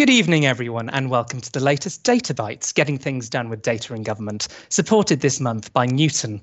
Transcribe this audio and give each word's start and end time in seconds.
Good 0.00 0.08
evening, 0.08 0.46
everyone, 0.46 0.88
and 0.88 1.10
welcome 1.10 1.42
to 1.42 1.52
the 1.52 1.60
latest 1.60 2.04
Data 2.04 2.32
Bites, 2.32 2.72
getting 2.72 2.96
things 2.96 3.28
done 3.28 3.50
with 3.50 3.60
data 3.60 3.92
in 3.92 4.02
government, 4.02 4.48
supported 4.70 5.20
this 5.20 5.40
month 5.40 5.70
by 5.74 5.84
Newton. 5.84 6.40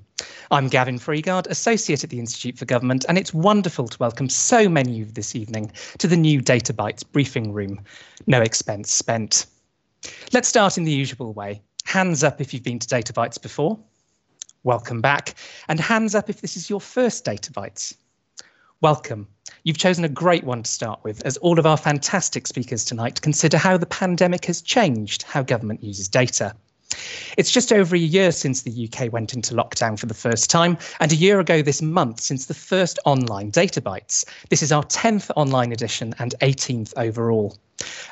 I'm 0.51 0.67
Gavin 0.67 0.99
Freegard, 0.99 1.47
Associate 1.47 2.03
at 2.03 2.11
the 2.11 2.19
Institute 2.19 2.55
for 2.55 2.65
Government, 2.65 3.03
and 3.09 3.17
it's 3.17 3.33
wonderful 3.33 3.87
to 3.87 3.97
welcome 3.97 4.29
so 4.29 4.69
many 4.69 4.91
of 4.91 4.97
you 4.97 5.05
this 5.05 5.35
evening 5.35 5.71
to 5.97 6.07
the 6.07 6.15
new 6.15 6.39
Data 6.39 6.71
Bites 6.71 7.01
briefing 7.01 7.51
room. 7.51 7.81
No 8.27 8.43
expense 8.43 8.91
spent. 8.91 9.47
Let's 10.33 10.47
start 10.47 10.77
in 10.77 10.83
the 10.83 10.91
usual 10.91 11.33
way. 11.33 11.59
Hands 11.85 12.23
up 12.23 12.39
if 12.39 12.53
you've 12.53 12.61
been 12.61 12.77
to 12.77 12.87
Data 12.87 13.11
Bites 13.11 13.39
before. 13.39 13.79
Welcome 14.65 15.01
back. 15.01 15.33
And 15.67 15.79
hands 15.79 16.13
up 16.13 16.29
if 16.29 16.41
this 16.41 16.57
is 16.57 16.69
your 16.69 16.79
first 16.79 17.25
Data 17.25 17.51
Bites. 17.51 17.95
Welcome. 18.81 19.27
You've 19.67 19.77
chosen 19.77 20.05
a 20.05 20.07
great 20.07 20.45
one 20.45 20.63
to 20.63 20.71
start 20.71 21.03
with, 21.03 21.21
as 21.25 21.35
all 21.35 21.59
of 21.59 21.65
our 21.65 21.75
fantastic 21.75 22.47
speakers 22.47 22.85
tonight 22.85 23.21
consider 23.21 23.57
how 23.57 23.75
the 23.75 23.85
pandemic 23.85 24.45
has 24.45 24.61
changed 24.61 25.23
how 25.23 25.43
government 25.43 25.83
uses 25.83 26.07
data. 26.07 26.55
It's 27.37 27.51
just 27.51 27.73
over 27.73 27.93
a 27.93 27.99
year 27.99 28.31
since 28.31 28.61
the 28.61 28.89
UK 28.89 29.11
went 29.11 29.33
into 29.33 29.53
lockdown 29.53 29.99
for 29.99 30.05
the 30.05 30.13
first 30.13 30.49
time, 30.49 30.77
and 31.01 31.11
a 31.11 31.17
year 31.17 31.41
ago 31.41 31.61
this 31.61 31.81
month 31.81 32.21
since 32.21 32.45
the 32.45 32.53
first 32.53 32.97
online 33.03 33.49
Data 33.49 33.81
Bites. 33.81 34.23
This 34.49 34.63
is 34.63 34.71
our 34.71 34.83
10th 34.83 35.31
online 35.35 35.73
edition 35.73 36.15
and 36.17 36.33
18th 36.41 36.93
overall. 36.95 37.57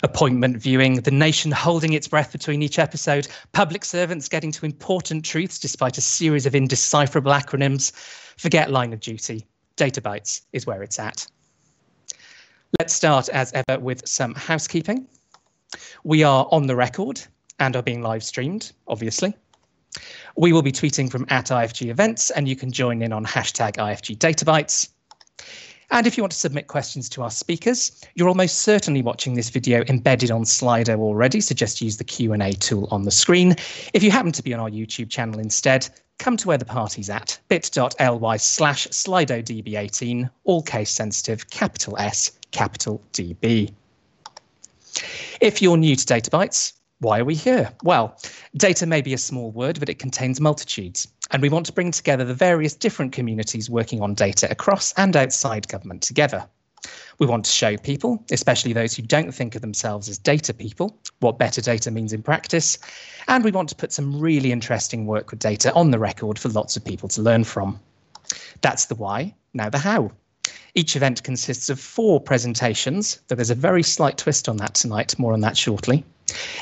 Appointment 0.03 0.57
viewing, 0.57 0.95
the 0.95 1.09
nation 1.09 1.53
holding 1.53 1.93
its 1.93 2.09
breath 2.09 2.33
between 2.33 2.63
each 2.63 2.79
episode, 2.79 3.29
public 3.53 3.85
servants 3.85 4.27
getting 4.27 4.51
to 4.51 4.65
important 4.65 5.23
truths 5.23 5.57
despite 5.57 5.97
a 5.97 6.01
series 6.01 6.45
of 6.45 6.53
indecipherable 6.53 7.31
acronyms. 7.31 7.93
Forget 8.35 8.71
line 8.71 8.91
of 8.91 8.99
duty. 8.99 9.47
Data 9.77 10.01
Bites 10.01 10.41
is 10.51 10.65
where 10.65 10.83
it's 10.83 10.99
at. 10.99 11.25
Let's 12.79 12.93
start 12.93 13.29
as 13.29 13.53
ever 13.53 13.79
with 13.79 14.05
some 14.05 14.35
housekeeping. 14.35 15.07
We 16.03 16.23
are 16.23 16.45
on 16.51 16.67
the 16.67 16.75
record 16.75 17.21
and 17.59 17.73
are 17.75 17.81
being 17.81 18.01
live 18.01 18.23
streamed, 18.23 18.73
obviously. 18.87 19.33
We 20.35 20.51
will 20.51 20.61
be 20.61 20.73
tweeting 20.73 21.09
from 21.09 21.25
at 21.29 21.45
IFG 21.45 21.89
events 21.89 22.31
and 22.31 22.49
you 22.49 22.55
can 22.57 22.71
join 22.73 23.01
in 23.01 23.13
on 23.13 23.23
hashtag 23.23 23.77
IFG 23.77 24.17
Databytes. 24.17 24.89
And 25.91 26.05
if 26.05 26.17
you 26.17 26.23
want 26.23 26.33
to 26.33 26.37
submit 26.37 26.67
questions 26.67 27.07
to 27.09 27.21
our 27.21 27.31
speakers, 27.31 28.01
you're 28.15 28.27
almost 28.27 28.59
certainly 28.59 29.01
watching 29.01 29.35
this 29.35 29.49
video 29.49 29.85
embedded 29.87 30.31
on 30.31 30.43
Slido 30.43 30.99
already, 30.99 31.39
so 31.39 31.55
just 31.55 31.79
use 31.79 31.95
the 31.95 32.03
Q&A 32.03 32.51
tool 32.53 32.89
on 32.91 33.03
the 33.03 33.11
screen. 33.11 33.55
If 33.93 34.03
you 34.03 34.11
happen 34.11 34.33
to 34.33 34.43
be 34.43 34.53
on 34.53 34.59
our 34.59 34.69
YouTube 34.69 35.09
channel 35.09 35.39
instead, 35.39 35.87
come 36.17 36.35
to 36.37 36.47
where 36.47 36.57
the 36.57 36.65
party's 36.65 37.09
at, 37.09 37.39
bit.ly 37.47 38.37
slash 38.37 38.87
slidodb18, 38.87 40.29
all 40.43 40.61
case 40.63 40.89
sensitive, 40.89 41.49
capital 41.51 41.97
S, 41.99 42.31
capital 42.55 43.03
DB. 43.11 43.69
If 45.41 45.61
you're 45.61 45.75
new 45.75 45.95
to 45.95 46.05
Data 46.05 46.29
Bites, 46.29 46.73
why 46.99 47.19
are 47.19 47.25
we 47.25 47.35
here? 47.35 47.69
Well, 47.83 48.17
data 48.55 48.85
may 48.85 49.01
be 49.01 49.13
a 49.13 49.17
small 49.17 49.51
word, 49.51 49.77
but 49.77 49.89
it 49.89 49.99
contains 49.99 50.39
multitudes. 50.39 51.09
And 51.31 51.41
we 51.41 51.49
want 51.49 51.65
to 51.65 51.73
bring 51.73 51.91
together 51.91 52.23
the 52.23 52.33
various 52.33 52.73
different 52.73 53.11
communities 53.11 53.69
working 53.69 54.01
on 54.01 54.13
data 54.13 54.49
across 54.49 54.93
and 54.93 55.17
outside 55.17 55.67
government 55.67 56.01
together. 56.01 56.47
We 57.19 57.27
want 57.27 57.43
to 57.43 57.51
show 57.51 57.75
people, 57.75 58.23
especially 58.31 58.71
those 58.71 58.95
who 58.95 59.03
don't 59.03 59.33
think 59.33 59.55
of 59.55 59.61
themselves 59.61 60.07
as 60.07 60.17
data 60.17 60.53
people, 60.53 60.97
what 61.19 61.37
better 61.37 61.59
data 61.59 61.91
means 61.91 62.13
in 62.13 62.23
practice. 62.23 62.77
And 63.27 63.43
we 63.43 63.51
want 63.51 63.67
to 63.69 63.75
put 63.75 63.91
some 63.91 64.17
really 64.17 64.53
interesting 64.53 65.07
work 65.07 65.31
with 65.31 65.39
data 65.39 65.73
on 65.73 65.91
the 65.91 65.99
record 65.99 66.39
for 66.39 66.47
lots 66.49 66.77
of 66.77 66.85
people 66.85 67.09
to 67.09 67.21
learn 67.21 67.43
from. 67.43 67.81
That's 68.61 68.85
the 68.85 68.95
why, 68.95 69.35
now 69.53 69.69
the 69.69 69.77
how. 69.77 70.11
Each 70.75 70.95
event 70.95 71.23
consists 71.23 71.69
of 71.69 71.79
four 71.79 72.19
presentations, 72.19 73.21
though 73.27 73.35
there's 73.35 73.49
a 73.49 73.55
very 73.55 73.83
slight 73.83 74.17
twist 74.17 74.49
on 74.49 74.57
that 74.57 74.75
tonight, 74.75 75.17
more 75.17 75.33
on 75.33 75.41
that 75.41 75.55
shortly. 75.55 76.03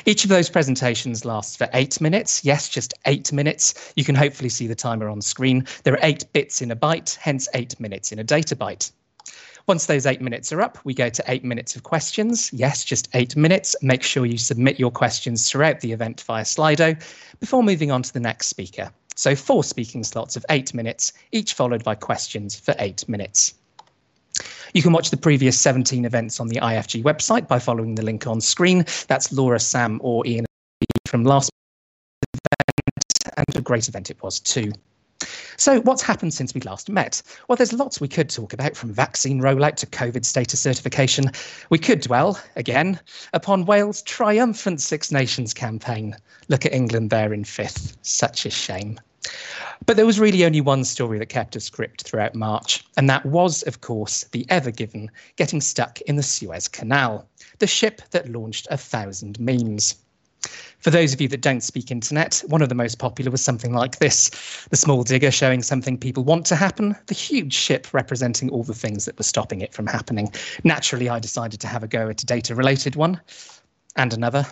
Each 0.05 0.23
of 0.23 0.29
those 0.29 0.49
presentations 0.49 1.25
lasts 1.25 1.55
for 1.55 1.69
eight 1.73 1.99
minutes. 1.99 2.43
Yes, 2.43 2.69
just 2.69 2.93
eight 3.05 3.31
minutes. 3.31 3.93
You 3.95 4.03
can 4.03 4.15
hopefully 4.15 4.49
see 4.49 4.67
the 4.67 4.75
timer 4.75 5.09
on 5.09 5.21
screen. 5.21 5.65
There 5.83 5.93
are 5.93 5.99
eight 6.03 6.25
bits 6.33 6.61
in 6.61 6.69
a 6.69 6.75
byte, 6.75 7.15
hence 7.15 7.47
eight 7.53 7.79
minutes 7.79 8.11
in 8.11 8.19
a 8.19 8.23
data 8.23 8.55
byte. 8.55 8.91
Once 9.65 9.85
those 9.85 10.05
eight 10.05 10.21
minutes 10.21 10.51
are 10.51 10.61
up, 10.61 10.77
we 10.83 10.93
go 10.93 11.07
to 11.07 11.23
eight 11.27 11.45
minutes 11.45 11.75
of 11.75 11.83
questions. 11.83 12.51
Yes, 12.51 12.83
just 12.83 13.07
eight 13.13 13.35
minutes. 13.37 13.75
Make 13.81 14.03
sure 14.03 14.25
you 14.25 14.37
submit 14.37 14.77
your 14.77 14.91
questions 14.91 15.49
throughout 15.49 15.79
the 15.79 15.93
event 15.93 16.21
via 16.21 16.43
Slido 16.43 17.01
before 17.39 17.63
moving 17.63 17.89
on 17.89 18.03
to 18.03 18.13
the 18.13 18.19
next 18.19 18.47
speaker. 18.47 18.91
So 19.15 19.35
four 19.35 19.63
speaking 19.63 20.03
slots 20.03 20.35
of 20.35 20.45
eight 20.49 20.73
minutes, 20.73 21.13
each 21.31 21.53
followed 21.53 21.83
by 21.83 21.95
questions 21.95 22.59
for 22.59 22.75
eight 22.77 23.07
minutes. 23.07 23.53
You 24.73 24.81
can 24.81 24.91
watch 24.91 25.11
the 25.11 25.17
previous 25.17 25.59
17 25.59 26.05
events 26.05 26.39
on 26.39 26.47
the 26.47 26.57
IFG 26.57 27.03
website 27.03 27.47
by 27.47 27.59
following 27.59 27.95
the 27.95 28.03
link 28.03 28.25
on 28.25 28.41
screen. 28.41 28.85
That's 29.07 29.31
Laura, 29.31 29.59
Sam, 29.59 29.99
or 30.03 30.25
Ian 30.25 30.45
from 31.05 31.23
last 31.23 31.51
event, 32.33 33.37
and 33.37 33.55
a 33.55 33.61
great 33.61 33.87
event 33.87 34.09
it 34.09 34.21
was 34.23 34.39
too. 34.39 34.71
So, 35.57 35.79
what's 35.81 36.01
happened 36.01 36.33
since 36.33 36.53
we 36.53 36.61
last 36.61 36.89
met? 36.89 37.21
Well, 37.47 37.55
there's 37.55 37.71
lots 37.71 38.01
we 38.01 38.07
could 38.07 38.29
talk 38.29 38.53
about 38.53 38.75
from 38.75 38.91
vaccine 38.91 39.39
rollout 39.39 39.75
to 39.77 39.85
COVID 39.85 40.25
status 40.25 40.59
certification. 40.59 41.25
We 41.69 41.77
could 41.77 42.01
dwell, 42.01 42.41
again, 42.55 42.99
upon 43.33 43.65
Wales' 43.65 44.01
triumphant 44.01 44.81
Six 44.81 45.11
Nations 45.11 45.53
campaign. 45.53 46.17
Look 46.47 46.65
at 46.65 46.73
England 46.73 47.11
there 47.11 47.31
in 47.31 47.43
fifth. 47.43 47.97
Such 48.01 48.45
a 48.45 48.49
shame. 48.49 48.99
But 49.85 49.97
there 49.97 50.05
was 50.05 50.19
really 50.19 50.45
only 50.45 50.61
one 50.61 50.83
story 50.83 51.19
that 51.19 51.29
kept 51.29 51.55
us 51.55 51.69
gripped 51.69 52.03
throughout 52.03 52.35
March, 52.35 52.85
and 52.97 53.09
that 53.09 53.25
was, 53.25 53.63
of 53.63 53.81
course, 53.81 54.23
the 54.31 54.45
Ever 54.49 54.71
Given 54.71 55.11
getting 55.35 55.61
stuck 55.61 55.99
in 56.01 56.15
the 56.15 56.23
Suez 56.23 56.67
Canal, 56.67 57.27
the 57.59 57.67
ship 57.67 58.01
that 58.11 58.29
launched 58.29 58.67
a 58.71 58.77
thousand 58.77 59.39
memes. 59.39 59.95
For 60.79 60.89
those 60.89 61.13
of 61.13 61.21
you 61.21 61.29
that 61.29 61.41
don't 61.41 61.63
speak 61.63 61.91
internet, 61.91 62.43
one 62.47 62.61
of 62.61 62.67
the 62.67 62.75
most 62.75 62.99
popular 62.99 63.31
was 63.31 63.41
something 63.41 63.73
like 63.73 63.99
this 63.99 64.29
the 64.69 64.75
small 64.75 65.03
digger 65.03 65.31
showing 65.31 65.63
something 65.63 65.97
people 65.97 66.25
want 66.25 66.45
to 66.47 66.57
happen, 66.57 66.95
the 67.07 67.13
huge 67.13 67.53
ship 67.53 67.87
representing 67.93 68.49
all 68.49 68.63
the 68.63 68.73
things 68.73 69.05
that 69.05 69.17
were 69.17 69.23
stopping 69.23 69.61
it 69.61 69.73
from 69.73 69.87
happening. 69.87 70.31
Naturally, 70.65 71.07
I 71.07 71.19
decided 71.19 71.61
to 71.61 71.67
have 71.67 71.83
a 71.83 71.87
go 71.87 72.09
at 72.09 72.21
a 72.21 72.25
data 72.25 72.55
related 72.55 72.97
one, 72.97 73.21
and 73.95 74.13
another, 74.13 74.45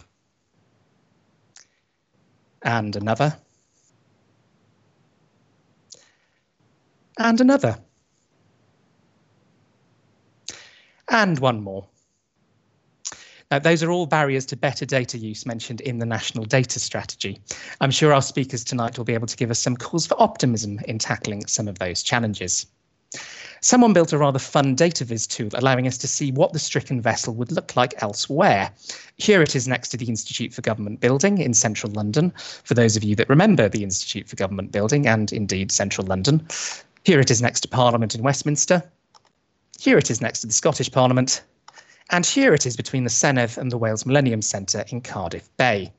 and 2.61 2.95
another, 2.95 3.35
and 7.17 7.41
another, 7.41 7.77
and 11.09 11.39
one 11.39 11.61
more. 11.61 11.87
Uh, 13.51 13.59
those 13.59 13.83
are 13.83 13.91
all 13.91 14.05
barriers 14.05 14.45
to 14.45 14.55
better 14.55 14.85
data 14.85 15.17
use 15.17 15.45
mentioned 15.45 15.81
in 15.81 15.99
the 15.99 16.05
National 16.05 16.45
Data 16.45 16.79
Strategy. 16.79 17.37
I'm 17.81 17.91
sure 17.91 18.13
our 18.13 18.21
speakers 18.21 18.63
tonight 18.63 18.97
will 18.97 19.03
be 19.03 19.13
able 19.13 19.27
to 19.27 19.35
give 19.35 19.51
us 19.51 19.59
some 19.59 19.75
cause 19.75 20.07
for 20.07 20.15
optimism 20.21 20.79
in 20.87 20.97
tackling 20.97 21.45
some 21.47 21.67
of 21.67 21.77
those 21.77 22.01
challenges. 22.01 22.65
Someone 23.59 23.91
built 23.91 24.13
a 24.13 24.17
rather 24.17 24.39
fun 24.39 24.73
data 24.73 25.03
viz 25.03 25.27
tool 25.27 25.49
allowing 25.53 25.85
us 25.85 25.97
to 25.97 26.07
see 26.07 26.31
what 26.31 26.53
the 26.53 26.59
stricken 26.59 27.01
vessel 27.01 27.33
would 27.35 27.51
look 27.51 27.75
like 27.75 28.01
elsewhere. 28.01 28.71
Here 29.17 29.41
it 29.41 29.53
is 29.53 29.67
next 29.67 29.89
to 29.89 29.97
the 29.97 30.07
Institute 30.07 30.53
for 30.53 30.61
Government 30.61 31.01
Building 31.01 31.37
in 31.39 31.53
central 31.53 31.91
London, 31.91 32.31
for 32.63 32.73
those 32.73 32.95
of 32.95 33.03
you 33.03 33.15
that 33.17 33.29
remember 33.29 33.67
the 33.67 33.83
Institute 33.83 34.29
for 34.29 34.37
Government 34.37 34.71
Building 34.71 35.07
and 35.07 35.31
indeed 35.33 35.71
central 35.71 36.07
London. 36.07 36.47
Here 37.03 37.19
it 37.19 37.31
is 37.31 37.41
next 37.41 37.61
to 37.61 37.67
Parliament 37.67 38.13
in 38.13 38.21
Westminster. 38.21 38.83
Here 39.79 39.97
it 39.97 40.11
is 40.11 40.21
next 40.21 40.41
to 40.41 40.47
the 40.47 40.53
Scottish 40.53 40.91
Parliament, 40.91 41.41
and 42.11 42.23
here 42.23 42.53
it 42.53 42.67
is 42.67 42.77
between 42.77 43.03
the 43.03 43.09
Senedd 43.09 43.57
and 43.57 43.71
the 43.71 43.77
Wales 43.77 44.05
Millennium 44.05 44.43
Centre 44.43 44.85
in 44.89 45.01
Cardiff 45.01 45.49
Bay. 45.57 45.91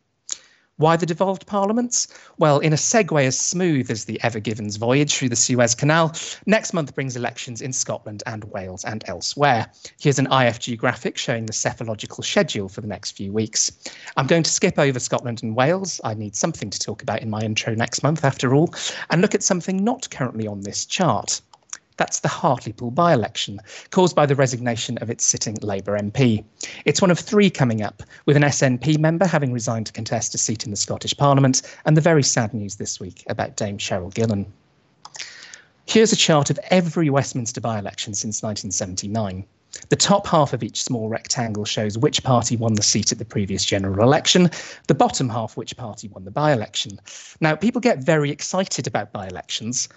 Why 0.83 0.97
the 0.97 1.07
devolved 1.07 1.47
parliaments? 1.47 2.09
Well, 2.39 2.59
in 2.59 2.73
a 2.73 2.77
segue 2.77 3.25
as 3.25 3.39
smooth 3.39 3.89
as 3.89 4.05
the 4.05 4.21
Ever 4.25 4.41
Given's 4.41 4.75
voyage 4.75 5.15
through 5.15 5.29
the 5.29 5.37
Suez 5.37 5.77
Canal, 5.77 6.13
next 6.47 6.73
month 6.73 6.93
brings 6.97 7.15
elections 7.15 7.63
in 7.63 7.73
Scotland 7.73 8.25
and 8.27 8.43
Wales 8.47 8.85
and 8.85 9.05
elsewhere. 9.07 9.69
Here's 10.01 10.19
an 10.19 10.27
IFG 10.27 10.77
graphic 10.77 11.17
showing 11.19 11.47
the 11.47 11.53
psephological 11.53 12.25
schedule 12.25 12.69
for 12.69 12.81
the 12.81 12.89
next 12.89 13.13
few 13.13 13.33
weeks. 13.33 13.71
I'm 14.17 14.27
going 14.27 14.43
to 14.43 14.51
skip 14.51 14.77
over 14.77 14.99
Scotland 14.99 15.45
and 15.45 15.55
Wales. 15.55 16.01
I 16.03 16.15
need 16.15 16.35
something 16.35 16.69
to 16.71 16.79
talk 16.81 17.01
about 17.01 17.23
in 17.23 17.31
my 17.31 17.43
intro 17.43 17.77
next 17.77 18.03
month, 18.03 18.25
after 18.25 18.53
all, 18.53 18.75
and 19.11 19.23
look 19.23 19.37
at 19.37 19.45
something 19.45 19.85
not 19.85 20.11
currently 20.11 20.49
on 20.49 20.63
this 20.63 20.85
chart. 20.85 21.41
That's 21.97 22.21
the 22.21 22.29
Hartlepool 22.29 22.91
by 22.91 23.13
election, 23.13 23.61
caused 23.91 24.17
by 24.17 24.27
the 24.27 24.35
resignation 24.35 24.99
of 24.99 25.11
its 25.11 25.25
sitting 25.25 25.57
Labour 25.63 25.99
MP. 25.99 26.45
It's 26.85 27.03
one 27.03 27.11
of 27.11 27.19
three 27.19 27.51
coming 27.51 27.83
up, 27.83 28.03
with 28.27 28.37
an 28.37 28.43
SNP 28.43 28.99
member 28.99 29.27
having 29.27 29.53
resigned 29.53 29.87
to 29.87 29.93
contest 29.93 30.35
a 30.35 30.39
seat 30.39 30.65
in 30.65 30.71
the 30.71 30.77
Scottish 30.77 31.17
Parliament, 31.17 31.63
and 31.85 31.97
the 31.97 32.01
very 32.01 32.23
sad 32.23 32.55
news 32.55 32.77
this 32.77 32.99
week 32.99 33.25
about 33.29 33.57
Dame 33.57 33.79
Cheryl 33.79 34.13
Gillan. 34.13 34.47
Here's 35.87 36.13
a 36.13 36.17
chart 36.17 36.49
of 36.49 36.59
every 36.71 37.11
Westminster 37.11 37.61
by 37.61 37.79
election 37.79 38.15
since 38.15 38.43
1979. 38.43 39.45
The 39.89 39.97
top 39.97 40.27
half 40.27 40.53
of 40.53 40.63
each 40.63 40.83
small 40.83 41.09
rectangle 41.09 41.65
shows 41.65 41.97
which 41.97 42.23
party 42.23 42.57
won 42.57 42.75
the 42.75 42.83
seat 42.83 43.11
at 43.11 43.19
the 43.19 43.25
previous 43.25 43.65
general 43.65 44.03
election, 44.03 44.51
the 44.87 44.95
bottom 44.95 45.29
half 45.29 45.57
which 45.57 45.77
party 45.77 46.09
won 46.09 46.25
the 46.25 46.31
by 46.31 46.53
election. 46.53 47.01
Now, 47.41 47.57
people 47.57 47.81
get 47.81 47.99
very 47.99 48.31
excited 48.31 48.87
about 48.87 49.13
by 49.13 49.27
elections, 49.27 49.89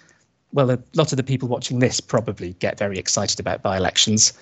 well, 0.56 0.70
a 0.70 0.78
lot 0.94 1.12
of 1.12 1.18
the 1.18 1.22
people 1.22 1.48
watching 1.48 1.80
this 1.80 2.00
probably 2.00 2.54
get 2.54 2.78
very 2.78 2.98
excited 2.98 3.38
about 3.38 3.62
by 3.62 3.76
elections. 3.76 4.32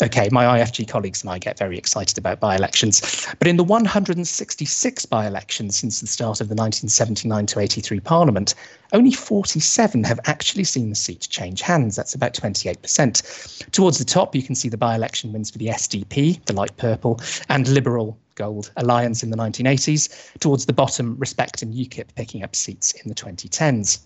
Okay, 0.00 0.28
my 0.32 0.58
IFG 0.58 0.88
colleagues 0.88 1.22
and 1.22 1.30
I 1.30 1.38
get 1.38 1.58
very 1.58 1.76
excited 1.76 2.16
about 2.16 2.40
by 2.40 2.56
elections, 2.56 3.26
but 3.38 3.46
in 3.46 3.58
the 3.58 3.64
166 3.64 5.06
by 5.06 5.26
elections 5.26 5.76
since 5.76 6.00
the 6.00 6.06
start 6.06 6.40
of 6.40 6.48
the 6.48 6.54
1979 6.54 7.46
to 7.46 7.58
83 7.58 8.00
Parliament, 8.00 8.54
only 8.94 9.10
47 9.10 10.04
have 10.04 10.20
actually 10.24 10.64
seen 10.64 10.88
the 10.88 10.96
seat 10.96 11.26
change 11.28 11.60
hands. 11.60 11.96
That's 11.96 12.14
about 12.14 12.32
28%. 12.32 13.70
Towards 13.72 13.98
the 13.98 14.04
top, 14.06 14.34
you 14.34 14.42
can 14.42 14.54
see 14.54 14.70
the 14.70 14.78
by 14.78 14.94
election 14.94 15.32
wins 15.34 15.50
for 15.50 15.58
the 15.58 15.66
SDP, 15.66 16.42
the 16.46 16.54
light 16.54 16.74
purple, 16.78 17.20
and 17.50 17.68
Liberal 17.68 18.16
Gold 18.36 18.70
Alliance 18.76 19.22
in 19.22 19.30
the 19.30 19.36
1980s. 19.36 20.38
Towards 20.38 20.64
the 20.64 20.72
bottom, 20.72 21.16
Respect 21.18 21.60
and 21.60 21.74
UKIP 21.74 22.14
picking 22.14 22.42
up 22.42 22.56
seats 22.56 22.92
in 22.92 23.08
the 23.08 23.14
2010s. 23.14 23.98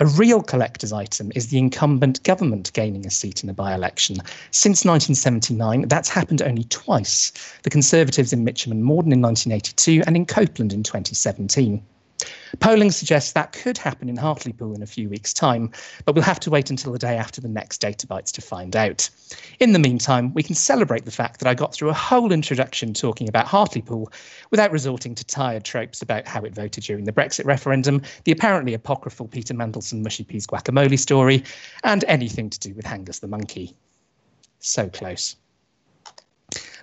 A 0.00 0.06
real 0.06 0.42
collector's 0.42 0.92
item 0.92 1.30
is 1.36 1.48
the 1.48 1.58
incumbent 1.58 2.20
government 2.24 2.72
gaining 2.72 3.06
a 3.06 3.10
seat 3.10 3.44
in 3.44 3.50
a 3.50 3.54
by 3.54 3.72
election. 3.74 4.16
Since 4.50 4.84
1979, 4.84 5.86
that's 5.86 6.08
happened 6.08 6.42
only 6.42 6.64
twice 6.64 7.30
the 7.62 7.70
Conservatives 7.70 8.32
in 8.32 8.42
Mitcham 8.42 8.72
and 8.72 8.82
Morden 8.82 9.12
in 9.12 9.22
1982 9.22 10.02
and 10.04 10.16
in 10.16 10.26
Copeland 10.26 10.72
in 10.72 10.82
2017. 10.82 11.80
Polling 12.60 12.92
suggests 12.92 13.32
that 13.32 13.52
could 13.52 13.76
happen 13.76 14.08
in 14.08 14.16
Hartlepool 14.16 14.74
in 14.74 14.82
a 14.82 14.86
few 14.86 15.08
weeks' 15.08 15.32
time, 15.32 15.70
but 16.04 16.14
we'll 16.14 16.24
have 16.24 16.40
to 16.40 16.50
wait 16.50 16.70
until 16.70 16.92
the 16.92 16.98
day 16.98 17.16
after 17.16 17.40
the 17.40 17.48
next 17.48 17.78
data 17.78 18.06
bites 18.06 18.30
to 18.32 18.40
find 18.40 18.76
out. 18.76 19.10
In 19.60 19.72
the 19.72 19.78
meantime, 19.78 20.32
we 20.34 20.42
can 20.42 20.54
celebrate 20.54 21.04
the 21.04 21.10
fact 21.10 21.40
that 21.40 21.48
I 21.48 21.54
got 21.54 21.74
through 21.74 21.90
a 21.90 21.94
whole 21.94 22.32
introduction 22.32 22.94
talking 22.94 23.28
about 23.28 23.46
Hartlepool 23.46 24.12
without 24.50 24.70
resorting 24.70 25.14
to 25.16 25.24
tired 25.24 25.64
tropes 25.64 26.00
about 26.00 26.26
how 26.26 26.42
it 26.42 26.54
voted 26.54 26.84
during 26.84 27.04
the 27.04 27.12
Brexit 27.12 27.44
referendum, 27.44 28.02
the 28.24 28.32
apparently 28.32 28.74
apocryphal 28.74 29.28
Peter 29.28 29.54
Mandelson 29.54 30.02
mushy 30.02 30.24
peas 30.24 30.46
guacamole 30.46 30.98
story, 30.98 31.42
and 31.82 32.04
anything 32.04 32.48
to 32.50 32.60
do 32.60 32.74
with 32.74 32.84
H'Angus 32.84 33.20
the 33.20 33.28
monkey. 33.28 33.74
So 34.60 34.88
close. 34.88 35.36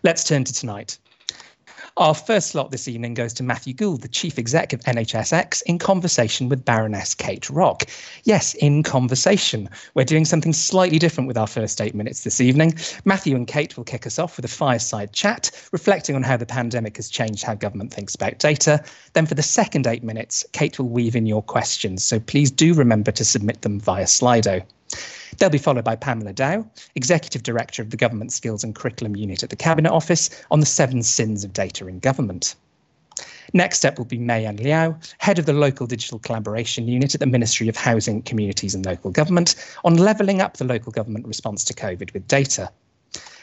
Let's 0.04 0.24
turn 0.24 0.44
to 0.44 0.54
tonight. 0.54 0.98
Our 1.98 2.14
first 2.14 2.52
slot 2.52 2.72
this 2.72 2.88
evening 2.88 3.16
goes 3.16 3.34
to 3.34 3.44
Matthew 3.44 3.74
Gould, 3.74 4.02
the 4.02 4.08
Chief 4.08 4.40
Exec 4.40 4.72
of 4.72 4.80
NHSX, 4.82 5.62
in 5.64 5.78
conversation 5.78 6.48
with 6.48 6.64
Baroness 6.64 7.14
Kate 7.14 7.50
Rock. 7.50 7.84
Yes, 8.24 8.54
in 8.54 8.82
conversation. 8.82 9.70
We're 9.94 10.06
doing 10.06 10.24
something 10.24 10.54
slightly 10.54 11.00
different 11.00 11.28
with 11.28 11.38
our 11.38 11.48
first 11.48 11.82
eight 11.82 11.94
minutes 11.94 12.24
this 12.24 12.40
evening. 12.40 12.76
Matthew 13.04 13.36
and 13.36 13.46
Kate 13.46 13.76
will 13.76 13.84
kick 13.84 14.08
us 14.08 14.20
off 14.20 14.38
with 14.38 14.46
a 14.46 14.48
fireside 14.48 15.12
chat, 15.12 15.52
reflecting 15.74 16.16
on 16.16 16.24
how 16.24 16.38
the 16.38 16.46
pandemic 16.46 16.96
has 16.96 17.10
changed 17.10 17.44
how 17.44 17.56
government 17.56 17.94
thinks 17.94 18.16
about 18.16 18.40
data. 18.40 18.82
Then, 19.12 19.26
for 19.26 19.36
the 19.36 19.44
second 19.44 19.86
eight 19.86 20.04
minutes, 20.04 20.46
Kate 20.54 20.80
will 20.80 20.88
weave 20.88 21.18
in 21.18 21.26
your 21.26 21.44
questions, 21.44 22.06
so 22.06 22.22
please 22.22 22.52
do 22.52 22.74
remember 22.74 23.12
to 23.12 23.26
submit 23.26 23.64
them 23.64 23.82
via 23.82 24.06
Slido. 24.06 24.64
They'll 25.38 25.50
be 25.50 25.58
followed 25.58 25.86
by 25.86 25.96
Pamela 25.96 26.34
Dow, 26.34 26.70
Executive 26.96 27.44
Director 27.44 27.82
of 27.82 27.90
the 27.90 27.98
Government 27.98 28.32
Skills 28.32 28.64
and 28.64 28.76
Curriculum 28.76 29.16
Unit 29.16 29.44
at 29.44 29.50
the 29.50 29.56
Cabinet 29.56 29.92
Office, 29.92 30.30
on 30.52 30.60
the 30.60 30.66
seven 30.66 31.04
sins 31.04 31.44
of 31.44 31.54
data 31.54 31.88
in 31.88 32.00
government. 32.00 32.56
Next 33.54 33.86
up 33.86 33.98
will 33.98 34.06
be 34.06 34.18
Mei-Yan 34.18 34.58
Liao, 34.58 34.98
Head 35.18 35.38
of 35.38 35.46
the 35.46 35.54
Local 35.54 35.86
Digital 35.86 36.20
Collaboration 36.20 36.88
Unit 36.88 37.14
at 37.14 37.20
the 37.20 37.26
Ministry 37.26 37.68
of 37.68 37.76
Housing, 37.76 38.22
Communities 38.22 38.74
and 38.74 38.86
Local 38.86 39.12
Government, 39.12 39.56
on 39.84 39.98
levelling 39.98 40.42
up 40.42 40.58
the 40.58 40.64
local 40.64 40.92
government 40.92 41.28
response 41.28 41.64
to 41.66 41.74
COVID 41.74 42.14
with 42.14 42.28
data. 42.28 42.72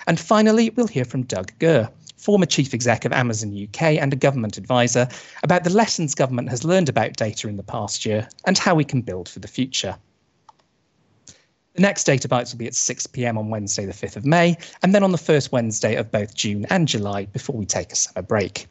And 0.07 0.19
finally, 0.19 0.71
we'll 0.71 0.87
hear 0.87 1.05
from 1.05 1.25
Doug 1.25 1.53
Gurr, 1.59 1.91
former 2.17 2.47
chief 2.47 2.73
exec 2.73 3.05
of 3.05 3.13
Amazon 3.13 3.55
UK 3.63 3.83
and 3.83 4.13
a 4.13 4.17
government 4.17 4.57
advisor, 4.57 5.09
about 5.43 5.65
the 5.65 5.71
lessons 5.71 6.15
government 6.15 6.49
has 6.49 6.65
learned 6.65 6.89
about 6.89 7.17
data 7.17 7.49
in 7.49 7.57
the 7.57 7.63
past 7.63 8.07
year 8.07 8.29
and 8.47 8.57
how 8.57 8.75
we 8.75 8.85
can 8.85 9.03
build 9.03 9.29
for 9.29 9.41
the 9.41 9.49
future. 9.49 9.97
The 11.79 11.83
next 11.83 12.03
Data 12.03 12.27
Bites 12.27 12.53
will 12.53 12.59
be 12.59 12.67
at 12.67 12.75
6 12.75 13.07
pm 13.07 13.39
on 13.39 13.51
Wednesday, 13.51 13.87
the 13.87 13.93
5th 13.93 14.17
of 14.17 14.27
May, 14.27 14.57
and 14.83 14.93
then 14.93 15.05
on 15.05 15.13
the 15.13 15.17
first 15.17 15.53
Wednesday 15.53 15.95
of 15.95 16.11
both 16.11 16.35
June 16.35 16.67
and 16.71 16.89
July 16.89 17.27
before 17.27 17.55
we 17.55 17.67
take 17.67 17.93
a 17.93 17.95
summer 17.95 18.21
break. 18.21 18.67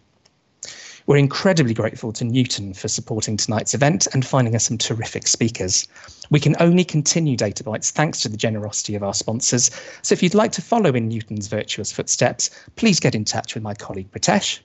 We're 1.06 1.15
incredibly 1.15 1.74
grateful 1.74 2.12
to 2.12 2.25
Newton 2.25 2.74
for 2.74 2.89
supporting 2.89 3.38
tonight's 3.38 3.74
event 3.74 4.09
and 4.13 4.25
finding 4.25 4.57
us 4.57 4.65
some 4.65 4.77
terrific 4.77 5.25
speakers. 5.25 5.88
We 6.31 6.42
can 6.42 6.57
only 6.59 6.83
continue 6.83 7.38
Data 7.38 7.63
Bites 7.63 7.92
thanks 7.92 8.19
to 8.24 8.27
the 8.27 8.36
generosity 8.36 8.94
of 8.95 9.04
our 9.04 9.13
sponsors. 9.13 9.71
So 10.01 10.12
if 10.12 10.21
you'd 10.21 10.36
like 10.36 10.51
to 10.51 10.62
follow 10.62 10.94
in 10.94 11.07
Newton's 11.07 11.48
virtuous 11.48 11.94
footsteps, 11.94 12.50
please 12.75 13.00
get 13.00 13.15
in 13.15 13.24
touch 13.24 13.54
with 13.54 13.63
my 13.63 13.74
colleague 13.74 14.12
Pritesh. 14.12 14.59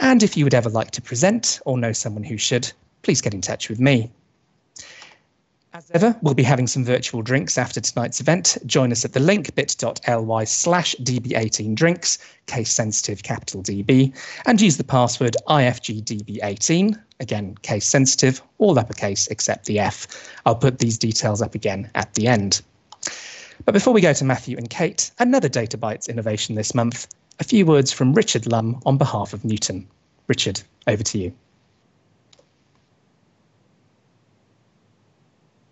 And 0.00 0.22
if 0.22 0.38
you 0.38 0.46
would 0.46 0.54
ever 0.54 0.70
like 0.70 0.92
to 0.92 1.02
present 1.02 1.60
or 1.66 1.76
know 1.76 1.92
someone 1.92 2.24
who 2.24 2.38
should, 2.38 2.72
please 3.02 3.20
get 3.20 3.34
in 3.34 3.42
touch 3.42 3.68
with 3.68 3.78
me. 3.78 4.10
As 5.76 5.90
ever, 5.90 6.16
we'll 6.22 6.32
be 6.32 6.42
having 6.42 6.66
some 6.66 6.86
virtual 6.86 7.20
drinks 7.20 7.58
after 7.58 7.82
tonight's 7.82 8.18
event. 8.18 8.56
Join 8.64 8.92
us 8.92 9.04
at 9.04 9.12
the 9.12 9.20
link 9.20 9.54
bit.ly 9.54 10.44
slash 10.44 10.96
db18drinks, 11.02 12.16
case 12.46 12.72
sensitive 12.72 13.22
capital 13.22 13.62
DB, 13.62 14.16
and 14.46 14.58
use 14.58 14.78
the 14.78 14.84
password 14.84 15.36
IFGDB18, 15.48 16.98
again, 17.20 17.56
case 17.60 17.86
sensitive, 17.86 18.40
all 18.56 18.78
uppercase 18.78 19.26
except 19.26 19.66
the 19.66 19.78
F. 19.78 20.06
I'll 20.46 20.56
put 20.56 20.78
these 20.78 20.96
details 20.96 21.42
up 21.42 21.54
again 21.54 21.90
at 21.94 22.14
the 22.14 22.26
end. 22.26 22.62
But 23.66 23.72
before 23.72 23.92
we 23.92 24.00
go 24.00 24.14
to 24.14 24.24
Matthew 24.24 24.56
and 24.56 24.70
Kate, 24.70 25.10
another 25.18 25.50
Data 25.50 25.76
Bites 25.76 26.08
innovation 26.08 26.54
this 26.54 26.74
month, 26.74 27.06
a 27.38 27.44
few 27.44 27.66
words 27.66 27.92
from 27.92 28.14
Richard 28.14 28.46
Lum 28.50 28.80
on 28.86 28.96
behalf 28.96 29.34
of 29.34 29.44
Newton. 29.44 29.86
Richard, 30.26 30.62
over 30.86 31.02
to 31.02 31.18
you. 31.18 31.34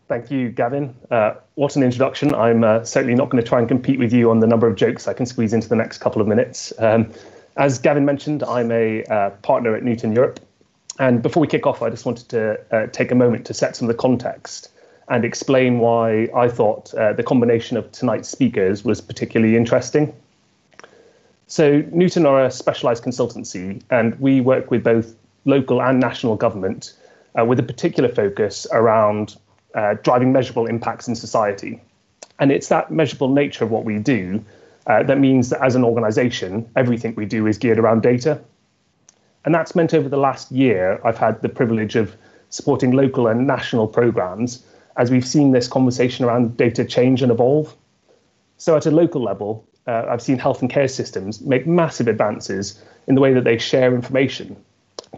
Thank 0.06 0.30
you, 0.30 0.50
Gavin. 0.50 0.94
Uh, 1.10 1.34
what 1.54 1.76
an 1.76 1.82
introduction. 1.82 2.34
I'm 2.34 2.62
uh, 2.62 2.84
certainly 2.84 3.14
not 3.14 3.30
going 3.30 3.42
to 3.42 3.48
try 3.48 3.58
and 3.58 3.66
compete 3.66 3.98
with 3.98 4.12
you 4.12 4.30
on 4.30 4.40
the 4.40 4.46
number 4.46 4.66
of 4.66 4.76
jokes 4.76 5.08
I 5.08 5.14
can 5.14 5.24
squeeze 5.24 5.54
into 5.54 5.68
the 5.68 5.76
next 5.76 5.98
couple 5.98 6.20
of 6.20 6.28
minutes. 6.28 6.74
Um, 6.78 7.10
as 7.56 7.78
Gavin 7.78 8.04
mentioned, 8.04 8.42
I'm 8.42 8.70
a 8.70 9.04
uh, 9.04 9.30
partner 9.30 9.74
at 9.74 9.82
Newton 9.82 10.12
Europe. 10.12 10.40
And 10.98 11.22
before 11.22 11.40
we 11.40 11.46
kick 11.46 11.66
off, 11.66 11.80
I 11.80 11.88
just 11.88 12.04
wanted 12.04 12.28
to 12.30 12.60
uh, 12.70 12.86
take 12.88 13.10
a 13.12 13.14
moment 13.14 13.46
to 13.46 13.54
set 13.54 13.76
some 13.76 13.88
of 13.88 13.96
the 13.96 14.00
context 14.00 14.70
and 15.08 15.24
explain 15.24 15.78
why 15.78 16.28
I 16.34 16.48
thought 16.48 16.92
uh, 16.94 17.14
the 17.14 17.22
combination 17.22 17.76
of 17.76 17.90
tonight's 17.92 18.28
speakers 18.28 18.84
was 18.84 19.00
particularly 19.00 19.56
interesting. 19.56 20.14
So, 21.46 21.82
Newton 21.92 22.26
are 22.26 22.44
a 22.44 22.50
specialized 22.50 23.04
consultancy, 23.04 23.82
and 23.90 24.18
we 24.18 24.40
work 24.40 24.70
with 24.70 24.82
both 24.82 25.14
local 25.44 25.82
and 25.82 26.00
national 26.00 26.36
government 26.36 26.94
uh, 27.38 27.44
with 27.44 27.58
a 27.58 27.62
particular 27.62 28.08
focus 28.08 28.66
around 28.72 29.36
uh, 29.74 29.94
driving 30.02 30.32
measurable 30.32 30.66
impacts 30.66 31.08
in 31.08 31.14
society. 31.14 31.80
And 32.38 32.50
it's 32.50 32.68
that 32.68 32.90
measurable 32.90 33.28
nature 33.28 33.64
of 33.64 33.70
what 33.70 33.84
we 33.84 33.98
do 33.98 34.44
uh, 34.86 35.02
that 35.04 35.18
means 35.18 35.48
that 35.50 35.62
as 35.62 35.74
an 35.74 35.84
organization, 35.84 36.68
everything 36.76 37.14
we 37.14 37.24
do 37.24 37.46
is 37.46 37.56
geared 37.58 37.78
around 37.78 38.02
data. 38.02 38.40
And 39.44 39.54
that's 39.54 39.74
meant 39.74 39.94
over 39.94 40.08
the 40.08 40.18
last 40.18 40.50
year, 40.52 41.00
I've 41.04 41.18
had 41.18 41.40
the 41.42 41.48
privilege 41.48 41.96
of 41.96 42.14
supporting 42.50 42.92
local 42.92 43.26
and 43.26 43.46
national 43.46 43.86
programs 43.88 44.64
as 44.96 45.10
we've 45.10 45.26
seen 45.26 45.52
this 45.52 45.66
conversation 45.66 46.24
around 46.24 46.56
data 46.56 46.84
change 46.84 47.22
and 47.22 47.32
evolve. 47.32 47.74
So, 48.58 48.76
at 48.76 48.86
a 48.86 48.90
local 48.90 49.22
level, 49.22 49.66
uh, 49.86 50.06
I've 50.08 50.22
seen 50.22 50.38
health 50.38 50.60
and 50.60 50.70
care 50.70 50.88
systems 50.88 51.40
make 51.40 51.66
massive 51.66 52.08
advances 52.08 52.80
in 53.06 53.14
the 53.14 53.20
way 53.20 53.34
that 53.34 53.44
they 53.44 53.58
share 53.58 53.94
information 53.94 54.56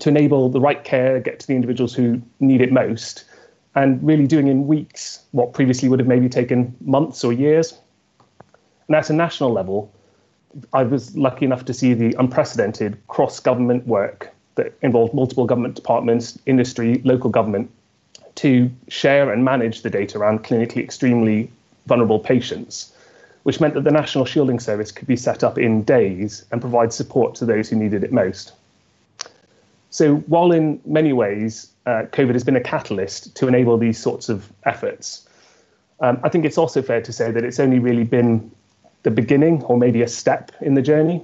to 0.00 0.08
enable 0.08 0.48
the 0.48 0.60
right 0.60 0.82
care 0.84 1.20
get 1.20 1.40
to 1.40 1.46
the 1.46 1.54
individuals 1.54 1.94
who 1.94 2.20
need 2.40 2.60
it 2.60 2.72
most 2.72 3.24
and 3.76 4.02
really 4.04 4.26
doing 4.26 4.48
in 4.48 4.66
weeks 4.66 5.20
what 5.32 5.52
previously 5.52 5.88
would 5.88 6.00
have 6.00 6.08
maybe 6.08 6.28
taken 6.28 6.74
months 6.80 7.22
or 7.22 7.32
years. 7.32 7.78
And 8.88 8.96
at 8.96 9.10
a 9.10 9.12
national 9.12 9.52
level, 9.52 9.92
I 10.72 10.82
was 10.82 11.14
lucky 11.16 11.44
enough 11.44 11.66
to 11.66 11.74
see 11.74 11.92
the 11.92 12.14
unprecedented 12.18 12.96
cross 13.08 13.38
government 13.38 13.86
work 13.86 14.32
that 14.54 14.72
involved 14.80 15.12
multiple 15.12 15.44
government 15.44 15.74
departments, 15.74 16.38
industry, 16.46 17.02
local 17.04 17.28
government 17.28 17.70
to 18.36 18.70
share 18.88 19.30
and 19.30 19.44
manage 19.44 19.82
the 19.82 19.90
data 19.90 20.18
around 20.18 20.42
clinically 20.42 20.82
extremely 20.82 21.50
vulnerable 21.86 22.18
patients, 22.18 22.92
which 23.42 23.60
meant 23.60 23.74
that 23.74 23.84
the 23.84 23.90
National 23.90 24.24
Shielding 24.24 24.58
Service 24.58 24.90
could 24.90 25.06
be 25.06 25.16
set 25.16 25.44
up 25.44 25.58
in 25.58 25.82
days 25.84 26.46
and 26.50 26.60
provide 26.60 26.92
support 26.92 27.34
to 27.36 27.44
those 27.44 27.68
who 27.68 27.76
needed 27.76 28.02
it 28.02 28.12
most. 28.12 28.52
So, 29.96 30.16
while 30.26 30.52
in 30.52 30.78
many 30.84 31.14
ways 31.14 31.72
uh, 31.86 32.02
COVID 32.12 32.34
has 32.34 32.44
been 32.44 32.54
a 32.54 32.60
catalyst 32.60 33.34
to 33.36 33.48
enable 33.48 33.78
these 33.78 33.98
sorts 33.98 34.28
of 34.28 34.52
efforts. 34.64 35.26
Um, 36.00 36.20
I 36.22 36.28
think 36.28 36.44
it's 36.44 36.58
also 36.58 36.82
fair 36.82 37.00
to 37.00 37.12
say 37.14 37.30
that 37.30 37.42
it's 37.44 37.58
only 37.58 37.78
really 37.78 38.04
been 38.04 38.50
the 39.04 39.10
beginning 39.10 39.62
or 39.62 39.78
maybe 39.78 40.02
a 40.02 40.06
step 40.08 40.52
in 40.60 40.74
the 40.74 40.82
journey. 40.82 41.22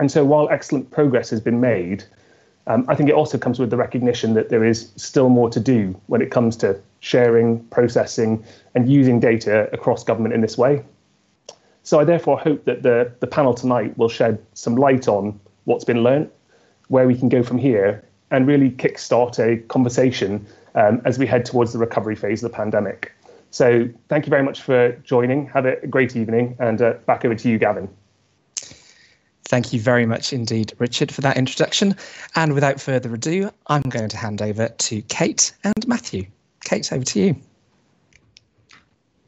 And 0.00 0.10
so 0.10 0.24
while 0.24 0.48
excellent 0.48 0.90
progress 0.90 1.30
has 1.30 1.40
been 1.40 1.60
made, 1.60 2.02
um, 2.66 2.84
I 2.88 2.96
think 2.96 3.10
it 3.10 3.14
also 3.14 3.38
comes 3.38 3.60
with 3.60 3.70
the 3.70 3.76
recognition 3.76 4.34
that 4.34 4.48
there 4.48 4.64
is 4.64 4.90
still 4.96 5.28
more 5.28 5.48
to 5.50 5.60
do 5.60 5.94
when 6.08 6.20
it 6.20 6.32
comes 6.32 6.56
to 6.56 6.80
sharing, 6.98 7.62
processing, 7.66 8.44
and 8.74 8.90
using 8.90 9.20
data 9.20 9.72
across 9.72 10.02
government 10.02 10.34
in 10.34 10.40
this 10.40 10.58
way. 10.58 10.82
So 11.84 12.00
I 12.00 12.04
therefore 12.04 12.40
hope 12.40 12.64
that 12.64 12.82
the, 12.82 13.12
the 13.20 13.28
panel 13.28 13.54
tonight 13.54 13.96
will 13.96 14.08
shed 14.08 14.44
some 14.54 14.74
light 14.74 15.06
on 15.06 15.38
what's 15.62 15.84
been 15.84 16.02
learned, 16.02 16.32
where 16.94 17.08
we 17.08 17.16
can 17.18 17.28
go 17.28 17.42
from 17.42 17.58
here, 17.58 18.04
and 18.30 18.46
really 18.46 18.70
kickstart 18.70 19.38
a 19.40 19.60
conversation 19.66 20.46
um, 20.76 21.02
as 21.04 21.18
we 21.18 21.26
head 21.26 21.44
towards 21.44 21.72
the 21.72 21.78
recovery 21.78 22.14
phase 22.14 22.40
of 22.42 22.52
the 22.52 22.56
pandemic. 22.56 23.12
So 23.50 23.88
thank 24.08 24.26
you 24.26 24.30
very 24.30 24.44
much 24.44 24.62
for 24.62 24.92
joining. 25.04 25.46
Have 25.48 25.66
a 25.66 25.86
great 25.88 26.14
evening, 26.14 26.56
and 26.60 26.80
uh, 26.80 26.92
back 27.06 27.24
over 27.24 27.34
to 27.34 27.48
you, 27.48 27.58
Gavin. 27.58 27.88
Thank 29.46 29.72
you 29.72 29.80
very 29.80 30.06
much 30.06 30.32
indeed, 30.32 30.72
Richard, 30.78 31.12
for 31.12 31.20
that 31.22 31.36
introduction. 31.36 31.96
And 32.36 32.54
without 32.54 32.80
further 32.80 33.12
ado, 33.12 33.50
I'm 33.66 33.82
going 33.82 34.08
to 34.08 34.16
hand 34.16 34.40
over 34.40 34.68
to 34.68 35.02
Kate 35.02 35.52
and 35.64 35.86
Matthew. 35.88 36.26
Kate, 36.64 36.92
over 36.92 37.04
to 37.04 37.20
you. 37.20 37.36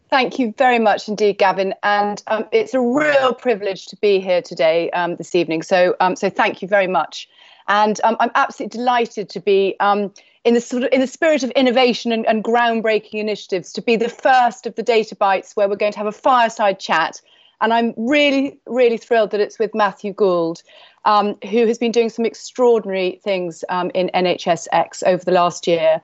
Thank 0.08 0.38
you 0.38 0.54
very 0.56 0.78
much 0.78 1.08
indeed, 1.08 1.38
Gavin. 1.38 1.74
And 1.82 2.22
um, 2.28 2.44
it's 2.52 2.74
a 2.74 2.80
real 2.80 3.34
privilege 3.34 3.86
to 3.86 3.96
be 3.96 4.20
here 4.20 4.40
today, 4.40 4.88
um, 4.90 5.16
this 5.16 5.34
evening. 5.34 5.62
So, 5.62 5.96
um, 5.98 6.14
so 6.14 6.30
thank 6.30 6.62
you 6.62 6.68
very 6.68 6.86
much. 6.86 7.28
And 7.68 8.00
um, 8.04 8.16
I'm 8.20 8.30
absolutely 8.34 8.78
delighted 8.78 9.28
to 9.30 9.40
be 9.40 9.76
um, 9.80 10.12
in 10.44 10.54
the 10.54 10.60
sort 10.60 10.84
of 10.84 10.88
in 10.92 11.00
the 11.00 11.06
spirit 11.06 11.42
of 11.42 11.50
innovation 11.50 12.12
and, 12.12 12.26
and 12.26 12.44
groundbreaking 12.44 13.14
initiatives 13.14 13.72
to 13.72 13.82
be 13.82 13.96
the 13.96 14.08
first 14.08 14.66
of 14.66 14.74
the 14.76 14.82
Data 14.82 15.16
Bites 15.16 15.56
where 15.56 15.68
we're 15.68 15.76
going 15.76 15.92
to 15.92 15.98
have 15.98 16.06
a 16.06 16.12
fireside 16.12 16.78
chat 16.78 17.20
and 17.60 17.72
I'm 17.72 17.94
really, 17.96 18.58
really 18.66 18.98
thrilled 18.98 19.30
that 19.30 19.40
it's 19.40 19.58
with 19.58 19.74
Matthew 19.74 20.12
Gould, 20.12 20.62
um, 21.04 21.36
who 21.50 21.66
has 21.66 21.78
been 21.78 21.92
doing 21.92 22.10
some 22.10 22.24
extraordinary 22.24 23.20
things 23.22 23.64
um, 23.68 23.90
in 23.94 24.10
NHSX 24.14 25.02
over 25.06 25.24
the 25.24 25.32
last 25.32 25.66
year. 25.66 26.00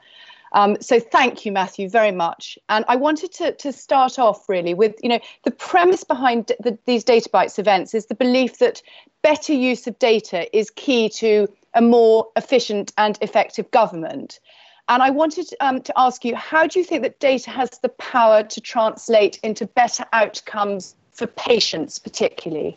Um, 0.55 0.77
so 0.81 1.01
thank 1.01 1.47
you, 1.47 1.53
Matthew, 1.53 1.89
very 1.89 2.13
much. 2.13 2.59
And 2.69 2.85
I 2.89 2.97
wanted 2.97 3.33
to, 3.35 3.53
to 3.53 3.73
start 3.73 4.19
off 4.19 4.49
really 4.49 4.75
with, 4.75 4.97
you 5.03 5.09
know, 5.09 5.21
the 5.45 5.51
premise 5.51 6.05
behind 6.05 6.53
the, 6.61 6.79
these 6.85 7.05
Data 7.05 7.29
Bites 7.33 7.59
events 7.59 7.95
is 7.95 8.07
the 8.07 8.15
belief 8.15 8.59
that 8.59 8.83
better 9.23 9.53
use 9.53 9.87
of 9.87 9.99
data 9.99 10.55
is 10.57 10.71
key 10.71 11.09
to 11.09 11.49
a 11.75 11.81
more 11.81 12.29
efficient 12.37 12.93
and 12.99 13.19
effective 13.23 13.71
government. 13.71 14.41
And 14.89 15.03
I 15.03 15.11
wanted 15.11 15.47
um, 15.61 15.81
to 15.83 15.93
ask 15.97 16.25
you, 16.25 16.35
how 16.37 16.67
do 16.67 16.79
you 16.79 16.85
think 16.85 17.03
that 17.03 17.19
data 17.19 17.51
has 17.51 17.71
the 17.83 17.89
power 17.89 18.43
to 18.43 18.61
translate 18.61 19.39
into 19.43 19.65
better 19.65 20.05
outcomes 20.13 20.95
for 21.13 21.27
patients 21.27 21.99
particularly? 21.99 22.77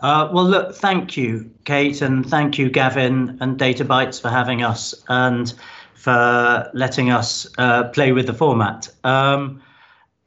Uh, 0.00 0.28
well, 0.32 0.44
look, 0.44 0.74
thank 0.74 1.16
you, 1.16 1.50
Kate, 1.64 2.02
and 2.02 2.28
thank 2.28 2.58
you, 2.58 2.68
Gavin 2.68 3.38
and 3.40 3.58
Data 3.58 3.84
Bites 3.84 4.18
for 4.18 4.28
having 4.28 4.62
us 4.62 4.94
and 5.08 5.54
for 6.04 6.70
letting 6.74 7.10
us 7.10 7.48
uh, 7.56 7.84
play 7.84 8.12
with 8.12 8.26
the 8.26 8.34
format. 8.34 8.90
Um, 9.04 9.62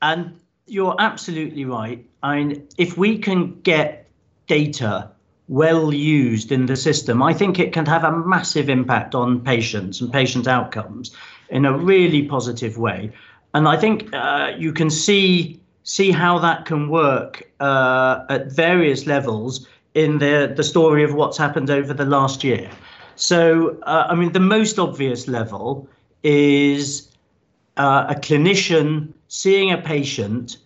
and 0.01 0.39
you're 0.65 0.95
absolutely 0.97 1.65
right. 1.65 2.03
I 2.23 2.37
mean, 2.37 2.67
if 2.79 2.97
we 2.97 3.19
can 3.19 3.61
get 3.61 4.09
data 4.47 5.11
well 5.47 5.93
used 5.93 6.51
in 6.51 6.65
the 6.65 6.75
system, 6.75 7.21
I 7.21 7.31
think 7.31 7.59
it 7.59 7.73
can 7.73 7.85
have 7.85 8.03
a 8.03 8.11
massive 8.11 8.69
impact 8.69 9.13
on 9.13 9.41
patients 9.41 10.01
and 10.01 10.11
patient 10.11 10.47
outcomes 10.47 11.15
in 11.49 11.63
a 11.63 11.77
really 11.77 12.23
positive 12.23 12.79
way. 12.79 13.11
And 13.53 13.67
I 13.67 13.77
think 13.77 14.11
uh, 14.15 14.53
you 14.57 14.73
can 14.73 14.89
see 14.89 15.61
see 15.83 16.11
how 16.11 16.39
that 16.39 16.65
can 16.65 16.89
work 16.89 17.49
uh, 17.59 18.25
at 18.29 18.51
various 18.51 19.05
levels 19.05 19.67
in 19.93 20.17
the, 20.17 20.51
the 20.53 20.63
story 20.63 21.03
of 21.03 21.13
what's 21.13 21.37
happened 21.37 21.69
over 21.69 21.93
the 21.93 22.05
last 22.05 22.43
year. 22.43 22.69
So, 23.17 23.77
uh, 23.83 24.07
I 24.09 24.15
mean, 24.15 24.31
the 24.31 24.39
most 24.39 24.79
obvious 24.79 25.27
level 25.27 25.87
is 26.23 27.09
uh, 27.75 28.05
a 28.09 28.15
clinician 28.15 29.11
seeing 29.27 29.71
a 29.71 29.77
patient 29.77 30.57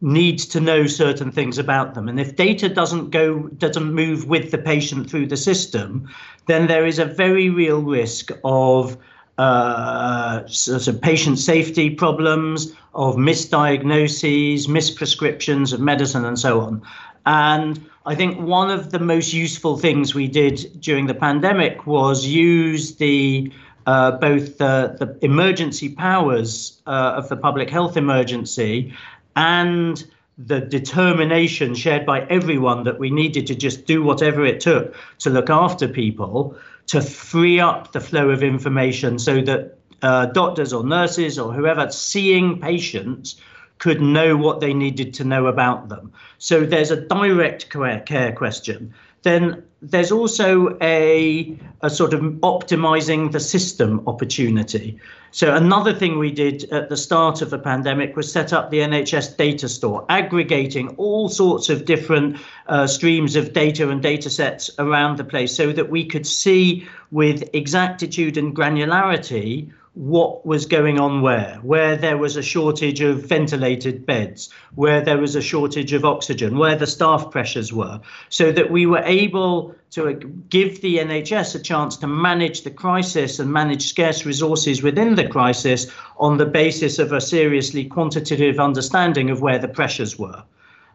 needs 0.00 0.46
to 0.46 0.60
know 0.60 0.86
certain 0.86 1.32
things 1.32 1.58
about 1.58 1.94
them 1.94 2.08
and 2.08 2.20
if 2.20 2.36
data 2.36 2.68
doesn't 2.68 3.10
go 3.10 3.40
doesn't 3.58 3.92
move 3.92 4.28
with 4.28 4.52
the 4.52 4.58
patient 4.58 5.10
through 5.10 5.26
the 5.26 5.36
system 5.36 6.08
then 6.46 6.68
there 6.68 6.86
is 6.86 7.00
a 7.00 7.04
very 7.04 7.50
real 7.50 7.82
risk 7.82 8.30
of 8.44 8.96
uh, 9.38 10.44
sort 10.48 10.88
of 10.88 11.00
patient 11.00 11.38
safety 11.38 11.90
problems, 11.90 12.72
of 12.94 13.14
misdiagnoses, 13.14 14.66
misprescriptions 14.66 15.72
of 15.72 15.80
medicine, 15.80 16.24
and 16.24 16.38
so 16.38 16.60
on. 16.60 16.82
And 17.24 17.88
I 18.06 18.14
think 18.14 18.40
one 18.40 18.70
of 18.70 18.90
the 18.90 18.98
most 18.98 19.32
useful 19.32 19.76
things 19.76 20.14
we 20.14 20.28
did 20.28 20.80
during 20.80 21.06
the 21.06 21.14
pandemic 21.14 21.86
was 21.86 22.26
use 22.26 22.96
the 22.96 23.52
uh, 23.86 24.12
both 24.12 24.58
the, 24.58 24.96
the 24.98 25.24
emergency 25.24 25.88
powers 25.88 26.82
uh, 26.86 27.14
of 27.16 27.28
the 27.30 27.36
public 27.36 27.70
health 27.70 27.96
emergency 27.96 28.92
and 29.34 30.04
the 30.36 30.60
determination 30.60 31.74
shared 31.74 32.04
by 32.04 32.20
everyone 32.26 32.84
that 32.84 32.98
we 32.98 33.10
needed 33.10 33.46
to 33.46 33.54
just 33.54 33.86
do 33.86 34.02
whatever 34.02 34.44
it 34.44 34.60
took 34.60 34.94
to 35.18 35.30
look 35.30 35.50
after 35.50 35.88
people 35.88 36.56
to 36.86 37.00
free 37.00 37.58
up 37.58 37.92
the 37.92 38.00
flow 38.00 38.30
of 38.30 38.42
information 38.42 39.18
so 39.18 39.40
that 39.40 39.78
uh, 40.02 40.26
doctors 40.26 40.72
or 40.72 40.84
nurses 40.84 41.38
or 41.38 41.52
whoever 41.52 41.90
seeing 41.90 42.60
patients 42.60 43.40
could 43.78 44.00
know 44.00 44.36
what 44.36 44.60
they 44.60 44.74
needed 44.74 45.14
to 45.14 45.24
know 45.24 45.46
about 45.46 45.88
them. 45.88 46.12
So 46.38 46.64
there's 46.64 46.90
a 46.90 47.00
direct 47.00 47.70
care 47.70 48.32
question. 48.32 48.92
Then 49.22 49.62
there's 49.82 50.10
also 50.10 50.76
a, 50.80 51.56
a 51.82 51.90
sort 51.90 52.12
of 52.14 52.20
optimizing 52.20 53.32
the 53.32 53.40
system 53.40 54.02
opportunity. 54.06 54.98
So 55.30 55.54
another 55.54 55.92
thing 55.92 56.18
we 56.18 56.32
did 56.32 56.64
at 56.72 56.88
the 56.88 56.96
start 56.96 57.42
of 57.42 57.50
the 57.50 57.58
pandemic 57.58 58.16
was 58.16 58.30
set 58.30 58.52
up 58.52 58.70
the 58.70 58.78
NHS 58.78 59.36
data 59.36 59.68
store, 59.68 60.04
aggregating 60.08 60.88
all 60.96 61.28
sorts 61.28 61.68
of 61.68 61.84
different 61.84 62.38
uh, 62.66 62.86
streams 62.86 63.36
of 63.36 63.52
data 63.52 63.88
and 63.88 64.02
data 64.02 64.30
sets 64.30 64.70
around 64.78 65.16
the 65.16 65.24
place 65.24 65.54
so 65.54 65.72
that 65.72 65.90
we 65.90 66.04
could 66.04 66.26
see 66.26 66.88
with 67.10 67.48
exactitude 67.52 68.36
and 68.36 68.56
granularity 68.56 69.70
what 69.98 70.46
was 70.46 70.64
going 70.64 71.00
on 71.00 71.22
where, 71.22 71.58
where 71.62 71.96
there 71.96 72.16
was 72.16 72.36
a 72.36 72.42
shortage 72.42 73.00
of 73.00 73.24
ventilated 73.24 74.06
beds, 74.06 74.48
where 74.76 75.00
there 75.00 75.18
was 75.18 75.34
a 75.34 75.42
shortage 75.42 75.92
of 75.92 76.04
oxygen, 76.04 76.56
where 76.56 76.76
the 76.76 76.86
staff 76.86 77.32
pressures 77.32 77.72
were, 77.72 78.00
so 78.28 78.52
that 78.52 78.70
we 78.70 78.86
were 78.86 79.02
able 79.04 79.74
to 79.90 80.06
uh, 80.06 80.12
give 80.48 80.80
the 80.82 80.98
NHS 80.98 81.56
a 81.56 81.58
chance 81.58 81.96
to 81.96 82.06
manage 82.06 82.62
the 82.62 82.70
crisis 82.70 83.40
and 83.40 83.52
manage 83.52 83.88
scarce 83.88 84.24
resources 84.24 84.84
within 84.84 85.16
the 85.16 85.26
crisis 85.26 85.88
on 86.18 86.36
the 86.36 86.46
basis 86.46 87.00
of 87.00 87.12
a 87.12 87.20
seriously 87.20 87.84
quantitative 87.84 88.60
understanding 88.60 89.30
of 89.30 89.42
where 89.42 89.58
the 89.58 89.66
pressures 89.66 90.16
were. 90.16 90.44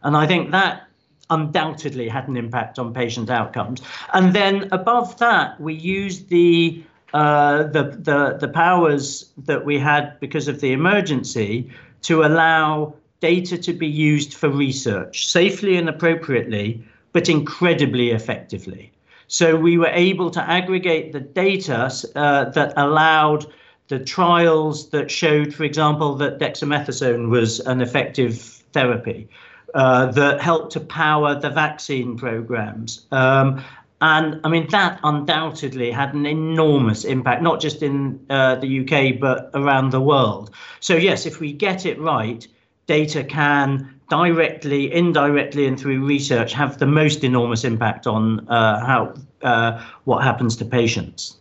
And 0.03 0.15
I 0.15 0.25
think 0.27 0.51
that 0.51 0.87
undoubtedly 1.29 2.07
had 2.07 2.29
an 2.29 2.37
impact 2.37 2.79
on 2.79 2.93
patient 2.93 3.29
outcomes. 3.29 3.81
And 4.13 4.33
then 4.33 4.69
above 4.71 5.17
that, 5.17 5.59
we 5.59 5.73
used 5.73 6.29
the 6.29 6.83
uh, 7.13 7.63
the, 7.63 7.83
the, 7.83 8.37
the 8.39 8.47
powers 8.47 9.31
that 9.45 9.63
we 9.65 9.77
had 9.77 10.19
because 10.19 10.47
of 10.47 10.59
the 10.61 10.71
emergency 10.71 11.71
to 12.01 12.23
allow 12.23 12.93
data 13.19 13.57
to 13.57 13.73
be 13.73 13.87
used 13.87 14.33
for 14.33 14.49
research 14.49 15.27
safely 15.27 15.77
and 15.77 15.87
appropriately, 15.87 16.83
but 17.11 17.29
incredibly 17.29 18.11
effectively. 18.11 18.91
So 19.27 19.55
we 19.55 19.77
were 19.77 19.91
able 19.93 20.29
to 20.31 20.41
aggregate 20.41 21.13
the 21.13 21.19
data 21.19 21.91
uh, 22.15 22.49
that 22.49 22.73
allowed 22.75 23.45
the 23.87 23.99
trials 23.99 24.89
that 24.89 25.09
showed, 25.09 25.53
for 25.53 25.63
example, 25.63 26.15
that 26.15 26.39
dexamethasone 26.39 27.29
was 27.29 27.59
an 27.61 27.81
effective 27.81 28.39
therapy. 28.73 29.29
Uh, 29.73 30.05
that 30.11 30.39
helped 30.39 30.71
to 30.73 30.79
power 30.79 31.33
the 31.33 31.49
vaccine 31.49 32.15
programs, 32.15 33.07
um, 33.11 33.59
and 34.03 34.41
I 34.43 34.49
mean, 34.49 34.67
that 34.71 34.99
undoubtedly 35.05 35.89
had 35.89 36.13
an 36.13 36.25
enormous 36.25 37.05
impact, 37.05 37.41
not 37.41 37.61
just 37.61 37.81
in 37.81 38.19
uh, 38.29 38.55
the 38.55 38.81
UK, 38.81 39.17
but 39.17 39.49
around 39.53 39.91
the 39.91 40.01
world. 40.01 40.53
So, 40.81 40.97
yes, 40.97 41.25
if 41.25 41.39
we 41.39 41.53
get 41.53 41.85
it 41.85 41.97
right, 42.01 42.45
data 42.85 43.23
can 43.23 44.01
directly, 44.09 44.93
indirectly, 44.93 45.67
and 45.67 45.79
through 45.79 46.05
research 46.05 46.51
have 46.51 46.79
the 46.79 46.85
most 46.85 47.23
enormous 47.23 47.63
impact 47.63 48.05
on 48.05 48.45
uh, 48.49 48.85
how 48.85 49.13
uh, 49.41 49.81
what 50.03 50.21
happens 50.21 50.57
to 50.57 50.65
patients. 50.65 51.37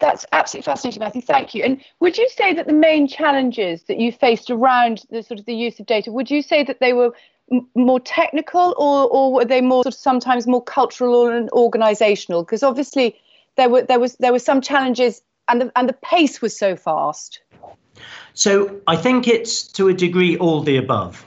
That's 0.00 0.26
absolutely 0.32 0.64
fascinating, 0.64 0.98
Matthew. 0.98 1.22
Thank 1.22 1.54
you. 1.54 1.62
And 1.62 1.80
would 2.00 2.18
you 2.18 2.28
say 2.28 2.54
that 2.54 2.66
the 2.66 2.72
main 2.72 3.06
challenges 3.06 3.84
that 3.84 4.00
you 4.00 4.10
faced 4.10 4.50
around 4.50 5.04
the 5.10 5.22
sort 5.22 5.38
of 5.38 5.46
the 5.46 5.54
use 5.54 5.78
of 5.78 5.86
data, 5.86 6.10
would 6.10 6.28
you 6.28 6.42
say 6.42 6.64
that 6.64 6.80
they 6.80 6.92
were 6.92 7.14
more 7.74 8.00
technical 8.00 8.74
or, 8.78 9.08
or 9.08 9.32
were 9.32 9.44
they 9.44 9.60
more 9.60 9.82
sort 9.82 9.94
of 9.94 10.00
sometimes 10.00 10.46
more 10.46 10.62
cultural 10.62 11.28
and 11.28 11.50
organizational? 11.50 12.42
Because 12.44 12.62
obviously 12.62 13.16
there 13.56 13.68
were 13.68 13.82
there 13.82 14.00
was 14.00 14.16
there 14.16 14.32
were 14.32 14.38
some 14.38 14.60
challenges 14.60 15.22
and 15.48 15.62
the, 15.62 15.72
and 15.76 15.88
the 15.88 15.94
pace 15.94 16.40
was 16.40 16.56
so 16.56 16.76
fast. 16.76 17.40
So 18.34 18.80
i 18.86 18.96
think 18.96 19.28
it's 19.28 19.62
to 19.72 19.88
a 19.88 19.94
degree 19.94 20.36
all 20.38 20.62
the 20.62 20.76
above. 20.76 21.26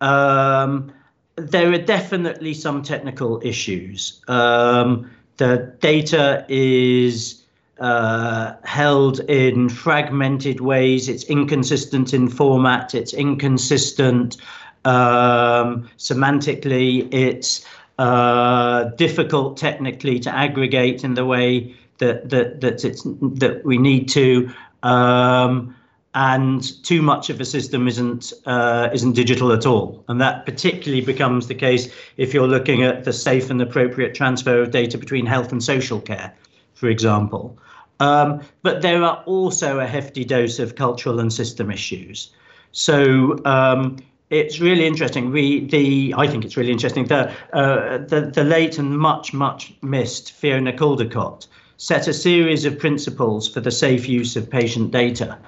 Um, 0.00 0.92
there 1.36 1.70
are 1.72 1.78
definitely 1.78 2.54
some 2.54 2.82
technical 2.82 3.40
issues. 3.44 4.22
Um, 4.28 5.10
the 5.36 5.74
data 5.80 6.46
is 6.48 7.42
uh, 7.78 8.54
held 8.64 9.20
in 9.20 9.68
fragmented 9.68 10.60
ways. 10.60 11.08
It's 11.08 11.24
inconsistent 11.24 12.14
in 12.14 12.28
format. 12.28 12.94
It's 12.94 13.12
inconsistent 13.12 14.38
um, 14.86 15.88
semantically, 15.98 17.12
it's 17.12 17.66
uh, 17.98 18.84
difficult 18.96 19.56
technically 19.56 20.18
to 20.20 20.34
aggregate 20.34 21.04
in 21.04 21.14
the 21.14 21.24
way 21.24 21.74
that 21.98 22.30
that 22.30 22.60
that 22.60 22.84
it's 22.84 23.02
that 23.04 23.62
we 23.64 23.78
need 23.78 24.08
to. 24.10 24.50
Um, 24.82 25.74
and 26.14 26.82
too 26.82 27.02
much 27.02 27.28
of 27.28 27.40
a 27.42 27.44
system 27.44 27.86
isn't 27.86 28.32
uh, 28.46 28.88
isn't 28.92 29.12
digital 29.12 29.52
at 29.52 29.66
all. 29.66 30.04
And 30.08 30.20
that 30.20 30.46
particularly 30.46 31.04
becomes 31.04 31.46
the 31.46 31.54
case 31.54 31.92
if 32.16 32.32
you're 32.32 32.48
looking 32.48 32.82
at 32.82 33.04
the 33.04 33.12
safe 33.12 33.50
and 33.50 33.60
appropriate 33.60 34.14
transfer 34.14 34.62
of 34.62 34.70
data 34.70 34.96
between 34.96 35.26
health 35.26 35.52
and 35.52 35.62
social 35.62 36.00
care, 36.00 36.32
for 36.74 36.88
example. 36.88 37.58
Um, 38.00 38.40
but 38.62 38.82
there 38.82 39.02
are 39.02 39.22
also 39.26 39.80
a 39.80 39.86
hefty 39.86 40.24
dose 40.24 40.58
of 40.58 40.74
cultural 40.74 41.20
and 41.20 41.32
system 41.32 41.70
issues. 41.70 42.30
So 42.72 43.38
um, 43.44 43.96
it's 44.30 44.60
really 44.60 44.86
interesting. 44.86 45.30
We 45.30 45.66
the 45.66 46.14
I 46.16 46.26
think 46.26 46.44
it's 46.44 46.56
really 46.56 46.72
interesting. 46.72 47.06
The 47.06 47.30
uh, 47.52 47.98
the 47.98 48.30
the 48.32 48.44
late 48.44 48.78
and 48.78 48.98
much 48.98 49.32
much 49.32 49.72
missed 49.82 50.32
Fiona 50.32 50.72
Caldicott 50.72 51.46
set 51.76 52.08
a 52.08 52.12
series 52.12 52.64
of 52.64 52.78
principles 52.78 53.48
for 53.48 53.60
the 53.60 53.70
safe 53.70 54.08
use 54.08 54.36
of 54.36 54.48
patient 54.48 54.90
data. 54.90 55.38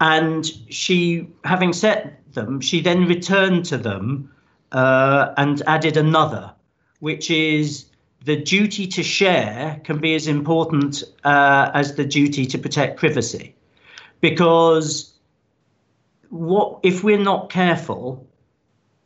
And 0.00 0.46
she, 0.70 1.28
having 1.44 1.72
set 1.72 2.20
them, 2.34 2.60
she 2.60 2.80
then 2.80 3.06
returned 3.06 3.64
to 3.66 3.76
them 3.76 4.30
uh, 4.72 5.32
and 5.36 5.62
added 5.66 5.96
another, 5.96 6.52
which 7.00 7.30
is 7.30 7.86
the 8.24 8.36
duty 8.36 8.86
to 8.86 9.02
share 9.02 9.80
can 9.84 9.98
be 9.98 10.14
as 10.14 10.26
important 10.26 11.02
uh, 11.24 11.70
as 11.74 11.94
the 11.94 12.04
duty 12.04 12.46
to 12.46 12.58
protect 12.58 12.98
privacy. 12.98 13.54
Because 14.20 15.14
what 16.30 16.80
if 16.82 17.02
we're 17.02 17.18
not 17.18 17.50
careful, 17.50 18.26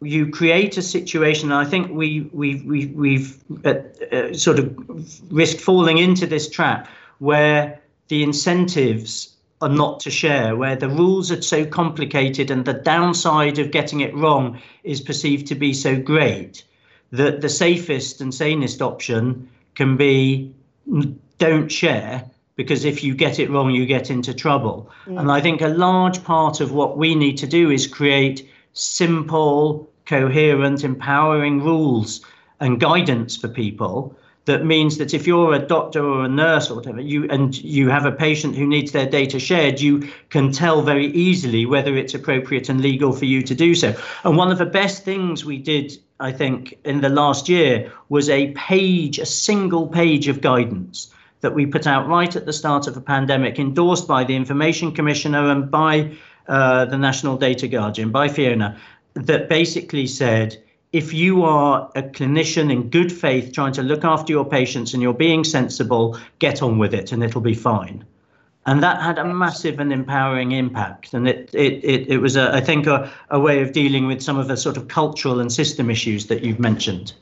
you 0.00 0.30
create 0.30 0.76
a 0.76 0.82
situation. 0.82 1.52
And 1.52 1.66
I 1.66 1.68
think 1.68 1.90
we 1.90 2.28
we 2.32 2.56
we 2.62 2.86
we've 2.86 3.42
uh, 3.64 3.74
uh, 4.10 4.34
sort 4.34 4.58
of 4.58 5.32
risked 5.32 5.60
falling 5.60 5.98
into 5.98 6.26
this 6.26 6.48
trap 6.48 6.88
where 7.18 7.80
the 8.08 8.22
incentives 8.22 9.36
are 9.60 9.68
not 9.68 10.00
to 10.00 10.10
share, 10.10 10.56
where 10.56 10.74
the 10.74 10.88
rules 10.88 11.30
are 11.30 11.40
so 11.40 11.64
complicated 11.64 12.50
and 12.50 12.64
the 12.64 12.72
downside 12.72 13.60
of 13.60 13.70
getting 13.70 14.00
it 14.00 14.14
wrong 14.14 14.60
is 14.82 15.00
perceived 15.00 15.46
to 15.46 15.54
be 15.54 15.72
so 15.72 15.96
great 15.96 16.64
that 17.12 17.40
the 17.40 17.48
safest 17.48 18.20
and 18.20 18.34
sanest 18.34 18.82
option 18.82 19.48
can 19.76 19.96
be 19.96 20.52
don't 21.38 21.70
share 21.70 22.24
because 22.62 22.84
if 22.84 23.02
you 23.02 23.14
get 23.14 23.38
it 23.38 23.50
wrong, 23.50 23.70
you 23.70 23.86
get 23.86 24.10
into 24.10 24.32
trouble. 24.32 24.88
Mm. 25.06 25.20
And 25.20 25.32
I 25.32 25.40
think 25.40 25.60
a 25.60 25.68
large 25.68 26.22
part 26.22 26.60
of 26.60 26.72
what 26.72 26.96
we 26.96 27.14
need 27.14 27.36
to 27.38 27.46
do 27.46 27.70
is 27.70 27.86
create 27.86 28.48
simple, 28.72 29.90
coherent, 30.06 30.84
empowering 30.84 31.62
rules 31.62 32.24
and 32.60 32.78
guidance 32.78 33.36
for 33.36 33.48
people 33.48 34.16
that 34.44 34.64
means 34.64 34.98
that 34.98 35.14
if 35.14 35.26
you're 35.26 35.54
a 35.54 35.58
doctor 35.58 36.04
or 36.04 36.24
a 36.24 36.28
nurse 36.28 36.70
or 36.70 36.74
whatever 36.74 37.00
you 37.00 37.28
and 37.30 37.62
you 37.62 37.88
have 37.88 38.06
a 38.06 38.12
patient 38.12 38.56
who 38.56 38.66
needs 38.66 38.92
their 38.92 39.08
data 39.08 39.38
shared 39.38 39.80
you 39.80 40.08
can 40.30 40.50
tell 40.50 40.82
very 40.82 41.06
easily 41.06 41.64
whether 41.64 41.96
it's 41.96 42.14
appropriate 42.14 42.68
and 42.68 42.80
legal 42.80 43.12
for 43.12 43.24
you 43.24 43.42
to 43.42 43.54
do 43.54 43.74
so 43.74 43.94
and 44.24 44.36
one 44.36 44.50
of 44.50 44.58
the 44.58 44.66
best 44.66 45.04
things 45.04 45.44
we 45.44 45.58
did 45.58 45.96
i 46.18 46.32
think 46.32 46.76
in 46.84 47.00
the 47.00 47.08
last 47.08 47.48
year 47.48 47.92
was 48.08 48.28
a 48.28 48.50
page 48.52 49.18
a 49.18 49.26
single 49.26 49.86
page 49.86 50.28
of 50.28 50.40
guidance 50.40 51.12
that 51.42 51.54
we 51.54 51.66
put 51.66 51.86
out 51.86 52.08
right 52.08 52.34
at 52.34 52.46
the 52.46 52.52
start 52.52 52.86
of 52.86 52.94
the 52.94 53.00
pandemic 53.00 53.58
endorsed 53.58 54.08
by 54.08 54.24
the 54.24 54.34
information 54.34 54.92
commissioner 54.92 55.50
and 55.50 55.70
by 55.70 56.10
uh, 56.48 56.84
the 56.86 56.98
national 56.98 57.36
data 57.36 57.68
guardian 57.68 58.10
by 58.10 58.26
fiona 58.26 58.76
that 59.14 59.48
basically 59.48 60.06
said 60.06 60.56
if 60.92 61.14
you 61.14 61.42
are 61.42 61.90
a 61.94 62.02
clinician 62.02 62.70
in 62.70 62.90
good 62.90 63.10
faith 63.10 63.52
trying 63.52 63.72
to 63.72 63.82
look 63.82 64.04
after 64.04 64.32
your 64.32 64.44
patients 64.44 64.92
and 64.92 65.02
you're 65.02 65.14
being 65.14 65.42
sensible, 65.42 66.18
get 66.38 66.62
on 66.62 66.78
with 66.78 66.92
it 66.92 67.12
and 67.12 67.24
it'll 67.24 67.40
be 67.40 67.54
fine. 67.54 68.04
And 68.66 68.82
that 68.82 69.02
had 69.02 69.18
a 69.18 69.24
massive 69.24 69.80
and 69.80 69.92
empowering 69.92 70.52
impact. 70.52 71.14
And 71.14 71.26
it 71.26 71.50
it 71.52 71.82
it, 71.82 72.08
it 72.08 72.18
was, 72.18 72.36
a, 72.36 72.54
I 72.54 72.60
think, 72.60 72.86
a, 72.86 73.10
a 73.30 73.40
way 73.40 73.60
of 73.62 73.72
dealing 73.72 74.06
with 74.06 74.22
some 74.22 74.38
of 74.38 74.48
the 74.48 74.56
sort 74.56 74.76
of 74.76 74.86
cultural 74.86 75.40
and 75.40 75.50
system 75.50 75.90
issues 75.90 76.26
that 76.26 76.44
you've 76.44 76.60
mentioned. 76.60 77.12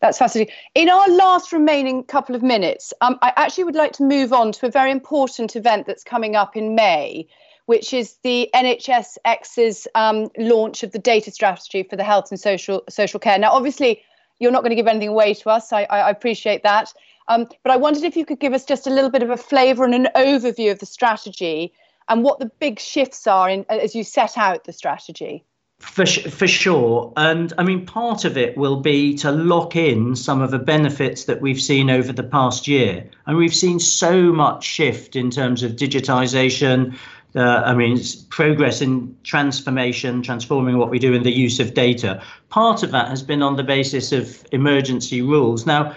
That's 0.00 0.18
fascinating. 0.18 0.54
In 0.74 0.88
our 0.88 1.08
last 1.10 1.52
remaining 1.52 2.04
couple 2.04 2.34
of 2.34 2.42
minutes, 2.42 2.94
um, 3.02 3.18
I 3.20 3.32
actually 3.36 3.64
would 3.64 3.74
like 3.74 3.92
to 3.92 4.02
move 4.02 4.32
on 4.32 4.52
to 4.52 4.66
a 4.66 4.70
very 4.70 4.90
important 4.90 5.56
event 5.56 5.86
that's 5.86 6.02
coming 6.02 6.36
up 6.36 6.56
in 6.56 6.74
May, 6.74 7.28
which 7.66 7.92
is 7.92 8.16
the 8.22 8.48
NHSX's 8.54 9.86
um, 9.94 10.30
launch 10.38 10.82
of 10.82 10.92
the 10.92 10.98
data 10.98 11.30
strategy 11.30 11.82
for 11.82 11.96
the 11.96 12.04
health 12.04 12.30
and 12.30 12.40
social 12.40 12.82
social 12.88 13.20
care. 13.20 13.38
Now, 13.38 13.52
obviously, 13.52 14.02
you're 14.38 14.50
not 14.50 14.62
going 14.62 14.70
to 14.70 14.76
give 14.76 14.86
anything 14.86 15.08
away 15.08 15.34
to 15.34 15.50
us. 15.50 15.70
I, 15.70 15.82
I 15.84 16.08
appreciate 16.08 16.62
that. 16.62 16.94
Um, 17.28 17.46
but 17.62 17.70
I 17.70 17.76
wondered 17.76 18.02
if 18.02 18.16
you 18.16 18.24
could 18.24 18.40
give 18.40 18.54
us 18.54 18.64
just 18.64 18.86
a 18.86 18.90
little 18.90 19.10
bit 19.10 19.22
of 19.22 19.30
a 19.30 19.36
flavour 19.36 19.84
and 19.84 19.94
an 19.94 20.08
overview 20.16 20.72
of 20.72 20.78
the 20.78 20.86
strategy 20.86 21.74
and 22.08 22.24
what 22.24 22.38
the 22.38 22.50
big 22.58 22.80
shifts 22.80 23.26
are 23.26 23.48
in, 23.48 23.66
as 23.68 23.94
you 23.94 24.02
set 24.02 24.38
out 24.38 24.64
the 24.64 24.72
strategy. 24.72 25.44
For, 25.80 26.04
for 26.06 26.46
sure. 26.46 27.12
And 27.16 27.52
I 27.58 27.64
mean, 27.64 27.84
part 27.86 28.24
of 28.24 28.36
it 28.36 28.56
will 28.56 28.80
be 28.80 29.14
to 29.16 29.32
lock 29.32 29.74
in 29.74 30.14
some 30.14 30.42
of 30.42 30.50
the 30.50 30.58
benefits 30.58 31.24
that 31.24 31.40
we've 31.40 31.60
seen 31.60 31.90
over 31.90 32.12
the 32.12 32.22
past 32.22 32.68
year. 32.68 33.04
And 33.26 33.36
we've 33.36 33.54
seen 33.54 33.80
so 33.80 34.32
much 34.32 34.62
shift 34.62 35.16
in 35.16 35.30
terms 35.30 35.62
of 35.62 35.72
digitization, 35.72 36.96
uh, 37.34 37.62
I 37.64 37.74
mean, 37.74 37.98
progress 38.28 38.82
in 38.82 39.16
transformation, 39.24 40.22
transforming 40.22 40.76
what 40.76 40.90
we 40.90 40.98
do 40.98 41.14
in 41.14 41.22
the 41.22 41.32
use 41.32 41.58
of 41.58 41.74
data. 41.74 42.22
Part 42.50 42.82
of 42.82 42.90
that 42.92 43.08
has 43.08 43.22
been 43.22 43.42
on 43.42 43.56
the 43.56 43.64
basis 43.64 44.12
of 44.12 44.44
emergency 44.52 45.22
rules. 45.22 45.64
Now, 45.64 45.96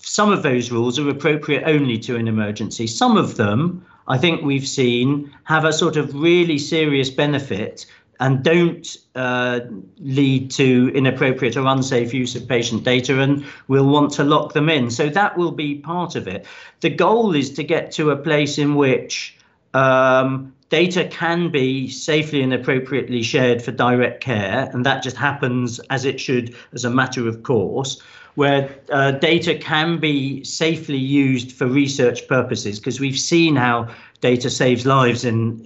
some 0.00 0.30
of 0.30 0.42
those 0.42 0.70
rules 0.70 0.98
are 0.98 1.08
appropriate 1.08 1.64
only 1.64 1.98
to 2.00 2.16
an 2.16 2.28
emergency. 2.28 2.86
Some 2.86 3.16
of 3.16 3.36
them, 3.36 3.84
I 4.06 4.18
think 4.18 4.42
we've 4.42 4.68
seen, 4.68 5.32
have 5.44 5.64
a 5.64 5.72
sort 5.72 5.96
of 5.96 6.14
really 6.14 6.58
serious 6.58 7.08
benefit 7.08 7.86
and 8.20 8.42
don't 8.42 8.96
uh, 9.14 9.60
lead 9.98 10.50
to 10.52 10.90
inappropriate 10.94 11.56
or 11.56 11.66
unsafe 11.66 12.14
use 12.14 12.34
of 12.34 12.48
patient 12.48 12.84
data, 12.84 13.20
and 13.20 13.44
we'll 13.68 13.88
want 13.88 14.12
to 14.12 14.24
lock 14.24 14.52
them 14.52 14.68
in. 14.68 14.90
So 14.90 15.08
that 15.08 15.36
will 15.36 15.52
be 15.52 15.76
part 15.76 16.16
of 16.16 16.28
it. 16.28 16.46
The 16.80 16.90
goal 16.90 17.34
is 17.34 17.50
to 17.54 17.64
get 17.64 17.92
to 17.92 18.10
a 18.10 18.16
place 18.16 18.58
in 18.58 18.74
which 18.74 19.36
um, 19.74 20.54
data 20.68 21.04
can 21.06 21.50
be 21.50 21.88
safely 21.88 22.42
and 22.42 22.52
appropriately 22.52 23.22
shared 23.22 23.62
for 23.62 23.72
direct 23.72 24.22
care, 24.22 24.70
and 24.72 24.84
that 24.86 25.02
just 25.02 25.16
happens 25.16 25.78
as 25.90 26.04
it 26.04 26.20
should 26.20 26.54
as 26.72 26.84
a 26.84 26.90
matter 26.90 27.28
of 27.28 27.42
course, 27.42 28.02
where 28.34 28.68
uh, 28.90 29.12
data 29.12 29.54
can 29.54 29.98
be 29.98 30.42
safely 30.44 30.98
used 30.98 31.52
for 31.52 31.66
research 31.66 32.26
purposes, 32.28 32.78
because 32.78 33.00
we've 33.00 33.18
seen 33.18 33.56
how 33.56 33.88
data 34.20 34.50
saves 34.50 34.86
lives 34.86 35.24
in, 35.24 35.58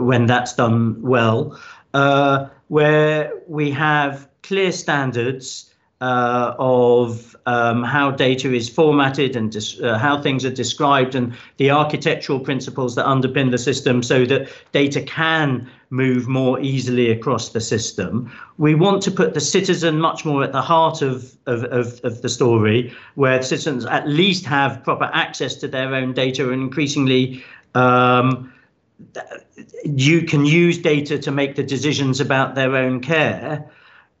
when 0.00 0.26
that's 0.26 0.54
done 0.54 1.00
well, 1.02 1.58
uh, 1.94 2.48
where 2.68 3.32
we 3.46 3.70
have 3.70 4.28
clear 4.42 4.72
standards 4.72 5.72
uh, 6.00 6.54
of 6.58 7.36
um, 7.46 7.84
how 7.84 8.10
data 8.10 8.52
is 8.52 8.68
formatted 8.68 9.36
and 9.36 9.56
uh, 9.82 9.96
how 9.98 10.20
things 10.20 10.44
are 10.44 10.50
described 10.50 11.14
and 11.14 11.32
the 11.58 11.70
architectural 11.70 12.40
principles 12.40 12.96
that 12.96 13.06
underpin 13.06 13.52
the 13.52 13.58
system 13.58 14.02
so 14.02 14.24
that 14.24 14.48
data 14.72 15.00
can 15.02 15.70
move 15.92 16.26
more 16.26 16.58
easily 16.60 17.10
across 17.10 17.50
the 17.50 17.60
system. 17.60 18.32
We 18.58 18.74
want 18.74 19.02
to 19.04 19.10
put 19.10 19.34
the 19.34 19.40
citizen 19.40 20.00
much 20.00 20.24
more 20.24 20.42
at 20.42 20.52
the 20.52 20.62
heart 20.62 21.02
of, 21.02 21.36
of, 21.46 21.64
of, 21.64 22.00
of 22.02 22.22
the 22.22 22.28
story, 22.28 22.92
where 23.14 23.42
citizens 23.42 23.84
at 23.84 24.08
least 24.08 24.44
have 24.46 24.82
proper 24.82 25.10
access 25.12 25.54
to 25.56 25.68
their 25.68 25.94
own 25.94 26.12
data 26.14 26.50
and 26.50 26.62
increasingly 26.62 27.44
um, 27.74 28.52
you 29.84 30.22
can 30.22 30.44
use 30.44 30.78
data 30.78 31.18
to 31.18 31.30
make 31.30 31.56
the 31.56 31.62
decisions 31.62 32.20
about 32.20 32.54
their 32.54 32.74
own 32.76 33.00
care 33.00 33.68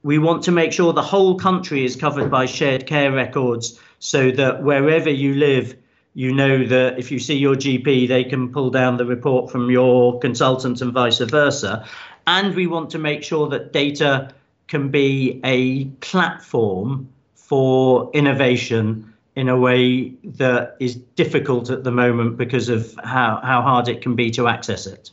we 0.02 0.18
want 0.18 0.42
to 0.44 0.52
make 0.52 0.72
sure 0.72 0.92
the 0.92 1.02
whole 1.02 1.38
country 1.38 1.84
is 1.84 1.96
covered 1.96 2.30
by 2.30 2.46
shared 2.46 2.86
care 2.86 3.12
records 3.12 3.78
so 3.98 4.30
that 4.32 4.62
wherever 4.62 5.10
you 5.10 5.34
live, 5.34 5.76
you 6.14 6.32
know 6.32 6.66
that 6.66 6.98
if 6.98 7.10
you 7.10 7.18
see 7.18 7.36
your 7.36 7.54
GP, 7.54 8.08
they 8.08 8.24
can 8.24 8.52
pull 8.52 8.70
down 8.70 8.96
the 8.96 9.06
report 9.06 9.50
from 9.50 9.70
your 9.70 10.18
consultant 10.18 10.80
and 10.80 10.92
vice 10.92 11.18
versa. 11.18 11.86
And 12.26 12.54
we 12.54 12.66
want 12.66 12.90
to 12.90 12.98
make 12.98 13.22
sure 13.22 13.48
that 13.48 13.72
data 13.72 14.32
can 14.68 14.90
be 14.90 15.40
a 15.44 15.84
platform 16.00 17.08
for 17.34 18.10
innovation 18.12 19.12
in 19.34 19.48
a 19.48 19.58
way 19.58 20.10
that 20.24 20.76
is 20.78 20.96
difficult 20.96 21.70
at 21.70 21.84
the 21.84 21.90
moment 21.90 22.36
because 22.36 22.68
of 22.68 22.94
how, 23.02 23.40
how 23.42 23.62
hard 23.62 23.88
it 23.88 24.02
can 24.02 24.14
be 24.14 24.30
to 24.30 24.48
access 24.48 24.86
it. 24.86 25.10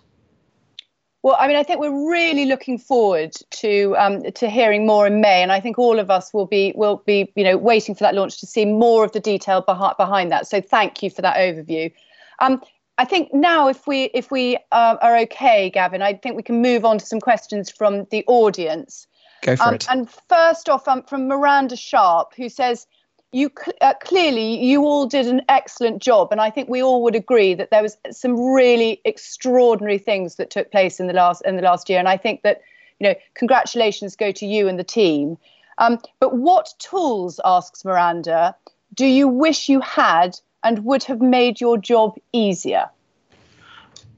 Well, 1.22 1.36
I 1.38 1.48
mean, 1.48 1.58
I 1.58 1.64
think 1.64 1.82
we're 1.82 2.10
really 2.10 2.46
looking 2.46 2.78
forward 2.78 3.34
to 3.52 3.96
um, 3.98 4.24
to 4.24 4.50
hearing 4.50 4.86
more 4.86 5.06
in 5.06 5.20
May, 5.20 5.44
and 5.44 5.52
I 5.52 5.60
think 5.60 5.78
all 5.78 6.00
of 6.00 6.10
us 6.10 6.34
will 6.34 6.46
be 6.46 6.74
will 6.76 7.04
be 7.06 7.32
you 7.36 7.44
know 7.44 7.58
waiting 7.58 7.94
for 7.94 8.06
that 8.06 8.16
launch 8.16 8.40
to 8.40 8.48
see 8.48 8.64
more 8.64 9.04
of 9.04 9.12
the 9.12 9.20
detail 9.20 9.62
behind 9.62 9.98
behind 9.98 10.32
that. 10.32 10.48
So 10.48 10.62
thank 10.62 11.04
you 11.04 11.10
for 11.10 11.22
that 11.22 11.36
overview. 11.36 11.92
Um, 12.40 12.62
I 12.98 13.06
think 13.06 13.34
now, 13.34 13.68
if 13.68 13.86
we 13.86 14.06
if 14.14 14.32
we 14.32 14.58
uh, 14.72 14.96
are 15.02 15.18
okay, 15.20 15.70
Gavin, 15.70 16.02
I 16.02 16.14
think 16.14 16.38
we 16.38 16.44
can 16.44 16.62
move 16.62 16.86
on 16.86 16.98
to 17.00 17.06
some 17.06 17.20
questions 17.20 17.70
from 17.70 18.06
the 18.12 18.24
audience. 18.28 19.06
Go 19.42 19.56
for 19.56 19.64
um, 19.64 19.74
it. 19.76 19.88
And 19.90 20.10
first 20.30 20.70
off, 20.70 20.88
um, 20.88 21.04
from 21.04 21.28
Miranda 21.28 21.76
Sharp, 21.76 22.34
who 22.36 22.50
says, 22.50 22.88
you 23.32 23.52
uh, 23.82 23.94
clearly 24.02 24.64
you 24.64 24.82
all 24.84 25.06
did 25.06 25.28
an 25.28 25.42
excellent 25.50 26.02
job 26.02 26.30
and 26.32 26.42
i 26.42 26.50
think 26.50 26.68
we 26.70 26.82
all 26.82 27.04
would 27.04 27.16
agree 27.16 27.54
that 27.54 27.70
there 27.70 27.84
was 27.84 27.98
some 28.12 28.40
really 28.40 29.02
extraordinary 29.06 29.98
things 29.98 30.36
that 30.36 30.50
took 30.50 30.72
place 30.72 31.00
in 31.00 31.08
the 31.08 31.14
last 31.14 31.42
in 31.46 31.56
the 31.56 31.62
last 31.62 31.90
year 31.90 32.00
and 32.00 32.08
i 32.08 32.18
think 32.18 32.42
that 32.42 32.62
you 33.00 33.08
know 33.08 33.16
congratulations 33.36 34.16
go 34.16 34.32
to 34.32 34.46
you 34.46 34.68
and 34.68 34.78
the 34.80 34.84
team. 34.84 35.38
Um, 35.78 36.00
but 36.20 36.36
what 36.36 36.74
tools 36.80 37.40
asks 37.46 37.86
miranda 37.86 38.56
do 38.96 39.06
you 39.06 39.28
wish 39.28 39.70
you 39.70 39.80
had 39.80 40.38
and 40.64 40.84
would 40.84 41.04
have 41.04 41.22
made 41.22 41.62
your 41.62 41.78
job 41.78 42.18
easier? 42.34 42.90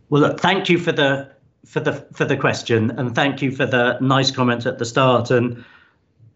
Well 0.09 0.21
look, 0.21 0.39
thank 0.39 0.69
you 0.69 0.79
for 0.79 0.91
the 0.91 1.29
for 1.65 1.79
the 1.79 1.93
for 2.13 2.25
the 2.25 2.37
question 2.37 2.91
and 2.91 3.13
thank 3.13 3.41
you 3.41 3.51
for 3.51 3.65
the 3.65 3.99
nice 3.99 4.31
comment 4.31 4.65
at 4.65 4.79
the 4.79 4.85
start 4.85 5.29
and 5.29 5.63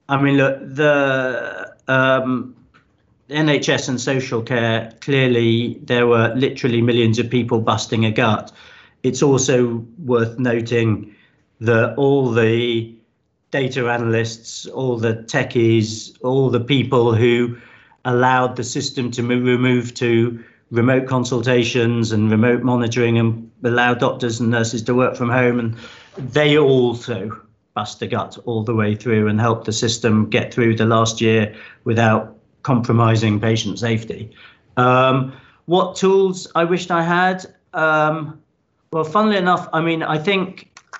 i 0.07 0.21
mean 0.21 0.37
look 0.37 0.59
the 0.61 1.73
um, 1.87 2.55
NHS 3.29 3.89
and 3.89 3.99
social 3.99 4.41
care, 4.41 4.93
clearly 5.01 5.79
there 5.83 6.05
were 6.05 6.33
literally 6.35 6.81
millions 6.81 7.17
of 7.17 7.29
people 7.29 7.59
busting 7.59 8.05
a 8.05 8.11
gut. 8.11 8.51
It's 9.03 9.23
also 9.23 9.85
worth 10.03 10.37
noting 10.37 11.15
that 11.59 11.95
all 11.95 12.31
the 12.31 12.95
data 13.51 13.89
analysts, 13.89 14.67
all 14.67 14.97
the 14.97 15.15
techies, 15.15 16.15
all 16.23 16.49
the 16.49 16.59
people 16.59 17.15
who 17.15 17.57
allowed 18.03 18.55
the 18.55 18.63
system 18.63 19.09
to 19.11 19.23
move 19.23 19.93
to 19.95 20.43
remote 20.71 21.07
consultations 21.07 22.11
and 22.11 22.29
remote 22.29 22.61
monitoring 22.61 23.17
and 23.17 23.49
allow 23.63 23.93
doctors 23.93 24.39
and 24.39 24.51
nurses 24.51 24.83
to 24.83 24.93
work 24.93 25.15
from 25.15 25.29
home 25.29 25.59
and 25.59 25.75
they 26.17 26.57
also 26.57 27.31
bust 27.73 28.01
a 28.01 28.07
gut 28.07 28.37
all 28.45 28.63
the 28.63 28.73
way 28.73 28.95
through 28.95 29.27
and 29.27 29.39
helped 29.39 29.65
the 29.65 29.73
system 29.73 30.29
get 30.29 30.53
through 30.53 30.75
the 30.75 30.85
last 30.85 31.21
year 31.21 31.55
without 31.83 32.34
compromising 32.65 33.39
patient 33.39 33.77
safety. 33.77 34.31
Um, 34.75 35.31
what 35.65 35.95
tools 35.95 36.51
I 36.55 36.63
wished 36.63 36.89
I 36.89 37.03
had? 37.03 37.45
Um, 37.73 38.41
well, 38.91 39.03
funnily 39.03 39.37
enough, 39.37 39.69
I 39.71 39.81
mean, 39.81 40.01
I 40.01 40.17
think 40.17 40.47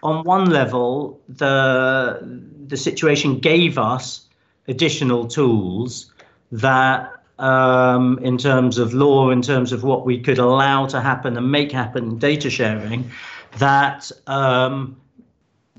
on 0.04 0.24
one 0.24 0.46
level, 0.50 1.20
the 1.28 2.20
the 2.68 2.78
situation 2.78 3.40
gave 3.40 3.78
us 3.78 4.28
additional 4.68 5.28
tools 5.28 6.14
that, 6.52 7.12
um, 7.40 8.20
in 8.20 8.38
terms 8.38 8.78
of 8.78 8.94
law, 8.94 9.32
in 9.32 9.42
terms 9.42 9.72
of 9.72 9.84
what 9.84 10.06
we 10.06 10.20
could 10.20 10.40
allow 10.40 10.86
to 10.88 11.02
happen 11.02 11.38
and 11.38 11.52
make 11.52 11.72
happen, 11.72 12.20
data 12.20 12.50
sharing, 12.50 13.10
that 13.58 14.12
um, 14.28 14.96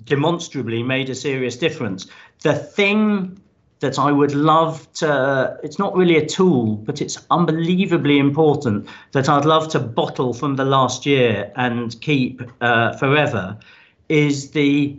demonstrably 0.05 0.83
made 0.83 1.11
a 1.11 1.15
serious 1.15 1.57
difference. 1.57 2.07
The 2.43 2.55
thing 2.55 3.41
that 3.81 3.99
I 3.99 4.11
would 4.11 4.35
love 4.35 4.91
to, 4.95 5.59
it's 5.63 5.79
not 5.79 5.95
really 5.95 6.17
a 6.17 6.27
tool, 6.27 6.77
but 6.77 7.03
it's 7.03 7.19
unbelievably 7.31 8.19
important 8.19 8.89
that 9.13 9.29
I'd 9.29 9.45
love 9.45 9.69
to 9.69 9.79
bottle 9.79 10.33
from 10.33 10.57
the 10.57 10.65
last 10.65 11.05
year 11.05 11.53
and 11.57 11.99
keep 12.01 12.43
uh, 12.61 12.97
forever 12.97 13.59
is 14.09 14.53
the, 14.53 14.97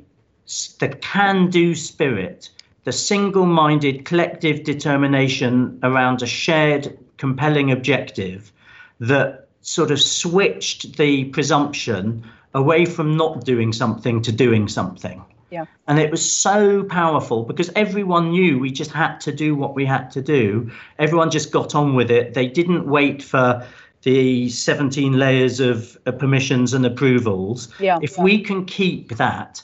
the 0.79 0.89
can 1.01 1.49
do 1.49 1.73
spirit, 1.73 2.49
the 2.83 2.91
single 2.91 3.45
minded 3.45 4.05
collective 4.05 4.63
determination 4.63 5.79
around 5.81 6.21
a 6.21 6.27
shared 6.27 6.97
compelling 7.17 7.71
objective 7.71 8.51
that 8.99 9.47
sort 9.61 9.91
of 9.91 9.99
switched 9.99 10.97
the 10.97 11.25
presumption 11.25 12.23
away 12.53 12.85
from 12.85 13.17
not 13.17 13.43
doing 13.43 13.73
something 13.73 14.21
to 14.21 14.31
doing 14.31 14.67
something. 14.67 15.23
Yeah. 15.49 15.65
And 15.87 15.99
it 15.99 16.11
was 16.11 16.29
so 16.29 16.83
powerful 16.83 17.43
because 17.43 17.69
everyone 17.75 18.31
knew 18.31 18.59
we 18.59 18.71
just 18.71 18.91
had 18.91 19.19
to 19.21 19.31
do 19.31 19.55
what 19.55 19.75
we 19.75 19.85
had 19.85 20.11
to 20.11 20.21
do. 20.21 20.71
Everyone 20.99 21.31
just 21.31 21.51
got 21.51 21.73
on 21.75 21.95
with 21.95 22.11
it. 22.11 22.33
They 22.33 22.47
didn't 22.47 22.85
wait 22.85 23.23
for 23.23 23.65
the 24.03 24.49
17 24.49 25.13
layers 25.13 25.59
of 25.59 25.97
uh, 26.05 26.11
permissions 26.11 26.73
and 26.73 26.85
approvals. 26.85 27.69
Yeah, 27.79 27.99
if 28.01 28.17
yeah. 28.17 28.23
we 28.23 28.41
can 28.41 28.65
keep 28.65 29.15
that 29.17 29.61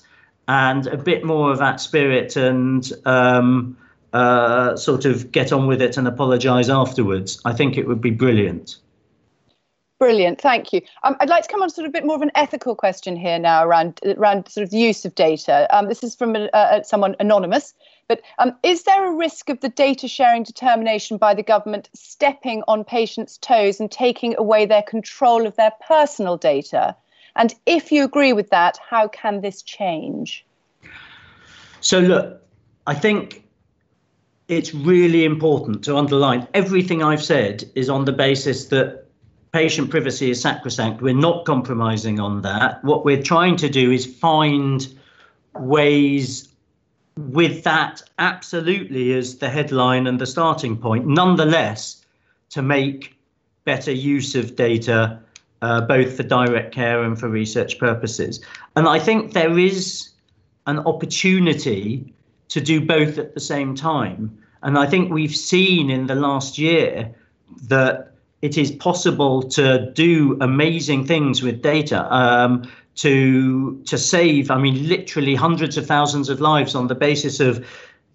and 0.47 0.87
a 0.87 0.97
bit 0.97 1.23
more 1.23 1.51
of 1.51 1.59
that 1.59 1.79
spirit 1.79 2.35
and 2.35 2.91
um, 3.05 3.77
uh, 4.11 4.75
sort 4.75 5.05
of 5.05 5.31
get 5.31 5.51
on 5.51 5.67
with 5.67 5.81
it 5.81 5.97
and 5.97 6.07
apologize 6.07 6.69
afterwards, 6.69 7.41
I 7.45 7.53
think 7.53 7.77
it 7.77 7.87
would 7.87 8.01
be 8.01 8.11
brilliant. 8.11 8.77
Brilliant, 10.03 10.41
thank 10.41 10.73
you. 10.73 10.81
Um, 11.03 11.15
I'd 11.21 11.29
like 11.29 11.43
to 11.43 11.49
come 11.49 11.61
on 11.61 11.69
to 11.69 11.73
sort 11.73 11.85
of 11.85 11.91
a 11.91 11.93
bit 11.93 12.05
more 12.05 12.17
of 12.17 12.21
an 12.21 12.31
ethical 12.35 12.75
question 12.75 13.15
here 13.15 13.39
now 13.39 13.63
around 13.63 14.01
around 14.17 14.49
sort 14.49 14.65
of 14.65 14.69
the 14.69 14.77
use 14.77 15.05
of 15.05 15.15
data. 15.15 15.65
Um, 15.73 15.87
this 15.87 16.03
is 16.03 16.13
from 16.13 16.35
uh, 16.35 16.49
uh, 16.51 16.83
someone 16.83 17.15
anonymous, 17.21 17.73
but 18.09 18.21
um, 18.37 18.53
is 18.63 18.83
there 18.83 19.07
a 19.07 19.15
risk 19.15 19.47
of 19.47 19.61
the 19.61 19.69
data 19.69 20.09
sharing 20.09 20.43
determination 20.43 21.15
by 21.15 21.33
the 21.33 21.41
government 21.41 21.89
stepping 21.93 22.63
on 22.67 22.83
patients' 22.83 23.37
toes 23.37 23.79
and 23.79 23.89
taking 23.89 24.35
away 24.37 24.65
their 24.65 24.81
control 24.81 25.47
of 25.47 25.55
their 25.55 25.71
personal 25.87 26.35
data? 26.35 26.93
And 27.37 27.55
if 27.65 27.89
you 27.89 28.03
agree 28.03 28.33
with 28.33 28.49
that, 28.49 28.77
how 28.85 29.07
can 29.07 29.39
this 29.39 29.61
change? 29.61 30.45
So 31.79 31.99
look, 31.99 32.41
I 32.87 32.93
think 32.93 33.45
it's 34.49 34.73
really 34.73 35.23
important 35.23 35.85
to 35.85 35.95
underline 35.95 36.45
everything 36.53 37.01
I've 37.01 37.23
said 37.23 37.63
is 37.73 37.89
on 37.89 38.03
the 38.03 38.11
basis 38.11 38.65
that 38.65 39.02
patient 39.53 39.91
privacy 39.91 40.31
is 40.31 40.41
sacrosanct. 40.41 41.01
We're 41.01 41.13
not 41.13 41.45
compromising 41.45 42.19
on 42.19 42.41
that. 42.41 42.83
What 42.83 43.05
we're 43.05 43.21
trying 43.21 43.55
to 43.57 43.69
do 43.69 43.91
is 43.91 44.05
find 44.05 44.85
ways 45.53 46.49
with 47.15 47.63
that 47.63 48.01
absolutely 48.17 49.13
as 49.13 49.37
the 49.37 49.49
headline 49.49 50.07
and 50.07 50.19
the 50.19 50.25
starting 50.25 50.75
point, 50.75 51.05
nonetheless, 51.05 52.03
to 52.49 52.63
make 52.63 53.15
better 53.63 53.91
use 53.91 54.33
of 54.33 54.55
data, 54.55 55.19
uh, 55.61 55.81
both 55.81 56.17
for 56.17 56.23
direct 56.23 56.73
care 56.73 57.03
and 57.03 57.19
for 57.19 57.29
research 57.29 57.77
purposes. 57.77 58.43
And 58.75 58.87
I 58.87 58.97
think 58.97 59.33
there 59.33 59.59
is 59.59 60.09
an 60.65 60.79
opportunity 60.79 62.11
to 62.49 62.59
do 62.59 62.81
both 62.81 63.19
at 63.19 63.35
the 63.35 63.39
same 63.39 63.75
time. 63.75 64.35
And 64.63 64.79
I 64.79 64.87
think 64.87 65.11
we've 65.11 65.35
seen 65.35 65.91
in 65.91 66.07
the 66.07 66.15
last 66.15 66.57
year 66.57 67.13
that 67.67 68.12
it 68.43 68.57
is 68.57 68.71
possible 68.71 69.41
to 69.41 69.89
do 69.93 70.37
amazing 70.41 71.07
things 71.07 71.41
with 71.41 71.61
data 71.61 72.13
um, 72.13 72.69
to 72.95 73.81
to 73.85 73.97
save 73.97 74.51
i 74.51 74.57
mean 74.57 74.87
literally 74.87 75.33
hundreds 75.33 75.77
of 75.77 75.87
thousands 75.87 76.29
of 76.29 76.39
lives 76.39 76.75
on 76.75 76.87
the 76.87 76.95
basis 76.95 77.39
of 77.39 77.65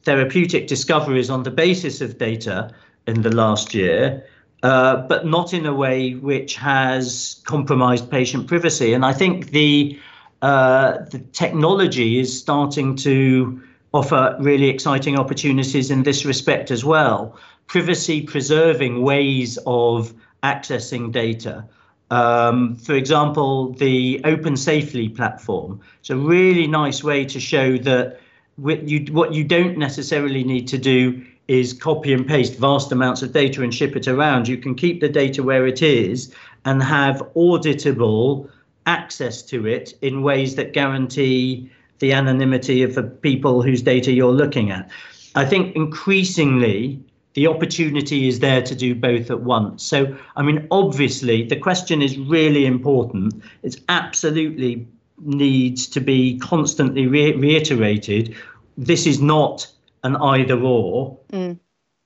therapeutic 0.04 0.68
discoveries 0.68 1.30
on 1.30 1.42
the 1.42 1.50
basis 1.50 2.00
of 2.00 2.18
data 2.18 2.70
in 3.06 3.22
the 3.22 3.34
last 3.34 3.74
year 3.74 4.24
uh, 4.62 4.96
but 5.08 5.24
not 5.24 5.54
in 5.54 5.64
a 5.66 5.72
way 5.72 6.14
which 6.14 6.56
has 6.56 7.40
compromised 7.44 8.10
patient 8.10 8.46
privacy. 8.46 8.92
And 8.92 9.04
i 9.04 9.12
think 9.12 9.50
the 9.50 9.98
uh, 10.42 10.98
the 11.10 11.18
technology 11.32 12.20
is 12.20 12.38
starting 12.38 12.94
to 12.96 13.60
offer 13.92 14.36
really 14.40 14.68
exciting 14.68 15.18
opportunities 15.18 15.90
in 15.90 16.02
this 16.02 16.24
respect 16.24 16.70
as 16.70 16.84
well 16.84 17.36
privacy 17.68 18.22
preserving 18.22 19.02
ways 19.02 19.58
of 19.66 20.12
accessing 20.42 21.12
data. 21.12 21.64
Um, 22.10 22.76
for 22.76 22.94
example, 22.94 23.72
the 23.74 24.20
Open 24.24 24.56
Safely 24.56 25.08
platform. 25.08 25.80
It's 26.00 26.10
a 26.10 26.16
really 26.16 26.66
nice 26.66 27.04
way 27.04 27.26
to 27.26 27.38
show 27.38 27.76
that 27.78 28.20
you, 28.56 29.12
what 29.12 29.34
you 29.34 29.44
don't 29.44 29.76
necessarily 29.78 30.42
need 30.42 30.66
to 30.68 30.78
do 30.78 31.24
is 31.48 31.72
copy 31.72 32.12
and 32.12 32.26
paste 32.26 32.56
vast 32.56 32.92
amounts 32.92 33.22
of 33.22 33.32
data 33.32 33.62
and 33.62 33.74
ship 33.74 33.94
it 33.96 34.08
around. 34.08 34.48
You 34.48 34.56
can 34.56 34.74
keep 34.74 35.00
the 35.00 35.08
data 35.08 35.42
where 35.42 35.66
it 35.66 35.82
is 35.82 36.34
and 36.64 36.82
have 36.82 37.22
auditable 37.36 38.50
access 38.86 39.42
to 39.42 39.66
it 39.66 39.94
in 40.02 40.22
ways 40.22 40.56
that 40.56 40.72
guarantee 40.72 41.70
the 41.98 42.12
anonymity 42.12 42.82
of 42.82 42.94
the 42.94 43.02
people 43.02 43.62
whose 43.62 43.82
data 43.82 44.12
you're 44.12 44.32
looking 44.32 44.70
at. 44.70 44.90
I 45.34 45.44
think 45.44 45.76
increasingly 45.76 47.02
the 47.34 47.46
opportunity 47.46 48.28
is 48.28 48.40
there 48.40 48.62
to 48.62 48.74
do 48.74 48.94
both 48.94 49.30
at 49.30 49.40
once. 49.40 49.82
So, 49.82 50.16
I 50.36 50.42
mean, 50.42 50.66
obviously, 50.70 51.44
the 51.44 51.56
question 51.56 52.02
is 52.02 52.18
really 52.18 52.66
important. 52.66 53.42
It's 53.62 53.76
absolutely 53.88 54.86
needs 55.20 55.86
to 55.88 56.00
be 56.00 56.38
constantly 56.38 57.06
re- 57.06 57.34
reiterated. 57.34 58.34
This 58.76 59.06
is 59.06 59.20
not 59.20 59.66
an 60.04 60.16
either 60.16 60.60
or, 60.60 61.18
mm. 61.32 61.58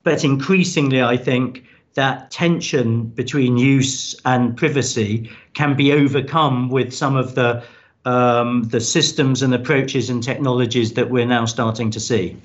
but 0.02 0.24
increasingly, 0.24 1.02
I 1.02 1.16
think 1.16 1.64
that 1.94 2.30
tension 2.30 3.04
between 3.04 3.58
use 3.58 4.14
and 4.24 4.56
privacy 4.56 5.30
can 5.54 5.76
be 5.76 5.92
overcome 5.92 6.70
with 6.70 6.92
some 6.92 7.16
of 7.16 7.34
the 7.34 7.62
um, 8.04 8.64
the 8.64 8.80
systems 8.80 9.42
and 9.42 9.54
approaches 9.54 10.10
and 10.10 10.22
technologies 10.22 10.94
that 10.94 11.10
we're 11.10 11.26
now 11.26 11.44
starting 11.44 11.90
to 11.92 12.00
see. 12.00 12.36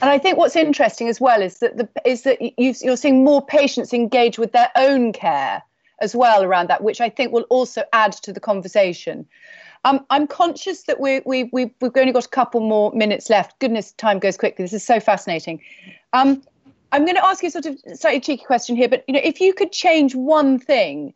And 0.00 0.10
I 0.10 0.18
think 0.18 0.36
what's 0.36 0.56
interesting 0.56 1.08
as 1.08 1.20
well 1.20 1.42
is 1.42 1.58
that 1.58 1.76
the, 1.76 1.88
is 2.04 2.22
that 2.22 2.40
you, 2.40 2.74
you're 2.80 2.96
seeing 2.96 3.24
more 3.24 3.44
patients 3.44 3.92
engage 3.92 4.38
with 4.38 4.52
their 4.52 4.70
own 4.76 5.12
care 5.12 5.62
as 6.00 6.14
well 6.14 6.42
around 6.42 6.68
that, 6.68 6.82
which 6.82 7.00
I 7.00 7.08
think 7.08 7.32
will 7.32 7.46
also 7.50 7.82
add 7.92 8.12
to 8.12 8.32
the 8.32 8.40
conversation. 8.40 9.26
Um, 9.84 10.04
I'm 10.10 10.26
conscious 10.26 10.84
that 10.84 11.00
we, 11.00 11.20
we, 11.26 11.44
we, 11.52 11.70
we've 11.80 11.96
only 11.96 12.12
got 12.12 12.24
a 12.24 12.28
couple 12.28 12.60
more 12.60 12.92
minutes 12.92 13.28
left. 13.28 13.58
Goodness, 13.58 13.92
time 13.92 14.18
goes 14.18 14.36
quickly. 14.36 14.64
This 14.64 14.72
is 14.72 14.84
so 14.84 14.98
fascinating. 14.98 15.60
Um, 16.12 16.42
I'm 16.92 17.04
going 17.04 17.16
to 17.16 17.24
ask 17.24 17.42
you 17.42 17.50
sort 17.50 17.66
of 17.66 17.78
slightly 17.94 18.20
cheeky 18.20 18.44
question 18.44 18.76
here, 18.76 18.88
but 18.88 19.04
you 19.08 19.14
know, 19.14 19.20
if 19.22 19.40
you 19.40 19.52
could 19.52 19.72
change 19.72 20.14
one 20.14 20.58
thing 20.58 21.12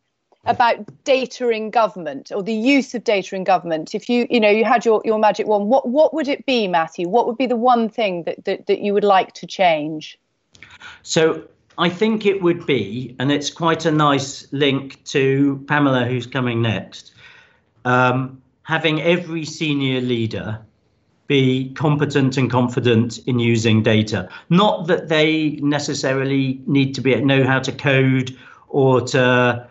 about 0.49 1.03
data 1.03 1.49
in 1.49 1.69
government 1.69 2.31
or 2.33 2.41
the 2.41 2.53
use 2.53 2.93
of 2.95 3.03
data 3.03 3.35
in 3.35 3.43
government, 3.43 3.93
if 3.93 4.09
you 4.09 4.27
you 4.29 4.39
know 4.39 4.49
you 4.49 4.65
had 4.65 4.85
your, 4.85 5.01
your 5.05 5.19
magic 5.19 5.47
wand, 5.47 5.69
what 5.69 5.87
what 5.87 6.13
would 6.13 6.27
it 6.27 6.45
be, 6.45 6.67
Matthew? 6.67 7.07
What 7.07 7.27
would 7.27 7.37
be 7.37 7.45
the 7.45 7.55
one 7.55 7.87
thing 7.89 8.23
that, 8.23 8.43
that, 8.45 8.67
that 8.67 8.79
you 8.79 8.93
would 8.93 9.03
like 9.03 9.33
to 9.35 9.47
change? 9.47 10.17
So 11.03 11.43
I 11.77 11.89
think 11.89 12.25
it 12.25 12.41
would 12.41 12.65
be, 12.65 13.15
and 13.19 13.31
it's 13.31 13.49
quite 13.49 13.85
a 13.85 13.91
nice 13.91 14.51
link 14.51 15.03
to 15.05 15.63
Pamela, 15.67 16.05
who's 16.05 16.27
coming 16.27 16.61
next, 16.61 17.13
um, 17.85 18.41
having 18.63 19.01
every 19.01 19.45
senior 19.45 20.01
leader 20.01 20.59
be 21.27 21.71
competent 21.75 22.37
and 22.37 22.49
confident 22.49 23.19
in 23.27 23.37
using 23.37 23.83
data. 23.83 24.27
Not 24.49 24.87
that 24.87 25.09
they 25.09 25.59
necessarily 25.61 26.59
need 26.65 26.95
to 26.95 27.01
be 27.01 27.15
know 27.21 27.43
how 27.43 27.59
to 27.59 27.71
code 27.71 28.35
or 28.67 29.01
to 29.01 29.67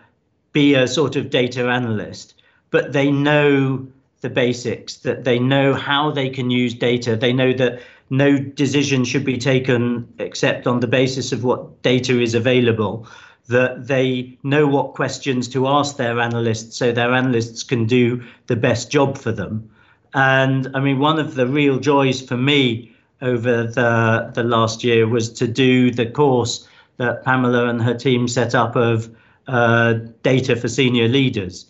be 0.51 0.73
a 0.73 0.87
sort 0.87 1.15
of 1.15 1.29
data 1.29 1.67
analyst, 1.67 2.35
but 2.71 2.93
they 2.93 3.11
know 3.11 3.87
the 4.21 4.29
basics, 4.29 4.97
that 4.97 5.23
they 5.23 5.39
know 5.39 5.73
how 5.73 6.11
they 6.11 6.29
can 6.29 6.49
use 6.49 6.73
data. 6.73 7.15
They 7.15 7.31
know 7.31 7.53
that 7.53 7.81
no 8.09 8.37
decision 8.37 9.05
should 9.05 9.23
be 9.23 9.37
taken 9.37 10.07
except 10.19 10.67
on 10.67 10.79
the 10.79 10.87
basis 10.87 11.31
of 11.31 11.43
what 11.43 11.81
data 11.83 12.19
is 12.19 12.33
available, 12.33 13.07
that 13.47 13.87
they 13.87 14.37
know 14.43 14.67
what 14.67 14.93
questions 14.93 15.47
to 15.49 15.67
ask 15.67 15.97
their 15.97 16.19
analysts 16.19 16.75
so 16.75 16.91
their 16.91 17.13
analysts 17.13 17.63
can 17.63 17.85
do 17.85 18.21
the 18.47 18.55
best 18.55 18.91
job 18.91 19.17
for 19.17 19.31
them. 19.31 19.69
And 20.13 20.69
I 20.75 20.79
mean, 20.79 20.99
one 20.99 21.19
of 21.19 21.35
the 21.35 21.47
real 21.47 21.79
joys 21.79 22.21
for 22.21 22.37
me 22.37 22.95
over 23.21 23.63
the, 23.63 24.31
the 24.33 24.43
last 24.43 24.83
year 24.83 25.07
was 25.07 25.31
to 25.33 25.47
do 25.47 25.91
the 25.91 26.05
course 26.05 26.67
that 26.97 27.23
Pamela 27.23 27.67
and 27.67 27.81
her 27.81 27.93
team 27.93 28.27
set 28.27 28.53
up 28.55 28.75
of 28.75 29.09
uh, 29.49 29.93
data 30.23 30.55
for 30.55 30.67
senior 30.67 31.07
leaders. 31.07 31.65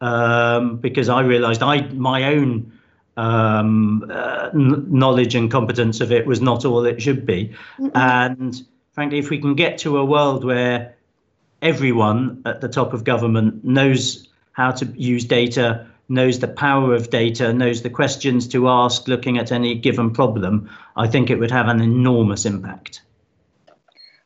Um, 0.00 0.76
because 0.76 1.08
I 1.08 1.20
realized 1.22 1.62
I 1.62 1.82
my 1.92 2.24
own 2.24 2.72
um, 3.16 4.04
uh, 4.10 4.50
knowledge 4.52 5.34
and 5.34 5.50
competence 5.50 6.00
of 6.00 6.12
it 6.12 6.26
was 6.26 6.40
not 6.40 6.64
all 6.64 6.84
it 6.84 7.00
should 7.00 7.24
be. 7.24 7.54
Mm-hmm. 7.78 7.88
And 7.94 8.66
frankly, 8.92 9.18
if 9.18 9.30
we 9.30 9.38
can 9.38 9.54
get 9.54 9.78
to 9.78 9.98
a 9.98 10.04
world 10.04 10.44
where 10.44 10.94
everyone 11.62 12.42
at 12.44 12.60
the 12.60 12.68
top 12.68 12.92
of 12.92 13.04
government 13.04 13.64
knows 13.64 14.28
how 14.52 14.70
to 14.72 14.86
use 14.96 15.24
data, 15.24 15.86
knows 16.08 16.38
the 16.38 16.48
power 16.48 16.94
of 16.94 17.10
data, 17.10 17.52
knows 17.52 17.82
the 17.82 17.90
questions 17.90 18.46
to 18.48 18.68
ask 18.68 19.08
looking 19.08 19.38
at 19.38 19.52
any 19.52 19.74
given 19.74 20.12
problem, 20.12 20.68
I 20.96 21.08
think 21.08 21.30
it 21.30 21.38
would 21.38 21.50
have 21.50 21.68
an 21.68 21.80
enormous 21.80 22.44
impact. 22.44 23.00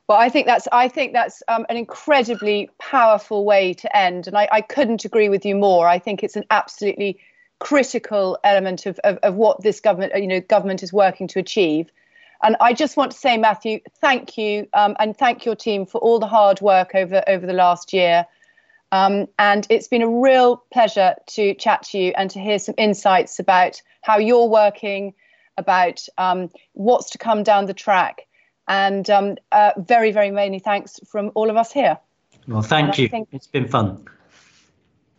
Well, 0.09 0.18
I 0.18 0.31
think 0.31 0.47
that's 0.47 0.66
I 0.73 0.88
think 0.88 1.12
that's 1.12 1.42
um, 1.49 1.66
an 1.68 1.77
incredibly 1.77 2.71
powerful 2.79 3.44
way 3.44 3.75
to 3.75 3.97
end, 3.97 4.27
and 4.27 4.38
I, 4.38 4.49
I 4.51 4.61
couldn't 4.62 5.05
agree 5.05 5.29
with 5.29 5.44
you 5.44 5.55
more. 5.55 5.87
I 5.87 5.99
think 5.99 6.25
it's 6.25 6.37
an 6.37 6.44
absolutely 6.51 7.18
critical 7.59 8.38
element 8.42 8.87
of, 8.87 8.99
of, 9.01 9.18
of 9.18 9.35
what 9.35 9.62
this 9.62 9.81
government, 9.81 10.12
you 10.16 10.27
know, 10.27 10.40
government 10.40 10.83
is 10.83 10.92
working 10.92 11.29
to 11.29 11.38
achieve. 11.38 11.90
And 12.42 12.57
I 12.61 12.73
just 12.73 12.97
want 12.97 13.11
to 13.12 13.18
say, 13.18 13.37
Matthew, 13.37 13.81
thank 14.01 14.38
you 14.38 14.68
um, 14.73 14.97
and 15.01 15.16
thank 15.16 15.44
your 15.44 15.57
team 15.57 15.85
for 15.85 15.99
all 15.99 16.21
the 16.21 16.27
hard 16.27 16.61
work 16.62 16.94
over 16.94 17.23
over 17.27 17.47
the 17.47 17.53
last 17.53 17.92
year. 17.92 18.25
Um, 18.92 19.27
and 19.38 19.66
it's 19.68 19.88
been 19.88 20.01
a 20.01 20.09
real 20.09 20.64
pleasure 20.73 21.16
to 21.27 21.53
chat 21.55 21.83
to 21.90 21.99
you 21.99 22.14
and 22.16 22.31
to 22.31 22.38
hear 22.38 22.59
some 22.59 22.77
insights 22.79 23.38
about 23.38 23.83
how 24.01 24.16
you're 24.16 24.49
working, 24.49 25.12
about 25.59 26.07
um, 26.16 26.51
what's 26.73 27.11
to 27.11 27.18
come 27.18 27.42
down 27.42 27.66
the 27.66 27.75
track. 27.75 28.28
And 28.69 29.09
um, 29.09 29.37
uh, 29.51 29.73
very, 29.79 30.13
very 30.13 30.31
many 30.31 30.59
thanks 30.59 31.01
from 31.07 31.33
all 31.35 31.51
of 31.51 31.57
us 31.57 31.73
here. 31.73 31.99
Well, 32.47 32.63
thank 32.63 32.99
you. 32.99 33.09
Think, 33.09 33.29
it's 33.33 33.47
been 33.47 33.67
fun. 33.67 34.07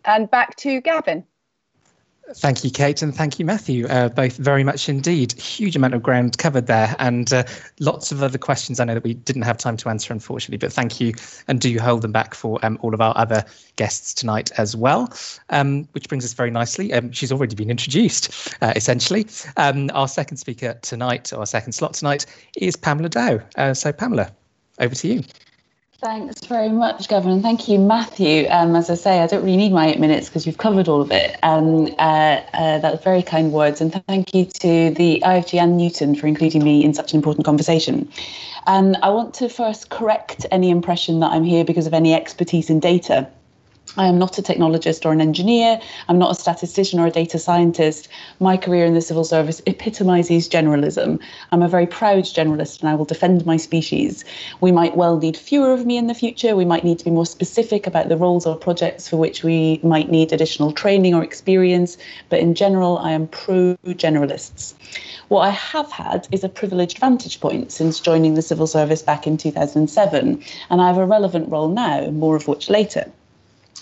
And 0.06 0.30
back 0.30 0.56
to 0.58 0.80
Gavin. 0.82 1.26
Thank 2.36 2.64
you, 2.64 2.70
Kate, 2.70 3.02
and 3.02 3.16
thank 3.16 3.40
you, 3.40 3.46
Matthew. 3.46 3.88
Uh, 3.88 4.08
both 4.10 4.38
very 4.38 4.64
much 4.64 4.88
indeed. 4.88 5.34
Huge 5.34 5.76
amount 5.76 5.96
of 5.96 6.04
ground 6.04 6.38
covered 6.38 6.68
there, 6.68 6.96
and 7.00 7.34
uh, 7.34 7.44
lots 7.80 8.12
of 8.12 8.22
other 8.22 8.38
questions 8.38 8.80
I 8.80 8.86
know 8.86 8.94
that 8.94 9.04
we 9.04 9.16
didn't 9.16 9.42
have 9.42 9.58
time 9.58 9.78
to 9.78 9.90
answer, 9.90 10.14
unfortunately. 10.14 10.58
But 10.58 10.72
thank 10.72 11.02
you, 11.02 11.14
and 11.48 11.60
do 11.60 11.80
hold 11.80 12.04
them 12.04 12.12
back 12.12 12.36
for 12.36 12.64
um, 12.64 12.78
all 12.82 12.94
of 12.94 13.02
our 13.02 13.18
other 13.18 13.44
guests 13.78 14.14
tonight 14.14 14.52
as 14.58 14.76
well. 14.76 15.12
Um, 15.50 15.88
which 15.94 16.08
brings 16.08 16.24
us 16.24 16.34
very 16.34 16.52
nicely. 16.52 16.94
Um, 16.94 17.12
she's 17.12 17.32
already 17.32 17.56
been 17.56 17.72
introduced, 17.72 18.54
uh, 18.62 18.74
essentially. 18.76 19.26
Um, 19.58 19.90
our 19.96 20.08
second 20.08 20.38
speaker 20.38 20.78
tonight, 20.84 21.34
or 21.34 21.40
our 21.40 21.48
second 21.48 21.72
slot 21.72 21.96
tonight, 21.96 22.28
is 22.58 22.76
Pamela 22.76 23.10
Dow. 23.10 23.40
Uh, 23.56 23.74
so, 23.74 23.92
Pamela, 23.92 24.32
over 24.80 24.94
to 24.94 25.08
you. 25.08 25.24
Thanks 26.02 26.46
very 26.46 26.70
much, 26.70 27.10
Gavin, 27.10 27.30
and 27.30 27.44
thank 27.44 27.68
you, 27.68 27.78
Matthew. 27.78 28.48
Um, 28.50 28.74
as 28.78 28.90
I 28.90 28.94
say, 28.94 29.20
I 29.20 29.28
don't 29.28 29.44
really 29.44 29.58
need 29.58 29.74
my 29.74 29.90
eight 29.90 30.00
minutes 30.00 30.30
because 30.30 30.48
you've 30.48 30.58
covered 30.58 30.88
all 30.88 31.02
of 31.02 31.12
it. 31.12 31.38
Um, 31.44 31.88
uh, 32.00 32.40
uh, 32.54 32.78
that 32.80 32.90
was 32.94 33.02
very 33.02 33.22
kind 33.22 33.52
words, 33.52 33.82
and 33.82 33.92
thank 34.08 34.34
you 34.34 34.46
to 34.46 34.92
the 34.92 35.22
IFG 35.26 35.60
and 35.60 35.76
Newton 35.76 36.16
for 36.16 36.28
including 36.28 36.64
me 36.64 36.86
in 36.86 36.94
such 36.94 37.12
an 37.12 37.18
important 37.18 37.44
conversation. 37.44 38.10
And 38.66 38.96
I 39.04 39.10
want 39.10 39.34
to 39.36 39.50
first 39.50 39.90
correct 39.90 40.46
any 40.52 40.70
impression 40.70 41.20
that 41.20 41.34
I'm 41.34 41.44
here 41.44 41.66
because 41.66 41.86
of 41.86 41.94
any 41.94 42.14
expertise 42.14 42.70
in 42.70 42.80
data. 42.80 43.28
I 44.00 44.08
am 44.08 44.18
not 44.18 44.38
a 44.38 44.42
technologist 44.42 45.06
or 45.06 45.12
an 45.12 45.20
engineer. 45.20 45.78
I'm 46.08 46.18
not 46.18 46.32
a 46.32 46.36
statistician 46.36 47.02
or 47.02 47.08
a 47.08 47.12
data 47.12 47.38
scientist. 47.38 48.08
My 48.40 48.56
career 48.56 48.86
in 48.86 48.94
the 48.94 49.02
civil 49.02 49.26
service 49.26 49.62
epitomizes 49.66 50.48
generalism. 50.48 51.20
I'm 51.52 51.62
a 51.62 51.68
very 51.68 51.86
proud 51.86 52.24
generalist 52.24 52.80
and 52.80 52.88
I 52.88 52.96
will 52.96 53.04
defend 53.04 53.46
my 53.46 53.58
species. 53.58 54.24
We 54.62 54.72
might 54.72 54.96
well 54.96 55.18
need 55.18 55.36
fewer 55.36 55.74
of 55.74 55.86
me 55.86 55.98
in 55.98 56.08
the 56.08 56.14
future. 56.14 56.56
We 56.56 56.64
might 56.64 56.86
need 56.86 56.98
to 57.00 57.04
be 57.04 57.12
more 57.12 57.26
specific 57.26 57.88
about 57.88 58.08
the 58.08 58.16
roles 58.16 58.46
or 58.46 58.56
projects 58.56 59.10
for 59.10 59.18
which 59.18 59.44
we 59.44 59.82
might 59.84 60.10
need 60.10 60.32
additional 60.32 60.72
training 60.72 61.14
or 61.14 61.22
experience. 61.22 61.98
But 62.30 62.40
in 62.40 62.56
general, 62.56 63.00
I 63.00 63.12
am 63.12 63.28
pro 63.28 63.76
generalists. 63.86 64.76
What 65.28 65.42
I 65.42 65.50
have 65.50 65.92
had 65.92 66.26
is 66.32 66.46
a 66.46 66.48
privileged 66.48 67.00
vantage 67.00 67.42
point 67.42 67.74
since 67.74 68.00
joining 68.00 68.36
the 68.36 68.42
civil 68.42 68.66
service 68.66 69.02
back 69.02 69.28
in 69.28 69.36
2007, 69.36 70.42
and 70.70 70.82
I 70.82 70.88
have 70.88 70.98
a 70.98 71.06
relevant 71.06 71.52
role 71.52 71.68
now, 71.68 72.10
more 72.12 72.38
of 72.38 72.48
which 72.48 72.70
later. 72.70 73.12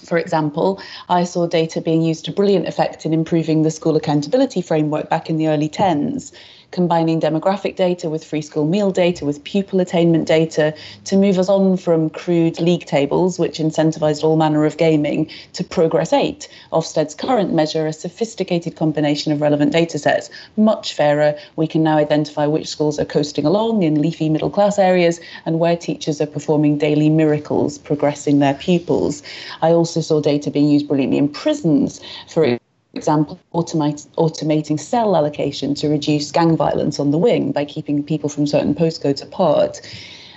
For 0.04 0.17
example, 0.17 0.80
I 1.10 1.23
saw 1.23 1.47
data 1.47 1.82
being 1.82 2.02
used 2.02 2.26
to 2.26 2.32
brilliant 2.32 2.67
effect 2.67 3.06
in 3.06 3.13
improving 3.13 3.63
the 3.63 3.71
school 3.71 3.95
accountability 3.95 4.62
framework 4.62 5.10
back 5.10 5.30
in 5.30 5.38
the 5.38 5.47
early 5.47 5.69
10s 5.69 6.32
combining 6.72 7.20
demographic 7.20 7.76
data 7.76 8.10
with 8.10 8.24
free 8.24 8.42
school 8.42 8.66
meal 8.66 8.92
data, 8.92 9.26
with 9.26 9.44
pupil 9.44 9.80
attainment 9.80 10.28
data, 10.28 10.74
to 11.06 11.16
move 11.16 11.40
us 11.40 11.50
on 11.50 11.78
from 11.78 12.10
crude 12.10 12.60
league 12.60 12.86
tables, 12.86 13.40
which 13.40 13.58
incentivized 13.60 14.24
all 14.24 14.36
manner 14.36 14.66
of 14.66 14.78
gaming, 14.78 15.30
to 15.54 15.64
Progress 15.64 16.14
8, 16.14 16.48
Ofsted's 16.72 17.16
current 17.16 17.54
measure, 17.54 17.88
a 17.88 17.94
sophisticated 17.94 18.76
combination 18.76 19.32
of 19.32 19.42
relevant 19.42 19.72
data 19.72 19.98
sets. 19.98 20.30
Much 20.58 20.94
fairer, 20.94 21.38
we 21.56 21.68
can 21.68 21.84
now 21.84 21.98
identify 21.98 22.46
which 22.46 22.68
schools 22.68 23.00
are 23.00 23.06
coasting 23.06 23.46
along 23.46 23.84
in 23.84 24.02
leafy 24.02 24.30
middle 24.30 24.50
class 24.50 24.78
areas 24.78 25.20
and 25.46 25.60
where 25.60 25.78
teachers 25.78 26.20
are 26.20 26.26
performing 26.26 26.78
daily 26.78 27.10
miracles, 27.10 27.78
progressing 27.78 28.40
their 28.40 28.56
pupils. 28.56 29.24
I 29.62 29.72
also 29.72 30.02
saw 30.02 30.20
data 30.20 30.52
being 30.52 30.70
used 30.70 30.88
brilliantly 30.88 31.18
in 31.18 31.30
prisons 31.30 32.02
for 32.28 32.57
example, 32.98 33.40
automate, 33.54 34.06
automating 34.18 34.80
cell 34.80 35.16
allocation 35.16 35.76
to 35.76 35.88
reduce 35.88 36.32
gang 36.32 36.58
violence 36.58 37.00
on 37.00 37.12
the 37.12 37.18
wing 37.18 37.52
by 37.54 37.64
keeping 37.64 38.04
people 38.04 38.28
from 38.28 38.46
certain 38.46 38.76
postcodes 38.76 39.24
apart. 39.24 39.80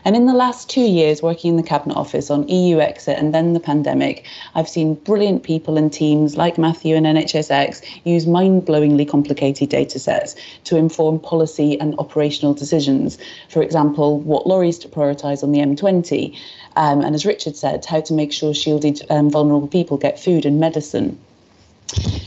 And 0.04 0.16
in 0.16 0.26
the 0.26 0.34
last 0.34 0.70
two 0.70 0.88
years, 0.88 1.22
working 1.22 1.50
in 1.50 1.56
the 1.56 1.62
Cabinet 1.62 1.96
Office 1.96 2.30
on 2.30 2.48
EU 2.48 2.80
exit 2.80 3.18
and 3.18 3.34
then 3.34 3.52
the 3.52 3.60
pandemic, 3.60 4.24
I've 4.54 4.68
seen 4.68 4.94
brilliant 4.94 5.42
people 5.42 5.76
and 5.76 5.92
teams 5.92 6.36
like 6.36 6.56
Matthew 6.56 6.96
and 6.96 7.04
NHSX 7.04 7.82
use 8.04 8.26
mind 8.26 8.66
blowingly 8.66 9.06
complicated 9.06 9.68
data 9.68 9.98
sets 9.98 10.36
to 10.64 10.76
inform 10.76 11.18
policy 11.18 11.78
and 11.80 11.94
operational 11.98 12.54
decisions. 12.54 13.18
For 13.48 13.62
example, 13.62 14.20
what 14.20 14.46
lorries 14.46 14.78
to 14.78 14.88
prioritise 14.88 15.42
on 15.42 15.52
the 15.52 15.58
M20. 15.58 16.34
Um, 16.76 17.02
and 17.02 17.14
as 17.14 17.26
Richard 17.26 17.56
said, 17.56 17.84
how 17.84 18.00
to 18.00 18.14
make 18.14 18.32
sure 18.32 18.54
shielded 18.54 19.02
um, 19.10 19.30
vulnerable 19.30 19.68
people 19.68 19.96
get 19.98 20.18
food 20.18 20.46
and 20.46 20.58
medicine. 20.58 21.18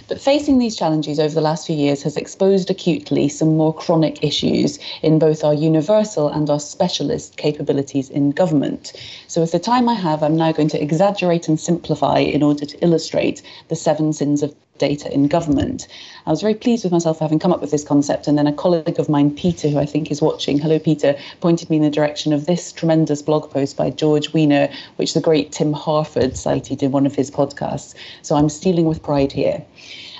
But 0.08 0.19
facing 0.19 0.58
these 0.58 0.76
challenges 0.76 1.19
over 1.19 1.34
the 1.34 1.41
last 1.41 1.65
few 1.67 1.76
years 1.76 2.04
has 2.04 2.17
exposed 2.17 2.69
acutely 2.69 3.30
some 3.30 3.56
more 3.56 3.73
chronic 3.73 4.23
issues 4.23 4.78
in 5.02 5.19
both 5.19 5.43
our 5.43 5.54
universal 5.54 6.28
and 6.28 6.49
our 6.49 6.60
specialist 6.60 7.38
capabilities 7.38 8.10
in 8.10 8.32
government. 8.32 8.93
So, 9.28 9.41
with 9.41 9.52
the 9.52 9.60
time 9.60 9.88
I 9.88 9.95
have, 9.95 10.21
I'm 10.21 10.36
now 10.36 10.52
going 10.52 10.67
to 10.69 10.82
exaggerate 10.82 11.47
and 11.47 11.60
simplify 11.60 12.19
in 12.19 12.43
order 12.43 12.65
to 12.65 12.84
illustrate 12.84 13.41
the 13.69 13.76
seven 13.76 14.13
sins 14.13 14.43
of 14.43 14.54
data 14.84 15.08
in 15.13 15.30
government. 15.30 15.88
I 16.26 16.30
was 16.30 16.41
very 16.41 16.56
pleased 16.56 16.84
with 16.84 16.91
myself 16.91 17.19
for 17.19 17.24
having 17.24 17.39
come 17.39 17.54
up 17.54 17.62
with 17.62 17.72
this 17.72 17.86
concept, 17.86 18.28
and 18.28 18.38
then 18.38 18.48
a 18.48 18.60
colleague 18.63 19.00
of 19.00 19.08
mine, 19.08 19.32
Peter, 19.34 19.69
who 19.69 19.80
I 19.80 19.86
think 19.86 20.12
is 20.12 20.22
watching, 20.22 20.60
hello 20.60 20.78
Peter, 20.78 21.15
pointed 21.39 21.69
me 21.69 21.78
in 21.78 21.84
the 21.84 21.89
direction 21.89 22.34
of 22.34 22.48
this 22.48 22.74
tremendous 22.74 23.22
blog 23.22 23.50
post 23.50 23.78
by 23.78 23.89
George 23.91 24.34
Weiner, 24.34 24.67
which 24.98 25.13
the 25.13 25.22
great 25.22 25.54
Tim 25.54 25.72
Harford 25.72 26.36
cited 26.36 26.84
in 26.84 26.91
one 26.91 27.06
of 27.06 27.15
his 27.15 27.32
podcasts. 27.32 27.96
So 28.24 28.36
I'm 28.36 28.50
stealing 28.50 28.86
with 28.86 29.02
pride 29.02 29.32
here. 29.32 29.63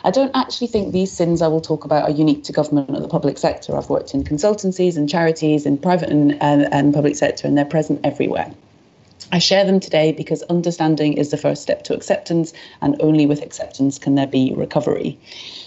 I 0.06 0.12
don't 0.12 0.32
actually 0.34 0.67
think 0.67 0.93
these 0.93 1.12
sins 1.12 1.41
I 1.41 1.47
will 1.47 1.62
talk 1.62 1.84
about 1.84 2.04
are 2.04 2.12
unique 2.23 2.43
to 2.45 2.54
government 2.54 2.89
or 2.89 3.02
the 3.02 3.08
public 3.17 3.38
sector. 3.38 3.78
I've 3.78 3.89
worked 3.89 4.13
in 4.13 4.23
consultancies 4.23 4.95
and 4.95 5.10
charities 5.10 5.65
in 5.65 5.78
private 5.78 6.10
and, 6.10 6.41
and, 6.41 6.73
and 6.73 6.93
public 6.93 7.15
sector, 7.15 7.47
and 7.47 7.58
they're 7.58 7.73
present 7.78 7.99
everywhere. 8.04 8.54
I 9.34 9.39
share 9.39 9.65
them 9.65 9.80
today 9.80 10.12
because 10.12 10.43
understanding 10.43 11.13
is 11.13 11.32
the 11.32 11.38
first 11.38 11.63
step 11.63 11.82
to 11.86 11.96
acceptance, 11.96 12.54
and 12.84 12.96
only 13.00 13.26
with 13.26 13.41
acceptance 13.41 13.98
can 13.98 14.13
there 14.13 14.28
be 14.28 14.54
recovery. 14.56 15.17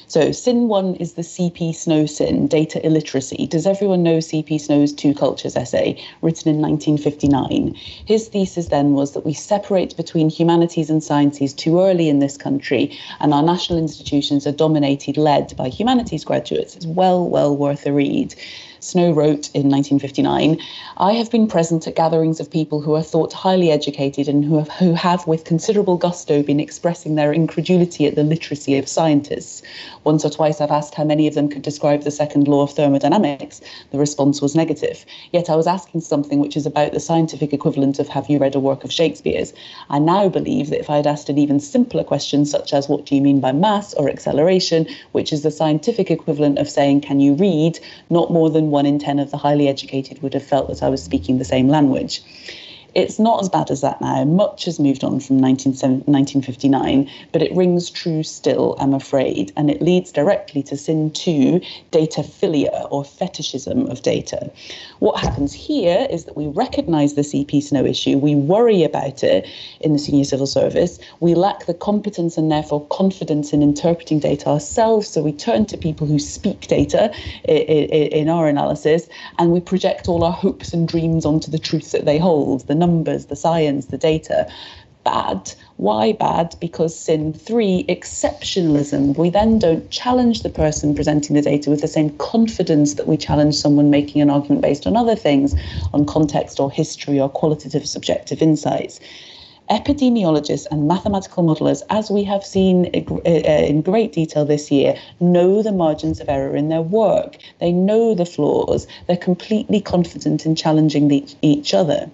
So, 0.07 0.31
sin 0.31 0.69
one 0.69 0.95
is 0.95 1.15
the 1.15 1.25
C.P. 1.25 1.73
Snow 1.73 2.07
sin, 2.07 2.47
data 2.47 2.79
illiteracy. 2.87 3.49
Does 3.49 3.67
everyone 3.67 4.05
know 4.05 4.21
C.P. 4.21 4.59
Snow's 4.59 4.93
Two 4.93 5.13
Cultures 5.13 5.57
essay, 5.57 6.01
written 6.23 6.49
in 6.49 6.63
1959? 6.63 7.75
His 8.05 8.29
thesis 8.29 8.69
then 8.69 8.93
was 8.93 9.15
that 9.15 9.27
we 9.27 9.33
separate 9.33 9.97
between 9.97 10.31
humanities 10.31 10.89
and 10.89 11.03
sciences 11.03 11.53
too 11.53 11.81
early 11.81 12.09
in 12.09 12.21
this 12.21 12.37
country, 12.37 12.97
and 13.19 13.35
our 13.35 13.43
national 13.43 13.81
institutions 13.81 14.47
are 14.47 14.53
dominated, 14.53 15.17
led 15.17 15.57
by 15.57 15.69
humanities 15.69 16.25
graduates. 16.25 16.77
It's 16.77 16.87
well, 16.87 17.29
well 17.29 17.57
worth 17.57 17.85
a 17.85 17.93
read. 17.93 18.33
Snow 18.87 19.11
wrote 19.11 19.51
in 19.53 19.69
1959, 19.69 20.61
I 20.99 21.13
have 21.15 21.29
been 21.29 21.49
present 21.49 21.89
at 21.89 21.97
gatherings 21.97 22.39
of 22.39 22.49
people 22.49 22.81
who 22.81 22.95
are 22.95 23.03
thought 23.03 23.33
highly 23.33 23.73
educated 23.73 24.29
and 24.29 24.45
who 24.45 24.59
have, 24.59 24.69
who 24.69 24.93
have, 24.93 25.27
with 25.27 25.43
considerable 25.43 25.97
gusto, 25.97 26.41
been 26.41 26.61
expressing 26.61 27.17
their 27.17 27.33
incredulity 27.33 28.07
at 28.07 28.15
the 28.15 28.23
literacy 28.23 28.79
of 28.79 28.87
scientists. 28.87 29.61
Once 30.05 30.25
or 30.25 30.31
twice 30.31 30.61
I've 30.61 30.71
asked 30.71 30.95
how 30.95 31.03
many 31.03 31.27
of 31.27 31.35
them 31.35 31.49
could 31.49 31.63
describe 31.63 32.03
the 32.03 32.13
second 32.13 32.47
law 32.47 32.63
of 32.63 32.71
thermodynamics. 32.75 33.61
The 33.91 33.99
response 33.99 34.41
was 34.41 34.55
negative. 34.55 35.05
Yet 35.33 35.51
I 35.51 35.57
was 35.57 35.67
asking 35.67 36.03
something 36.03 36.39
which 36.39 36.57
is 36.57 36.65
about 36.65 36.93
the 36.93 37.01
scientific 37.01 37.53
equivalent 37.53 37.99
of 37.99 38.07
have 38.07 38.31
you 38.31 38.39
read 38.39 38.55
a 38.55 38.61
work 38.61 38.85
of 38.85 38.93
Shakespeare's? 38.93 39.53
I 39.91 39.99
now 39.99 40.29
believe 40.29 40.71
that 40.71 40.79
if 40.79 40.89
I 40.89 40.97
had 40.97 41.09
asked 41.09 41.29
an 41.29 41.39
even 41.39 41.59
simpler 41.59 42.05
question, 42.05 42.45
such 42.45 42.73
as 42.73 42.89
what 42.89 43.05
do 43.05 43.17
you 43.17 43.21
mean 43.21 43.41
by 43.41 43.51
mass 43.51 43.95
or 43.95 44.09
acceleration, 44.09 44.87
which 45.11 45.33
is 45.33 45.43
the 45.43 45.51
scientific 45.51 46.09
equivalent 46.09 46.61
of 46.61 46.71
saying 46.71 47.01
can 47.01 47.19
you 47.19 47.35
read, 47.35 47.81
not 48.11 48.31
more 48.31 48.49
than 48.49 48.76
one 48.77 48.85
in 48.85 48.99
10 48.99 49.19
of 49.19 49.31
the 49.31 49.39
highly 49.39 49.69
educated 49.69 50.21
would 50.23 50.35
have 50.35 50.45
felt 50.45 50.69
that 50.69 50.83
I 50.83 50.91
was 50.91 51.03
speaking 51.03 51.39
the 51.39 51.53
same 51.57 51.69
language. 51.69 52.21
It's 52.97 53.19
not 53.19 53.43
as 53.43 53.51
bad 53.51 53.71
as 53.71 53.83
that 53.83 54.01
now. 54.01 54.25
Much 54.25 54.65
has 54.65 54.81
moved 54.81 55.05
on 55.05 55.21
from 55.21 55.39
1959, 55.39 57.11
but 57.31 57.43
it 57.43 57.55
rings 57.55 57.91
true 57.91 58.23
still, 58.23 58.75
I'm 58.79 58.95
afraid, 58.95 59.53
and 59.55 59.71
it 59.71 59.83
leads 59.83 60.11
directly 60.11 60.63
to 60.63 60.79
sin 60.79 61.11
two, 61.11 61.61
data 61.91 62.23
philia 62.23 62.89
or 62.91 63.05
fetishism 63.05 63.87
of 63.91 64.01
data. 64.01 64.51
What 65.01 65.21
happens 65.21 65.53
here 65.53 66.07
is 66.11 66.25
that 66.25 66.39
we 66.39 66.47
recognize 66.47 67.13
the 67.17 67.21
CP 67.21 67.63
Snow 67.63 67.85
issue, 67.85 68.17
we 68.17 68.35
worry 68.35 68.83
about 68.83 69.23
it 69.23 69.47
in 69.83 69.93
the 69.93 69.99
senior 69.99 70.25
civil 70.25 70.47
service, 70.47 70.99
we 71.21 71.35
lack 71.35 71.67
the 71.67 71.75
competence 71.75 72.39
and 72.39 72.51
therefore 72.51 72.87
confidence 72.87 73.53
in 73.53 73.63
interpreting 73.63 74.21
data 74.21 74.49
ourselves, 74.49 75.07
so 75.07 75.23
we 75.23 75.33
turn 75.33 75.67
to 75.67 75.77
people 75.77 76.07
who 76.07 76.19
speak 76.19 76.67
data 76.67 77.13
in 77.45 78.31
our 78.31 78.49
analysis 78.49 79.07
and 79.39 79.53
we 79.53 79.61
project 79.61 80.09
all 80.09 80.25
our 80.25 80.33
hopes 80.33 80.73
and 80.73 80.89
dreams 80.89 81.27
onto 81.27 81.51
the 81.51 81.59
truths 81.59 81.93
that 81.93 82.07
they 82.07 82.17
hold. 82.17 82.67
The 82.69 82.86
numbers, 82.87 83.27
the 83.27 83.37
science, 83.37 83.87
the 83.87 83.99
data. 83.99 84.49
Bad. 85.05 85.53
Why 85.77 86.13
bad? 86.13 86.57
Because 86.61 86.99
sin 86.99 87.33
three, 87.33 87.85
exceptionalism. 87.89 89.17
We 89.17 89.31
then 89.31 89.59
don't 89.61 89.89
challenge 89.91 90.43
the 90.43 90.51
person 90.51 90.95
presenting 90.95 91.37
the 91.37 91.43
data 91.43 91.71
with 91.71 91.81
the 91.81 91.89
same 91.89 92.11
confidence 92.19 92.95
that 92.95 93.07
we 93.07 93.17
challenge 93.17 93.55
someone 93.55 93.89
making 93.91 94.21
an 94.23 94.31
argument 94.31 94.63
based 94.63 94.87
on 94.87 94.97
other 94.97 95.15
things, 95.15 95.55
on 95.93 96.07
context 96.07 96.59
or 96.59 96.71
history 96.71 97.21
or 97.21 97.29
qualitative 97.29 97.87
subjective 97.87 98.43
insights 98.43 98.99
epidemiologists 99.71 100.67
and 100.71 100.87
mathematical 100.87 101.43
modelers, 101.45 101.83
as 101.91 102.11
we 102.11 102.23
have 102.23 102.45
seen 102.45 102.85
in 102.87 103.05
uh, 103.27 103.31
uh, 103.31 103.81
great 103.83 104.13
detail 104.13 104.45
this 104.45 104.71
year, 104.71 104.97
know 105.21 105.63
the 105.63 105.73
margins 105.73 106.21
of 106.21 106.29
error 106.29 106.57
in 106.57 106.69
their 106.69 106.83
work. 106.83 107.37
They 107.59 107.73
know 107.73 108.15
the 108.15 108.27
flaws. 108.27 108.87
They're 109.07 109.17
completely 109.17 109.81
confident 109.81 110.47
in 110.47 110.55
challenging 110.55 111.09
the, 111.09 111.25
each 111.43 111.75
other. 111.75 112.11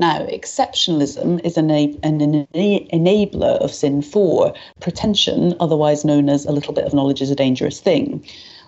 Now, 0.00 0.20
exceptionalism 0.20 1.44
is 1.44 1.58
an, 1.58 1.70
an, 1.70 2.46
enabler 2.54 3.58
of 3.58 3.70
sin 3.70 4.00
four. 4.00 4.54
Pretension, 4.80 5.54
otherwise 5.60 6.06
known 6.06 6.30
as 6.30 6.46
a 6.46 6.52
little 6.52 6.72
bit 6.72 6.86
of 6.86 6.94
knowledge, 6.94 7.20
is 7.20 7.30
a 7.30 7.34
dangerous 7.34 7.80
thing. 7.80 8.24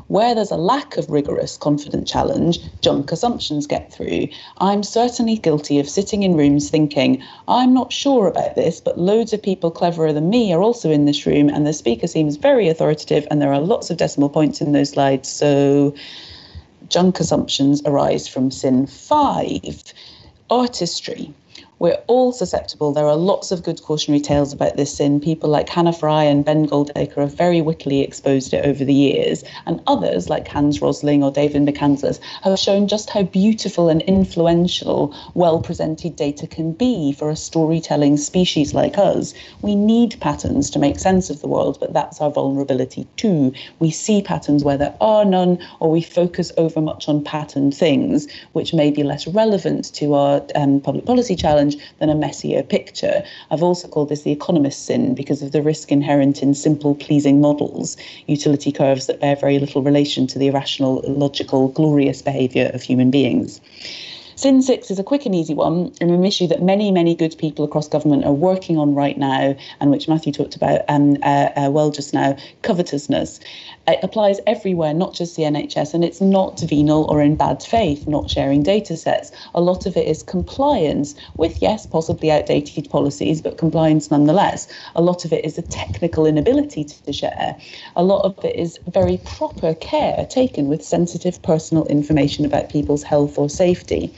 Where 0.08 0.34
there's 0.34 0.50
a 0.50 0.58
lack 0.58 0.98
of 0.98 1.08
rigorous, 1.08 1.56
confident 1.56 2.06
challenge, 2.06 2.58
junk 2.82 3.12
assumptions 3.12 3.66
get 3.66 3.90
through. 3.90 4.28
I'm 4.58 4.82
certainly 4.82 5.38
guilty 5.38 5.80
of 5.80 5.88
sitting 5.88 6.22
in 6.22 6.36
rooms 6.36 6.68
thinking, 6.68 7.22
I'm 7.48 7.72
not 7.72 7.94
sure 7.94 8.26
about 8.26 8.54
this, 8.54 8.78
but 8.78 8.98
loads 8.98 9.32
of 9.32 9.40
people 9.40 9.70
cleverer 9.70 10.12
than 10.12 10.28
me 10.28 10.52
are 10.52 10.60
also 10.60 10.90
in 10.90 11.06
this 11.06 11.24
room, 11.24 11.48
and 11.48 11.66
the 11.66 11.72
speaker 11.72 12.08
seems 12.08 12.36
very 12.36 12.68
authoritative, 12.68 13.26
and 13.30 13.40
there 13.40 13.54
are 13.54 13.60
lots 13.60 13.88
of 13.88 13.96
decimal 13.96 14.28
points 14.28 14.60
in 14.60 14.72
those 14.72 14.90
slides. 14.90 15.30
So, 15.30 15.94
junk 16.88 17.20
assumptions 17.20 17.80
arise 17.86 18.28
from 18.28 18.50
sin 18.50 18.86
five 18.86 19.82
artistry. 20.52 21.34
We're 21.82 22.00
all 22.06 22.30
susceptible. 22.30 22.92
There 22.92 23.08
are 23.08 23.16
lots 23.16 23.50
of 23.50 23.64
good 23.64 23.82
cautionary 23.82 24.20
tales 24.20 24.52
about 24.52 24.76
this 24.76 24.98
sin. 24.98 25.18
People 25.18 25.50
like 25.50 25.68
Hannah 25.68 25.92
Fry 25.92 26.22
and 26.22 26.44
Ben 26.44 26.68
Goldacre 26.68 27.22
have 27.22 27.36
very 27.36 27.60
wittily 27.60 28.02
exposed 28.02 28.54
it 28.54 28.64
over 28.64 28.84
the 28.84 28.94
years. 28.94 29.42
And 29.66 29.82
others, 29.88 30.28
like 30.28 30.46
Hans 30.46 30.80
Rosling 30.80 31.24
or 31.24 31.32
David 31.32 31.62
McCandless, 31.62 32.20
have 32.44 32.56
shown 32.56 32.86
just 32.86 33.10
how 33.10 33.24
beautiful 33.24 33.88
and 33.88 34.00
influential 34.02 35.12
well 35.34 35.60
presented 35.60 36.14
data 36.14 36.46
can 36.46 36.70
be 36.70 37.12
for 37.14 37.28
a 37.28 37.34
storytelling 37.34 38.16
species 38.16 38.74
like 38.74 38.96
us. 38.96 39.34
We 39.62 39.74
need 39.74 40.20
patterns 40.20 40.70
to 40.70 40.78
make 40.78 41.00
sense 41.00 41.30
of 41.30 41.40
the 41.40 41.48
world, 41.48 41.78
but 41.80 41.92
that's 41.92 42.20
our 42.20 42.30
vulnerability 42.30 43.08
too. 43.16 43.52
We 43.80 43.90
see 43.90 44.22
patterns 44.22 44.62
where 44.62 44.78
there 44.78 44.94
are 45.00 45.24
none, 45.24 45.58
or 45.80 45.90
we 45.90 46.00
focus 46.00 46.52
over 46.56 46.80
much 46.80 47.08
on 47.08 47.24
patterned 47.24 47.74
things, 47.76 48.28
which 48.52 48.72
may 48.72 48.92
be 48.92 49.02
less 49.02 49.26
relevant 49.26 49.92
to 49.94 50.14
our 50.14 50.46
um, 50.54 50.80
public 50.80 51.06
policy 51.06 51.34
challenge 51.34 51.71
challenge 51.72 51.98
than 51.98 52.08
a 52.08 52.14
messier 52.14 52.62
picture. 52.62 53.22
I've 53.50 53.62
also 53.62 53.88
called 53.88 54.08
this 54.08 54.22
the 54.22 54.32
economist 54.32 54.86
sin 54.86 55.14
because 55.14 55.42
of 55.42 55.52
the 55.52 55.62
risk 55.62 55.92
inherent 55.92 56.42
in 56.42 56.54
simple, 56.54 56.94
pleasing 56.94 57.40
models, 57.40 57.96
utility 58.26 58.72
curves 58.72 59.06
that 59.06 59.20
bear 59.20 59.36
very 59.36 59.58
little 59.58 59.82
relation 59.82 60.26
to 60.28 60.38
the 60.38 60.48
irrational, 60.48 61.02
logical, 61.06 61.68
glorious 61.68 62.22
behaviour 62.22 62.70
of 62.74 62.82
human 62.82 63.10
beings. 63.10 63.60
Sin 64.42 64.60
6 64.60 64.90
is 64.90 64.98
a 64.98 65.04
quick 65.04 65.24
and 65.24 65.36
easy 65.36 65.54
one, 65.54 65.92
and 66.00 66.10
an 66.10 66.24
issue 66.24 66.48
that 66.48 66.60
many, 66.60 66.90
many 66.90 67.14
good 67.14 67.38
people 67.38 67.64
across 67.64 67.86
government 67.86 68.24
are 68.24 68.32
working 68.32 68.76
on 68.76 68.92
right 68.92 69.16
now, 69.16 69.54
and 69.78 69.92
which 69.92 70.08
Matthew 70.08 70.32
talked 70.32 70.56
about 70.56 70.80
um, 70.88 71.16
uh, 71.22 71.50
uh, 71.54 71.70
well 71.70 71.92
just 71.92 72.12
now 72.12 72.36
covetousness. 72.62 73.38
It 73.86 74.00
applies 74.02 74.40
everywhere, 74.46 74.94
not 74.94 75.14
just 75.14 75.36
the 75.36 75.44
NHS, 75.44 75.94
and 75.94 76.04
it's 76.04 76.20
not 76.20 76.58
venal 76.60 77.04
or 77.04 77.22
in 77.22 77.36
bad 77.36 77.62
faith, 77.62 78.08
not 78.08 78.30
sharing 78.30 78.64
data 78.64 78.96
sets. 78.96 79.30
A 79.54 79.60
lot 79.60 79.86
of 79.86 79.96
it 79.96 80.08
is 80.08 80.24
compliance 80.24 81.14
with, 81.36 81.62
yes, 81.62 81.86
possibly 81.86 82.30
outdated 82.30 82.90
policies, 82.90 83.40
but 83.40 83.58
compliance 83.58 84.10
nonetheless. 84.10 84.66
A 84.96 85.02
lot 85.02 85.24
of 85.24 85.32
it 85.32 85.44
is 85.44 85.56
a 85.56 85.62
technical 85.62 86.26
inability 86.26 86.84
to 86.84 87.12
share. 87.12 87.56
A 87.94 88.02
lot 88.02 88.24
of 88.24 88.44
it 88.44 88.56
is 88.56 88.78
very 88.92 89.18
proper 89.18 89.74
care 89.74 90.26
taken 90.26 90.66
with 90.66 90.84
sensitive 90.84 91.40
personal 91.42 91.84
information 91.86 92.44
about 92.44 92.70
people's 92.70 93.04
health 93.04 93.38
or 93.38 93.48
safety. 93.48 94.12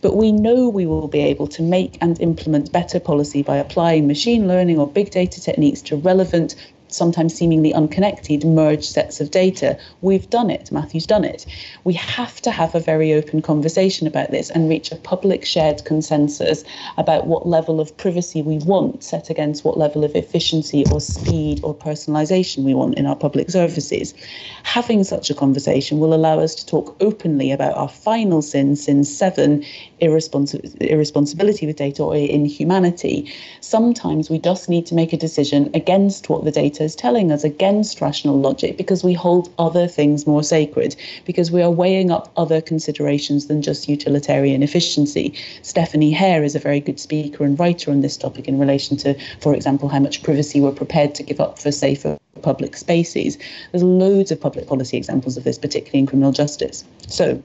But 0.00 0.16
we 0.16 0.32
know 0.32 0.68
we 0.68 0.86
will 0.86 1.08
be 1.08 1.20
able 1.20 1.46
to 1.48 1.62
make 1.62 1.98
and 2.00 2.20
implement 2.20 2.72
better 2.72 3.00
policy 3.00 3.42
by 3.42 3.56
applying 3.56 4.06
machine 4.06 4.46
learning 4.48 4.78
or 4.78 4.86
big 4.86 5.10
data 5.10 5.40
techniques 5.40 5.82
to 5.82 5.96
relevant 5.96 6.54
sometimes 6.92 7.34
seemingly 7.34 7.72
unconnected 7.72 8.44
merged 8.44 8.84
sets 8.84 9.20
of 9.20 9.30
data. 9.30 9.78
We've 10.00 10.28
done 10.30 10.50
it. 10.50 10.70
Matthew's 10.72 11.06
done 11.06 11.24
it. 11.24 11.46
We 11.84 11.94
have 11.94 12.40
to 12.42 12.50
have 12.50 12.74
a 12.74 12.80
very 12.80 13.12
open 13.12 13.42
conversation 13.42 14.06
about 14.06 14.30
this 14.30 14.50
and 14.50 14.68
reach 14.68 14.92
a 14.92 14.96
public 14.96 15.44
shared 15.44 15.84
consensus 15.84 16.64
about 16.96 17.26
what 17.26 17.46
level 17.46 17.80
of 17.80 17.96
privacy 17.96 18.42
we 18.42 18.58
want 18.58 19.02
set 19.02 19.30
against 19.30 19.64
what 19.64 19.78
level 19.78 20.04
of 20.04 20.14
efficiency 20.14 20.84
or 20.86 21.00
speed 21.00 21.60
or 21.62 21.74
personalization 21.74 22.64
we 22.64 22.74
want 22.74 22.96
in 22.96 23.06
our 23.06 23.16
public 23.16 23.50
services. 23.50 24.14
Having 24.62 25.04
such 25.04 25.30
a 25.30 25.34
conversation 25.34 25.98
will 25.98 26.14
allow 26.14 26.38
us 26.38 26.54
to 26.54 26.66
talk 26.66 26.96
openly 27.00 27.50
about 27.50 27.76
our 27.76 27.88
final 27.88 28.42
sin, 28.42 28.76
sin 28.76 29.04
seven, 29.04 29.64
irresponsi- 30.00 30.76
irresponsibility 30.80 31.66
with 31.66 31.76
data 31.76 32.02
or 32.02 32.16
inhumanity. 32.16 33.32
Sometimes 33.60 34.30
we 34.30 34.38
just 34.38 34.68
need 34.68 34.86
to 34.86 34.94
make 34.94 35.12
a 35.12 35.16
decision 35.16 35.70
against 35.74 36.28
what 36.28 36.44
the 36.44 36.50
data 36.50 36.79
is 36.80 36.96
telling 36.96 37.30
us 37.30 37.44
against 37.44 38.00
rational 38.00 38.38
logic 38.38 38.76
because 38.76 39.04
we 39.04 39.14
hold 39.14 39.52
other 39.58 39.86
things 39.86 40.26
more 40.26 40.42
sacred, 40.42 40.96
because 41.24 41.50
we 41.50 41.62
are 41.62 41.70
weighing 41.70 42.10
up 42.10 42.30
other 42.36 42.60
considerations 42.60 43.46
than 43.46 43.62
just 43.62 43.88
utilitarian 43.88 44.62
efficiency. 44.62 45.34
Stephanie 45.62 46.10
Hare 46.10 46.44
is 46.44 46.54
a 46.54 46.58
very 46.58 46.80
good 46.80 46.98
speaker 46.98 47.44
and 47.44 47.58
writer 47.58 47.90
on 47.90 48.00
this 48.00 48.16
topic 48.16 48.48
in 48.48 48.58
relation 48.58 48.96
to, 48.98 49.14
for 49.40 49.54
example, 49.54 49.88
how 49.88 49.98
much 49.98 50.22
privacy 50.22 50.60
we're 50.60 50.72
prepared 50.72 51.14
to 51.14 51.22
give 51.22 51.40
up 51.40 51.58
for 51.58 51.70
safer 51.70 52.18
public 52.42 52.76
spaces. 52.76 53.38
There's 53.72 53.82
loads 53.82 54.30
of 54.30 54.40
public 54.40 54.66
policy 54.66 54.96
examples 54.96 55.36
of 55.36 55.44
this, 55.44 55.58
particularly 55.58 56.00
in 56.00 56.06
criminal 56.06 56.32
justice. 56.32 56.84
So 57.06 57.42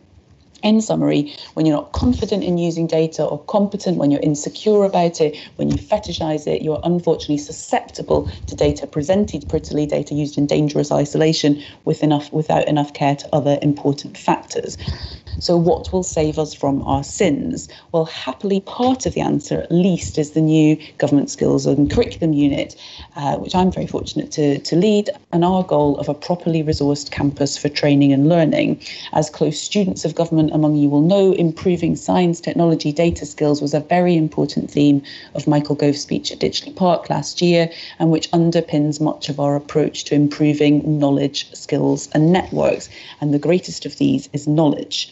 in 0.63 0.81
summary, 0.81 1.33
when 1.53 1.65
you're 1.65 1.75
not 1.75 1.91
confident 1.91 2.43
in 2.43 2.57
using 2.57 2.87
data 2.87 3.23
or 3.23 3.39
competent, 3.45 3.97
when 3.97 4.11
you're 4.11 4.21
insecure 4.21 4.83
about 4.83 5.21
it, 5.21 5.37
when 5.57 5.69
you 5.69 5.77
fetishize 5.77 6.47
it, 6.47 6.61
you're 6.61 6.81
unfortunately 6.83 7.37
susceptible 7.37 8.29
to 8.47 8.55
data 8.55 8.87
presented 8.87 9.47
prettily, 9.49 9.85
data 9.85 10.13
used 10.13 10.37
in 10.37 10.45
dangerous 10.45 10.91
isolation 10.91 11.61
with 11.85 12.03
enough 12.03 12.31
without 12.33 12.67
enough 12.67 12.93
care 12.93 13.15
to 13.15 13.35
other 13.35 13.59
important 13.61 14.17
factors. 14.17 14.77
So, 15.39 15.57
what 15.57 15.91
will 15.91 16.03
save 16.03 16.39
us 16.39 16.53
from 16.53 16.81
our 16.83 17.03
sins? 17.03 17.67
Well, 17.91 18.05
happily, 18.05 18.61
part 18.61 19.05
of 19.05 19.13
the 19.13 19.21
answer, 19.21 19.61
at 19.61 19.71
least, 19.71 20.17
is 20.17 20.31
the 20.31 20.41
new 20.41 20.77
government 20.97 21.29
skills 21.29 21.65
and 21.65 21.91
curriculum 21.91 22.33
unit, 22.33 22.75
uh, 23.15 23.37
which 23.37 23.53
I'm 23.53 23.71
very 23.71 23.85
fortunate 23.85 24.31
to, 24.31 24.59
to 24.59 24.75
lead, 24.75 25.09
and 25.33 25.43
our 25.43 25.63
goal 25.63 25.97
of 25.97 26.07
a 26.07 26.13
properly 26.13 26.63
resourced 26.63 27.11
campus 27.11 27.57
for 27.57 27.67
training 27.67 28.13
and 28.13 28.29
learning. 28.29 28.81
As 29.13 29.29
close 29.29 29.61
students 29.61 30.05
of 30.05 30.15
government 30.15 30.51
among 30.53 30.77
you 30.77 30.89
will 30.89 31.01
know, 31.01 31.33
improving 31.33 31.95
science, 31.95 32.39
technology, 32.39 32.91
data 32.93 33.25
skills 33.25 33.61
was 33.61 33.73
a 33.73 33.81
very 33.81 34.15
important 34.15 34.71
theme 34.71 35.01
of 35.33 35.47
Michael 35.47 35.75
Gove's 35.75 36.01
speech 36.01 36.31
at 36.31 36.39
Ditchley 36.39 36.73
Park 36.75 37.09
last 37.09 37.41
year, 37.41 37.69
and 37.99 38.09
which 38.09 38.31
underpins 38.31 39.01
much 39.01 39.27
of 39.27 39.39
our 39.39 39.55
approach 39.55 40.05
to 40.05 40.15
improving 40.15 40.97
knowledge, 40.97 41.53
skills, 41.53 42.07
and 42.13 42.31
networks. 42.31 42.89
And 43.19 43.33
the 43.33 43.39
greatest 43.39 43.85
of 43.85 43.97
these 43.97 44.29
is 44.31 44.47
knowledge. 44.47 45.11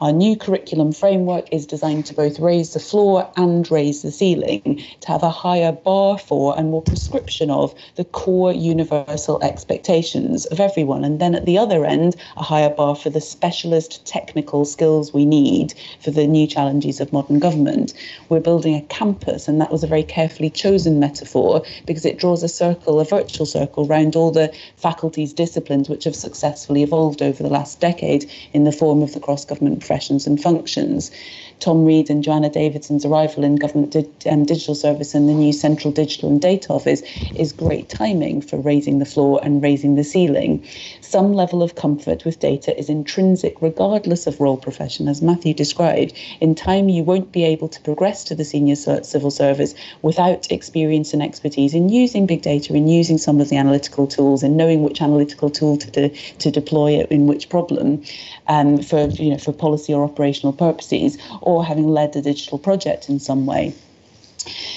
Our 0.00 0.12
new 0.12 0.34
curriculum 0.34 0.92
framework 0.92 1.52
is 1.52 1.66
designed 1.66 2.06
to 2.06 2.14
both 2.14 2.40
raise 2.40 2.72
the 2.72 2.80
floor 2.80 3.30
and 3.36 3.70
raise 3.70 4.00
the 4.00 4.10
ceiling, 4.10 4.82
to 5.00 5.08
have 5.08 5.22
a 5.22 5.28
higher 5.28 5.72
bar 5.72 6.16
for 6.16 6.58
and 6.58 6.70
more 6.70 6.80
prescription 6.80 7.50
of 7.50 7.74
the 7.96 8.06
core 8.06 8.50
universal 8.50 9.42
expectations 9.42 10.46
of 10.46 10.58
everyone. 10.58 11.04
And 11.04 11.20
then 11.20 11.34
at 11.34 11.44
the 11.44 11.58
other 11.58 11.84
end, 11.84 12.16
a 12.38 12.42
higher 12.42 12.70
bar 12.70 12.96
for 12.96 13.10
the 13.10 13.20
specialist 13.20 14.06
technical 14.06 14.64
skills 14.64 15.12
we 15.12 15.26
need 15.26 15.74
for 16.00 16.10
the 16.10 16.26
new 16.26 16.46
challenges 16.46 16.98
of 16.98 17.12
modern 17.12 17.38
government. 17.38 17.92
We're 18.30 18.40
building 18.40 18.74
a 18.76 18.80
campus, 18.80 19.48
and 19.48 19.60
that 19.60 19.70
was 19.70 19.84
a 19.84 19.86
very 19.86 20.02
carefully 20.02 20.48
chosen 20.48 20.98
metaphor 20.98 21.62
because 21.84 22.06
it 22.06 22.18
draws 22.18 22.42
a 22.42 22.48
circle, 22.48 23.00
a 23.00 23.04
virtual 23.04 23.44
circle, 23.44 23.86
around 23.86 24.16
all 24.16 24.30
the 24.30 24.50
faculties, 24.76 25.34
disciplines 25.34 25.90
which 25.90 26.04
have 26.04 26.16
successfully 26.16 26.82
evolved 26.82 27.20
over 27.20 27.42
the 27.42 27.50
last 27.50 27.80
decade 27.80 28.30
in 28.54 28.64
the 28.64 28.72
form 28.72 29.02
of 29.02 29.12
the 29.12 29.20
cross 29.20 29.44
government 29.44 29.89
professions 29.90 30.24
and 30.24 30.40
functions. 30.40 31.10
Tom 31.58 31.84
Read 31.84 32.08
and 32.08 32.22
Joanna 32.22 32.48
Davinson's 32.48 33.04
arrival 33.04 33.44
in 33.44 33.56
Government 33.56 33.92
di- 33.92 34.30
um, 34.30 34.46
Digital 34.46 34.74
Service 34.74 35.14
and 35.14 35.28
the 35.28 35.34
new 35.34 35.52
Central 35.52 35.92
Digital 35.92 36.30
and 36.30 36.40
Data 36.40 36.72
Office 36.72 37.02
is 37.34 37.52
great 37.52 37.88
timing 37.90 38.40
for 38.40 38.56
raising 38.58 38.98
the 38.98 39.04
floor 39.04 39.40
and 39.42 39.62
raising 39.62 39.96
the 39.96 40.04
ceiling. 40.04 40.64
Some 41.02 41.34
level 41.34 41.62
of 41.62 41.74
comfort 41.74 42.24
with 42.24 42.38
data 42.38 42.78
is 42.78 42.88
intrinsic, 42.88 43.60
regardless 43.60 44.26
of 44.26 44.40
role 44.40 44.56
profession, 44.56 45.08
as 45.08 45.20
Matthew 45.20 45.52
described. 45.52 46.14
In 46.40 46.54
time, 46.54 46.88
you 46.88 47.02
won't 47.02 47.32
be 47.32 47.44
able 47.44 47.68
to 47.68 47.80
progress 47.82 48.24
to 48.24 48.34
the 48.34 48.44
senior 48.44 48.76
civil 48.76 49.30
service 49.30 49.74
without 50.02 50.50
experience 50.50 51.12
and 51.12 51.22
expertise 51.22 51.74
in 51.74 51.90
using 51.90 52.26
big 52.26 52.42
data, 52.42 52.72
in 52.74 52.88
using 52.88 53.18
some 53.18 53.40
of 53.40 53.50
the 53.50 53.56
analytical 53.56 54.06
tools, 54.06 54.42
and 54.42 54.56
knowing 54.56 54.82
which 54.82 55.02
analytical 55.02 55.50
tool 55.50 55.76
to, 55.76 55.90
de- 55.90 56.14
to 56.38 56.50
deploy 56.50 56.92
it 56.92 57.10
in 57.10 57.26
which 57.26 57.50
problem 57.50 58.02
um, 58.46 58.80
for 58.82 59.08
you 59.18 59.30
know 59.30 59.38
for 59.38 59.52
policy 59.52 59.79
or 59.88 60.04
operational 60.04 60.52
purposes 60.52 61.16
or 61.40 61.64
having 61.64 61.88
led 61.88 62.14
a 62.16 62.22
digital 62.22 62.58
project 62.58 63.08
in 63.08 63.18
some 63.18 63.46
way. 63.46 63.74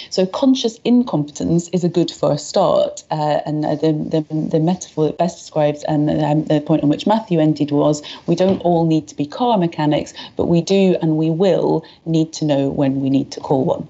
So 0.10 0.26
conscious 0.26 0.80
incompetence 0.84 1.70
is 1.70 1.84
a 1.84 1.90
good 1.90 2.12
first 2.12 2.48
start, 2.48 3.04
uh, 3.10 3.40
and 3.46 3.64
the, 3.64 4.26
the, 4.28 4.36
the 4.50 4.60
metaphor 4.60 5.06
that 5.06 5.18
best 5.18 5.38
describes 5.38 5.84
and 5.86 6.10
um, 6.10 6.44
the 6.46 6.60
point 6.62 6.84
on 6.84 6.90
which 6.90 7.08
Matthew 7.08 7.40
ended 7.40 7.72
was 7.72 8.04
we 8.28 8.36
don't 8.36 8.60
all 8.60 8.86
need 8.86 9.08
to 9.08 9.16
be 9.16 9.26
car 9.26 9.58
mechanics, 9.58 10.14
but 10.36 10.48
we 10.48 10.62
do 10.62 10.98
and 11.02 11.18
we 11.18 11.30
will 11.30 11.86
need 12.06 12.34
to 12.34 12.46
know 12.46 12.70
when 12.70 13.02
we 13.02 13.10
need 13.10 13.32
to 13.32 13.40
call 13.40 13.66
one. 13.66 13.88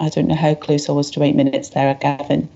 I 0.00 0.08
don't 0.08 0.28
know 0.28 0.36
how 0.36 0.54
close 0.54 0.88
I 0.88 0.92
was 0.92 1.10
to 1.12 1.22
eight 1.22 1.34
minutes 1.34 1.70
there, 1.70 1.92
Gavin. 1.94 2.48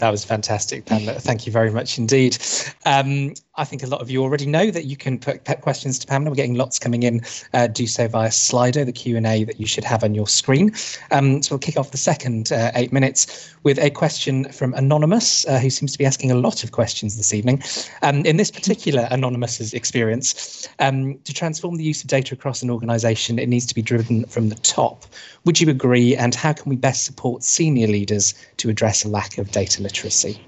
That 0.00 0.10
was 0.10 0.24
fantastic, 0.24 0.86
Pamela. 0.86 1.20
Thank 1.20 1.44
you 1.44 1.52
very 1.52 1.70
much 1.70 1.98
indeed. 1.98 2.38
Um, 2.86 3.34
I 3.56 3.64
think 3.64 3.82
a 3.82 3.86
lot 3.86 4.00
of 4.00 4.10
you 4.10 4.22
already 4.22 4.46
know 4.46 4.70
that 4.70 4.86
you 4.86 4.96
can 4.96 5.18
put 5.18 5.44
questions 5.60 5.98
to 5.98 6.06
Pamela. 6.06 6.30
We're 6.30 6.36
getting 6.36 6.54
lots 6.54 6.78
coming 6.78 7.02
in. 7.02 7.20
Uh, 7.52 7.66
do 7.66 7.86
so 7.86 8.08
via 8.08 8.30
Slido, 8.30 8.86
the 8.86 8.92
Q&A 8.92 9.44
that 9.44 9.60
you 9.60 9.66
should 9.66 9.84
have 9.84 10.02
on 10.02 10.14
your 10.14 10.26
screen. 10.26 10.72
Um, 11.10 11.42
so 11.42 11.54
we'll 11.54 11.58
kick 11.58 11.76
off 11.76 11.90
the 11.90 11.98
second 11.98 12.50
uh, 12.50 12.70
eight 12.74 12.94
minutes 12.94 13.54
with 13.62 13.78
a 13.78 13.90
question 13.90 14.50
from 14.50 14.72
Anonymous, 14.72 15.46
uh, 15.46 15.58
who 15.58 15.68
seems 15.68 15.92
to 15.92 15.98
be 15.98 16.06
asking 16.06 16.30
a 16.30 16.34
lot 16.34 16.64
of 16.64 16.72
questions 16.72 17.18
this 17.18 17.34
evening. 17.34 17.62
Um, 18.00 18.24
in 18.24 18.38
this 18.38 18.50
particular 18.50 19.06
Anonymous's 19.10 19.74
experience, 19.74 20.66
um, 20.78 21.18
to 21.24 21.34
transform 21.34 21.76
the 21.76 21.84
use 21.84 22.00
of 22.02 22.08
data 22.08 22.34
across 22.34 22.62
an 22.62 22.70
organisation, 22.70 23.38
it 23.38 23.50
needs 23.50 23.66
to 23.66 23.74
be 23.74 23.82
driven 23.82 24.24
from 24.24 24.48
the 24.48 24.54
top. 24.54 25.04
Would 25.44 25.60
you 25.60 25.68
agree? 25.68 26.16
And 26.16 26.34
how 26.34 26.54
can 26.54 26.70
we 26.70 26.76
best 26.76 27.04
support 27.04 27.42
senior 27.42 27.88
leaders 27.88 28.32
to 28.56 28.70
address 28.70 29.04
a 29.04 29.08
lack 29.08 29.36
of 29.36 29.50
data 29.50 29.82
literacy? 29.90 30.40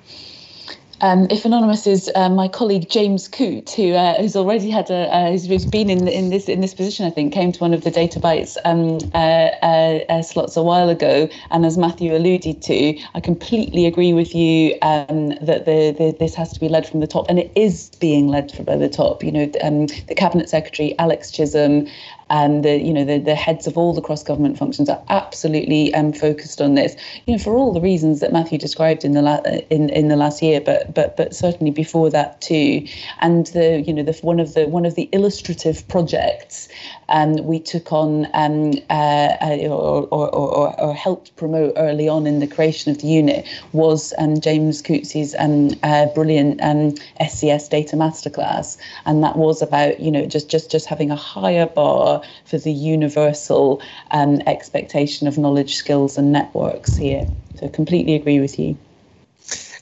Um, 1.00 1.26
if 1.30 1.44
anonymous 1.44 1.84
is 1.88 2.08
uh, 2.14 2.28
my 2.28 2.46
colleague 2.46 2.88
James 2.88 3.26
Coote, 3.26 3.70
who 3.70 3.92
uh, 3.92 4.14
has 4.22 4.36
already 4.36 4.70
had 4.70 4.88
a 4.88 5.12
uh, 5.12 5.30
who's 5.32 5.66
been 5.66 5.90
in 5.90 6.06
in 6.06 6.30
this 6.30 6.48
in 6.48 6.60
this 6.60 6.74
position, 6.74 7.04
I 7.04 7.10
think, 7.10 7.34
came 7.34 7.50
to 7.50 7.58
one 7.58 7.74
of 7.74 7.82
the 7.82 7.90
Data 7.90 8.20
Bites 8.20 8.56
um, 8.64 8.98
uh, 9.12 9.16
uh, 9.16 10.04
uh, 10.08 10.22
slots 10.22 10.56
a 10.56 10.62
while 10.62 10.88
ago, 10.88 11.28
and 11.50 11.66
as 11.66 11.76
Matthew 11.76 12.14
alluded 12.14 12.62
to, 12.62 12.96
I 13.16 13.20
completely 13.20 13.84
agree 13.84 14.12
with 14.12 14.32
you 14.32 14.78
um, 14.82 15.30
that 15.42 15.64
the, 15.64 15.90
the, 15.90 16.16
this 16.20 16.36
has 16.36 16.52
to 16.52 16.60
be 16.60 16.68
led 16.68 16.86
from 16.86 17.00
the 17.00 17.08
top, 17.08 17.26
and 17.28 17.36
it 17.36 17.50
is 17.56 17.90
being 17.98 18.28
led 18.28 18.52
from 18.52 18.66
the 18.66 18.88
top. 18.88 19.24
You 19.24 19.32
know, 19.32 19.50
um, 19.64 19.86
the 20.06 20.14
cabinet 20.14 20.48
secretary 20.48 20.96
Alex 21.00 21.32
Chisholm 21.32 21.88
and 22.32 22.64
the 22.64 22.80
you 22.80 22.92
know 22.94 23.04
the, 23.04 23.18
the 23.18 23.34
heads 23.34 23.66
of 23.66 23.76
all 23.76 23.92
the 23.92 24.00
cross 24.00 24.22
government 24.22 24.58
functions 24.58 24.88
are 24.88 25.00
absolutely 25.10 25.94
um, 25.94 26.12
focused 26.12 26.60
on 26.62 26.74
this. 26.74 26.96
You 27.26 27.34
know, 27.34 27.38
for 27.38 27.54
all 27.54 27.72
the 27.72 27.80
reasons 27.80 28.20
that 28.20 28.32
Matthew 28.32 28.58
described 28.58 29.04
in 29.04 29.12
the 29.12 29.20
la- 29.20 29.42
in 29.70 29.90
in 29.90 30.08
the 30.08 30.16
last 30.16 30.42
year, 30.42 30.60
but 30.60 30.94
but 30.94 31.16
but 31.16 31.34
certainly 31.34 31.70
before 31.70 32.10
that 32.10 32.40
too. 32.40 32.86
And 33.20 33.46
the 33.48 33.82
you 33.86 33.92
know 33.92 34.02
the 34.02 34.18
one 34.22 34.40
of 34.40 34.54
the 34.54 34.66
one 34.66 34.86
of 34.86 34.94
the 34.94 35.08
illustrative 35.12 35.86
projects 35.88 36.68
um, 37.08 37.34
we 37.44 37.58
took 37.58 37.92
on 37.92 38.26
um, 38.34 38.72
uh, 38.90 39.36
or, 39.68 40.06
or, 40.10 40.34
or, 40.34 40.80
or, 40.80 40.94
helped 40.94 41.34
promote 41.36 41.72
early 41.76 42.08
on 42.08 42.26
in 42.26 42.38
the 42.38 42.46
creation 42.46 42.90
of 42.90 42.98
the 42.98 43.06
unit 43.06 43.46
was 43.72 44.14
um, 44.18 44.40
James 44.40 44.82
Coutts's 44.82 45.34
um, 45.38 45.70
uh, 45.82 46.06
brilliant 46.14 46.60
SCS 46.60 47.64
um, 47.64 47.68
data 47.70 47.96
masterclass, 47.96 48.78
and 49.04 49.22
that 49.22 49.36
was 49.36 49.62
about 49.62 50.00
you 50.00 50.10
know 50.10 50.26
just 50.26 50.48
just 50.48 50.70
just 50.70 50.86
having 50.86 51.10
a 51.10 51.16
higher 51.16 51.66
bar 51.66 52.22
for 52.44 52.58
the 52.58 52.72
universal 52.72 53.82
um, 54.10 54.40
expectation 54.46 55.26
of 55.26 55.38
knowledge, 55.38 55.76
skills, 55.76 56.16
and 56.16 56.32
networks 56.32 56.96
here. 56.96 57.26
So 57.58 57.68
completely 57.68 58.14
agree 58.14 58.40
with 58.40 58.58
you. 58.58 58.76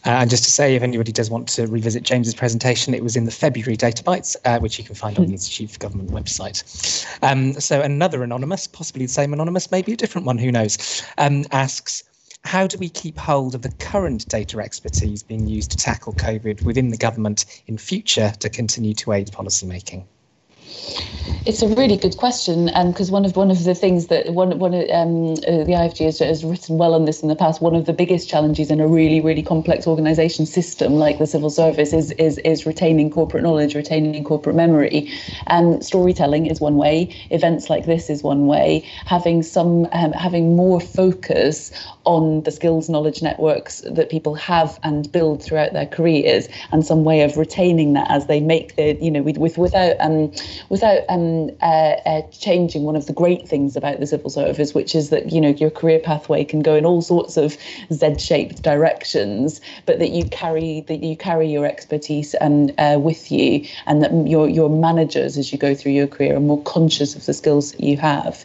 Uh, 0.07 0.11
and 0.11 0.31
just 0.31 0.45
to 0.45 0.51
say, 0.51 0.75
if 0.75 0.83
anybody 0.83 1.13
does 1.13 1.31
want 1.31 1.49
to 1.49 1.67
revisit 1.67 2.03
James's 2.03 2.35
presentation, 2.35 2.95
it 2.95 3.03
was 3.03 3.17
in 3.17 3.25
the 3.25 3.31
February 3.31 3.77
Data 3.77 4.03
Bites, 4.03 4.37
uh, 4.45 4.59
which 4.59 4.79
you 4.79 4.85
can 4.85 4.95
find 4.95 5.19
on 5.19 5.27
the 5.27 5.33
Institute 5.33 5.71
for 5.71 5.79
Government 5.79 6.11
website. 6.11 7.07
Um, 7.23 7.53
so 7.61 7.81
another 7.81 8.23
anonymous, 8.23 8.67
possibly 8.67 9.07
the 9.07 9.13
same 9.13 9.33
anonymous, 9.33 9.71
maybe 9.71 9.93
a 9.93 9.97
different 9.97 10.27
one, 10.27 10.39
who 10.39 10.51
knows, 10.51 11.03
um, 11.19 11.45
asks, 11.53 12.05
how 12.45 12.67
do 12.67 12.79
we 12.79 12.89
keep 12.89 13.19
hold 13.19 13.55
of 13.55 13.63
the 13.63 13.71
current 13.73 14.27
data 14.29 14.59
expertise 14.61 15.23
being 15.23 15.47
used 15.47 15.71
to 15.73 15.77
tackle 15.77 16.15
COVID 16.15 16.63
within 16.63 16.89
the 16.89 16.97
government 16.97 17.45
in 17.67 17.77
future 17.77 18.33
to 18.41 18.49
continue 18.49 18.95
to 18.95 19.13
aid 19.13 19.29
policymaking? 19.29 20.05
It's 21.47 21.62
a 21.62 21.68
really 21.68 21.97
good 21.97 22.18
question, 22.18 22.66
because 22.66 23.09
um, 23.09 23.12
one 23.12 23.25
of 23.25 23.35
one 23.35 23.51
of 23.51 23.64
the 23.64 23.75
things 23.75 24.09
that 24.09 24.35
one 24.35 24.59
one 24.59 24.75
um, 24.75 25.33
uh, 25.33 25.64
the 25.64 25.73
IFG 25.73 26.05
has, 26.05 26.18
has, 26.18 26.45
written 26.45 26.77
well 26.77 26.93
on 26.93 27.07
this 27.07 27.23
in 27.23 27.29
the 27.29 27.35
past. 27.35 27.62
One 27.62 27.75
of 27.75 27.87
the 27.87 27.95
biggest 27.95 28.29
challenges 28.29 28.71
in 28.71 28.79
a 28.79 28.87
really 28.87 29.23
really 29.23 29.43
complex 29.43 29.87
organisation 29.87 30.45
system 30.45 30.97
like 30.97 31.18
the 31.18 31.27
civil 31.27 31.49
service 31.49 31.95
is 31.95 32.11
is 32.12 32.37
is 32.39 32.66
retaining 32.66 33.11
corporate 33.11 33.43
knowledge, 33.43 33.75
retaining 33.75 34.23
corporate 34.23 34.55
memory, 34.55 35.11
and 35.47 35.83
storytelling 35.83 36.45
is 36.45 36.61
one 36.61 36.77
way. 36.77 37.09
Events 37.31 37.71
like 37.71 37.87
this 37.87 38.11
is 38.11 38.23
one 38.23 38.47
way. 38.47 38.87
Having 39.07 39.43
some 39.43 39.89
um, 39.93 40.12
having 40.12 40.57
more 40.57 40.79
focus 40.79 41.73
on 42.05 42.43
the 42.43 42.51
skills 42.51 42.91
knowledge 42.91 43.23
networks 43.23 43.81
that 43.87 44.11
people 44.11 44.35
have 44.35 44.79
and 44.83 45.11
build 45.11 45.43
throughout 45.43 45.73
their 45.73 45.87
careers, 45.87 46.49
and 46.71 46.85
some 46.85 47.03
way 47.03 47.23
of 47.23 47.39
retaining 47.39 47.95
that 47.95 48.11
as 48.11 48.27
they 48.27 48.41
make 48.41 48.77
the 48.77 48.95
you 49.01 49.11
know 49.11 49.23
with, 49.23 49.39
with 49.39 49.57
without 49.57 49.97
um 50.01 50.31
without 50.69 51.03
um, 51.09 51.51
uh, 51.63 51.97
uh, 52.07 52.23
changing 52.31 52.85
one 52.85 52.97
of 52.97 53.07
the 53.07 53.13
great 53.13 53.49
things 53.49 53.77
about 53.77 54.01
the 54.01 54.07
civil 54.07 54.31
service, 54.31 54.75
which 54.75 54.95
is 54.95 55.11
that 55.11 55.33
you 55.33 55.41
know 55.41 55.51
your 55.51 55.71
career 55.71 55.99
pathway 55.99 56.45
can 56.45 56.61
go 56.61 56.75
in 56.75 56.85
all 56.85 57.03
sorts 57.03 57.37
of 57.37 57.57
Z-shaped 57.93 58.63
directions, 58.63 59.61
but 59.87 59.99
that 59.99 60.11
you 60.11 60.25
carry 60.27 60.83
that 60.83 61.03
you 61.03 61.17
carry 61.17 61.49
your 61.49 61.67
expertise 61.67 62.35
and 62.35 62.73
uh, 62.79 62.99
with 63.01 63.31
you, 63.31 63.67
and 63.87 64.03
that 64.03 64.13
your 64.27 64.49
your 64.49 64.69
managers 64.69 65.39
as 65.39 65.53
you 65.53 65.59
go 65.59 65.75
through 65.75 65.93
your 65.93 66.07
career 66.07 66.37
are 66.37 66.41
more 66.41 66.63
conscious 66.63 67.15
of 67.15 67.27
the 67.27 67.35
skills 67.35 67.73
that 67.73 67.81
you 67.81 67.97
have. 67.97 68.45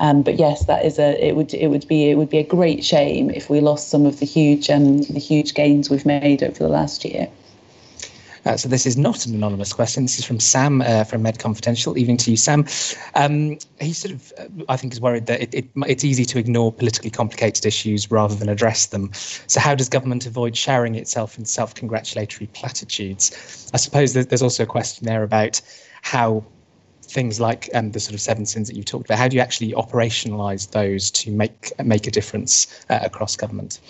Um, 0.00 0.22
but 0.22 0.38
yes, 0.38 0.66
that 0.66 0.84
is 0.84 0.98
a 0.98 1.24
it 1.24 1.36
would 1.36 1.54
it 1.54 1.68
would 1.68 1.86
be 1.86 2.10
it 2.10 2.16
would 2.16 2.30
be 2.30 2.38
a 2.38 2.44
great 2.44 2.84
shame 2.84 3.30
if 3.30 3.48
we 3.48 3.60
lost 3.60 3.88
some 3.88 4.06
of 4.06 4.18
the 4.18 4.26
huge 4.26 4.68
um, 4.68 5.02
the 5.02 5.20
huge 5.20 5.54
gains 5.54 5.88
we've 5.88 6.06
made 6.06 6.42
over 6.42 6.58
the 6.58 6.68
last 6.68 7.04
year. 7.04 7.28
Uh, 8.44 8.56
so 8.56 8.68
this 8.68 8.86
is 8.86 8.96
not 8.96 9.26
an 9.26 9.34
anonymous 9.34 9.72
question. 9.72 10.04
This 10.04 10.18
is 10.18 10.24
from 10.24 10.40
Sam 10.40 10.82
uh, 10.82 11.04
from 11.04 11.22
medConfidential. 11.22 11.96
Evening 11.96 12.16
to 12.18 12.30
you, 12.30 12.36
Sam. 12.36 12.66
Um, 13.14 13.58
he 13.80 13.92
sort 13.92 14.12
of, 14.12 14.32
uh, 14.38 14.64
I 14.68 14.76
think, 14.76 14.92
is 14.92 15.00
worried 15.00 15.26
that 15.26 15.40
it, 15.40 15.54
it, 15.54 15.68
it's 15.86 16.04
easy 16.04 16.24
to 16.26 16.38
ignore 16.38 16.72
politically 16.72 17.10
complicated 17.10 17.64
issues 17.66 18.10
rather 18.10 18.34
than 18.34 18.48
address 18.48 18.86
them. 18.86 19.10
So 19.46 19.60
how 19.60 19.74
does 19.74 19.88
government 19.88 20.26
avoid 20.26 20.56
showering 20.56 20.94
itself 20.94 21.38
in 21.38 21.44
self-congratulatory 21.44 22.48
platitudes? 22.48 23.70
I 23.72 23.78
suppose 23.78 24.12
there's 24.12 24.42
also 24.42 24.62
a 24.62 24.66
question 24.66 25.06
there 25.06 25.22
about 25.22 25.60
how 26.02 26.44
things 27.10 27.40
like 27.40 27.68
um, 27.74 27.92
the 27.92 28.00
sort 28.00 28.14
of 28.14 28.20
seven 28.20 28.46
sins 28.46 28.68
that 28.68 28.76
you've 28.76 28.84
talked 28.84 29.06
about, 29.06 29.18
how 29.18 29.28
do 29.28 29.36
you 29.36 29.42
actually 29.42 29.72
operationalise 29.72 30.70
those 30.70 31.10
to 31.12 31.30
make 31.30 31.72
make 31.82 32.06
a 32.06 32.10
difference 32.10 32.66
uh, 32.90 33.00
across 33.02 33.36
government? 33.36 33.80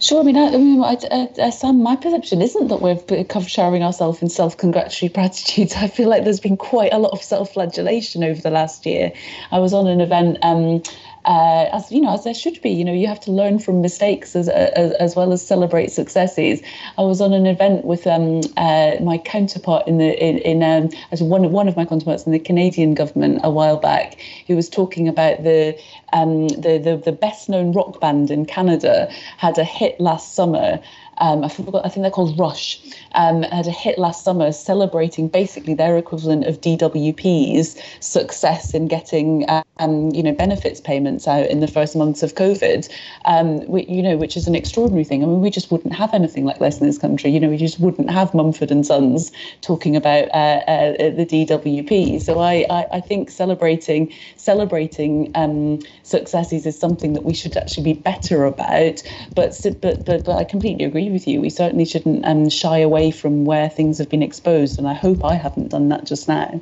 Sure. 0.00 0.20
I 0.20 0.24
mean, 0.24 0.36
I, 0.36 0.46
I 0.46 0.56
mean, 0.56 0.82
I, 0.82 0.94
uh, 0.94 1.50
Sam, 1.50 1.82
my 1.82 1.96
perception 1.96 2.42
isn't 2.42 2.68
that 2.68 2.80
we're 2.80 2.98
showering 3.46 3.82
ourselves 3.82 4.22
in 4.22 4.28
self-congratulatory 4.28 5.08
platitudes. 5.14 5.74
I 5.76 5.88
feel 5.88 6.08
like 6.08 6.24
there's 6.24 6.40
been 6.40 6.56
quite 6.56 6.92
a 6.92 6.98
lot 6.98 7.12
of 7.12 7.22
self-flagellation 7.22 8.24
over 8.24 8.40
the 8.40 8.50
last 8.50 8.86
year. 8.86 9.12
I 9.50 9.58
was 9.58 9.72
on 9.72 9.86
an 9.86 10.00
event. 10.00 10.38
Um, 10.42 10.82
uh, 11.24 11.68
as 11.72 11.90
you 11.90 12.00
know, 12.00 12.14
as 12.14 12.24
there 12.24 12.34
should 12.34 12.60
be. 12.62 12.70
You 12.70 12.84
know, 12.84 12.92
you 12.92 13.06
have 13.06 13.20
to 13.20 13.32
learn 13.32 13.58
from 13.58 13.80
mistakes 13.80 14.36
as 14.36 14.48
as, 14.48 14.92
as 14.92 15.16
well 15.16 15.32
as 15.32 15.46
celebrate 15.46 15.90
successes. 15.90 16.60
I 16.98 17.02
was 17.02 17.20
on 17.20 17.32
an 17.32 17.46
event 17.46 17.84
with 17.84 18.06
um, 18.06 18.42
uh, 18.56 18.96
my 19.00 19.18
counterpart 19.18 19.86
in 19.86 19.98
the 19.98 20.22
in, 20.22 20.38
in 20.38 20.62
um, 20.62 20.90
as 21.12 21.22
one 21.22 21.50
one 21.52 21.68
of 21.68 21.76
my 21.76 21.84
counterparts 21.84 22.24
in 22.24 22.32
the 22.32 22.38
Canadian 22.38 22.94
government 22.94 23.40
a 23.42 23.50
while 23.50 23.76
back, 23.76 24.20
who 24.46 24.56
was 24.56 24.68
talking 24.68 25.08
about 25.08 25.42
the 25.42 25.78
um, 26.12 26.48
the, 26.48 26.78
the 26.78 27.00
the 27.04 27.12
best 27.12 27.48
known 27.48 27.72
rock 27.72 28.00
band 28.00 28.30
in 28.30 28.46
Canada 28.46 29.10
had 29.38 29.58
a 29.58 29.64
hit 29.64 29.98
last 30.00 30.34
summer 30.34 30.80
um, 31.18 31.44
I 31.44 31.48
forgot, 31.48 31.84
I 31.84 31.88
think 31.88 32.02
they're 32.02 32.10
called 32.10 32.38
Rush, 32.38 32.80
um, 33.12 33.42
had 33.42 33.66
a 33.66 33.70
hit 33.70 33.98
last 33.98 34.24
summer 34.24 34.52
celebrating 34.52 35.28
basically 35.28 35.74
their 35.74 35.96
equivalent 35.96 36.46
of 36.46 36.60
DWP's 36.60 37.80
success 38.00 38.74
in 38.74 38.88
getting, 38.88 39.46
um, 39.78 40.10
you 40.10 40.22
know, 40.22 40.32
benefits 40.32 40.80
payments 40.80 41.28
out 41.28 41.46
in 41.46 41.60
the 41.60 41.68
first 41.68 41.96
months 41.96 42.22
of 42.22 42.34
COVID, 42.34 42.88
um, 43.24 43.66
we, 43.66 43.84
you 43.86 44.02
know, 44.02 44.16
which 44.16 44.36
is 44.36 44.46
an 44.46 44.54
extraordinary 44.54 45.04
thing. 45.04 45.22
I 45.22 45.26
mean, 45.26 45.40
we 45.40 45.50
just 45.50 45.70
wouldn't 45.70 45.94
have 45.94 46.12
anything 46.14 46.44
like 46.44 46.58
this 46.58 46.80
in 46.80 46.86
this 46.86 46.98
country. 46.98 47.30
You 47.30 47.40
know, 47.40 47.48
we 47.48 47.56
just 47.56 47.80
wouldn't 47.80 48.10
have 48.10 48.34
Mumford 48.34 48.70
and 48.70 48.86
Sons 48.86 49.32
talking 49.60 49.96
about 49.96 50.28
uh, 50.32 50.60
uh, 50.66 51.10
the 51.10 51.26
DWP. 51.26 52.20
So 52.22 52.40
I, 52.40 52.66
I, 52.70 52.86
I, 52.92 53.00
think 53.00 53.30
celebrating 53.30 54.12
celebrating 54.36 55.30
um, 55.34 55.80
successes 56.02 56.66
is 56.66 56.78
something 56.78 57.12
that 57.12 57.24
we 57.24 57.34
should 57.34 57.56
actually 57.56 57.84
be 57.84 58.00
better 58.00 58.44
about. 58.44 59.02
But 59.34 59.60
but 59.80 60.04
but, 60.04 60.24
but 60.24 60.36
I 60.36 60.44
completely 60.44 60.84
agree 60.84 61.03
agree 61.04 61.12
with 61.12 61.28
you. 61.28 61.40
We 61.40 61.50
certainly 61.50 61.84
shouldn't 61.84 62.24
um, 62.24 62.48
shy 62.48 62.78
away 62.78 63.10
from 63.10 63.44
where 63.44 63.68
things 63.68 63.98
have 63.98 64.08
been 64.08 64.22
exposed, 64.22 64.78
and 64.78 64.88
I 64.88 64.94
hope 64.94 65.24
I 65.24 65.34
haven't 65.34 65.68
done 65.68 65.88
that 65.90 66.04
just 66.04 66.28
now. 66.28 66.60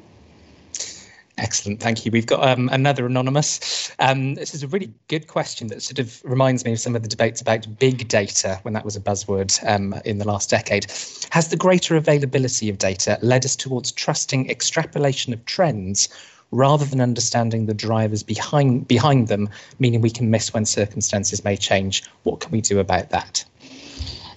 Excellent, 1.39 1.81
thank 1.81 2.05
you. 2.05 2.13
We've 2.13 2.27
got 2.27 2.47
um, 2.47 2.69
another 2.73 3.07
anonymous. 3.07 3.91
Um, 3.99 4.35
this 4.35 4.55
is 4.55 4.63
a 4.63 4.69
really 4.69 4.93
good 5.09 5.29
question 5.29 5.69
that 5.69 5.83
sort 5.83 5.99
of 5.99 6.21
reminds 6.25 6.65
me 6.65 6.73
of 6.73 6.81
some 6.81 6.95
of 6.95 7.03
the 7.03 7.09
debates 7.09 7.41
about 7.41 7.67
big 7.79 8.07
data 8.09 8.59
when 8.63 8.75
that 8.75 8.85
was 8.85 8.97
a 8.97 9.01
buzzword 9.01 9.59
um, 9.67 9.95
in 10.05 10.19
the 10.19 10.27
last 10.27 10.51
decade. 10.51 10.87
Has 11.31 11.49
the 11.49 11.57
greater 11.57 11.97
availability 11.97 12.69
of 12.69 12.79
data 12.79 13.19
led 13.23 13.45
us 13.45 13.57
towards 13.57 13.93
trusting 13.93 14.51
extrapolation 14.51 15.33
of 15.33 15.45
trends 15.47 16.09
rather 16.51 16.85
than 16.85 17.01
understanding 17.01 17.65
the 17.67 17.75
drivers 17.75 18.23
behind 18.23 18.87
behind 18.87 19.29
them, 19.29 19.49
meaning 19.79 20.01
we 20.01 20.11
can 20.11 20.31
miss 20.31 20.53
when 20.53 20.67
circumstances 20.67 21.45
may 21.45 21.57
change? 21.57 22.05
What 22.25 22.41
can 22.41 22.51
we 22.51 22.61
do 22.61 22.79
about 22.79 23.09
that? 23.11 23.45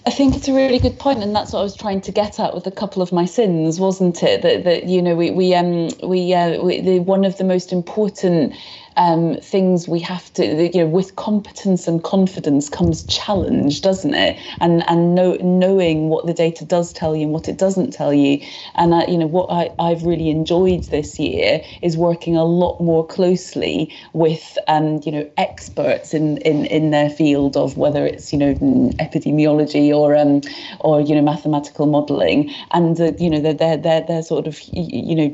I 0.06 0.10
think 0.10 0.36
it's 0.36 0.48
a 0.48 0.54
really 0.54 0.78
good 0.78 0.98
point, 1.00 1.22
and 1.24 1.34
that's 1.34 1.52
what 1.52 1.60
I 1.60 1.64
was 1.64 1.76
trying 1.76 2.00
to 2.02 2.12
get 2.12 2.38
at 2.40 2.54
with 2.54 2.66
a 2.68 2.70
couple 2.70 3.02
of 3.02 3.12
my 3.12 3.24
sins, 3.24 3.80
wasn't 3.80 4.22
it? 4.22 4.42
That 4.42 4.64
that 4.64 4.84
you 4.86 5.02
know 5.02 5.16
we 5.16 5.32
we 5.32 5.54
um 5.54 5.88
we 6.04 6.32
uh 6.32 6.62
we, 6.62 6.80
the, 6.80 7.00
one 7.00 7.24
of 7.24 7.38
the 7.38 7.44
most 7.44 7.72
important 7.72 8.54
um, 8.96 9.36
things 9.42 9.88
we 9.88 10.00
have 10.00 10.32
to, 10.34 10.70
you 10.72 10.80
know, 10.82 10.86
with 10.86 11.16
competence 11.16 11.86
and 11.86 12.02
confidence 12.02 12.68
comes 12.68 13.04
challenge, 13.04 13.82
doesn't 13.82 14.14
it? 14.14 14.38
And 14.60 14.88
and 14.88 15.14
know, 15.14 15.34
knowing 15.42 16.08
what 16.08 16.26
the 16.26 16.34
data 16.34 16.64
does 16.64 16.92
tell 16.92 17.14
you 17.14 17.24
and 17.24 17.32
what 17.32 17.48
it 17.48 17.58
doesn't 17.58 17.92
tell 17.92 18.12
you. 18.14 18.40
And 18.74 18.94
I, 18.94 19.04
you 19.06 19.18
know, 19.18 19.26
what 19.26 19.50
I, 19.50 19.70
I've 19.78 20.04
really 20.04 20.30
enjoyed 20.30 20.84
this 20.84 21.18
year 21.18 21.62
is 21.82 21.96
working 21.96 22.36
a 22.36 22.44
lot 22.44 22.80
more 22.80 23.06
closely 23.06 23.92
with, 24.12 24.56
um, 24.68 25.00
you 25.04 25.12
know, 25.12 25.30
experts 25.36 26.14
in 26.14 26.38
in 26.38 26.66
in 26.66 26.90
their 26.90 27.10
field 27.10 27.56
of 27.56 27.76
whether 27.76 28.06
it's 28.06 28.32
you 28.32 28.38
know 28.38 28.54
epidemiology 29.00 29.90
or 29.94 30.16
um 30.16 30.40
or 30.80 31.00
you 31.00 31.14
know 31.14 31.22
mathematical 31.22 31.86
modelling, 31.86 32.50
and 32.72 32.98
you 33.20 33.30
know 33.30 33.40
they're 33.40 33.54
they're 33.54 33.76
they're, 33.76 34.04
they're 34.08 34.22
sort 34.22 34.46
of 34.46 34.58
you 34.72 35.14
know 35.14 35.28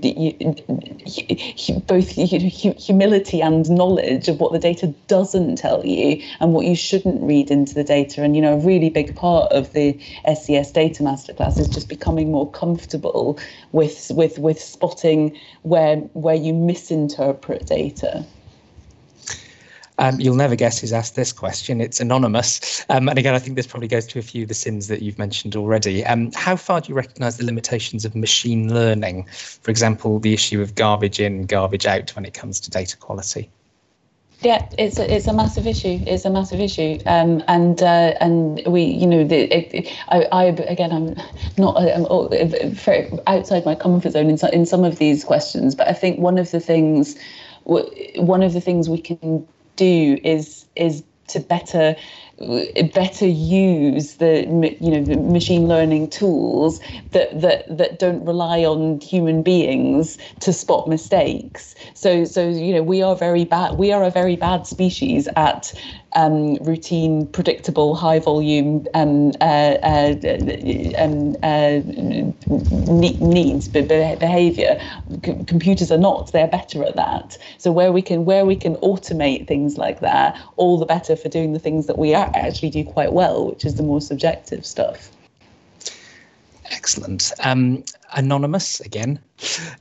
both 1.86 2.08
humility 2.10 3.40
and 3.42 3.51
and 3.52 3.70
knowledge 3.70 4.28
of 4.28 4.40
what 4.40 4.52
the 4.52 4.58
data 4.58 4.88
doesn't 5.08 5.56
tell 5.56 5.84
you 5.86 6.22
and 6.40 6.54
what 6.54 6.66
you 6.66 6.76
shouldn't 6.76 7.22
read 7.22 7.50
into 7.50 7.74
the 7.74 7.84
data. 7.84 8.22
And, 8.22 8.36
you 8.36 8.42
know, 8.42 8.54
a 8.54 8.58
really 8.60 8.90
big 8.90 9.14
part 9.14 9.52
of 9.52 9.72
the 9.72 9.94
SCS 10.26 10.72
data 10.72 11.02
masterclass 11.02 11.60
is 11.60 11.68
just 11.68 11.88
becoming 11.88 12.32
more 12.32 12.50
comfortable 12.50 13.38
with 13.72 14.10
with 14.14 14.38
with 14.38 14.60
spotting 14.60 15.36
where 15.62 15.96
where 16.14 16.34
you 16.34 16.54
misinterpret 16.54 17.66
data. 17.66 18.26
Um, 19.98 20.18
you'll 20.18 20.36
never 20.36 20.56
guess 20.56 20.80
who's 20.80 20.92
asked 20.92 21.16
this 21.16 21.32
question. 21.32 21.80
It's 21.80 22.00
anonymous. 22.00 22.84
Um, 22.88 23.08
and 23.08 23.18
again, 23.18 23.34
I 23.34 23.38
think 23.38 23.56
this 23.56 23.66
probably 23.66 23.88
goes 23.88 24.06
to 24.08 24.18
a 24.18 24.22
few 24.22 24.42
of 24.42 24.48
the 24.48 24.54
sins 24.54 24.88
that 24.88 25.02
you've 25.02 25.18
mentioned 25.18 25.54
already. 25.54 26.04
Um, 26.04 26.32
how 26.32 26.56
far 26.56 26.80
do 26.80 26.88
you 26.88 26.94
recognise 26.94 27.36
the 27.36 27.44
limitations 27.44 28.04
of 28.04 28.16
machine 28.16 28.72
learning? 28.72 29.26
For 29.26 29.70
example, 29.70 30.18
the 30.18 30.32
issue 30.32 30.62
of 30.62 30.74
garbage 30.74 31.20
in, 31.20 31.46
garbage 31.46 31.86
out 31.86 32.10
when 32.16 32.24
it 32.24 32.34
comes 32.34 32.58
to 32.60 32.70
data 32.70 32.96
quality. 32.96 33.50
Yeah, 34.40 34.68
it's 34.76 34.98
a, 34.98 35.14
it's 35.14 35.28
a 35.28 35.32
massive 35.32 35.68
issue. 35.68 36.00
It's 36.04 36.24
a 36.24 36.30
massive 36.30 36.58
issue, 36.58 36.98
um, 37.06 37.44
and 37.46 37.80
uh, 37.80 38.14
and 38.20 38.60
we, 38.66 38.82
you 38.82 39.06
know, 39.06 39.22
the, 39.22 39.42
it, 39.56 39.72
it, 39.72 39.92
I, 40.08 40.24
I 40.32 40.44
again, 40.46 40.90
I'm 40.90 41.14
not 41.58 41.76
I'm 41.76 43.22
outside 43.28 43.64
my 43.64 43.76
comfort 43.76 44.10
zone 44.10 44.28
in 44.28 44.38
some, 44.38 44.50
in 44.50 44.66
some 44.66 44.82
of 44.82 44.98
these 44.98 45.22
questions, 45.22 45.76
but 45.76 45.86
I 45.86 45.92
think 45.92 46.18
one 46.18 46.38
of 46.38 46.50
the 46.50 46.58
things, 46.58 47.14
one 47.62 48.42
of 48.42 48.52
the 48.52 48.60
things 48.60 48.88
we 48.88 49.00
can 49.00 49.46
do 49.76 50.18
is 50.22 50.66
is 50.76 51.02
to 51.28 51.40
better 51.40 51.96
better 52.94 53.26
use 53.26 54.14
the 54.16 54.42
you 54.80 54.90
know 54.90 55.02
the 55.02 55.16
machine 55.16 55.68
learning 55.68 56.08
tools 56.10 56.80
that 57.12 57.40
that 57.40 57.64
that 57.76 57.98
don't 57.98 58.24
rely 58.24 58.64
on 58.64 59.00
human 59.00 59.42
beings 59.42 60.18
to 60.40 60.52
spot 60.52 60.88
mistakes. 60.88 61.74
So 61.94 62.24
so 62.24 62.48
you 62.48 62.74
know 62.74 62.82
we 62.82 63.02
are 63.02 63.14
very 63.14 63.44
bad 63.44 63.78
we 63.78 63.92
are 63.92 64.02
a 64.02 64.10
very 64.10 64.36
bad 64.36 64.66
species 64.66 65.28
at 65.36 65.72
um, 66.14 66.56
routine, 66.56 67.26
predictable, 67.26 67.94
high 67.94 68.18
volume 68.18 68.86
um, 68.94 69.32
uh, 69.40 69.76
uh, 69.82 70.14
um, 70.98 71.36
uh, 71.42 71.80
needs 73.20 73.68
behavior. 73.68 74.80
Computers 75.22 75.90
are 75.90 75.98
not; 75.98 76.32
they're 76.32 76.48
better 76.48 76.84
at 76.84 76.96
that. 76.96 77.38
So 77.58 77.72
where 77.72 77.92
we 77.92 78.02
can 78.02 78.24
where 78.24 78.44
we 78.44 78.56
can 78.56 78.76
automate 78.76 79.46
things 79.46 79.78
like 79.78 80.00
that, 80.00 80.40
all 80.56 80.78
the 80.78 80.86
better 80.86 81.16
for 81.16 81.28
doing 81.28 81.52
the 81.52 81.58
things 81.58 81.86
that 81.86 81.98
we 81.98 82.14
actually 82.14 82.70
do 82.70 82.84
quite 82.84 83.12
well, 83.12 83.48
which 83.48 83.64
is 83.64 83.76
the 83.76 83.82
more 83.82 84.00
subjective 84.00 84.64
stuff. 84.66 85.10
Excellent. 86.72 87.32
Um, 87.40 87.84
anonymous 88.14 88.80
again. 88.80 89.20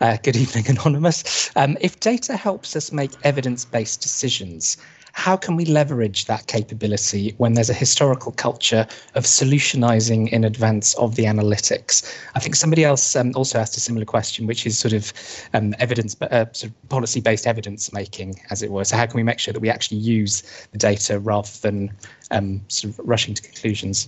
Uh, 0.01 0.17
good 0.23 0.35
evening, 0.35 0.67
Anonymous. 0.69 1.49
Um, 1.55 1.77
if 1.79 1.99
data 1.99 2.35
helps 2.35 2.75
us 2.75 2.91
make 2.91 3.11
evidence 3.23 3.63
based 3.63 4.01
decisions, 4.01 4.77
how 5.13 5.35
can 5.35 5.55
we 5.55 5.65
leverage 5.65 6.25
that 6.25 6.47
capability 6.47 7.33
when 7.37 7.53
there's 7.53 7.69
a 7.69 7.73
historical 7.73 8.31
culture 8.31 8.87
of 9.15 9.25
solutionizing 9.25 10.29
in 10.29 10.43
advance 10.43 10.93
of 10.95 11.15
the 11.15 11.23
analytics? 11.25 12.17
I 12.35 12.39
think 12.39 12.55
somebody 12.55 12.83
else 12.83 13.15
um, 13.15 13.33
also 13.35 13.59
asked 13.59 13.77
a 13.77 13.79
similar 13.79 14.05
question, 14.05 14.47
which 14.47 14.65
is 14.65 14.77
sort 14.77 14.93
of 14.93 15.13
um, 15.53 15.75
evidence, 15.79 16.15
uh, 16.21 16.45
sort 16.53 16.71
of 16.71 16.89
policy-based 16.89 17.47
evidence 17.47 17.91
making, 17.93 18.39
as 18.49 18.61
it 18.61 18.71
were. 18.71 18.85
So 18.85 18.97
how 18.97 19.05
can 19.05 19.17
we 19.17 19.23
make 19.23 19.39
sure 19.39 19.53
that 19.53 19.59
we 19.59 19.69
actually 19.69 19.97
use 19.97 20.43
the 20.71 20.77
data 20.77 21.19
rather 21.19 21.49
than 21.61 21.91
um, 22.31 22.61
sort 22.67 22.93
of 22.93 22.99
rushing 23.07 23.33
to 23.33 23.41
conclusions? 23.41 24.07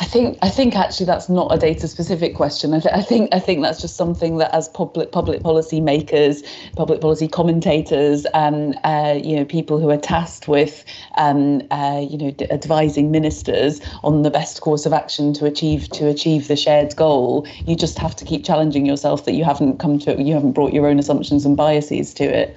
I 0.00 0.04
think 0.04 0.38
I 0.42 0.48
think 0.48 0.76
actually 0.76 1.06
that's 1.06 1.28
not 1.28 1.52
a 1.52 1.58
data 1.58 1.88
specific 1.88 2.34
question. 2.34 2.74
I, 2.74 2.80
th- 2.80 2.94
I, 2.94 3.02
think 3.02 3.34
I 3.34 3.40
think 3.40 3.62
that's 3.62 3.80
just 3.80 3.96
something 3.96 4.38
that 4.38 4.54
as 4.54 4.68
public 4.68 5.12
public 5.12 5.42
policy 5.42 5.80
makers, 5.80 6.42
public 6.76 7.00
policy 7.00 7.28
commentators, 7.28 8.24
and 8.34 8.74
um, 8.76 8.80
uh, 8.84 9.12
you 9.14 9.36
know 9.36 9.44
people 9.44 9.80
who 9.80 9.90
are 9.90 9.96
tasked 9.96 10.48
with 10.48 10.84
um, 11.16 11.62
uh, 11.70 12.04
you 12.08 12.18
know 12.18 12.30
d- 12.30 12.50
advising 12.50 13.10
ministers 13.10 13.80
on 14.02 14.22
the 14.22 14.30
best 14.30 14.60
course 14.60 14.86
of 14.86 14.92
action 14.92 15.32
to 15.34 15.46
achieve 15.46 15.88
to 15.90 16.08
achieve 16.08 16.48
the 16.48 16.56
shared 16.56 16.94
goal. 16.96 17.46
You 17.66 17.76
just 17.76 17.98
have 17.98 18.14
to 18.16 18.24
keep 18.24 18.44
challenging 18.44 18.86
yourself 18.86 19.24
that 19.24 19.32
you 19.32 19.44
haven't 19.44 19.78
come 19.78 19.98
to 20.00 20.22
you 20.22 20.34
haven't 20.34 20.52
brought 20.52 20.72
your 20.72 20.86
own 20.86 20.98
assumptions 20.98 21.44
and 21.44 21.56
biases 21.56 22.14
to 22.14 22.24
it. 22.24 22.56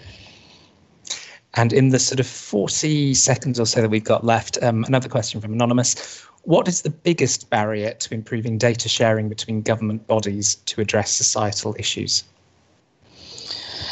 And 1.53 1.73
in 1.73 1.89
the 1.89 1.97
sort 1.97 2.19
of 2.19 2.27
40 2.27 3.15
seconds 3.15 3.59
or 3.59 3.65
so 3.65 3.81
that 3.81 3.89
we've 3.89 4.03
got 4.03 4.23
left, 4.23 4.61
um, 4.61 4.83
another 4.83 5.09
question 5.09 5.41
from 5.41 5.53
Anonymous. 5.53 6.23
What 6.47 6.69
is 6.69 6.83
the 6.83 6.89
biggest 6.89 7.49
barrier 7.49 7.91
to 7.91 8.13
improving 8.13 8.57
data 8.57 8.87
sharing 8.87 9.27
between 9.27 9.63
government 9.63 10.07
bodies 10.07 10.55
to 10.67 10.79
address 10.79 11.11
societal 11.11 11.75
issues? 11.77 12.23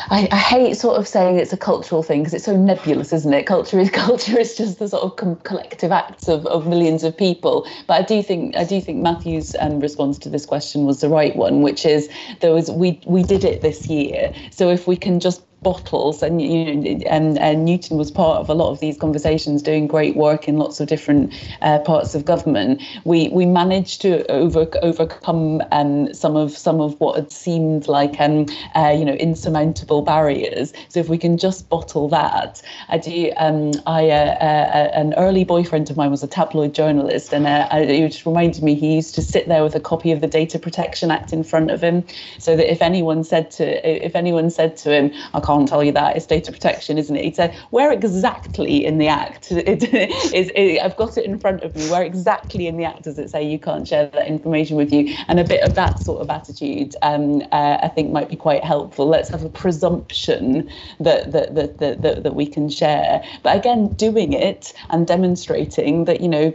I, 0.09 0.29
I, 0.31 0.37
hate 0.37 0.77
sort 0.77 0.97
of 0.97 1.05
saying 1.05 1.37
it's 1.37 1.51
a 1.51 1.57
cultural 1.57 2.01
thing 2.01 2.21
because 2.21 2.33
it's 2.33 2.45
so 2.45 2.55
nebulous, 2.55 3.11
isn't 3.11 3.33
it? 3.33 3.45
Culture 3.45 3.77
is 3.77 3.89
culture 4.05 4.39
is 4.39 4.55
just 4.55 4.79
the 4.79 4.87
sort 4.87 5.03
of 5.03 5.17
com- 5.17 5.35
collective 5.37 5.91
acts 5.91 6.29
of, 6.29 6.45
of 6.45 6.65
millions 6.65 7.03
of 7.03 7.17
people. 7.17 7.67
But 7.87 7.99
I 7.99 8.03
do 8.03 8.23
think 8.23 8.55
I 8.55 8.63
do 8.63 8.79
think 8.79 9.01
Matthew's 9.01 9.53
um, 9.59 9.81
response 9.81 10.17
to 10.19 10.29
this 10.29 10.45
question 10.45 10.85
was 10.85 11.01
the 11.01 11.09
right 11.09 11.35
one, 11.35 11.61
which 11.61 11.85
is 11.85 12.07
there 12.39 12.53
was 12.53 12.71
we 12.71 13.01
we 13.05 13.23
did 13.23 13.43
it 13.43 13.63
this 13.63 13.89
year. 13.89 14.31
So 14.51 14.69
if 14.69 14.87
we 14.87 14.95
can 14.95 15.19
just 15.19 15.41
bottles 15.65 16.21
and 16.21 16.39
you 16.41 16.63
know 16.63 16.99
and, 17.09 17.39
and 17.39 17.65
Newton 17.65 17.97
was 17.97 18.11
part 18.11 18.39
of 18.39 18.49
a 18.49 18.53
lot 18.53 18.69
of 18.69 18.79
these 18.79 18.97
conversations 18.97 19.63
doing 19.63 19.87
great 19.87 20.15
work 20.15 20.47
in 20.47 20.57
lots 20.57 20.79
of 20.79 20.87
different 20.87 21.33
uh, 21.63 21.79
parts 21.79 22.13
of 22.13 22.23
government. 22.23 22.81
We 23.03 23.29
we 23.29 23.47
managed 23.47 24.01
to 24.03 24.29
over 24.31 24.67
overcome 24.83 25.63
um, 25.71 26.13
some 26.13 26.35
of 26.35 26.55
some 26.55 26.79
of 26.79 26.99
what 26.99 27.15
had 27.15 27.31
seemed 27.31 27.87
like 27.87 28.21
um, 28.21 28.45
uh, 28.75 28.93
you 28.95 29.03
know 29.03 29.13
insurmountable 29.13 30.03
barriers. 30.03 30.71
So 30.89 30.99
if 30.99 31.09
we 31.09 31.17
can 31.17 31.35
just 31.37 31.67
bottle 31.67 32.07
that 32.09 32.61
I 32.89 32.99
do 32.99 33.31
um, 33.37 33.71
I 33.87 34.09
uh, 34.11 34.35
uh 34.49 34.91
an 34.93 35.15
early 35.15 35.45
boyfriend 35.45 35.89
of 35.89 35.97
mine 35.97 36.11
was 36.11 36.21
a 36.21 36.27
tabloid 36.27 36.75
journalist 36.75 37.33
and 37.33 37.47
uh, 37.47 37.67
it 37.71 38.07
just 38.07 38.25
reminded 38.27 38.61
me 38.61 38.75
he 38.75 38.95
used 38.95 39.15
to 39.15 39.23
sit 39.23 39.47
there 39.47 39.63
with 39.63 39.73
a 39.73 39.79
copy 39.79 40.11
of 40.11 40.21
the 40.21 40.27
Data 40.27 40.59
Protection 40.59 41.09
Act 41.09 41.33
in 41.33 41.43
front 41.43 41.71
of 41.71 41.81
him 41.81 42.03
so 42.37 42.55
that 42.55 42.71
if 42.71 42.83
anyone 42.83 43.23
said 43.23 43.49
to 43.51 44.05
if 44.05 44.15
anyone 44.15 44.51
said 44.51 44.77
to 44.77 44.93
him 44.93 45.11
I 45.33 45.39
can't 45.39 45.54
can't 45.55 45.67
tell 45.67 45.83
you 45.83 45.91
that. 45.93 46.17
It's 46.17 46.25
data 46.25 46.51
protection, 46.51 46.97
isn't 46.97 47.15
it? 47.15 47.23
He 47.23 47.33
said, 47.33 47.55
where 47.69 47.91
exactly 47.91 48.85
in 48.85 48.97
the 48.97 49.07
act 49.07 49.51
it, 49.51 49.83
is 50.33 50.51
it, 50.53 50.81
I've 50.81 50.97
got 50.97 51.17
it 51.17 51.25
in 51.25 51.39
front 51.39 51.63
of 51.63 51.75
me. 51.75 51.89
Where 51.89 52.03
exactly 52.03 52.67
in 52.67 52.77
the 52.77 52.83
act 52.83 53.03
does 53.03 53.17
it 53.17 53.29
say 53.29 53.43
you 53.43 53.57
can't 53.57 53.87
share 53.87 54.07
that 54.07 54.27
information 54.27 54.75
with 54.75 54.91
you? 54.91 55.15
And 55.27 55.39
a 55.39 55.43
bit 55.43 55.63
of 55.63 55.75
that 55.75 55.99
sort 55.99 56.21
of 56.21 56.29
attitude, 56.29 56.95
um, 57.01 57.41
uh, 57.51 57.77
I 57.81 57.87
think, 57.87 58.11
might 58.11 58.29
be 58.29 58.35
quite 58.35 58.63
helpful. 58.63 59.07
Let's 59.07 59.29
have 59.29 59.43
a 59.43 59.49
presumption 59.49 60.69
that 60.99 61.31
that, 61.31 61.55
that 61.55 61.79
that 61.79 62.01
that 62.01 62.23
that 62.23 62.35
we 62.35 62.47
can 62.47 62.69
share. 62.69 63.23
But 63.43 63.57
again, 63.57 63.93
doing 63.95 64.33
it 64.33 64.73
and 64.89 65.07
demonstrating 65.07 66.05
that 66.05 66.21
you 66.21 66.27
know 66.27 66.53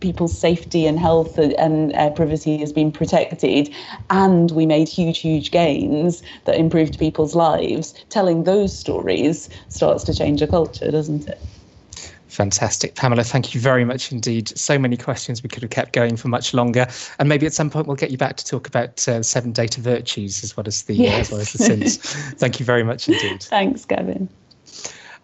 people's 0.00 0.38
safety 0.38 0.86
and 0.86 0.98
health 0.98 1.38
and 1.38 1.94
uh, 1.94 2.10
privacy 2.10 2.56
has 2.58 2.72
been 2.72 2.92
protected 2.92 3.72
and 4.10 4.50
we 4.52 4.66
made 4.66 4.88
huge 4.88 5.18
huge 5.18 5.50
gains 5.50 6.22
that 6.44 6.56
improved 6.56 6.98
people's 6.98 7.34
lives 7.34 7.94
telling 8.08 8.44
those 8.44 8.76
stories 8.76 9.48
starts 9.68 10.04
to 10.04 10.14
change 10.14 10.40
a 10.42 10.46
culture 10.46 10.90
doesn't 10.90 11.28
it 11.28 11.40
Fantastic. 12.28 12.94
Pamela, 12.94 13.24
thank 13.24 13.54
you 13.54 13.60
very 13.60 13.84
much 13.84 14.12
indeed. 14.12 14.56
So 14.56 14.78
many 14.78 14.96
questions 14.96 15.42
we 15.42 15.48
could 15.48 15.62
have 15.62 15.70
kept 15.70 15.92
going 15.92 16.16
for 16.16 16.28
much 16.28 16.52
longer. 16.52 16.86
And 17.18 17.28
maybe 17.28 17.46
at 17.46 17.54
some 17.54 17.70
point 17.70 17.86
we'll 17.86 17.96
get 17.96 18.10
you 18.10 18.18
back 18.18 18.36
to 18.36 18.44
talk 18.44 18.68
about 18.68 19.08
uh, 19.08 19.22
seven 19.22 19.50
data 19.50 19.80
virtues 19.80 20.44
as 20.44 20.56
well 20.56 20.68
as 20.68 20.82
the, 20.82 20.94
yes. 20.94 21.14
uh, 21.14 21.20
as 21.20 21.30
well 21.32 21.40
as 21.40 21.52
the 21.52 21.58
sins. 21.58 21.96
thank 22.36 22.60
you 22.60 22.66
very 22.66 22.84
much 22.84 23.08
indeed. 23.08 23.42
Thanks, 23.42 23.84
Gavin. 23.86 24.28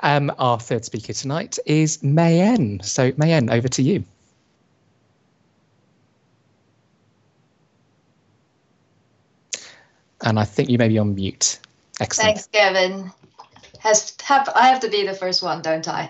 Um, 0.00 0.32
our 0.38 0.58
third 0.58 0.84
speaker 0.84 1.12
tonight 1.12 1.58
is 1.66 2.02
Mayen. 2.02 2.80
So, 2.82 3.12
Mayen, 3.16 3.50
over 3.50 3.68
to 3.68 3.82
you. 3.82 4.04
And 10.24 10.38
I 10.38 10.44
think 10.44 10.70
you 10.70 10.78
may 10.78 10.88
be 10.88 10.98
on 10.98 11.14
mute. 11.14 11.58
Excellent. 12.00 12.26
Thanks, 12.26 12.48
Kevin. 12.48 13.12
Has 13.78 14.14
have 14.22 14.48
I 14.54 14.68
have 14.68 14.80
to 14.80 14.88
be 14.88 15.06
the 15.06 15.14
first 15.14 15.42
one, 15.42 15.62
don't 15.62 15.86
I? 15.86 16.08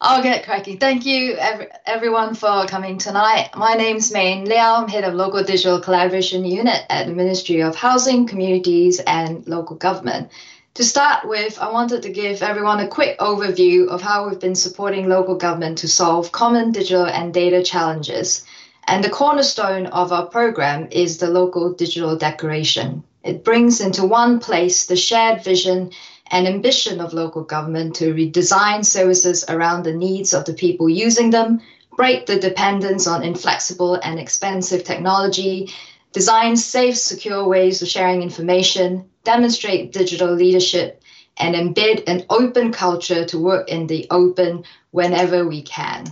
I'll 0.00 0.22
get 0.22 0.44
cracking. 0.44 0.78
Thank 0.78 1.06
you, 1.06 1.34
every, 1.34 1.66
everyone, 1.86 2.34
for 2.34 2.66
coming 2.66 2.98
tonight. 2.98 3.50
My 3.56 3.74
name's 3.74 4.12
Mayen 4.12 4.44
Liao. 4.44 4.82
I'm 4.82 4.88
head 4.88 5.04
of 5.04 5.14
local 5.14 5.42
digital 5.42 5.80
collaboration 5.80 6.44
unit 6.44 6.82
at 6.90 7.06
the 7.06 7.12
Ministry 7.12 7.62
of 7.62 7.74
Housing, 7.74 8.26
Communities, 8.26 9.00
and 9.00 9.46
Local 9.46 9.76
Government. 9.76 10.30
To 10.74 10.84
start 10.84 11.26
with, 11.28 11.58
I 11.58 11.70
wanted 11.70 12.02
to 12.02 12.10
give 12.10 12.42
everyone 12.42 12.80
a 12.80 12.88
quick 12.88 13.18
overview 13.18 13.88
of 13.88 14.02
how 14.02 14.28
we've 14.28 14.40
been 14.40 14.56
supporting 14.56 15.08
local 15.08 15.36
government 15.36 15.78
to 15.78 15.88
solve 15.88 16.32
common 16.32 16.72
digital 16.72 17.06
and 17.06 17.32
data 17.32 17.62
challenges. 17.62 18.44
And 18.86 19.02
the 19.02 19.10
cornerstone 19.10 19.86
of 19.86 20.12
our 20.12 20.26
program 20.26 20.88
is 20.90 21.18
the 21.18 21.28
local 21.28 21.72
digital 21.72 22.16
declaration. 22.16 23.04
It 23.24 23.42
brings 23.42 23.80
into 23.80 24.04
one 24.04 24.38
place 24.38 24.84
the 24.84 24.96
shared 24.96 25.42
vision 25.42 25.90
and 26.30 26.46
ambition 26.46 27.00
of 27.00 27.14
local 27.14 27.42
government 27.42 27.96
to 27.96 28.12
redesign 28.12 28.84
services 28.84 29.44
around 29.48 29.82
the 29.82 29.94
needs 29.94 30.34
of 30.34 30.44
the 30.44 30.52
people 30.52 30.90
using 30.90 31.30
them, 31.30 31.62
break 31.96 32.26
the 32.26 32.38
dependence 32.38 33.06
on 33.06 33.22
inflexible 33.22 33.94
and 33.94 34.18
expensive 34.18 34.84
technology, 34.84 35.70
design 36.12 36.56
safe, 36.56 36.98
secure 36.98 37.48
ways 37.48 37.80
of 37.80 37.88
sharing 37.88 38.22
information, 38.22 39.08
demonstrate 39.24 39.92
digital 39.92 40.34
leadership, 40.34 41.02
and 41.38 41.54
embed 41.54 42.04
an 42.06 42.24
open 42.28 42.72
culture 42.72 43.24
to 43.24 43.38
work 43.38 43.68
in 43.70 43.86
the 43.86 44.06
open 44.10 44.64
whenever 44.90 45.48
we 45.48 45.62
can. 45.62 46.04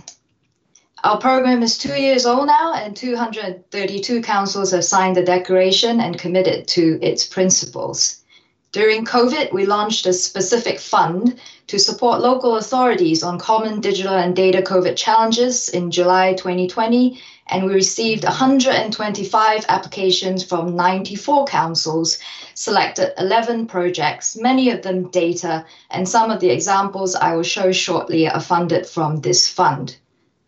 Our 1.05 1.17
program 1.17 1.63
is 1.63 1.77
two 1.77 1.99
years 1.99 2.25
old 2.25 2.47
now, 2.47 2.71
and 2.71 2.95
232 2.95 4.21
councils 4.21 4.71
have 4.71 4.85
signed 4.85 5.17
the 5.17 5.21
declaration 5.21 5.99
and 5.99 6.17
committed 6.17 6.65
to 6.69 6.97
its 7.01 7.25
principles. 7.25 8.23
During 8.71 9.03
COVID, 9.03 9.51
we 9.51 9.65
launched 9.65 10.05
a 10.05 10.13
specific 10.13 10.79
fund 10.79 11.41
to 11.67 11.77
support 11.77 12.21
local 12.21 12.55
authorities 12.55 13.21
on 13.21 13.37
common 13.37 13.81
digital 13.81 14.13
and 14.13 14.33
data 14.33 14.61
COVID 14.61 14.95
challenges 14.95 15.67
in 15.67 15.91
July 15.91 16.35
2020, 16.35 17.19
and 17.47 17.65
we 17.65 17.73
received 17.73 18.23
125 18.23 19.65
applications 19.67 20.41
from 20.41 20.73
94 20.73 21.45
councils, 21.47 22.17
selected 22.53 23.11
11 23.17 23.67
projects, 23.67 24.37
many 24.37 24.69
of 24.69 24.83
them 24.83 25.09
data, 25.09 25.65
and 25.91 26.07
some 26.07 26.31
of 26.31 26.39
the 26.39 26.49
examples 26.49 27.13
I 27.13 27.35
will 27.35 27.43
show 27.43 27.73
shortly 27.73 28.29
are 28.29 28.39
funded 28.39 28.87
from 28.87 29.19
this 29.19 29.49
fund. 29.49 29.97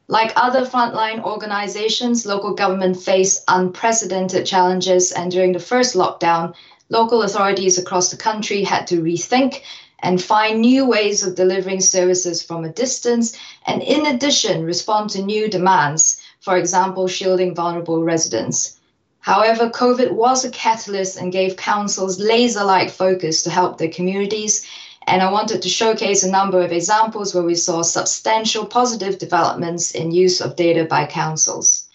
Like 0.07 0.33
other 0.35 0.65
frontline 0.65 1.23
organizations, 1.23 2.27
local 2.27 2.53
government 2.53 3.01
face 3.01 3.43
unprecedented 3.47 4.45
challenges, 4.45 5.11
and 5.11 5.31
during 5.31 5.51
the 5.51 5.59
first 5.59 5.95
lockdown, 5.95 6.53
local 6.89 7.23
authorities 7.23 7.79
across 7.79 8.11
the 8.11 8.17
country 8.17 8.63
had 8.63 8.85
to 8.87 9.01
rethink 9.01 9.61
and 9.99 10.21
find 10.21 10.61
new 10.61 10.85
ways 10.85 11.25
of 11.25 11.35
delivering 11.35 11.81
services 11.81 12.43
from 12.43 12.63
a 12.63 12.69
distance, 12.69 13.35
and 13.65 13.81
in 13.81 14.05
addition, 14.05 14.63
respond 14.63 15.09
to 15.09 15.23
new 15.23 15.49
demands, 15.49 16.21
for 16.39 16.55
example, 16.55 17.07
shielding 17.07 17.55
vulnerable 17.55 18.03
residents. 18.03 18.77
However, 19.21 19.71
COVID 19.71 20.11
was 20.11 20.45
a 20.45 20.51
catalyst 20.51 21.17
and 21.17 21.31
gave 21.31 21.57
councils 21.57 22.19
laser 22.19 22.63
like 22.63 22.91
focus 22.91 23.41
to 23.41 23.49
help 23.49 23.79
their 23.79 23.89
communities 23.89 24.67
and 25.07 25.21
I 25.21 25.31
wanted 25.31 25.61
to 25.61 25.69
showcase 25.69 26.23
a 26.23 26.31
number 26.31 26.61
of 26.61 26.71
examples 26.71 27.33
where 27.33 27.43
we 27.43 27.55
saw 27.55 27.81
substantial 27.81 28.65
positive 28.65 29.19
developments 29.19 29.91
in 29.91 30.11
use 30.11 30.41
of 30.41 30.55
data 30.55 30.85
by 30.85 31.05
councils. 31.05 31.87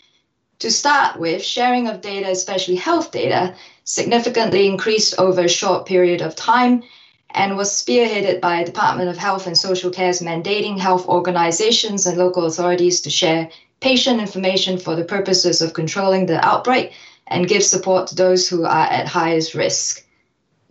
To 0.61 0.71
start 0.71 1.19
with, 1.19 1.43
sharing 1.43 1.89
of 1.89 2.01
data, 2.01 2.31
especially 2.31 2.77
health 2.77 3.11
data, 3.11 3.55
significantly 3.85 4.67
increased 4.67 5.19
over 5.19 5.43
a 5.43 5.49
short 5.49 5.87
period 5.87 6.21
of 6.21 6.37
time 6.37 6.83
and 7.35 7.57
was 7.57 7.71
spearheaded 7.71 8.41
by 8.41 8.59
the 8.59 8.71
Department 8.71 9.09
of 9.09 9.17
Health 9.17 9.47
and 9.47 9.57
Social 9.57 9.91
Care's 9.91 10.21
mandating 10.21 10.79
health 10.79 11.07
organizations 11.07 12.07
and 12.07 12.19
local 12.19 12.45
authorities 12.45 13.01
to 13.01 13.11
share 13.11 13.49
patient 13.81 14.21
information 14.21 14.79
for 14.79 14.95
the 14.95 15.05
purposes 15.05 15.61
of 15.61 15.73
controlling 15.73 16.27
the 16.27 16.45
outbreak 16.47 16.93
and 17.29 17.49
give 17.49 17.63
support 17.63 18.07
to 18.09 18.15
those 18.15 18.49
who 18.49 18.65
are 18.65 18.87
at 18.87 19.07
highest 19.07 19.55
risk. 19.55 20.05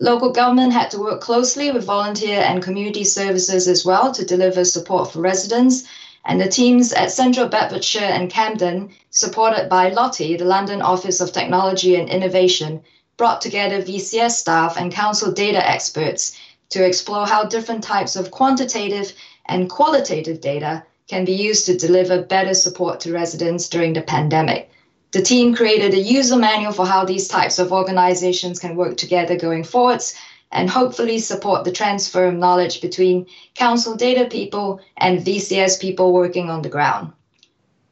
Local 0.01 0.31
government 0.31 0.71
had 0.71 0.89
to 0.91 0.99
work 0.99 1.19
closely 1.19 1.71
with 1.71 1.83
volunteer 1.83 2.39
and 2.39 2.63
community 2.63 3.03
services 3.03 3.67
as 3.67 3.83
well 3.83 4.13
to 4.13 4.23
deliver 4.23 4.63
support 4.63 5.11
for 5.11 5.19
residents. 5.19 5.83
And 6.23 6.39
the 6.39 6.47
teams 6.47 6.93
at 6.93 7.11
Central 7.11 7.49
Bedfordshire 7.49 8.01
and 8.01 8.29
Camden, 8.29 8.93
supported 9.09 9.67
by 9.67 9.89
LOTI, 9.89 10.37
the 10.37 10.45
London 10.45 10.81
Office 10.81 11.19
of 11.19 11.33
Technology 11.33 11.95
and 11.95 12.07
Innovation, 12.07 12.81
brought 13.17 13.41
together 13.41 13.81
VCS 13.81 14.31
staff 14.31 14.77
and 14.77 14.93
council 14.93 15.33
data 15.33 15.67
experts 15.69 16.31
to 16.69 16.85
explore 16.85 17.25
how 17.25 17.43
different 17.43 17.83
types 17.83 18.15
of 18.15 18.31
quantitative 18.31 19.11
and 19.47 19.69
qualitative 19.69 20.39
data 20.39 20.81
can 21.09 21.25
be 21.25 21.33
used 21.33 21.65
to 21.65 21.75
deliver 21.75 22.21
better 22.21 22.53
support 22.53 23.01
to 23.01 23.11
residents 23.11 23.67
during 23.67 23.91
the 23.91 24.01
pandemic. 24.01 24.69
The 25.11 25.23
team 25.23 25.55
created 25.55 25.95
a 25.95 25.99
user 25.99 26.35
manual 26.35 26.71
for 26.71 26.85
how 26.85 27.03
these 27.03 27.27
types 27.27 27.57
of 27.57 27.71
organizations 27.71 28.59
can 28.59 28.75
work 28.75 28.95
together 28.95 29.35
going 29.35 29.63
forwards 29.63 30.13
and 30.51 30.69
hopefully 30.69 31.17
support 31.17 31.63
the 31.63 31.71
transfer 31.71 32.25
of 32.27 32.35
knowledge 32.35 32.79
between 32.79 33.25
council 33.55 33.95
data 33.95 34.25
people 34.25 34.79
and 34.97 35.25
VCS 35.25 35.79
people 35.79 36.13
working 36.13 36.51
on 36.51 36.61
the 36.61 36.69
ground. 36.69 37.11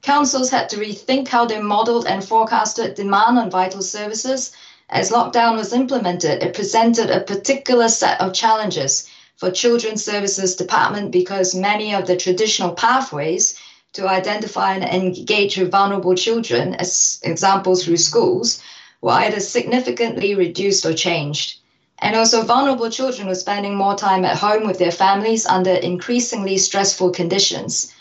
Councils 0.04 0.52
had 0.52 0.70
to 0.70 0.78
rethink 0.78 1.28
how 1.28 1.46
they 1.46 1.60
modeled 1.60 2.06
and 2.06 2.24
forecasted 2.24 2.94
demand 2.94 3.40
on 3.40 3.50
vital 3.50 3.82
services. 3.82 4.52
As 4.92 5.10
lockdown 5.10 5.58
was 5.58 5.74
implemented, 5.74 6.44
it 6.44 6.54
presented 6.54 7.10
a 7.10 7.22
particular 7.22 7.90
set 7.90 8.22
of 8.22 8.34
challenges 8.34 9.08
for 9.38 9.50
Children's 9.50 10.04
Services 10.04 10.56
Department 10.56 11.12
because 11.12 11.56
many 11.56 11.96
of 11.96 12.06
the 12.06 12.16
traditional 12.16 12.74
pathways 12.74 13.56
to 13.94 14.08
identify 14.08 14.76
and 14.76 14.84
engage 14.84 15.58
with 15.58 15.72
vulnerable 15.72 16.16
children, 16.16 16.76
as 16.76 17.20
examples 17.24 17.84
through 17.84 17.98
schools, 17.98 18.62
were 19.02 19.12
either 19.12 19.40
significantly 19.40 20.36
reduced 20.36 20.86
or 20.86 20.94
changed. 20.94 21.60
And 22.00 22.16
also, 22.16 22.44
vulnerable 22.44 22.90
children 22.90 23.28
were 23.28 23.36
spending 23.36 23.76
more 23.76 23.96
time 23.96 24.24
at 24.24 24.38
home 24.38 24.66
with 24.66 24.78
their 24.78 24.92
families 24.92 25.46
under 25.48 25.72
increasingly 25.72 26.58
stressful 26.58 27.12
conditions. 27.12 27.92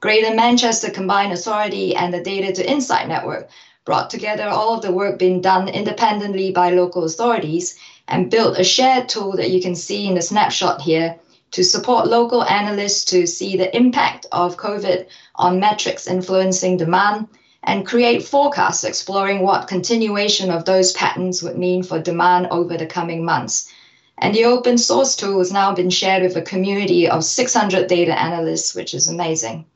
Greater 0.00 0.34
Manchester 0.34 0.90
Combined 0.90 1.32
Authority 1.32 1.94
and 1.96 2.12
the 2.12 2.20
Data 2.20 2.52
to 2.52 2.70
Insight 2.70 3.08
Network 3.08 3.48
brought 3.86 4.10
together 4.10 4.48
all 4.48 4.74
of 4.74 4.82
the 4.82 4.92
work 4.92 5.18
being 5.18 5.40
done 5.40 5.68
independently 5.68 6.50
by 6.50 6.70
local 6.70 7.04
authorities 7.04 7.76
and 8.08 8.30
built 8.30 8.58
a 8.58 8.64
shared 8.64 9.08
tool 9.08 9.36
that 9.36 9.50
you 9.50 9.60
can 9.60 9.74
see 9.74 10.06
in 10.06 10.14
the 10.14 10.22
snapshot 10.22 10.82
here 10.82 11.16
to 11.52 11.64
support 11.64 12.08
local 12.08 12.44
analysts 12.44 13.04
to 13.06 13.26
see 13.26 13.56
the 13.56 13.74
impact 13.74 14.26
of 14.32 14.56
COVID 14.56 15.06
on 15.36 15.60
metrics 15.60 16.06
influencing 16.06 16.76
demand 16.76 17.28
and 17.64 17.86
create 17.86 18.22
forecasts 18.22 18.84
exploring 18.84 19.42
what 19.42 19.68
continuation 19.68 20.50
of 20.50 20.64
those 20.64 20.92
patterns 20.92 21.42
would 21.42 21.58
mean 21.58 21.82
for 21.82 22.00
demand 22.00 22.46
over 22.50 22.76
the 22.76 22.86
coming 22.86 23.24
months. 23.24 23.70
And 24.18 24.34
the 24.34 24.44
open 24.44 24.78
source 24.78 25.16
tool 25.16 25.38
has 25.40 25.52
now 25.52 25.74
been 25.74 25.90
shared 25.90 26.22
with 26.22 26.36
a 26.36 26.42
community 26.42 27.08
of 27.08 27.24
600 27.24 27.86
data 27.86 28.18
analysts, 28.18 28.74
which 28.74 28.94
is 28.94 29.08
amazing. 29.08 29.66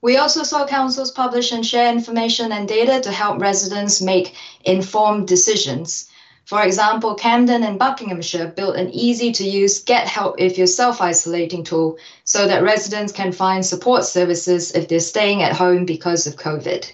We 0.00 0.16
also 0.16 0.42
saw 0.42 0.66
councils 0.66 1.12
publish 1.12 1.52
and 1.52 1.64
share 1.64 1.92
information 1.92 2.50
and 2.50 2.66
data 2.66 3.00
to 3.02 3.12
help 3.12 3.40
residents 3.40 4.00
make 4.00 4.34
informed 4.64 5.28
decisions. 5.28 6.08
For 6.44 6.62
example, 6.62 7.14
Camden 7.14 7.62
and 7.62 7.78
Buckinghamshire 7.78 8.48
built 8.48 8.76
an 8.76 8.90
easy 8.90 9.30
to 9.32 9.44
use 9.44 9.78
Get 9.78 10.08
Help 10.08 10.40
If 10.40 10.58
You're 10.58 10.66
Self 10.66 11.00
Isolating 11.00 11.62
tool 11.62 11.96
so 12.24 12.46
that 12.46 12.64
residents 12.64 13.12
can 13.12 13.30
find 13.30 13.64
support 13.64 14.04
services 14.04 14.72
if 14.72 14.88
they're 14.88 15.00
staying 15.00 15.42
at 15.42 15.54
home 15.54 15.84
because 15.84 16.26
of 16.26 16.36
COVID. 16.36 16.92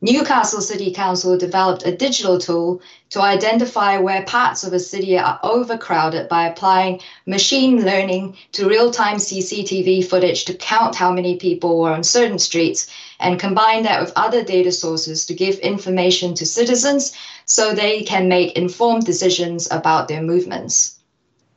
Newcastle 0.00 0.60
City 0.60 0.92
Council 0.92 1.38
developed 1.38 1.86
a 1.86 1.96
digital 1.96 2.38
tool 2.38 2.82
to 3.08 3.22
identify 3.22 3.96
where 3.96 4.22
parts 4.24 4.62
of 4.62 4.74
a 4.74 4.78
city 4.78 5.16
are 5.16 5.40
overcrowded 5.42 6.28
by 6.28 6.46
applying 6.46 7.00
machine 7.26 7.82
learning 7.84 8.36
to 8.52 8.68
real 8.68 8.90
time 8.90 9.16
CCTV 9.16 10.04
footage 10.04 10.44
to 10.44 10.54
count 10.54 10.94
how 10.94 11.10
many 11.10 11.36
people 11.36 11.80
were 11.80 11.92
on 11.92 12.04
certain 12.04 12.38
streets 12.38 12.86
and 13.18 13.40
combine 13.40 13.82
that 13.84 14.00
with 14.00 14.12
other 14.14 14.44
data 14.44 14.70
sources 14.70 15.24
to 15.24 15.34
give 15.34 15.58
information 15.60 16.34
to 16.34 16.44
citizens 16.44 17.12
so 17.46 17.72
they 17.72 18.02
can 18.02 18.28
make 18.28 18.52
informed 18.56 19.04
decisions 19.04 19.68
about 19.70 20.08
their 20.08 20.22
movements. 20.22 20.98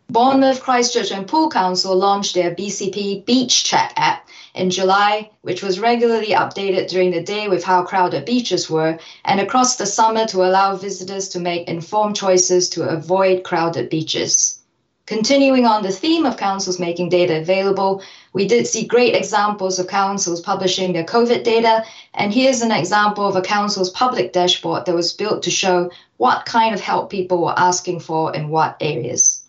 Bournemouth, 0.09 0.61
Christchurch, 0.61 1.11
and 1.11 1.27
Poole 1.27 1.49
Council 1.49 1.93
launched 1.93 2.33
their 2.33 2.55
BCP 2.55 3.25
Beach 3.25 3.65
Check 3.65 3.91
app 3.97 4.27
in 4.55 4.69
July, 4.69 5.29
which 5.41 5.61
was 5.61 5.79
regularly 5.79 6.29
updated 6.29 6.87
during 6.87 7.11
the 7.11 7.21
day 7.21 7.49
with 7.49 7.63
how 7.63 7.83
crowded 7.83 8.23
beaches 8.23 8.69
were, 8.69 8.97
and 9.25 9.41
across 9.41 9.75
the 9.75 9.85
summer 9.85 10.25
to 10.27 10.45
allow 10.45 10.75
visitors 10.75 11.27
to 11.29 11.39
make 11.39 11.67
informed 11.67 12.15
choices 12.15 12.69
to 12.69 12.83
avoid 12.83 13.43
crowded 13.43 13.89
beaches. 13.89 14.59
Continuing 15.07 15.65
on 15.65 15.83
the 15.83 15.91
theme 15.91 16.25
of 16.25 16.35
councils 16.35 16.79
making 16.79 17.07
data 17.07 17.39
available, 17.39 18.01
we 18.33 18.45
did 18.45 18.67
see 18.67 18.85
great 18.85 19.15
examples 19.15 19.79
of 19.79 19.87
councils 19.87 20.41
publishing 20.41 20.91
their 20.91 21.05
COVID 21.05 21.45
data, 21.45 21.85
and 22.13 22.33
here's 22.33 22.61
an 22.61 22.73
example 22.73 23.25
of 23.25 23.37
a 23.37 23.41
council's 23.41 23.89
public 23.91 24.33
dashboard 24.33 24.85
that 24.85 24.93
was 24.93 25.13
built 25.13 25.43
to 25.43 25.49
show 25.49 25.89
what 26.17 26.45
kind 26.45 26.75
of 26.75 26.81
help 26.81 27.09
people 27.09 27.41
were 27.41 27.57
asking 27.57 28.01
for 28.01 28.35
in 28.35 28.49
what 28.49 28.75
areas. 28.81 29.43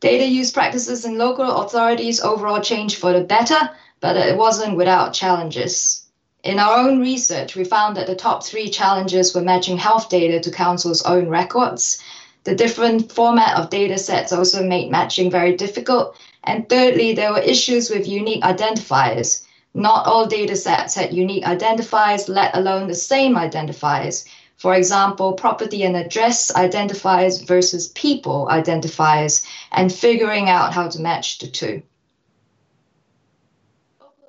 Data 0.00 0.26
use 0.26 0.50
practices 0.50 1.04
in 1.04 1.18
local 1.18 1.62
authorities 1.62 2.20
overall 2.20 2.60
changed 2.60 2.98
for 2.98 3.12
the 3.12 3.22
better, 3.22 3.70
but 4.00 4.16
it 4.16 4.36
wasn't 4.36 4.76
without 4.76 5.14
challenges. 5.14 6.04
In 6.42 6.58
our 6.58 6.78
own 6.78 7.00
research, 7.00 7.54
we 7.54 7.62
found 7.62 7.96
that 7.96 8.08
the 8.08 8.16
top 8.16 8.44
three 8.44 8.70
challenges 8.70 9.34
were 9.34 9.40
matching 9.40 9.76
health 9.76 10.08
data 10.08 10.40
to 10.40 10.50
council's 10.50 11.02
own 11.02 11.28
records. 11.28 12.02
The 12.48 12.54
different 12.54 13.12
format 13.12 13.58
of 13.58 13.68
data 13.68 13.98
sets 13.98 14.32
also 14.32 14.62
made 14.62 14.90
matching 14.90 15.30
very 15.30 15.54
difficult. 15.54 16.16
And 16.44 16.66
thirdly, 16.66 17.12
there 17.12 17.30
were 17.30 17.40
issues 17.40 17.90
with 17.90 18.08
unique 18.08 18.42
identifiers. 18.42 19.44
Not 19.74 20.06
all 20.06 20.24
data 20.24 20.56
sets 20.56 20.94
had 20.94 21.12
unique 21.12 21.44
identifiers, 21.44 22.26
let 22.26 22.56
alone 22.56 22.88
the 22.88 22.94
same 22.94 23.34
identifiers. 23.34 24.26
For 24.56 24.74
example, 24.74 25.34
property 25.34 25.82
and 25.82 25.94
address 25.94 26.50
identifiers 26.50 27.46
versus 27.46 27.88
people 27.88 28.48
identifiers, 28.50 29.44
and 29.72 29.92
figuring 29.92 30.48
out 30.48 30.72
how 30.72 30.88
to 30.88 31.02
match 31.02 31.40
the 31.40 31.48
two. 31.48 31.82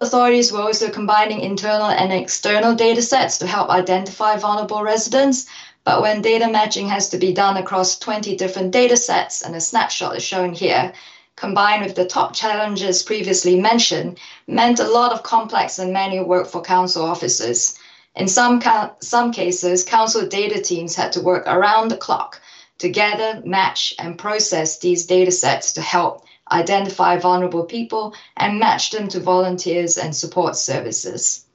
Authorities 0.02 0.52
were 0.52 0.62
also 0.62 0.90
combining 0.90 1.42
internal 1.42 1.88
and 1.88 2.14
external 2.14 2.74
data 2.74 3.02
sets 3.02 3.38
to 3.38 3.48
help 3.48 3.70
identify 3.70 4.38
vulnerable 4.38 4.82
residents. 4.82 5.46
But 5.90 6.04
when 6.04 6.22
data 6.22 6.48
matching 6.48 6.88
has 6.90 7.10
to 7.10 7.18
be 7.18 7.34
done 7.34 7.58
across 7.58 7.98
20 7.98 8.36
different 8.36 8.70
data 8.70 8.96
sets, 8.96 9.42
and 9.42 9.56
a 9.56 9.60
snapshot 9.60 10.16
is 10.16 10.22
shown 10.22 10.54
here, 10.54 10.94
combined 11.36 11.84
with 11.84 11.96
the 11.96 12.06
top 12.06 12.36
challenges 12.36 13.02
previously 13.02 13.60
mentioned, 13.60 14.20
meant 14.46 14.80
a 14.80 14.88
lot 14.88 15.12
of 15.12 15.24
complex 15.24 15.80
and 15.80 15.92
manual 15.92 16.28
work 16.28 16.46
for 16.46 16.62
council 16.62 17.04
officers. 17.04 17.74
In 18.16 18.28
some, 18.28 18.62
some 19.02 19.32
cases, 19.34 19.84
council 19.84 20.28
data 20.28 20.62
teams 20.62 20.94
had 20.94 21.12
to 21.14 21.22
work 21.22 21.48
around 21.48 21.88
the 21.88 21.98
clock 21.98 22.40
to 22.78 22.90
gather, 22.90 23.42
match, 23.44 23.96
and 23.98 24.16
process 24.16 24.78
these 24.78 25.08
data 25.08 25.32
sets 25.32 25.74
to 25.74 25.82
help 25.82 26.24
identify 26.52 27.18
vulnerable 27.18 27.64
people, 27.64 28.14
and 28.38 28.60
match 28.60 28.92
them 28.92 29.08
to 29.08 29.20
volunteers 29.20 29.98
and 29.98 30.16
support 30.16 30.56
services. 30.56 31.48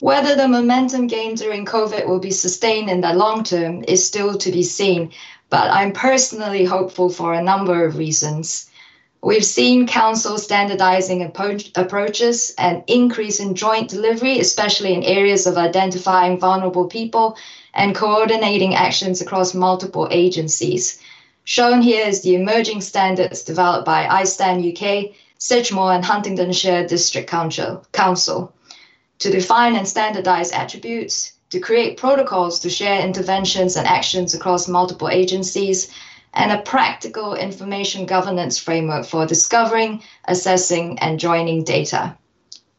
Whether 0.00 0.34
the 0.34 0.48
momentum 0.48 1.08
gained 1.08 1.36
during 1.36 1.66
COVID 1.66 2.06
will 2.06 2.20
be 2.20 2.30
sustained 2.30 2.88
in 2.88 3.02
the 3.02 3.12
long 3.12 3.44
term 3.44 3.84
is 3.86 4.02
still 4.02 4.38
to 4.38 4.50
be 4.50 4.62
seen, 4.62 5.12
but 5.50 5.70
I'm 5.70 5.92
personally 5.92 6.64
hopeful 6.64 7.10
for 7.10 7.34
a 7.34 7.42
number 7.42 7.84
of 7.84 7.98
reasons. 7.98 8.70
We've 9.22 9.44
seen 9.44 9.86
council 9.86 10.38
standardizing 10.38 11.22
approach, 11.22 11.70
approaches 11.74 12.54
and 12.56 12.82
increase 12.86 13.40
in 13.40 13.54
joint 13.54 13.90
delivery, 13.90 14.40
especially 14.40 14.94
in 14.94 15.02
areas 15.02 15.46
of 15.46 15.58
identifying 15.58 16.40
vulnerable 16.40 16.86
people 16.86 17.36
and 17.74 17.94
coordinating 17.94 18.74
actions 18.74 19.20
across 19.20 19.52
multiple 19.52 20.08
agencies. 20.10 20.98
Shown 21.44 21.82
here 21.82 22.06
is 22.06 22.22
the 22.22 22.36
emerging 22.36 22.80
standards 22.80 23.42
developed 23.42 23.84
by 23.84 24.06
iStandUK, 24.06 25.14
Sedgemoor 25.38 25.94
and 25.94 26.04
Huntingdonshire 26.06 26.86
District 26.86 27.28
Council, 27.28 27.84
Council 27.92 28.54
to 29.20 29.30
define 29.30 29.76
and 29.76 29.86
standardize 29.86 30.50
attributes, 30.50 31.32
to 31.50 31.60
create 31.60 31.96
protocols 31.96 32.58
to 32.60 32.70
share 32.70 33.04
interventions 33.04 33.76
and 33.76 33.86
actions 33.86 34.34
across 34.34 34.68
multiple 34.68 35.08
agencies, 35.08 35.90
and 36.34 36.52
a 36.52 36.62
practical 36.62 37.34
information 37.34 38.06
governance 38.06 38.58
framework 38.58 39.04
for 39.04 39.26
discovering, 39.26 40.02
assessing, 40.26 40.98
and 41.00 41.18
joining 41.18 41.64
data. 41.64 42.16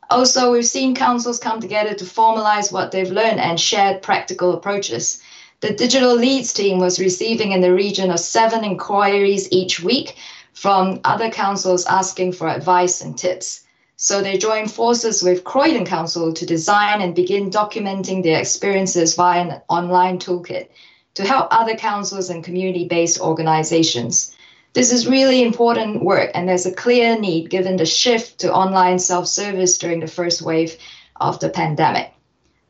Also, 0.10 0.52
we've 0.52 0.66
seen 0.66 0.96
councils 0.96 1.39
come 1.39 1.62
together 1.62 1.94
to 1.94 2.04
formalize 2.04 2.72
what 2.72 2.92
they've 2.92 3.12
learned 3.12 3.39
and 3.39 3.60
shared 3.60 4.02
practical 4.02 4.54
approaches. 4.54 5.22
The 5.60 5.74
digital 5.74 6.16
leads 6.16 6.54
team 6.54 6.80
was 6.80 7.00
receiving 7.00 7.52
in 7.52 7.62
the 7.62 7.74
region 7.74 8.10
of 8.10 8.20
seven 8.20 8.64
inquiries 8.64 9.48
each 9.52 9.80
week 9.80 10.16
from 10.54 11.00
other 11.04 11.30
councils 11.30 11.86
asking 11.86 12.34
for 12.34 12.48
advice 12.48 13.02
and 13.02 13.18
tips. 13.18 13.61
So 14.04 14.24
they 14.24 14.39
joined 14.39 14.72
forces 14.72 15.22
with 15.22 15.43
Croydon 15.43 15.86
Council 15.86 16.34
to 16.34 16.43
design 16.43 17.02
and 17.02 17.14
begin 17.14 17.52
documenting 17.52 18.24
their 18.24 18.39
experiences 18.39 19.14
via 19.14 19.41
an 19.41 19.62
online 19.70 20.18
toolkit 20.18 20.70
to 21.14 21.24
help 21.24 21.49
other 21.52 21.76
councils 21.76 22.32
and 22.32 22.43
community 22.43 22.88
based 22.88 23.22
organizations. 23.22 24.36
This 24.74 24.91
is 24.91 25.08
really 25.08 25.43
important 25.43 26.04
work, 26.04 26.32
and 26.34 26.49
there's 26.49 26.66
a 26.66 26.74
clear 26.74 27.16
need 27.20 27.52
given 27.52 27.78
the 27.78 27.86
shift 27.86 28.39
to 28.39 28.52
online 28.52 28.97
self 28.97 29.28
service 29.28 29.78
during 29.78 29.99
the 29.99 30.08
first 30.08 30.41
wave 30.41 30.78
of 31.18 31.39
the 31.39 31.49
pandemic. 31.49 32.12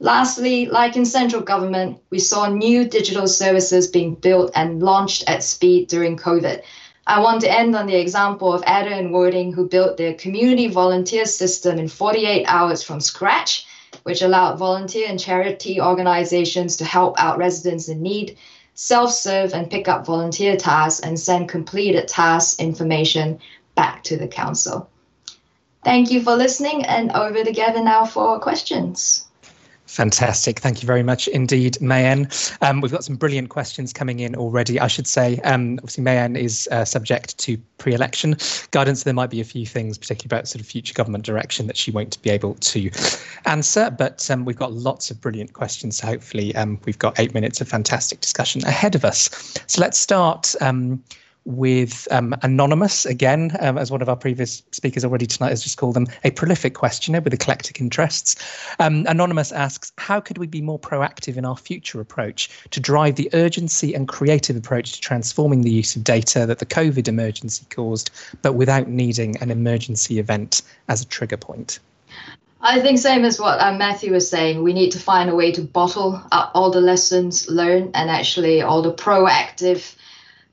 Lastly, 0.01 0.65
like 0.65 0.97
in 0.97 1.05
central 1.05 1.41
government, 1.41 1.99
we 2.09 2.19
saw 2.19 2.49
new 2.49 2.83
digital 2.83 3.29
services 3.29 3.87
being 3.87 4.15
built 4.15 4.51
and 4.53 4.83
launched 4.83 5.23
at 5.29 5.45
speed 5.45 5.87
during 5.87 6.17
COVID. 6.17 6.61
I 7.11 7.19
want 7.19 7.41
to 7.41 7.51
end 7.51 7.75
on 7.75 7.87
the 7.87 7.99
example 7.99 8.53
of 8.53 8.61
Adur 8.61 8.97
and 8.97 9.11
Worthing, 9.11 9.51
who 9.51 9.67
built 9.67 9.97
their 9.97 10.13
community 10.13 10.67
volunteer 10.67 11.25
system 11.25 11.77
in 11.77 11.89
48 11.89 12.45
hours 12.45 12.83
from 12.83 13.01
scratch, 13.01 13.65
which 14.03 14.21
allowed 14.21 14.57
volunteer 14.57 15.09
and 15.09 15.19
charity 15.19 15.81
organizations 15.81 16.77
to 16.77 16.85
help 16.85 17.19
out 17.19 17.37
residents 17.37 17.89
in 17.89 18.01
need, 18.01 18.37
self 18.75 19.11
serve 19.11 19.53
and 19.53 19.69
pick 19.69 19.89
up 19.89 20.05
volunteer 20.05 20.55
tasks, 20.55 21.01
and 21.01 21.19
send 21.19 21.49
completed 21.49 22.07
task 22.07 22.61
information 22.61 23.39
back 23.75 24.03
to 24.03 24.15
the 24.15 24.27
council. 24.29 24.89
Thank 25.83 26.11
you 26.11 26.21
for 26.21 26.37
listening, 26.37 26.85
and 26.85 27.11
over 27.11 27.43
to 27.43 27.51
Gavin 27.51 27.83
now 27.83 28.05
for 28.05 28.39
questions. 28.39 29.25
Fantastic. 29.91 30.61
Thank 30.61 30.81
you 30.81 30.87
very 30.87 31.03
much 31.03 31.27
indeed, 31.27 31.77
Mayen. 31.81 32.29
Um, 32.61 32.79
we've 32.79 32.93
got 32.93 33.03
some 33.03 33.17
brilliant 33.17 33.49
questions 33.49 33.91
coming 33.91 34.21
in 34.21 34.35
already, 34.37 34.79
I 34.79 34.87
should 34.87 35.05
say. 35.05 35.39
Um, 35.39 35.79
obviously, 35.79 36.01
Mayen 36.01 36.37
is 36.37 36.69
uh, 36.71 36.85
subject 36.85 37.37
to 37.39 37.57
pre 37.77 37.93
election 37.93 38.37
guidance. 38.71 39.03
There 39.03 39.13
might 39.13 39.29
be 39.29 39.41
a 39.41 39.43
few 39.43 39.65
things, 39.65 39.97
particularly 39.97 40.39
about 40.39 40.47
sort 40.47 40.61
of 40.61 40.65
future 40.65 40.93
government 40.93 41.25
direction, 41.25 41.67
that 41.67 41.75
she 41.75 41.91
won't 41.91 42.21
be 42.21 42.29
able 42.29 42.53
to 42.53 42.89
answer. 43.43 43.91
But 43.91 44.31
um, 44.31 44.45
we've 44.45 44.55
got 44.55 44.71
lots 44.71 45.11
of 45.11 45.19
brilliant 45.19 45.51
questions. 45.51 45.97
So 45.97 46.07
hopefully, 46.07 46.55
um, 46.55 46.79
we've 46.85 46.97
got 46.99 47.19
eight 47.19 47.33
minutes 47.33 47.59
of 47.59 47.67
fantastic 47.67 48.21
discussion 48.21 48.65
ahead 48.65 48.95
of 48.95 49.03
us. 49.03 49.29
So 49.67 49.81
let's 49.81 49.97
start 49.97 50.55
um, 50.61 51.03
with 51.45 52.07
um, 52.11 52.35
Anonymous, 52.43 53.05
again, 53.05 53.55
um, 53.59 53.77
as 53.77 53.89
one 53.89 54.01
of 54.01 54.09
our 54.09 54.15
previous 54.15 54.61
speakers 54.71 55.03
already 55.03 55.25
tonight 55.25 55.49
has 55.49 55.63
just 55.63 55.77
called 55.77 55.95
them, 55.95 56.07
a 56.23 56.31
prolific 56.31 56.75
questioner 56.75 57.19
with 57.19 57.33
eclectic 57.33 57.81
interests. 57.81 58.35
Um, 58.79 59.05
Anonymous 59.07 59.51
asks, 59.51 59.91
how 59.97 60.19
could 60.19 60.37
we 60.37 60.45
be 60.45 60.61
more 60.61 60.79
proactive 60.79 61.37
in 61.37 61.45
our 61.45 61.57
future 61.57 61.99
approach 61.99 62.49
to 62.69 62.79
drive 62.79 63.15
the 63.15 63.29
urgency 63.33 63.93
and 63.95 64.07
creative 64.07 64.55
approach 64.55 64.93
to 64.93 65.01
transforming 65.01 65.61
the 65.61 65.71
use 65.71 65.95
of 65.95 66.03
data 66.03 66.45
that 66.45 66.59
the 66.59 66.65
COVID 66.65 67.07
emergency 67.07 67.65
caused, 67.69 68.11
but 68.41 68.53
without 68.53 68.87
needing 68.87 69.37
an 69.37 69.49
emergency 69.49 70.19
event 70.19 70.61
as 70.89 71.01
a 71.01 71.05
trigger 71.05 71.37
point? 71.37 71.79
I 72.63 72.79
think 72.79 72.99
same 72.99 73.25
as 73.25 73.39
what 73.39 73.59
uh, 73.59 73.73
Matthew 73.73 74.11
was 74.11 74.29
saying. 74.29 74.61
We 74.61 74.73
need 74.73 74.91
to 74.91 74.99
find 74.99 75.31
a 75.31 75.35
way 75.35 75.51
to 75.53 75.61
bottle 75.61 76.21
up 76.31 76.51
all 76.53 76.69
the 76.69 76.81
lessons 76.81 77.49
learned 77.49 77.91
and 77.95 78.11
actually 78.11 78.61
all 78.61 78.83
the 78.83 78.93
proactive 78.93 79.95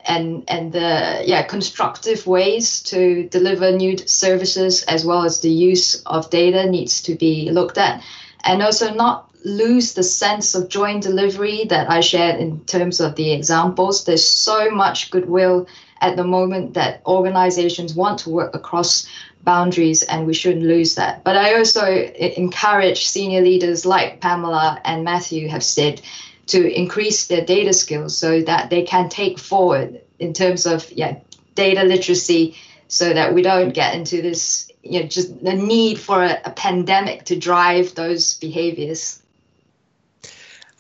and 0.08 0.42
and 0.48 0.72
the 0.72 1.22
yeah 1.24 1.42
constructive 1.42 2.26
ways 2.26 2.82
to 2.82 3.28
deliver 3.28 3.70
new 3.70 3.96
services 3.98 4.82
as 4.84 5.04
well 5.04 5.22
as 5.22 5.40
the 5.40 5.50
use 5.50 6.02
of 6.06 6.30
data 6.30 6.68
needs 6.68 7.02
to 7.02 7.14
be 7.14 7.50
looked 7.50 7.78
at 7.78 8.02
and 8.44 8.62
also 8.62 8.92
not 8.94 9.28
lose 9.44 9.94
the 9.94 10.02
sense 10.02 10.54
of 10.54 10.68
joint 10.68 11.02
delivery 11.02 11.64
that 11.68 11.90
I 11.90 12.00
shared 12.00 12.40
in 12.40 12.60
terms 12.64 13.00
of 13.00 13.14
the 13.14 13.32
examples. 13.32 14.04
There's 14.04 14.24
so 14.24 14.70
much 14.70 15.10
goodwill 15.10 15.68
at 16.00 16.16
the 16.16 16.24
moment 16.24 16.74
that 16.74 17.02
organizations 17.06 17.94
want 17.94 18.18
to 18.20 18.30
work 18.30 18.54
across 18.54 19.06
boundaries 19.42 20.02
and 20.02 20.26
we 20.26 20.34
shouldn't 20.34 20.64
lose 20.64 20.94
that. 20.96 21.24
But 21.24 21.36
I 21.36 21.56
also 21.56 21.86
encourage 21.86 23.06
senior 23.06 23.40
leaders 23.40 23.86
like 23.86 24.20
Pamela 24.20 24.80
and 24.84 25.04
Matthew 25.04 25.48
have 25.48 25.64
said 25.64 26.00
to 26.48 26.72
increase 26.72 27.26
their 27.26 27.44
data 27.44 27.72
skills 27.72 28.16
so 28.16 28.42
that 28.42 28.70
they 28.70 28.82
can 28.82 29.08
take 29.08 29.38
forward 29.38 30.00
in 30.18 30.32
terms 30.32 30.66
of 30.66 30.90
yeah 30.92 31.18
data 31.54 31.84
literacy 31.84 32.56
so 32.88 33.12
that 33.12 33.34
we 33.34 33.42
don't 33.42 33.74
get 33.74 33.94
into 33.94 34.22
this 34.22 34.70
you 34.82 35.00
know 35.00 35.06
just 35.06 35.42
the 35.44 35.54
need 35.54 35.98
for 35.98 36.22
a, 36.22 36.40
a 36.44 36.50
pandemic 36.50 37.24
to 37.24 37.38
drive 37.38 37.94
those 37.94 38.34
behaviors 38.34 39.22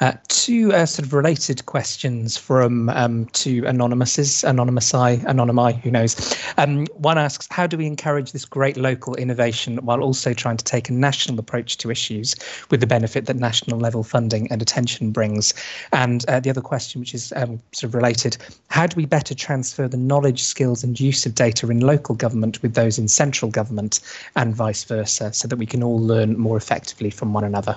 uh, 0.00 0.12
two 0.28 0.72
uh, 0.72 0.86
sort 0.86 1.04
of 1.04 1.12
related 1.12 1.66
questions 1.66 2.36
from 2.36 2.88
um, 2.90 3.26
two 3.26 3.62
anonymouses, 3.62 4.44
anonymousai, 4.44 5.18
anonymi, 5.24 5.80
who 5.80 5.90
knows. 5.90 6.36
Um, 6.56 6.86
one 6.94 7.18
asks, 7.18 7.48
how 7.50 7.66
do 7.66 7.76
we 7.76 7.86
encourage 7.86 8.32
this 8.32 8.44
great 8.44 8.76
local 8.76 9.16
innovation 9.16 9.78
while 9.78 10.00
also 10.00 10.32
trying 10.32 10.56
to 10.56 10.64
take 10.64 10.88
a 10.88 10.92
national 10.92 11.38
approach 11.38 11.76
to 11.78 11.90
issues 11.90 12.36
with 12.70 12.80
the 12.80 12.86
benefit 12.86 13.26
that 13.26 13.36
national 13.36 13.78
level 13.80 14.04
funding 14.04 14.50
and 14.52 14.62
attention 14.62 15.10
brings? 15.10 15.52
And 15.92 16.24
uh, 16.28 16.40
the 16.40 16.50
other 16.50 16.60
question, 16.60 17.00
which 17.00 17.14
is 17.14 17.32
um, 17.34 17.60
sort 17.72 17.90
of 17.90 17.94
related, 17.94 18.36
how 18.68 18.86
do 18.86 18.94
we 18.96 19.06
better 19.06 19.34
transfer 19.34 19.88
the 19.88 19.96
knowledge, 19.96 20.42
skills 20.42 20.84
and 20.84 20.98
use 20.98 21.26
of 21.26 21.34
data 21.34 21.68
in 21.70 21.80
local 21.80 22.14
government 22.14 22.62
with 22.62 22.74
those 22.74 22.98
in 22.98 23.08
central 23.08 23.50
government 23.50 24.00
and 24.36 24.54
vice 24.54 24.84
versa 24.84 25.32
so 25.32 25.48
that 25.48 25.56
we 25.56 25.66
can 25.66 25.82
all 25.82 25.98
learn 25.98 26.38
more 26.38 26.56
effectively 26.56 27.10
from 27.10 27.32
one 27.32 27.44
another? 27.44 27.76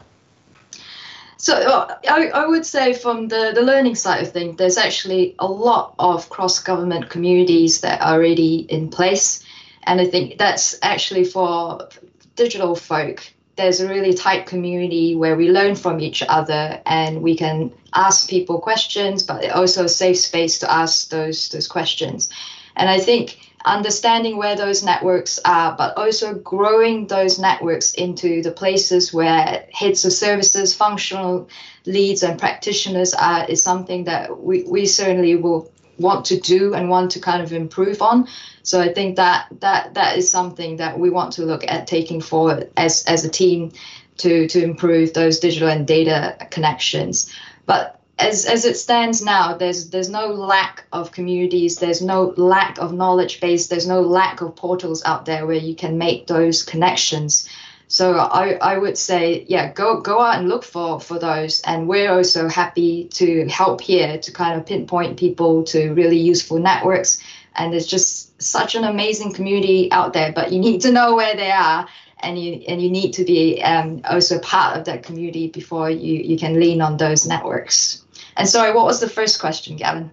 So 1.42 1.56
uh, 1.56 1.98
I, 2.08 2.28
I 2.28 2.46
would 2.46 2.68
say 2.68 2.94
from 2.94 3.28
the, 3.28 3.52
the 3.56 3.64
learning 3.64 3.96
side 3.96 4.22
of 4.22 4.32
things, 4.32 4.58
there's 4.58 4.78
actually 4.78 5.36
a 5.40 5.48
lot 5.48 5.96
of 5.98 6.30
cross-government 6.30 7.10
communities 7.10 7.82
that 7.82 8.00
are 8.00 8.14
already 8.14 8.68
in 8.70 8.92
place. 8.92 9.44
And 9.84 10.00
I 10.00 10.06
think 10.06 10.38
that's 10.38 10.78
actually 10.84 11.24
for 11.24 11.90
digital 12.36 12.76
folk. 12.76 13.24
There's 13.56 13.82
a 13.82 13.90
really 13.90 14.14
tight 14.14 14.46
community 14.46 15.16
where 15.16 15.36
we 15.36 15.50
learn 15.50 15.74
from 15.74 16.00
each 16.00 16.22
other 16.30 16.80
and 16.86 17.24
we 17.24 17.36
can 17.36 17.74
ask 17.96 18.30
people 18.30 18.60
questions, 18.60 19.24
but 19.24 19.50
also 19.50 19.86
a 19.86 19.90
safe 19.90 20.20
space 20.20 20.60
to 20.60 20.72
ask 20.72 21.10
those 21.10 21.50
those 21.50 21.68
questions. 21.68 22.30
And 22.76 22.88
I 22.88 23.00
think 23.00 23.51
understanding 23.66 24.38
where 24.38 24.56
those 24.56 24.84
networks 24.84 25.40
are, 25.46 25.76
but 25.76 25.98
also 25.98 26.34
growing 26.36 27.08
those 27.08 27.40
networks 27.40 27.94
into 27.94 28.42
the 28.42 28.52
places 28.52 29.14
where 29.14 29.66
heads 29.72 30.06
of 30.06 30.14
services, 30.14 30.76
functional 30.76 31.50
leads, 31.86 32.24
and 32.24 32.40
practitioners 32.40 33.14
are 33.14 33.46
is 33.46 33.62
something 33.62 34.06
that 34.06 34.42
we, 34.42 34.64
we 34.64 34.86
certainly 34.86 35.36
will 35.36 35.72
want 35.98 36.26
to 36.26 36.40
do 36.40 36.74
and 36.74 36.90
want 36.90 37.12
to 37.12 37.20
kind 37.20 37.44
of 37.44 37.54
improve 37.54 38.02
on. 38.02 38.28
So 38.64 38.82
I 38.82 38.94
think 38.94 39.16
that 39.18 39.48
that 39.60 39.94
that 39.94 40.18
is 40.18 40.30
something 40.30 40.78
that 40.78 41.00
we 41.00 41.10
want 41.10 41.34
to 41.34 41.46
look 41.46 41.64
at 41.68 41.88
taking 41.88 42.22
forward 42.22 42.72
as 42.76 43.06
as 43.06 43.24
a 43.24 43.30
team 43.30 43.72
to 44.18 44.48
to 44.48 44.64
improve 44.64 45.14
those 45.14 45.40
digital 45.40 45.70
and 45.70 45.86
data 45.86 46.36
connections. 46.50 47.34
But 47.66 48.01
as 48.22 48.46
as 48.46 48.66
it 48.66 48.78
stands 48.78 49.22
now, 49.22 49.56
there's 49.58 49.90
there's 49.90 50.10
no 50.10 50.28
lack 50.28 50.86
of 50.92 51.12
communities, 51.12 51.78
there's 51.78 52.02
no 52.02 52.34
lack 52.38 52.78
of 52.80 52.94
knowledge 52.94 53.40
base, 53.42 53.68
there's 53.68 53.88
no 53.88 54.02
lack 54.02 54.42
of 54.42 54.56
portals 54.56 55.04
out 55.06 55.26
there 55.26 55.46
where 55.46 55.58
you 55.58 55.76
can 55.76 55.98
make 55.98 56.28
those 56.28 56.64
connections. 56.64 57.50
So 57.88 58.18
I, 58.18 58.54
I 58.62 58.78
would 58.78 58.98
say, 58.98 59.46
yeah, 59.50 59.74
go 59.74 60.00
go 60.00 60.22
out 60.22 60.40
and 60.40 60.48
look 60.48 60.64
for 60.64 61.00
for 61.00 61.20
those. 61.20 61.62
And 61.62 61.88
we're 61.88 62.12
also 62.12 62.48
happy 62.48 63.10
to 63.14 63.48
help 63.50 63.82
here 63.82 64.18
to 64.18 64.32
kind 64.32 64.58
of 64.58 64.66
pinpoint 64.66 65.20
people 65.20 65.64
to 65.66 65.94
really 65.94 66.18
useful 66.18 66.60
networks. 66.60 67.22
And 67.56 67.74
there's 67.74 67.88
just 67.88 68.42
such 68.42 68.76
an 68.76 68.86
amazing 68.86 69.34
community 69.34 69.92
out 69.92 70.14
there, 70.14 70.32
but 70.32 70.54
you 70.54 70.60
need 70.60 70.82
to 70.82 70.92
know 70.92 71.16
where 71.16 71.36
they 71.36 71.52
are 71.52 71.86
and 72.24 72.42
you 72.42 72.54
and 72.68 72.82
you 72.82 72.90
need 72.90 73.12
to 73.14 73.26
be 73.26 73.62
um, 73.62 74.02
also 74.06 74.40
part 74.40 74.78
of 74.78 74.86
that 74.86 75.04
community 75.04 75.48
before 75.48 75.90
you 75.90 76.16
you 76.16 76.38
can 76.38 76.60
lean 76.60 76.82
on 76.82 76.98
those 76.98 77.28
networks. 77.28 78.01
And 78.38 78.48
sorry, 78.48 78.74
what 78.74 78.86
was 78.86 79.00
the 79.00 79.10
first 79.10 79.40
question, 79.40 79.76
Gavin? 79.76 80.12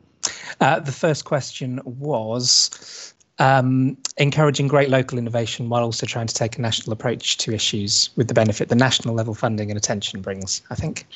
Uh, 0.60 0.80
the 0.80 0.92
first 0.92 1.24
question 1.24 1.80
was 1.84 3.14
um, 3.38 3.96
encouraging 4.16 4.68
great 4.68 4.90
local 4.90 5.18
innovation 5.18 5.68
while 5.68 5.84
also 5.84 6.06
trying 6.06 6.26
to 6.26 6.34
take 6.34 6.58
a 6.58 6.60
national 6.60 6.92
approach 6.92 7.36
to 7.38 7.52
issues 7.52 8.10
with 8.16 8.28
the 8.28 8.34
benefit 8.34 8.68
the 8.68 8.74
national 8.74 9.14
level 9.14 9.34
funding 9.34 9.70
and 9.70 9.78
attention 9.78 10.20
brings, 10.20 10.62
I 10.70 10.74
think. 10.74 11.06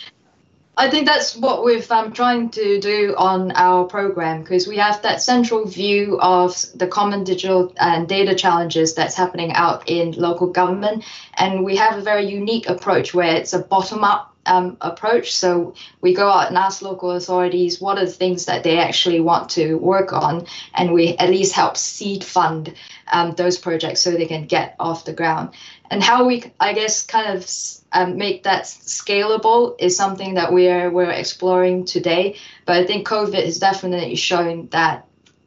I 0.74 0.88
think 0.88 1.06
that's 1.06 1.36
what 1.36 1.64
we've 1.64 1.90
um, 1.90 2.12
trying 2.12 2.48
to 2.50 2.80
do 2.80 3.14
on 3.18 3.52
our 3.52 3.84
program 3.84 4.40
because 4.40 4.66
we 4.66 4.78
have 4.78 5.02
that 5.02 5.20
central 5.20 5.66
view 5.66 6.18
of 6.20 6.64
the 6.74 6.86
common 6.86 7.24
digital 7.24 7.74
and 7.78 8.08
data 8.08 8.34
challenges 8.34 8.94
that's 8.94 9.14
happening 9.14 9.52
out 9.52 9.86
in 9.86 10.12
local 10.12 10.46
government. 10.46 11.04
And 11.34 11.62
we 11.62 11.76
have 11.76 11.98
a 11.98 12.00
very 12.00 12.26
unique 12.26 12.70
approach 12.70 13.12
where 13.12 13.36
it's 13.36 13.52
a 13.52 13.58
bottom 13.58 14.02
up 14.02 14.31
um, 14.46 14.76
approach. 14.80 15.34
So 15.34 15.74
we 16.00 16.14
go 16.14 16.28
out 16.28 16.48
and 16.48 16.56
ask 16.56 16.82
local 16.82 17.12
authorities 17.12 17.80
what 17.80 17.98
are 17.98 18.06
the 18.06 18.12
things 18.12 18.46
that 18.46 18.64
they 18.64 18.78
actually 18.78 19.20
want 19.20 19.50
to 19.50 19.76
work 19.76 20.12
on, 20.12 20.46
and 20.74 20.92
we 20.92 21.16
at 21.18 21.30
least 21.30 21.54
help 21.54 21.76
seed 21.76 22.24
fund 22.24 22.74
um, 23.12 23.32
those 23.32 23.58
projects 23.58 24.00
so 24.00 24.10
they 24.10 24.26
can 24.26 24.46
get 24.46 24.76
off 24.78 25.04
the 25.04 25.12
ground. 25.12 25.50
And 25.90 26.02
how 26.02 26.24
we, 26.26 26.44
I 26.58 26.72
guess, 26.72 27.04
kind 27.04 27.36
of 27.36 27.50
um, 27.92 28.16
make 28.16 28.44
that 28.44 28.64
scalable 28.64 29.76
is 29.78 29.96
something 29.96 30.34
that 30.34 30.52
we're 30.52 30.90
we're 30.90 31.10
exploring 31.10 31.84
today. 31.84 32.36
But 32.64 32.76
I 32.76 32.86
think 32.86 33.06
COVID 33.06 33.44
has 33.44 33.58
definitely 33.58 34.16
shown 34.16 34.68
that 34.68 35.06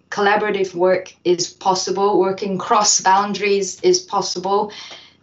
collaborative 0.09 0.73
work 0.73 1.13
is 1.23 1.49
possible, 1.49 2.19
working 2.19 2.57
cross 2.57 3.01
boundaries 3.01 3.81
is 3.81 3.99
possible 3.99 4.71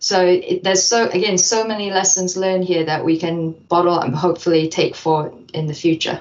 so 0.03 0.26
it, 0.26 0.64
there's 0.64 0.82
so 0.82 1.09
again 1.11 1.38
so 1.38 1.64
many 1.64 1.92
lessons 1.92 2.36
learned 2.36 2.64
here 2.64 2.84
that 2.84 3.05
we 3.05 3.18
can 3.18 3.53
bottle 3.53 4.00
and 4.00 4.14
hopefully 4.14 4.68
take 4.68 4.96
forward 4.96 5.32
in 5.55 5.68
the 5.68 5.74
future. 5.74 6.20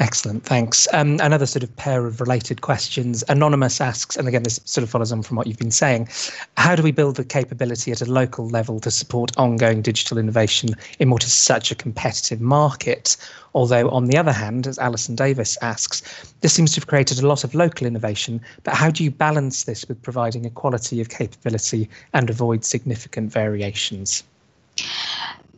Excellent, 0.00 0.42
thanks. 0.44 0.88
Um, 0.94 1.20
another 1.20 1.44
sort 1.44 1.62
of 1.62 1.76
pair 1.76 2.06
of 2.06 2.22
related 2.22 2.62
questions. 2.62 3.22
Anonymous 3.28 3.82
asks, 3.82 4.16
and 4.16 4.26
again, 4.26 4.44
this 4.44 4.58
sort 4.64 4.82
of 4.82 4.88
follows 4.88 5.12
on 5.12 5.22
from 5.22 5.36
what 5.36 5.46
you've 5.46 5.58
been 5.58 5.70
saying 5.70 6.08
how 6.56 6.74
do 6.74 6.82
we 6.82 6.90
build 6.90 7.16
the 7.16 7.24
capability 7.24 7.92
at 7.92 8.00
a 8.00 8.10
local 8.10 8.48
level 8.48 8.80
to 8.80 8.90
support 8.90 9.30
ongoing 9.36 9.82
digital 9.82 10.16
innovation 10.16 10.70
in 11.00 11.10
what 11.10 11.22
is 11.24 11.34
such 11.34 11.70
a 11.70 11.74
competitive 11.74 12.40
market? 12.40 13.14
Although, 13.54 13.90
on 13.90 14.06
the 14.06 14.16
other 14.16 14.32
hand, 14.32 14.66
as 14.66 14.78
Alison 14.78 15.16
Davis 15.16 15.58
asks, 15.60 16.02
this 16.40 16.54
seems 16.54 16.72
to 16.72 16.80
have 16.80 16.86
created 16.86 17.18
a 17.18 17.26
lot 17.26 17.44
of 17.44 17.54
local 17.54 17.86
innovation, 17.86 18.40
but 18.64 18.74
how 18.74 18.88
do 18.88 19.04
you 19.04 19.10
balance 19.10 19.64
this 19.64 19.86
with 19.86 20.00
providing 20.00 20.46
equality 20.46 21.02
of 21.02 21.10
capability 21.10 21.90
and 22.14 22.30
avoid 22.30 22.64
significant 22.64 23.30
variations? 23.30 24.22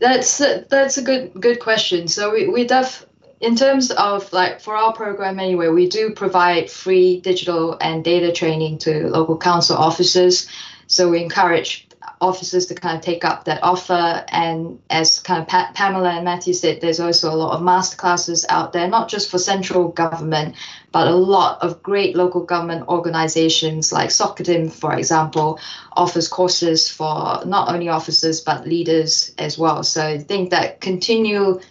That's 0.00 0.40
a, 0.40 0.64
that's 0.68 0.98
a 0.98 1.02
good 1.02 1.32
good 1.40 1.60
question. 1.60 2.08
So 2.08 2.32
we 2.32 2.48
we 2.48 2.66
def 2.66 3.06
in 3.42 3.56
terms 3.56 3.90
of 3.90 4.32
like 4.32 4.60
for 4.60 4.76
our 4.76 4.92
program 4.92 5.40
anyway, 5.40 5.68
we 5.68 5.88
do 5.88 6.14
provide 6.14 6.70
free 6.70 7.20
digital 7.20 7.76
and 7.80 8.04
data 8.04 8.32
training 8.32 8.78
to 8.78 9.08
local 9.08 9.36
council 9.36 9.76
officers. 9.76 10.48
So 10.86 11.10
we 11.10 11.22
encourage 11.22 11.88
officers 12.20 12.66
to 12.66 12.74
kind 12.74 12.96
of 12.96 13.02
take 13.02 13.24
up 13.24 13.44
that 13.44 13.60
offer. 13.64 14.24
And 14.28 14.78
as 14.90 15.18
kind 15.18 15.42
of 15.42 15.48
pa- 15.48 15.72
Pamela 15.74 16.10
and 16.10 16.24
Matthew 16.24 16.54
said, 16.54 16.80
there's 16.80 17.00
also 17.00 17.32
a 17.32 17.34
lot 17.34 17.56
of 17.56 17.62
master 17.62 17.96
classes 17.96 18.46
out 18.48 18.72
there, 18.72 18.86
not 18.86 19.08
just 19.08 19.28
for 19.28 19.38
central 19.38 19.88
government, 19.88 20.54
but 20.92 21.08
a 21.08 21.14
lot 21.14 21.60
of 21.62 21.82
great 21.82 22.14
local 22.14 22.44
government 22.44 22.86
organizations 22.86 23.92
like 23.92 24.10
Socitm, 24.10 24.70
for 24.70 24.94
example, 24.94 25.58
offers 25.94 26.28
courses 26.28 26.88
for 26.88 27.44
not 27.44 27.68
only 27.74 27.88
officers 27.88 28.40
but 28.40 28.68
leaders 28.68 29.34
as 29.38 29.58
well. 29.58 29.82
So 29.82 30.06
I 30.06 30.18
think 30.18 30.50
that 30.50 30.80
continual 30.80 31.56
uh, 31.56 31.62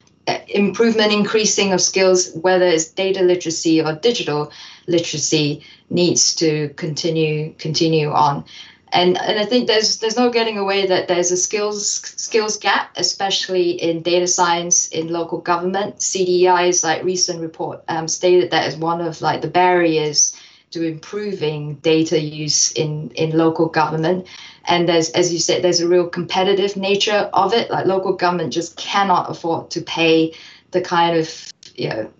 improvement, 0.47 1.11
increasing 1.11 1.73
of 1.73 1.82
skills, 1.82 2.32
whether 2.34 2.65
it's 2.65 2.86
data 2.86 3.21
literacy 3.21 3.82
or 3.82 3.93
digital 3.93 4.51
literacy, 4.88 5.63
needs 5.89 6.36
to 6.36 6.69
continue 6.75 7.53
continue 7.57 8.11
on 8.11 8.45
and 8.93 9.17
and 9.21 9.39
I 9.39 9.45
think 9.45 9.67
there's 9.67 9.97
there's 9.97 10.17
no 10.17 10.29
getting 10.29 10.57
away 10.57 10.86
that 10.88 11.07
there's 11.07 11.32
a 11.32 11.38
skills 11.38 12.01
skills 12.17 12.57
gap, 12.57 12.91
especially 12.97 13.71
in 13.71 14.01
data 14.01 14.27
science 14.27 14.88
in 14.89 15.07
local 15.07 15.39
government. 15.39 15.97
CDEI's 15.97 16.84
like 16.84 17.03
recent 17.03 17.41
report 17.41 17.84
um, 17.88 18.07
stated 18.07 18.51
that 18.51 18.65
as 18.65 18.75
one 18.75 19.01
of 19.01 19.21
like 19.21 19.41
the 19.41 19.47
barriers 19.47 20.36
to 20.71 20.84
improving 20.84 21.75
data 21.75 22.19
use 22.19 22.71
in 22.73 23.11
in 23.11 23.38
local 23.38 23.67
government. 23.67 24.27
And 24.66 24.88
there's 24.88 25.09
as 25.12 25.34
you 25.34 25.39
said, 25.39 25.64
there's 25.64 25.82
a 25.82 25.88
real 25.88 26.07
competitive 26.07 26.76
nature 26.76 27.30
of 27.34 27.53
it. 27.53 27.72
Like 27.72 27.86
local 27.86 28.14
government 28.14 28.53
just 28.53 28.78
cannot 28.78 29.30
afford 29.30 29.72
to 29.72 29.82
pay 29.82 30.34
the 30.72 30.82
kind 30.82 31.18
of 31.18 31.51
you 31.76 31.89
know 31.89 32.12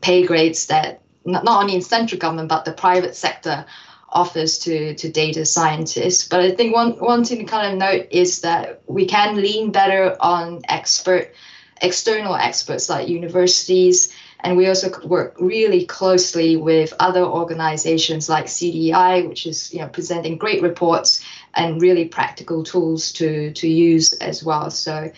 pay 0.00 0.26
grades 0.26 0.66
that 0.66 1.00
not, 1.24 1.44
not 1.44 1.62
only 1.62 1.74
in 1.74 1.82
central 1.82 2.18
government 2.18 2.48
but 2.48 2.64
the 2.64 2.72
private 2.72 3.16
sector 3.16 3.64
offers 4.10 4.58
to 4.60 4.94
to 4.94 5.10
data 5.10 5.44
scientists. 5.44 6.28
But 6.28 6.40
I 6.40 6.50
think 6.52 6.74
one 6.74 6.92
one 6.92 7.24
thing 7.24 7.38
to 7.38 7.44
kind 7.44 7.72
of 7.72 7.78
note 7.78 8.08
is 8.10 8.40
that 8.42 8.82
we 8.86 9.06
can 9.06 9.36
lean 9.36 9.72
better 9.72 10.16
on 10.20 10.62
expert 10.68 11.34
external 11.82 12.34
experts 12.36 12.88
like 12.88 13.08
universities 13.08 14.14
and 14.44 14.58
we 14.58 14.68
also 14.68 14.92
work 15.04 15.34
really 15.40 15.86
closely 15.86 16.56
with 16.56 16.92
other 17.00 17.24
organizations 17.24 18.28
like 18.28 18.44
CDI, 18.44 19.26
which 19.26 19.46
is 19.46 19.72
you 19.72 19.80
know 19.80 19.88
presenting 19.88 20.36
great 20.36 20.62
reports 20.62 21.24
and 21.56 21.80
really 21.80 22.06
practical 22.06 22.64
tools 22.64 23.12
to 23.12 23.52
to 23.52 23.68
use 23.68 24.12
as 24.14 24.42
well. 24.42 24.70
So 24.70 25.12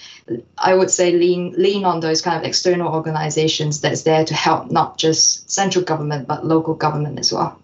I 0.59 0.75
would 0.75 0.91
say 0.91 1.13
lean 1.13 1.55
lean 1.57 1.85
on 1.85 2.01
those 2.01 2.23
kind 2.23 2.39
of 2.39 2.45
external 2.45 2.93
organizations 2.93 3.81
that's 3.81 4.03
there 4.03 4.25
to 4.25 4.35
help 4.35 4.71
not 4.71 4.99
just 4.99 5.51
central 5.51 5.85
government 5.85 6.29
but 6.29 6.45
local 6.45 6.75
government 6.75 7.19
as 7.19 7.33
well. 7.33 7.61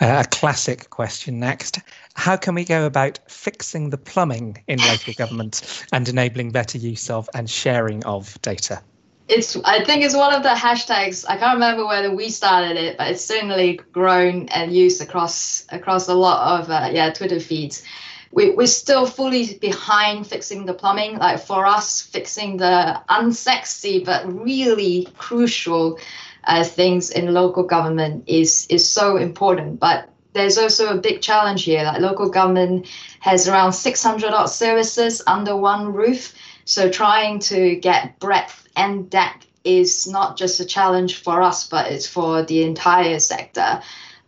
Uh, 0.00 0.22
a 0.24 0.28
classic 0.28 0.90
question 0.90 1.40
next. 1.40 1.80
How 2.14 2.36
can 2.36 2.54
we 2.54 2.64
go 2.64 2.86
about 2.86 3.18
fixing 3.28 3.90
the 3.90 3.98
plumbing 3.98 4.62
in 4.68 4.78
local 4.78 5.12
government 5.14 5.84
and 5.92 6.08
enabling 6.08 6.52
better 6.52 6.78
use 6.78 7.10
of 7.10 7.28
and 7.34 7.50
sharing 7.50 8.04
of 8.04 8.40
data? 8.40 8.80
It's. 9.28 9.56
I 9.64 9.84
think 9.84 10.02
it's 10.04 10.16
one 10.16 10.34
of 10.34 10.42
the 10.42 10.50
hashtags. 10.50 11.24
I 11.28 11.36
can't 11.36 11.54
remember 11.54 11.86
whether 11.86 12.14
we 12.14 12.30
started 12.30 12.76
it, 12.76 12.96
but 12.96 13.08
it's 13.10 13.24
certainly 13.24 13.80
grown 13.92 14.48
and 14.48 14.74
used 14.74 15.02
across 15.02 15.66
across 15.70 16.08
a 16.08 16.14
lot 16.14 16.60
of 16.60 16.70
uh, 16.70 16.88
yeah 16.92 17.12
Twitter 17.12 17.40
feeds. 17.40 17.82
We, 18.30 18.50
we're 18.50 18.66
still 18.66 19.06
fully 19.06 19.54
behind 19.54 20.26
fixing 20.26 20.66
the 20.66 20.74
plumbing. 20.74 21.18
Like 21.18 21.40
for 21.40 21.66
us, 21.66 22.02
fixing 22.02 22.58
the 22.58 23.00
unsexy 23.08 24.04
but 24.04 24.30
really 24.30 25.08
crucial 25.16 25.98
uh, 26.44 26.64
things 26.64 27.10
in 27.10 27.32
local 27.32 27.62
government 27.62 28.24
is 28.26 28.66
is 28.70 28.88
so 28.88 29.16
important. 29.16 29.78
But 29.80 30.10
there's 30.32 30.58
also 30.58 30.96
a 30.96 31.00
big 31.00 31.20
challenge 31.20 31.64
here. 31.64 31.82
Like 31.84 32.00
local 32.00 32.30
government 32.30 32.86
has 33.20 33.48
around 33.48 33.72
600 33.72 34.32
odd 34.32 34.46
services 34.46 35.22
under 35.26 35.56
one 35.56 35.92
roof. 35.92 36.34
So 36.68 36.90
trying 36.90 37.38
to 37.38 37.76
get 37.76 38.18
breadth 38.20 38.68
and 38.76 39.08
depth 39.08 39.46
is 39.64 40.06
not 40.06 40.36
just 40.36 40.60
a 40.60 40.66
challenge 40.66 41.22
for 41.22 41.40
us, 41.40 41.66
but 41.66 41.90
it's 41.90 42.06
for 42.06 42.42
the 42.42 42.62
entire 42.62 43.20
sector. 43.20 43.80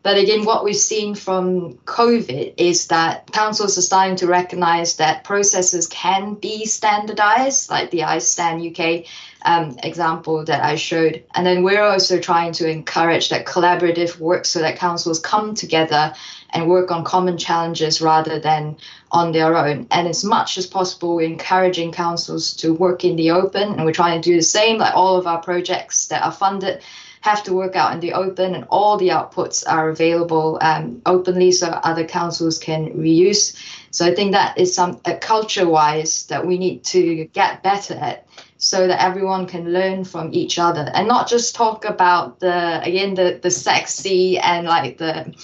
But 0.02 0.16
again, 0.16 0.46
what 0.46 0.64
we've 0.64 0.74
seen 0.74 1.14
from 1.14 1.74
COVID 1.84 2.54
is 2.56 2.86
that 2.86 3.30
councils 3.30 3.76
are 3.76 3.82
starting 3.82 4.16
to 4.16 4.26
recognize 4.26 4.96
that 4.96 5.22
processes 5.22 5.86
can 5.86 6.32
be 6.32 6.64
standardized, 6.64 7.68
like 7.68 7.90
the 7.90 7.98
iStandUK 7.98 9.06
um, 9.42 9.76
example 9.82 10.44
that 10.44 10.62
I 10.62 10.76
showed. 10.76 11.22
And 11.34 11.46
then 11.46 11.62
we're 11.62 11.82
also 11.82 12.18
trying 12.20 12.52
to 12.52 12.68
encourage 12.68 13.28
that 13.30 13.46
collaborative 13.46 14.18
work 14.18 14.44
so 14.44 14.60
that 14.60 14.78
councils 14.78 15.18
come 15.18 15.54
together 15.54 16.14
and 16.50 16.68
work 16.68 16.90
on 16.90 17.04
common 17.04 17.38
challenges 17.38 18.00
rather 18.00 18.38
than 18.38 18.76
on 19.12 19.32
their 19.32 19.56
own. 19.56 19.86
And 19.90 20.08
as 20.08 20.24
much 20.24 20.58
as 20.58 20.66
possible, 20.66 21.16
we're 21.16 21.28
encouraging 21.28 21.92
councils 21.92 22.54
to 22.56 22.74
work 22.74 23.04
in 23.04 23.16
the 23.16 23.30
open, 23.30 23.74
and 23.74 23.84
we're 23.84 23.92
trying 23.92 24.20
to 24.20 24.30
do 24.30 24.36
the 24.36 24.42
same, 24.42 24.78
like 24.78 24.94
all 24.94 25.16
of 25.16 25.26
our 25.26 25.40
projects 25.42 26.08
that 26.08 26.22
are 26.22 26.32
funded 26.32 26.82
have 27.20 27.42
to 27.44 27.52
work 27.52 27.76
out 27.76 27.92
in 27.92 28.00
the 28.00 28.14
open 28.14 28.54
and 28.54 28.64
all 28.70 28.96
the 28.96 29.08
outputs 29.08 29.62
are 29.68 29.90
available 29.90 30.58
um, 30.62 31.02
openly 31.04 31.52
so 31.52 31.66
other 31.68 32.04
councils 32.04 32.58
can 32.58 32.90
reuse 32.92 33.56
so 33.90 34.06
i 34.06 34.14
think 34.14 34.32
that 34.32 34.56
is 34.58 34.74
some 34.74 35.00
uh, 35.04 35.14
culture 35.20 35.68
wise 35.68 36.26
that 36.26 36.46
we 36.46 36.58
need 36.58 36.82
to 36.82 37.26
get 37.26 37.62
better 37.62 37.94
at 37.94 38.26
so 38.60 38.86
that 38.86 39.02
everyone 39.02 39.46
can 39.46 39.72
learn 39.72 40.04
from 40.04 40.32
each 40.32 40.58
other 40.58 40.88
and 40.94 41.08
not 41.08 41.26
just 41.26 41.54
talk 41.54 41.86
about 41.86 42.38
the 42.40 42.82
again 42.82 43.14
the 43.14 43.40
the 43.42 43.50
sexy 43.50 44.38
and 44.38 44.66
like 44.66 44.98
the 44.98 45.34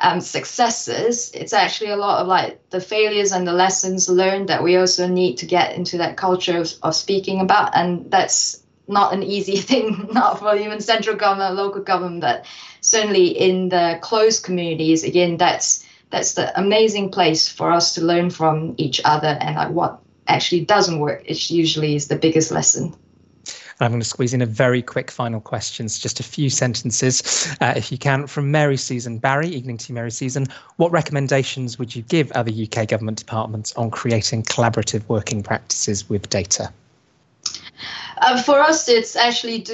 um, 0.00 0.20
successes. 0.20 1.30
It's 1.34 1.52
actually 1.52 1.90
a 1.90 1.96
lot 1.96 2.20
of 2.20 2.28
like 2.28 2.60
the 2.70 2.80
failures 2.80 3.32
and 3.32 3.46
the 3.46 3.52
lessons 3.52 4.08
learned 4.08 4.48
that 4.48 4.62
we 4.62 4.76
also 4.76 5.08
need 5.08 5.38
to 5.38 5.46
get 5.46 5.74
into 5.74 5.98
that 5.98 6.16
culture 6.16 6.58
of, 6.58 6.72
of 6.82 6.94
speaking 6.94 7.40
about. 7.40 7.74
And 7.74 8.10
that's 8.10 8.62
not 8.86 9.12
an 9.12 9.22
easy 9.22 9.56
thing, 9.68 10.08
not 10.12 10.38
for 10.38 10.54
even 10.54 10.80
central 10.80 11.16
government, 11.16 11.56
local 11.56 11.82
government, 11.82 12.20
but 12.20 12.46
certainly 12.80 13.26
in 13.26 13.70
the 13.70 13.98
closed 14.02 14.44
communities, 14.44 15.04
again, 15.04 15.36
that's 15.36 15.84
that's 16.10 16.34
the 16.34 16.58
amazing 16.58 17.10
place 17.10 17.48
for 17.48 17.70
us 17.70 17.94
to 17.94 18.00
learn 18.04 18.30
from 18.30 18.74
each 18.78 19.00
other 19.04 19.36
and 19.40 19.56
like 19.56 19.70
what 19.70 20.00
actually 20.28 20.64
doesn't 20.64 21.00
work. 21.00 21.22
It 21.24 21.50
usually 21.50 21.94
is 21.94 22.08
the 22.08 22.16
biggest 22.16 22.50
lesson. 22.50 22.94
I'm 23.80 23.92
going 23.92 24.00
to 24.00 24.08
squeeze 24.08 24.34
in 24.34 24.42
a 24.42 24.46
very 24.46 24.82
quick 24.82 25.08
final 25.08 25.40
questions, 25.40 26.00
just 26.00 26.18
a 26.18 26.24
few 26.24 26.50
sentences, 26.50 27.56
uh, 27.60 27.74
if 27.76 27.92
you 27.92 27.98
can, 27.98 28.26
from 28.26 28.50
Mary 28.50 28.76
Susan 28.76 29.18
Barry, 29.18 29.48
Evening 29.48 29.76
to 29.78 29.92
Mary 29.92 30.10
Susan. 30.10 30.46
What 30.76 30.90
recommendations 30.90 31.78
would 31.78 31.94
you 31.94 32.02
give 32.02 32.32
other 32.32 32.50
UK 32.50 32.88
government 32.88 33.18
departments 33.18 33.72
on 33.74 33.90
creating 33.90 34.42
collaborative 34.44 35.06
working 35.06 35.44
practices 35.44 36.08
with 36.08 36.28
data? 36.28 36.72
Uh, 38.16 38.42
for 38.42 38.60
us, 38.60 38.88
it's 38.88 39.14
actually 39.14 39.64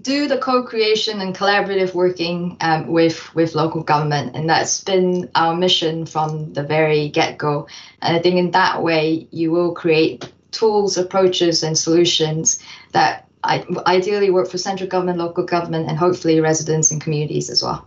do, 0.00 0.28
the 0.28 0.38
co-creation 0.38 1.20
and 1.20 1.34
collaborative 1.34 1.94
working 1.94 2.56
um, 2.60 2.88
with 2.88 3.34
with 3.34 3.54
local 3.54 3.82
government, 3.82 4.36
and 4.36 4.48
that's 4.48 4.82
been 4.82 5.30
our 5.34 5.54
mission 5.54 6.06
from 6.06 6.52
the 6.52 6.62
very 6.62 7.08
get-go. 7.08 7.66
And 8.02 8.16
I 8.16 8.20
think 8.20 8.36
in 8.36 8.50
that 8.52 8.82
way, 8.82 9.26
you 9.30 9.50
will 9.50 9.74
create 9.74 10.32
tools, 10.50 10.96
approaches, 10.96 11.62
and 11.62 11.76
solutions 11.76 12.58
that 12.92 13.28
ideally 13.44 14.30
work 14.30 14.48
for 14.48 14.58
central 14.58 14.88
government, 14.88 15.18
local 15.18 15.44
government, 15.44 15.88
and 15.88 15.96
hopefully 15.96 16.40
residents 16.40 16.90
and 16.90 17.00
communities 17.00 17.48
as 17.50 17.62
well. 17.62 17.86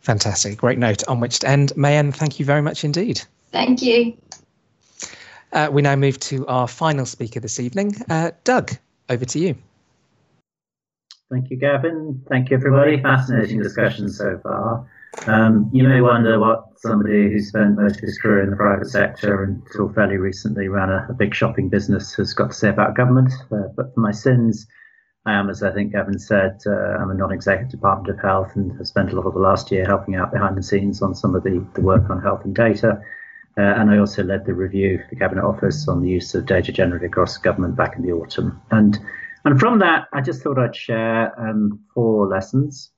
Fantastic. 0.00 0.58
Great 0.58 0.78
note 0.78 1.06
on 1.08 1.20
which 1.20 1.40
to 1.40 1.48
end. 1.48 1.72
Mayen, 1.76 2.10
thank 2.12 2.40
you 2.40 2.46
very 2.46 2.62
much 2.62 2.84
indeed. 2.84 3.22
Thank 3.52 3.82
you. 3.82 4.16
Uh, 5.52 5.68
we 5.70 5.82
now 5.82 5.96
move 5.96 6.18
to 6.20 6.46
our 6.46 6.66
final 6.66 7.04
speaker 7.06 7.40
this 7.40 7.60
evening, 7.60 7.96
uh, 8.08 8.30
Doug 8.44 8.72
over 9.08 9.24
to 9.24 9.38
you. 9.38 9.56
Thank 11.30 11.50
you, 11.50 11.56
Gavin. 11.56 12.24
Thank 12.28 12.50
you, 12.50 12.56
everybody. 12.56 13.00
Fascinating 13.00 13.62
discussion 13.62 14.08
so 14.08 14.40
far. 14.42 14.88
Um, 15.26 15.70
you 15.72 15.86
may 15.86 16.00
wonder 16.00 16.40
what 16.40 16.64
somebody 16.78 17.30
who 17.30 17.40
spent 17.40 17.76
most 17.76 17.96
of 17.96 18.02
his 18.02 18.18
career 18.18 18.42
in 18.42 18.50
the 18.50 18.56
private 18.56 18.88
sector 18.88 19.44
until 19.44 19.92
fairly 19.92 20.16
recently 20.16 20.66
ran 20.66 20.88
a, 20.88 21.06
a 21.08 21.12
big 21.12 21.34
shopping 21.34 21.68
business 21.68 22.14
has 22.14 22.32
got 22.32 22.48
to 22.48 22.56
say 22.56 22.68
about 22.68 22.96
government. 22.96 23.32
Uh, 23.52 23.68
but 23.76 23.94
for 23.94 24.00
my 24.00 24.10
sins, 24.10 24.66
I 25.24 25.34
am, 25.34 25.50
as 25.50 25.62
I 25.62 25.72
think 25.72 25.92
Gavin 25.92 26.18
said, 26.18 26.58
uh, 26.66 26.96
I'm 26.98 27.10
a 27.10 27.14
non-executive 27.14 27.70
Department 27.70 28.18
of 28.18 28.20
Health 28.24 28.56
and 28.56 28.76
have 28.78 28.88
spent 28.88 29.12
a 29.12 29.16
lot 29.16 29.26
of 29.26 29.34
the 29.34 29.40
last 29.40 29.70
year 29.70 29.84
helping 29.84 30.16
out 30.16 30.32
behind 30.32 30.56
the 30.56 30.62
scenes 30.64 31.00
on 31.00 31.14
some 31.14 31.36
of 31.36 31.44
the, 31.44 31.64
the 31.74 31.82
work 31.82 32.10
on 32.10 32.22
health 32.22 32.44
and 32.44 32.56
data. 32.56 33.00
Uh, 33.56 33.62
and 33.62 33.90
I 33.90 33.98
also 33.98 34.24
led 34.24 34.46
the 34.46 34.54
review 34.54 34.98
for 34.98 35.06
the 35.10 35.16
Cabinet 35.16 35.44
Office 35.44 35.86
on 35.86 36.02
the 36.02 36.08
use 36.08 36.34
of 36.34 36.46
data 36.46 36.72
generally 36.72 37.06
across 37.06 37.36
government 37.36 37.76
back 37.76 37.94
in 37.96 38.02
the 38.02 38.12
autumn. 38.12 38.60
And 38.70 38.98
and 39.44 39.58
from 39.58 39.78
that, 39.80 40.08
I 40.12 40.20
just 40.20 40.42
thought 40.42 40.58
I'd 40.58 40.76
share 40.76 41.38
um, 41.40 41.80
four 41.94 42.26
lessons. 42.26 42.90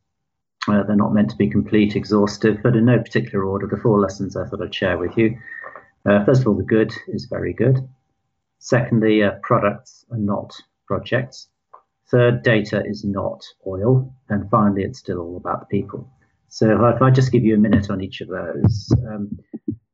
Uh, 0.68 0.82
they're 0.84 0.96
not 0.96 1.14
meant 1.14 1.30
to 1.30 1.36
be 1.36 1.50
complete, 1.50 1.96
exhaustive, 1.96 2.58
but 2.62 2.76
in 2.76 2.84
no 2.84 2.98
particular 2.98 3.44
order. 3.44 3.66
The 3.66 3.80
four 3.80 3.98
lessons 4.00 4.36
I 4.36 4.46
thought 4.46 4.62
I'd 4.62 4.74
share 4.74 4.98
with 4.98 5.16
you. 5.16 5.36
Uh, 6.08 6.24
first 6.24 6.42
of 6.42 6.48
all, 6.48 6.54
the 6.54 6.62
good 6.62 6.92
is 7.08 7.26
very 7.26 7.52
good. 7.52 7.78
Secondly, 8.58 9.22
uh, 9.22 9.32
products 9.42 10.04
are 10.10 10.18
not 10.18 10.52
projects. 10.86 11.48
Third, 12.10 12.42
data 12.42 12.82
is 12.84 13.04
not 13.04 13.42
oil. 13.66 14.14
And 14.28 14.48
finally, 14.50 14.82
it's 14.82 15.00
still 15.00 15.18
all 15.18 15.36
about 15.36 15.60
the 15.60 15.66
people. 15.66 16.08
So 16.48 16.70
if 16.94 17.02
I 17.02 17.10
just 17.10 17.32
give 17.32 17.44
you 17.44 17.54
a 17.54 17.58
minute 17.58 17.90
on 17.90 18.00
each 18.00 18.20
of 18.20 18.28
those. 18.28 18.92
Um, 19.08 19.38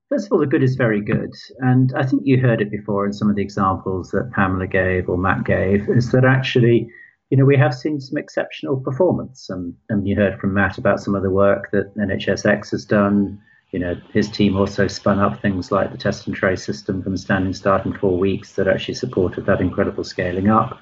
First 0.08 0.26
of 0.26 0.32
all, 0.32 0.38
the 0.38 0.46
good 0.46 0.62
is 0.62 0.74
very 0.76 1.02
good. 1.02 1.34
And 1.58 1.92
I 1.94 2.04
think 2.04 2.22
you 2.24 2.40
heard 2.40 2.62
it 2.62 2.70
before 2.70 3.04
in 3.04 3.12
some 3.12 3.28
of 3.28 3.36
the 3.36 3.42
examples 3.42 4.10
that 4.10 4.30
Pamela 4.32 4.66
gave 4.66 5.08
or 5.08 5.18
Matt 5.18 5.44
gave, 5.44 5.88
is 5.90 6.12
that 6.12 6.24
actually, 6.24 6.88
you 7.28 7.36
know, 7.36 7.44
we 7.44 7.58
have 7.58 7.74
seen 7.74 8.00
some 8.00 8.16
exceptional 8.16 8.80
performance. 8.80 9.50
And, 9.50 9.74
and 9.90 10.08
you 10.08 10.16
heard 10.16 10.40
from 10.40 10.54
Matt 10.54 10.78
about 10.78 11.00
some 11.00 11.14
of 11.14 11.22
the 11.22 11.30
work 11.30 11.70
that 11.72 11.94
NHSX 11.96 12.70
has 12.70 12.86
done. 12.86 13.38
You 13.70 13.80
know, 13.80 14.00
his 14.14 14.30
team 14.30 14.56
also 14.56 14.86
spun 14.86 15.18
up 15.18 15.42
things 15.42 15.70
like 15.70 15.92
the 15.92 15.98
test 15.98 16.26
and 16.26 16.34
trace 16.34 16.64
system 16.64 17.02
from 17.02 17.18
standing 17.18 17.52
start 17.52 17.84
in 17.84 17.92
four 17.92 18.16
weeks 18.16 18.54
that 18.54 18.66
actually 18.66 18.94
supported 18.94 19.44
that 19.44 19.60
incredible 19.60 20.04
scaling 20.04 20.48
up. 20.48 20.80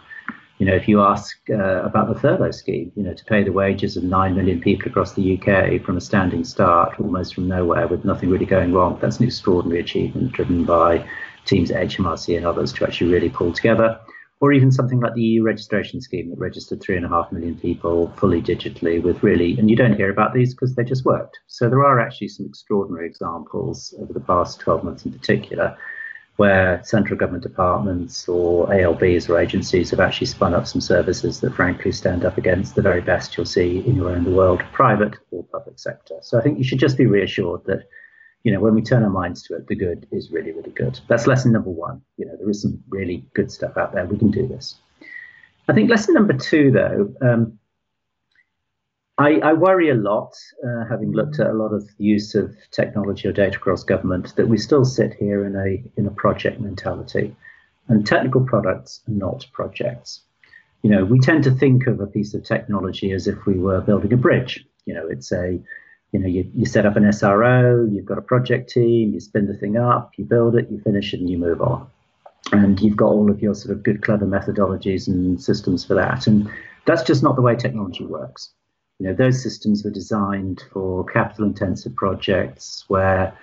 You 0.58 0.64
know, 0.64 0.74
if 0.74 0.88
you 0.88 1.02
ask 1.02 1.36
uh, 1.50 1.82
about 1.82 2.08
the 2.08 2.18
furlough 2.18 2.50
scheme, 2.50 2.90
you 2.96 3.02
know, 3.02 3.12
to 3.12 3.24
pay 3.26 3.42
the 3.42 3.52
wages 3.52 3.96
of 3.98 4.04
9 4.04 4.34
million 4.34 4.58
people 4.58 4.88
across 4.88 5.12
the 5.12 5.38
UK 5.38 5.82
from 5.82 5.98
a 5.98 6.00
standing 6.00 6.44
start, 6.44 6.98
almost 6.98 7.34
from 7.34 7.46
nowhere, 7.46 7.86
with 7.86 8.06
nothing 8.06 8.30
really 8.30 8.46
going 8.46 8.72
wrong, 8.72 8.98
that's 9.00 9.18
an 9.18 9.26
extraordinary 9.26 9.80
achievement 9.80 10.32
driven 10.32 10.64
by 10.64 11.06
teams 11.44 11.70
at 11.70 11.88
HMRC 11.88 12.38
and 12.38 12.46
others 12.46 12.72
to 12.72 12.84
actually 12.84 13.12
really 13.12 13.28
pull 13.28 13.52
together. 13.52 14.00
Or 14.40 14.52
even 14.52 14.70
something 14.70 15.00
like 15.00 15.14
the 15.14 15.22
EU 15.22 15.42
registration 15.42 16.00
scheme 16.00 16.30
that 16.30 16.38
registered 16.38 16.80
3.5 16.80 17.32
million 17.32 17.56
people 17.58 18.12
fully 18.16 18.40
digitally 18.40 19.02
with 19.02 19.22
really, 19.22 19.58
and 19.58 19.68
you 19.70 19.76
don't 19.76 19.96
hear 19.96 20.10
about 20.10 20.34
these 20.34 20.54
because 20.54 20.74
they 20.74 20.84
just 20.84 21.06
worked. 21.06 21.38
So 21.48 21.68
there 21.68 21.84
are 21.84 22.00
actually 22.00 22.28
some 22.28 22.46
extraordinary 22.46 23.06
examples 23.06 23.94
over 23.98 24.12
the 24.12 24.20
past 24.20 24.60
12 24.60 24.84
months 24.84 25.04
in 25.06 25.12
particular 25.12 25.76
where 26.36 26.82
central 26.84 27.18
government 27.18 27.42
departments 27.42 28.28
or 28.28 28.72
ALBs 28.72 29.28
or 29.28 29.38
agencies 29.38 29.90
have 29.90 30.00
actually 30.00 30.26
spun 30.26 30.52
up 30.52 30.66
some 30.66 30.80
services 30.80 31.40
that 31.40 31.54
frankly 31.54 31.90
stand 31.90 32.24
up 32.24 32.36
against 32.36 32.74
the 32.74 32.82
very 32.82 33.00
best 33.00 33.36
you'll 33.36 33.46
see 33.46 33.82
anywhere 33.86 34.16
in 34.16 34.24
the 34.24 34.30
world, 34.30 34.62
private 34.72 35.16
or 35.30 35.44
public 35.44 35.78
sector. 35.78 36.16
So 36.20 36.38
I 36.38 36.42
think 36.42 36.58
you 36.58 36.64
should 36.64 36.78
just 36.78 36.98
be 36.98 37.06
reassured 37.06 37.64
that, 37.64 37.88
you 38.44 38.52
know, 38.52 38.60
when 38.60 38.74
we 38.74 38.82
turn 38.82 39.02
our 39.02 39.10
minds 39.10 39.42
to 39.44 39.56
it, 39.56 39.66
the 39.66 39.74
good 39.74 40.06
is 40.12 40.30
really, 40.30 40.52
really 40.52 40.72
good. 40.72 41.00
That's 41.08 41.26
lesson 41.26 41.52
number 41.52 41.70
one. 41.70 42.02
You 42.18 42.26
know, 42.26 42.36
there 42.38 42.50
is 42.50 42.60
some 42.60 42.82
really 42.90 43.24
good 43.34 43.50
stuff 43.50 43.78
out 43.78 43.94
there. 43.94 44.04
We 44.04 44.18
can 44.18 44.30
do 44.30 44.46
this. 44.46 44.76
I 45.68 45.72
think 45.72 45.90
lesson 45.90 46.14
number 46.14 46.34
two, 46.34 46.70
though, 46.70 47.12
um, 47.22 47.58
I, 49.18 49.36
I, 49.36 49.52
worry 49.54 49.88
a 49.88 49.94
lot, 49.94 50.36
uh, 50.62 50.84
having 50.90 51.12
looked 51.12 51.40
at 51.40 51.46
a 51.46 51.54
lot 51.54 51.72
of 51.72 51.88
use 51.96 52.34
of 52.34 52.54
technology 52.70 53.26
or 53.26 53.32
data 53.32 53.56
across 53.56 53.82
government, 53.82 54.36
that 54.36 54.48
we 54.48 54.58
still 54.58 54.84
sit 54.84 55.14
here 55.14 55.46
in 55.46 55.56
a 55.56 55.82
in 55.98 56.06
a 56.06 56.10
project 56.10 56.60
mentality, 56.60 57.34
and 57.88 58.06
technical 58.06 58.42
products 58.42 59.00
are 59.08 59.12
not 59.12 59.46
projects. 59.52 60.20
You 60.82 60.90
know, 60.90 61.04
we 61.06 61.18
tend 61.18 61.44
to 61.44 61.50
think 61.50 61.86
of 61.86 62.00
a 62.00 62.06
piece 62.06 62.34
of 62.34 62.44
technology 62.44 63.12
as 63.12 63.26
if 63.26 63.46
we 63.46 63.54
were 63.54 63.80
building 63.80 64.12
a 64.12 64.18
bridge. 64.18 64.66
You 64.84 64.92
know, 64.94 65.06
it's 65.08 65.32
a, 65.32 65.58
you 66.12 66.20
know, 66.20 66.28
you, 66.28 66.50
you 66.54 66.66
set 66.66 66.84
up 66.84 66.96
an 66.96 67.04
SRO, 67.04 67.90
you've 67.90 68.04
got 68.04 68.18
a 68.18 68.22
project 68.22 68.68
team, 68.68 69.14
you 69.14 69.20
spin 69.20 69.46
the 69.46 69.56
thing 69.56 69.78
up, 69.78 70.12
you 70.18 70.26
build 70.26 70.56
it, 70.56 70.70
you 70.70 70.78
finish 70.80 71.14
it, 71.14 71.20
and 71.20 71.30
you 71.30 71.38
move 71.38 71.62
on. 71.62 71.88
And 72.52 72.78
you've 72.80 72.96
got 72.96 73.08
all 73.08 73.30
of 73.30 73.40
your 73.40 73.54
sort 73.54 73.74
of 73.74 73.82
good, 73.82 74.02
clever 74.02 74.26
methodologies 74.26 75.08
and 75.08 75.42
systems 75.42 75.84
for 75.84 75.94
that. 75.94 76.26
And 76.26 76.48
that's 76.84 77.02
just 77.02 77.22
not 77.22 77.34
the 77.34 77.42
way 77.42 77.56
technology 77.56 78.04
works 78.04 78.50
you 78.98 79.06
know, 79.06 79.14
those 79.14 79.42
systems 79.42 79.84
were 79.84 79.90
designed 79.90 80.64
for 80.72 81.04
capital 81.04 81.44
intensive 81.44 81.94
projects 81.94 82.84
where 82.88 83.36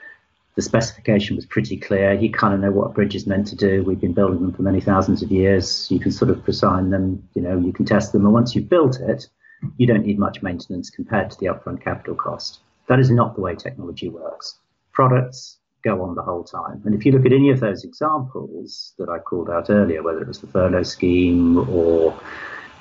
the 0.56 0.62
specification 0.62 1.36
was 1.36 1.45
pretty 1.45 1.78
clear. 1.78 2.14
You 2.14 2.32
kind 2.32 2.54
of 2.54 2.60
know 2.60 2.72
what 2.72 2.86
a 2.86 2.93
bridge 2.93 3.16
is 3.16 3.26
meant 3.28 3.47
to 3.47 3.56
do. 3.56 3.84
We've 3.84 3.99
been 3.99 4.14
building 4.14 4.41
them 4.41 4.54
for 4.54 4.62
many 4.62 4.82
thousands 4.82 5.22
of 5.22 5.32
years. 5.32 5.89
You 5.89 5.99
can 5.99 6.12
sort 6.12 6.30
of 6.32 6.45
design 6.45 6.89
them, 6.89 7.28
you 7.34 7.41
know, 7.41 7.58
you 7.58 7.74
can 7.74 7.86
test 7.86 8.14
them. 8.14 8.26
And 8.26 8.34
once 8.34 8.56
you've 8.56 8.70
built 8.70 8.99
it, 8.99 9.28
you 9.78 9.88
don't 9.88 10.06
need 10.06 10.20
much 10.20 10.41
maintenance 10.41 10.89
compared 10.89 11.32
to 11.32 11.39
the 11.39 11.47
upfront 11.47 11.84
capital 11.84 12.16
cost. 12.16 12.60
That 12.88 12.99
is 12.99 13.10
not 13.10 13.36
the 13.36 13.41
way 13.41 13.56
technology 13.56 14.10
works. 14.10 14.60
Products 14.91 15.58
go 15.84 16.01
on 16.01 16.16
the 16.16 16.22
whole 16.22 16.43
time. 16.43 16.82
And 16.86 16.93
if 16.95 17.06
you 17.06 17.12
look 17.12 17.26
at 17.26 17.34
any 17.34 17.49
of 17.49 17.60
those 17.60 17.84
examples 17.84 18.93
that 18.97 19.10
I 19.10 19.20
called 19.20 19.49
out 19.49 19.70
earlier, 19.70 20.04
whether 20.04 20.22
it 20.22 20.28
was 20.28 20.39
the 20.39 20.47
furlough 20.47 20.84
scheme 20.84 21.58
or 21.70 22.20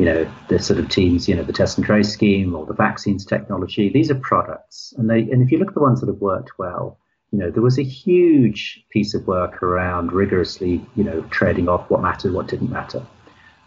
you 0.03 0.09
know, 0.13 0.29
the 0.49 0.59
sort 0.59 0.81
of 0.81 0.89
teams, 0.89 1.29
you 1.29 1.37
know, 1.37 1.45
the 1.45 1.53
test 1.53 1.79
and 1.79 1.87
trace 1.87 2.13
scheme 2.13 2.57
or 2.57 2.67
the 2.67 2.75
vaccines 2.75 3.25
technology. 3.25 3.89
These 3.89 4.11
are 4.11 4.17
products, 4.17 4.93
and 4.99 5.09
they 5.09 5.21
and 5.31 5.45
if 5.45 5.53
you 5.53 5.59
look 5.59 5.69
at 5.69 5.75
the 5.75 5.81
ones 5.81 6.01
that 6.01 6.09
have 6.09 6.21
worked 6.21 6.59
well, 6.59 6.99
you 7.31 7.39
know, 7.39 7.53
there 7.53 7.63
was 7.63 7.79
a 7.79 7.85
huge 7.85 8.85
piece 8.91 9.15
of 9.15 9.25
work 9.29 9.63
around 9.63 10.11
rigorously, 10.11 10.85
you 10.97 11.05
know, 11.05 11.23
trading 11.31 11.69
off 11.69 11.89
what 11.89 12.03
mattered, 12.03 12.33
what 12.33 12.49
didn't 12.49 12.73
matter. 12.73 13.07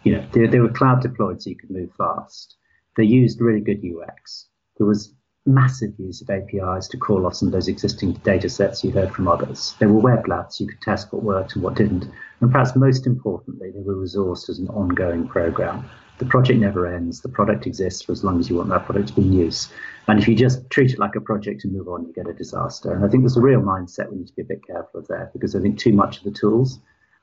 You 0.02 0.12
know, 0.12 0.26
they, 0.32 0.46
they 0.46 0.58
were 0.58 0.68
cloud 0.68 1.00
deployed 1.00 1.40
so 1.40 1.48
you 1.48 1.56
could 1.56 1.70
move 1.70 1.88
fast. 1.96 2.56
They 2.98 3.04
used 3.04 3.40
really 3.40 3.62
good 3.62 3.82
UX. 3.82 4.48
There 4.76 4.86
was 4.86 5.14
massive 5.46 5.94
use 5.96 6.20
of 6.20 6.28
APIs 6.28 6.86
to 6.88 6.98
call 6.98 7.24
off 7.24 7.36
some 7.36 7.48
of 7.48 7.52
those 7.52 7.68
existing 7.68 8.12
data 8.24 8.50
sets 8.50 8.84
you 8.84 8.90
heard 8.90 9.14
from 9.14 9.26
others. 9.26 9.74
There 9.78 9.88
were 9.88 10.00
web 10.00 10.28
labs 10.28 10.60
you 10.60 10.66
could 10.66 10.82
test 10.82 11.14
what 11.14 11.22
worked 11.22 11.54
and 11.54 11.64
what 11.64 11.76
didn't. 11.76 12.10
And 12.42 12.52
perhaps 12.52 12.76
most 12.76 13.06
importantly, 13.06 13.70
they 13.70 13.80
were 13.80 13.94
resourced 13.94 14.50
as 14.50 14.58
an 14.58 14.68
ongoing 14.68 15.26
program 15.26 15.88
the 16.18 16.24
project 16.24 16.58
never 16.58 16.86
ends. 16.86 17.20
The 17.20 17.28
product 17.28 17.66
exists 17.66 18.02
for 18.02 18.12
as 18.12 18.24
long 18.24 18.40
as 18.40 18.48
you 18.48 18.56
want 18.56 18.70
that 18.70 18.86
product 18.86 19.08
to 19.08 19.14
be 19.14 19.22
in 19.22 19.32
use. 19.32 19.72
And 20.08 20.18
if 20.18 20.26
you 20.28 20.34
just 20.34 20.68
treat 20.70 20.92
it 20.92 20.98
like 20.98 21.14
a 21.14 21.20
project 21.20 21.64
and 21.64 21.72
move 21.72 21.88
on, 21.88 22.06
you 22.06 22.12
get 22.12 22.28
a 22.28 22.32
disaster. 22.32 22.92
And 22.92 23.04
I 23.04 23.08
think 23.08 23.22
there's 23.22 23.36
a 23.36 23.40
real 23.40 23.60
mindset 23.60 24.10
we 24.10 24.18
need 24.18 24.28
to 24.28 24.34
be 24.34 24.42
a 24.42 24.46
bit 24.46 24.66
careful 24.66 25.00
of 25.00 25.08
there 25.08 25.30
because 25.32 25.54
I 25.54 25.60
think 25.60 25.78
too 25.78 25.92
much 25.92 26.18
of 26.18 26.24
the 26.24 26.30
tools 26.30 26.78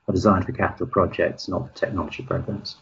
are 0.07 0.13
designed 0.13 0.45
for 0.45 0.51
capital 0.51 0.87
projects, 0.87 1.47
not 1.47 1.67
for 1.67 1.73
technology 1.75 2.23
programs. 2.23 2.75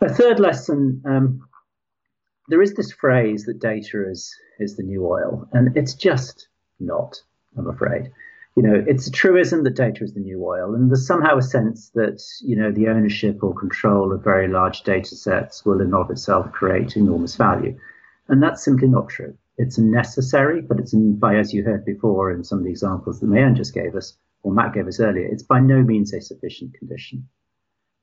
A 0.00 0.08
third 0.08 0.38
lesson 0.38 1.02
um, 1.04 1.48
there 2.48 2.62
is 2.62 2.74
this 2.74 2.92
phrase 2.92 3.44
that 3.44 3.58
data 3.60 4.08
is, 4.08 4.34
is 4.58 4.76
the 4.76 4.82
new 4.82 5.06
oil, 5.06 5.46
and 5.52 5.76
it's 5.76 5.94
just 5.94 6.48
not, 6.80 7.20
I'm 7.56 7.68
afraid 7.68 8.10
you 8.58 8.64
know, 8.64 8.84
it's 8.88 9.06
a 9.06 9.12
truism 9.12 9.62
that 9.62 9.76
data 9.76 10.02
is 10.02 10.14
the 10.14 10.20
new 10.20 10.44
oil, 10.44 10.74
and 10.74 10.90
there's 10.90 11.06
somehow 11.06 11.38
a 11.38 11.42
sense 11.42 11.90
that 11.90 12.20
you 12.40 12.56
know 12.56 12.72
the 12.72 12.88
ownership 12.88 13.38
or 13.40 13.54
control 13.54 14.12
of 14.12 14.24
very 14.24 14.48
large 14.48 14.82
data 14.82 15.14
sets 15.14 15.64
will 15.64 15.80
in 15.80 15.94
of 15.94 16.10
itself 16.10 16.50
create 16.50 16.96
enormous 16.96 17.36
value, 17.36 17.78
and 18.26 18.42
that's 18.42 18.64
simply 18.64 18.88
not 18.88 19.08
true. 19.08 19.38
It's 19.58 19.78
necessary, 19.78 20.60
but 20.60 20.80
it's 20.80 20.92
by 20.92 21.36
as 21.36 21.54
you 21.54 21.62
heard 21.62 21.84
before 21.84 22.32
in 22.32 22.42
some 22.42 22.58
of 22.58 22.64
the 22.64 22.70
examples 22.70 23.20
that 23.20 23.28
Mayan 23.28 23.54
just 23.54 23.74
gave 23.74 23.94
us 23.94 24.16
or 24.42 24.50
Matt 24.50 24.74
gave 24.74 24.88
us 24.88 24.98
earlier, 24.98 25.26
it's 25.26 25.44
by 25.44 25.60
no 25.60 25.82
means 25.82 26.12
a 26.12 26.20
sufficient 26.20 26.74
condition. 26.74 27.28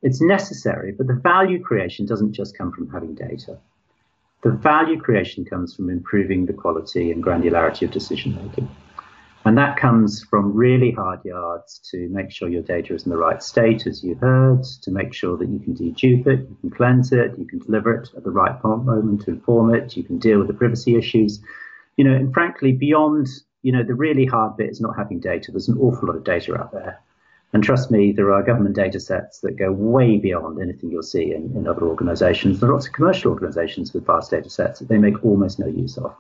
It's 0.03 0.21
necessary, 0.21 0.93
but 0.93 1.07
the 1.07 1.15
value 1.21 1.61
creation 1.61 2.05
doesn't 2.05 2.31
just 2.31 2.57
come 2.57 2.71
from 2.71 2.89
having 2.89 3.13
data. 3.13 3.57
The 4.43 4.51
value 4.51 5.01
creation 5.01 5.43
comes 5.43 5.75
from 5.75 5.89
improving 5.89 6.45
the 6.45 6.53
quality 6.53 7.11
and 7.11 7.21
granularity 7.21 7.81
of 7.81 7.91
decision 7.91 8.35
making. 8.35 8.69
And 9.45 9.55
that 9.59 9.77
comes 9.77 10.23
from 10.23 10.55
really 10.55 10.89
hard 10.89 11.23
yards 11.23 11.79
to 11.91 12.09
make 12.09 12.31
sure 12.31 12.49
your 12.49 12.63
data 12.63 12.95
is 12.95 13.03
in 13.03 13.11
the 13.11 13.17
right 13.17 13.43
state, 13.43 13.85
as 13.85 14.03
you 14.03 14.15
heard, 14.15 14.63
to 14.81 14.89
make 14.89 15.13
sure 15.13 15.37
that 15.37 15.47
you 15.47 15.59
can 15.59 15.75
dedupe 15.75 16.25
it, 16.25 16.39
you 16.49 16.57
can 16.61 16.71
cleanse 16.71 17.11
it, 17.11 17.37
you 17.37 17.45
can 17.45 17.59
deliver 17.59 17.93
it 17.93 18.09
at 18.17 18.23
the 18.23 18.31
right 18.31 18.61
moment 18.63 19.21
to 19.21 19.31
inform 19.31 19.75
it, 19.75 19.95
you 19.95 20.03
can 20.03 20.17
deal 20.17 20.39
with 20.39 20.47
the 20.47 20.53
privacy 20.55 20.95
issues. 20.95 21.41
You 21.95 22.05
know, 22.05 22.15
and 22.15 22.33
frankly, 22.33 22.71
beyond, 22.71 23.27
you 23.61 23.71
know, 23.71 23.83
the 23.83 23.93
really 23.93 24.25
hard 24.25 24.57
bit 24.57 24.71
is 24.71 24.81
not 24.81 24.97
having 24.97 25.19
data. 25.19 25.51
There's 25.51 25.69
an 25.69 25.77
awful 25.77 26.07
lot 26.07 26.17
of 26.17 26.23
data 26.23 26.59
out 26.59 26.71
there. 26.71 26.99
And 27.53 27.63
trust 27.63 27.91
me, 27.91 28.11
there 28.11 28.33
are 28.33 28.41
government 28.41 28.75
data 28.75 28.99
sets 28.99 29.41
that 29.41 29.57
go 29.57 29.71
way 29.71 30.17
beyond 30.17 30.59
anything 30.59 30.89
you'll 30.89 31.03
see 31.03 31.31
in, 31.33 31.55
in 31.55 31.67
other 31.67 31.83
organizations. 31.83 32.59
There 32.59 32.69
are 32.69 32.73
lots 32.73 32.87
of 32.87 32.93
commercial 32.93 33.31
organizations 33.31 33.93
with 33.93 34.07
vast 34.07 34.31
data 34.31 34.49
sets 34.49 34.79
that 34.79 34.87
they 34.87 34.97
make 34.97 35.23
almost 35.23 35.59
no 35.59 35.67
use 35.67 35.99
of. 35.99 36.15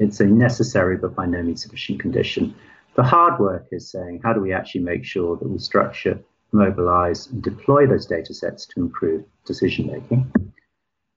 It's 0.00 0.18
a 0.18 0.24
necessary 0.24 0.96
but 0.96 1.14
by 1.14 1.26
no 1.26 1.42
means 1.42 1.62
sufficient 1.62 2.00
condition. 2.00 2.54
The 2.96 3.02
hard 3.02 3.38
work 3.38 3.66
is 3.70 3.90
saying 3.90 4.22
how 4.24 4.32
do 4.32 4.40
we 4.40 4.52
actually 4.52 4.80
make 4.80 5.04
sure 5.04 5.36
that 5.36 5.48
we 5.48 5.58
structure, 5.58 6.18
mobilize, 6.52 7.26
and 7.26 7.42
deploy 7.42 7.86
those 7.86 8.06
data 8.06 8.32
sets 8.34 8.66
to 8.66 8.80
improve 8.80 9.24
decision 9.44 9.86
making. 9.86 10.32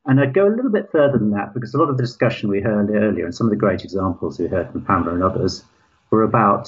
And 0.05 0.19
I'd 0.19 0.33
go 0.33 0.47
a 0.47 0.53
little 0.53 0.71
bit 0.71 0.91
further 0.91 1.17
than 1.17 1.31
that 1.31 1.53
because 1.53 1.73
a 1.73 1.77
lot 1.77 1.89
of 1.89 1.95
the 1.95 2.03
discussion 2.03 2.49
we 2.49 2.59
heard 2.59 2.89
earlier 2.89 3.23
and 3.23 3.33
some 3.33 3.47
of 3.47 3.51
the 3.51 3.57
great 3.57 3.85
examples 3.85 4.37
we 4.37 4.47
heard 4.47 4.69
from 4.69 4.83
Pamela 4.83 5.13
and 5.13 5.23
others 5.23 5.63
were 6.11 6.23
about 6.23 6.67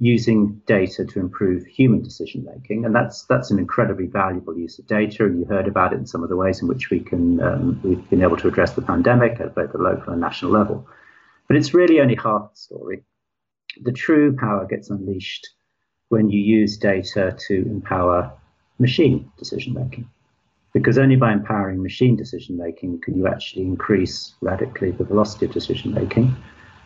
using 0.00 0.60
data 0.66 1.04
to 1.04 1.20
improve 1.20 1.64
human 1.66 2.02
decision 2.02 2.44
making, 2.52 2.84
and 2.84 2.92
that's 2.92 3.22
that's 3.26 3.52
an 3.52 3.60
incredibly 3.60 4.06
valuable 4.06 4.58
use 4.58 4.80
of 4.80 4.88
data. 4.88 5.24
And 5.24 5.38
you 5.38 5.44
heard 5.44 5.68
about 5.68 5.92
it 5.92 6.00
in 6.00 6.06
some 6.06 6.24
of 6.24 6.28
the 6.28 6.36
ways 6.36 6.60
in 6.60 6.66
which 6.66 6.90
we 6.90 6.98
can 6.98 7.40
um, 7.40 7.80
we've 7.84 8.10
been 8.10 8.22
able 8.22 8.36
to 8.38 8.48
address 8.48 8.72
the 8.72 8.82
pandemic 8.82 9.40
at 9.40 9.54
both 9.54 9.70
the 9.70 9.78
local 9.78 10.12
and 10.12 10.20
national 10.20 10.50
level. 10.50 10.84
But 11.48 11.56
it's 11.56 11.74
really 11.74 12.00
only 12.00 12.16
half 12.16 12.50
the 12.50 12.56
story. 12.56 13.04
The 13.82 13.92
true 13.92 14.36
power 14.36 14.66
gets 14.66 14.90
unleashed 14.90 15.48
when 16.08 16.30
you 16.30 16.40
use 16.40 16.76
data 16.76 17.36
to 17.48 17.54
empower 17.54 18.32
machine 18.78 19.30
decision 19.38 19.74
making. 19.74 20.08
Because 20.72 20.98
only 20.98 21.16
by 21.16 21.32
empowering 21.32 21.82
machine 21.82 22.16
decision 22.16 22.56
making 22.56 23.00
can 23.00 23.16
you 23.16 23.28
actually 23.28 23.62
increase 23.62 24.34
radically 24.40 24.90
the 24.90 25.04
velocity 25.04 25.46
of 25.46 25.52
decision 25.52 25.94
making. 25.94 26.34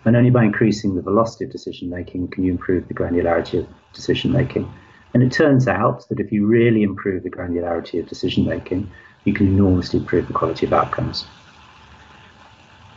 And 0.05 0.17
only 0.17 0.31
by 0.31 0.45
increasing 0.45 0.95
the 0.95 1.03
velocity 1.03 1.45
of 1.45 1.51
decision 1.51 1.89
making 1.89 2.29
can 2.29 2.45
you 2.45 2.53
improve 2.53 2.87
the 2.89 2.95
granularity 2.95 3.61
of 3.61 3.69
decision 3.93 4.33
making. 4.33 4.71
And 5.15 5.23
it 5.23 5.33
turns 5.33 5.67
out 5.67 6.07
that 6.09 6.21
if 6.21 6.31
you 6.31 6.47
really 6.47 6.83
improve 6.83 7.23
the 7.23 7.31
granularity 7.31 7.99
of 7.99 8.09
decision 8.09 8.45
making, 8.45 8.91
you 9.25 9.33
can 9.33 9.47
enormously 9.47 10.01
improve 10.01 10.27
the 10.27 10.35
quality 10.35 10.67
of 10.67 10.73
outcomes. 10.73 11.27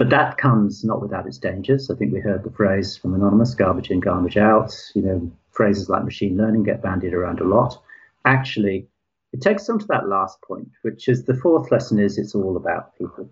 But 0.02 0.10
that 0.10 0.40
comes 0.40 0.84
not 0.84 1.00
without 1.00 1.28
its 1.28 1.38
dangers. 1.38 1.92
I 1.92 1.96
think 1.96 2.12
we 2.12 2.22
heard 2.22 2.44
the 2.44 2.50
phrase 2.50 2.98
from 2.98 3.14
Anonymous 3.14 3.54
garbage 3.54 3.92
in, 3.92 4.00
garbage 4.00 4.36
out. 4.36 4.74
You 4.96 5.04
know, 5.04 5.32
phrases 5.52 5.90
like 5.90 6.04
machine 6.04 6.38
learning 6.38 6.64
get 6.64 6.82
bandied 6.82 7.14
around 7.14 7.40
a 7.40 7.44
lot. 7.44 7.80
Actually, 8.26 8.88
it 9.32 9.44
takes 9.44 9.68
them 9.68 9.78
to 9.78 9.86
that 9.90 10.08
last 10.08 10.42
point, 10.42 10.72
which 10.82 11.08
is 11.08 11.26
the 11.26 11.36
fourth 11.36 11.70
lesson 11.70 12.00
is 12.00 12.18
it's 12.18 12.34
all 12.34 12.58
about 12.58 12.98
people. 12.98 13.30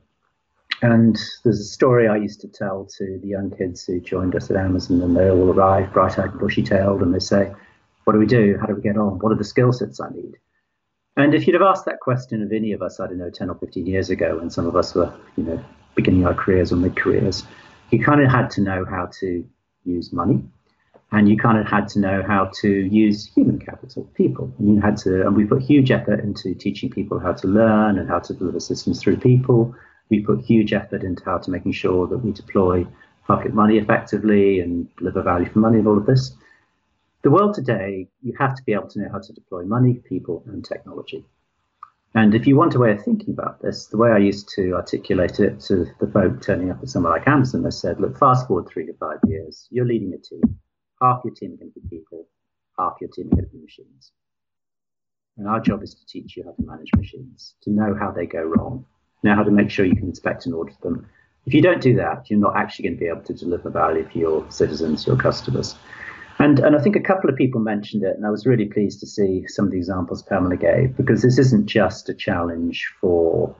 And 0.83 1.17
there's 1.43 1.59
a 1.59 1.63
story 1.63 2.07
I 2.07 2.17
used 2.17 2.39
to 2.41 2.47
tell 2.47 2.87
to 2.99 3.17
the 3.19 3.27
young 3.27 3.49
kids 3.49 3.83
who 3.85 3.99
joined 3.99 4.35
us 4.35 4.51
at 4.51 4.55
Amazon, 4.55 5.01
and 5.01 5.17
they 5.17 5.27
all 5.27 5.49
arrive 5.49 5.91
bright-eyed 5.91 6.29
and 6.29 6.39
bushy-tailed, 6.39 7.01
and 7.01 7.15
they 7.15 7.19
say, 7.19 7.51
"What 8.03 8.13
do 8.13 8.19
we 8.19 8.27
do? 8.27 8.59
How 8.61 8.67
do 8.67 8.75
we 8.75 8.83
get 8.83 8.95
on? 8.95 9.17
What 9.17 9.31
are 9.31 9.39
the 9.39 9.43
skill 9.43 9.73
sets 9.73 9.99
I 9.99 10.11
need?" 10.11 10.37
And 11.17 11.33
if 11.33 11.47
you'd 11.47 11.55
have 11.55 11.63
asked 11.63 11.85
that 11.85 11.99
question 11.99 12.43
of 12.43 12.51
any 12.51 12.73
of 12.73 12.83
us, 12.83 12.99
I 12.99 13.07
don't 13.07 13.17
know, 13.17 13.31
10 13.31 13.49
or 13.49 13.55
15 13.55 13.87
years 13.87 14.11
ago, 14.11 14.37
when 14.37 14.51
some 14.51 14.67
of 14.67 14.75
us 14.75 14.93
were, 14.93 15.11
you 15.35 15.45
know, 15.45 15.65
beginning 15.95 16.25
our 16.25 16.33
careers 16.33 16.71
or 16.71 16.75
mid 16.77 16.95
careers, 16.95 17.43
you 17.91 18.03
kind 18.03 18.21
of 18.21 18.29
had 18.31 18.49
to 18.51 18.61
know 18.61 18.85
how 18.85 19.09
to 19.19 19.47
use 19.85 20.13
money 20.13 20.43
and 21.11 21.27
you 21.27 21.37
kind 21.37 21.57
of 21.57 21.67
had 21.67 21.87
to 21.89 21.99
know 21.99 22.23
how 22.25 22.51
to 22.61 22.69
use 22.69 23.25
human 23.25 23.59
capital, 23.59 24.03
people. 24.13 24.53
And 24.59 24.75
you 24.75 24.81
had 24.81 24.97
to, 24.97 25.25
and 25.25 25.35
we 25.35 25.45
put 25.45 25.61
huge 25.61 25.91
effort 25.91 26.19
into 26.19 26.53
teaching 26.53 26.89
people 26.89 27.19
how 27.19 27.33
to 27.33 27.47
learn 27.47 27.97
and 27.97 28.07
how 28.07 28.19
to 28.19 28.33
deliver 28.33 28.59
systems 28.59 29.01
through 29.01 29.17
people. 29.17 29.73
We 30.09 30.21
put 30.21 30.41
huge 30.41 30.71
effort 30.71 31.03
into 31.03 31.23
how 31.25 31.39
to 31.39 31.51
making 31.51 31.71
sure 31.71 32.07
that 32.07 32.19
we 32.19 32.31
deploy 32.31 32.85
pocket 33.25 33.53
money 33.53 33.77
effectively 33.77 34.59
and 34.59 34.93
deliver 34.97 35.23
value 35.23 35.49
for 35.49 35.59
money 35.59 35.79
and 35.79 35.87
all 35.87 35.97
of 35.97 36.05
this. 36.05 36.31
The 37.23 37.31
world 37.31 37.55
today, 37.55 38.07
you 38.21 38.33
have 38.39 38.55
to 38.55 38.63
be 38.63 38.73
able 38.73 38.87
to 38.89 38.99
know 38.99 39.09
how 39.11 39.19
to 39.19 39.33
deploy 39.33 39.63
money, 39.63 39.95
people, 40.07 40.43
and 40.47 40.63
technology. 40.63 41.25
And 42.15 42.33
if 42.33 42.47
you 42.47 42.55
want 42.55 42.73
a 42.73 42.79
way 42.79 42.91
of 42.91 43.03
thinking 43.03 43.33
about 43.33 43.61
this, 43.61 43.85
the 43.85 43.97
way 43.97 44.09
I 44.09 44.17
used 44.17 44.49
to 44.55 44.73
articulate 44.73 45.39
it 45.39 45.59
to 45.61 45.85
the 45.99 46.07
folk 46.07 46.41
turning 46.41 46.71
up 46.71 46.81
at 46.81 46.89
somewhere 46.89 47.13
like 47.13 47.27
Amazon, 47.27 47.65
I 47.65 47.69
said, 47.69 47.99
look, 47.99 48.17
fast 48.17 48.47
forward 48.47 48.67
three 48.67 48.87
to 48.87 48.93
five 48.93 49.19
years, 49.27 49.67
you're 49.69 49.85
leading 49.85 50.13
a 50.13 50.17
team. 50.17 50.41
Half 51.01 51.21
your 51.23 51.33
team 51.33 51.53
are 51.53 51.57
going 51.57 51.71
to 51.71 51.79
be 51.79 51.97
people, 51.97 52.27
half 52.77 52.95
your 52.99 53.09
team 53.11 53.27
are 53.27 53.35
going 53.35 53.45
to 53.45 53.51
be 53.51 53.61
machines. 53.61 54.11
And 55.37 55.47
our 55.47 55.59
job 55.59 55.83
is 55.83 55.93
to 55.93 56.05
teach 56.05 56.35
you 56.35 56.43
how 56.43 56.51
to 56.51 56.61
manage 56.61 56.89
machines, 56.97 57.55
to 57.61 57.69
know 57.69 57.95
how 57.97 58.11
they 58.11 58.25
go 58.25 58.41
wrong, 58.41 58.85
know 59.23 59.35
how 59.35 59.43
to 59.43 59.51
make 59.51 59.69
sure 59.69 59.85
you 59.85 59.95
can 59.95 60.09
inspect 60.09 60.45
and 60.45 60.55
audit 60.55 60.81
them. 60.81 61.07
If 61.45 61.53
you 61.53 61.61
don't 61.61 61.81
do 61.81 61.95
that, 61.95 62.29
you're 62.29 62.39
not 62.39 62.57
actually 62.57 62.89
going 62.89 62.95
to 62.95 62.99
be 62.99 63.07
able 63.07 63.21
to 63.21 63.33
deliver 63.33 63.69
value 63.69 64.07
for 64.09 64.17
your 64.17 64.51
citizens, 64.51 65.07
your 65.07 65.15
customers. 65.15 65.75
And, 66.39 66.59
and 66.59 66.73
I 66.73 66.79
think 66.79 66.95
a 66.95 67.01
couple 67.01 67.29
of 67.29 67.35
people 67.35 67.59
mentioned 67.59 68.03
it, 68.03 68.15
and 68.15 68.25
I 68.25 68.29
was 68.29 68.45
really 68.45 68.65
pleased 68.65 69.01
to 69.01 69.05
see 69.05 69.45
some 69.47 69.65
of 69.65 69.71
the 69.71 69.77
examples 69.77 70.23
Pamela 70.23 70.55
gave, 70.55 70.95
because 70.95 71.21
this 71.21 71.37
isn't 71.37 71.65
just 71.65 72.07
a 72.07 72.13
challenge 72.13 72.89
for, 73.01 73.53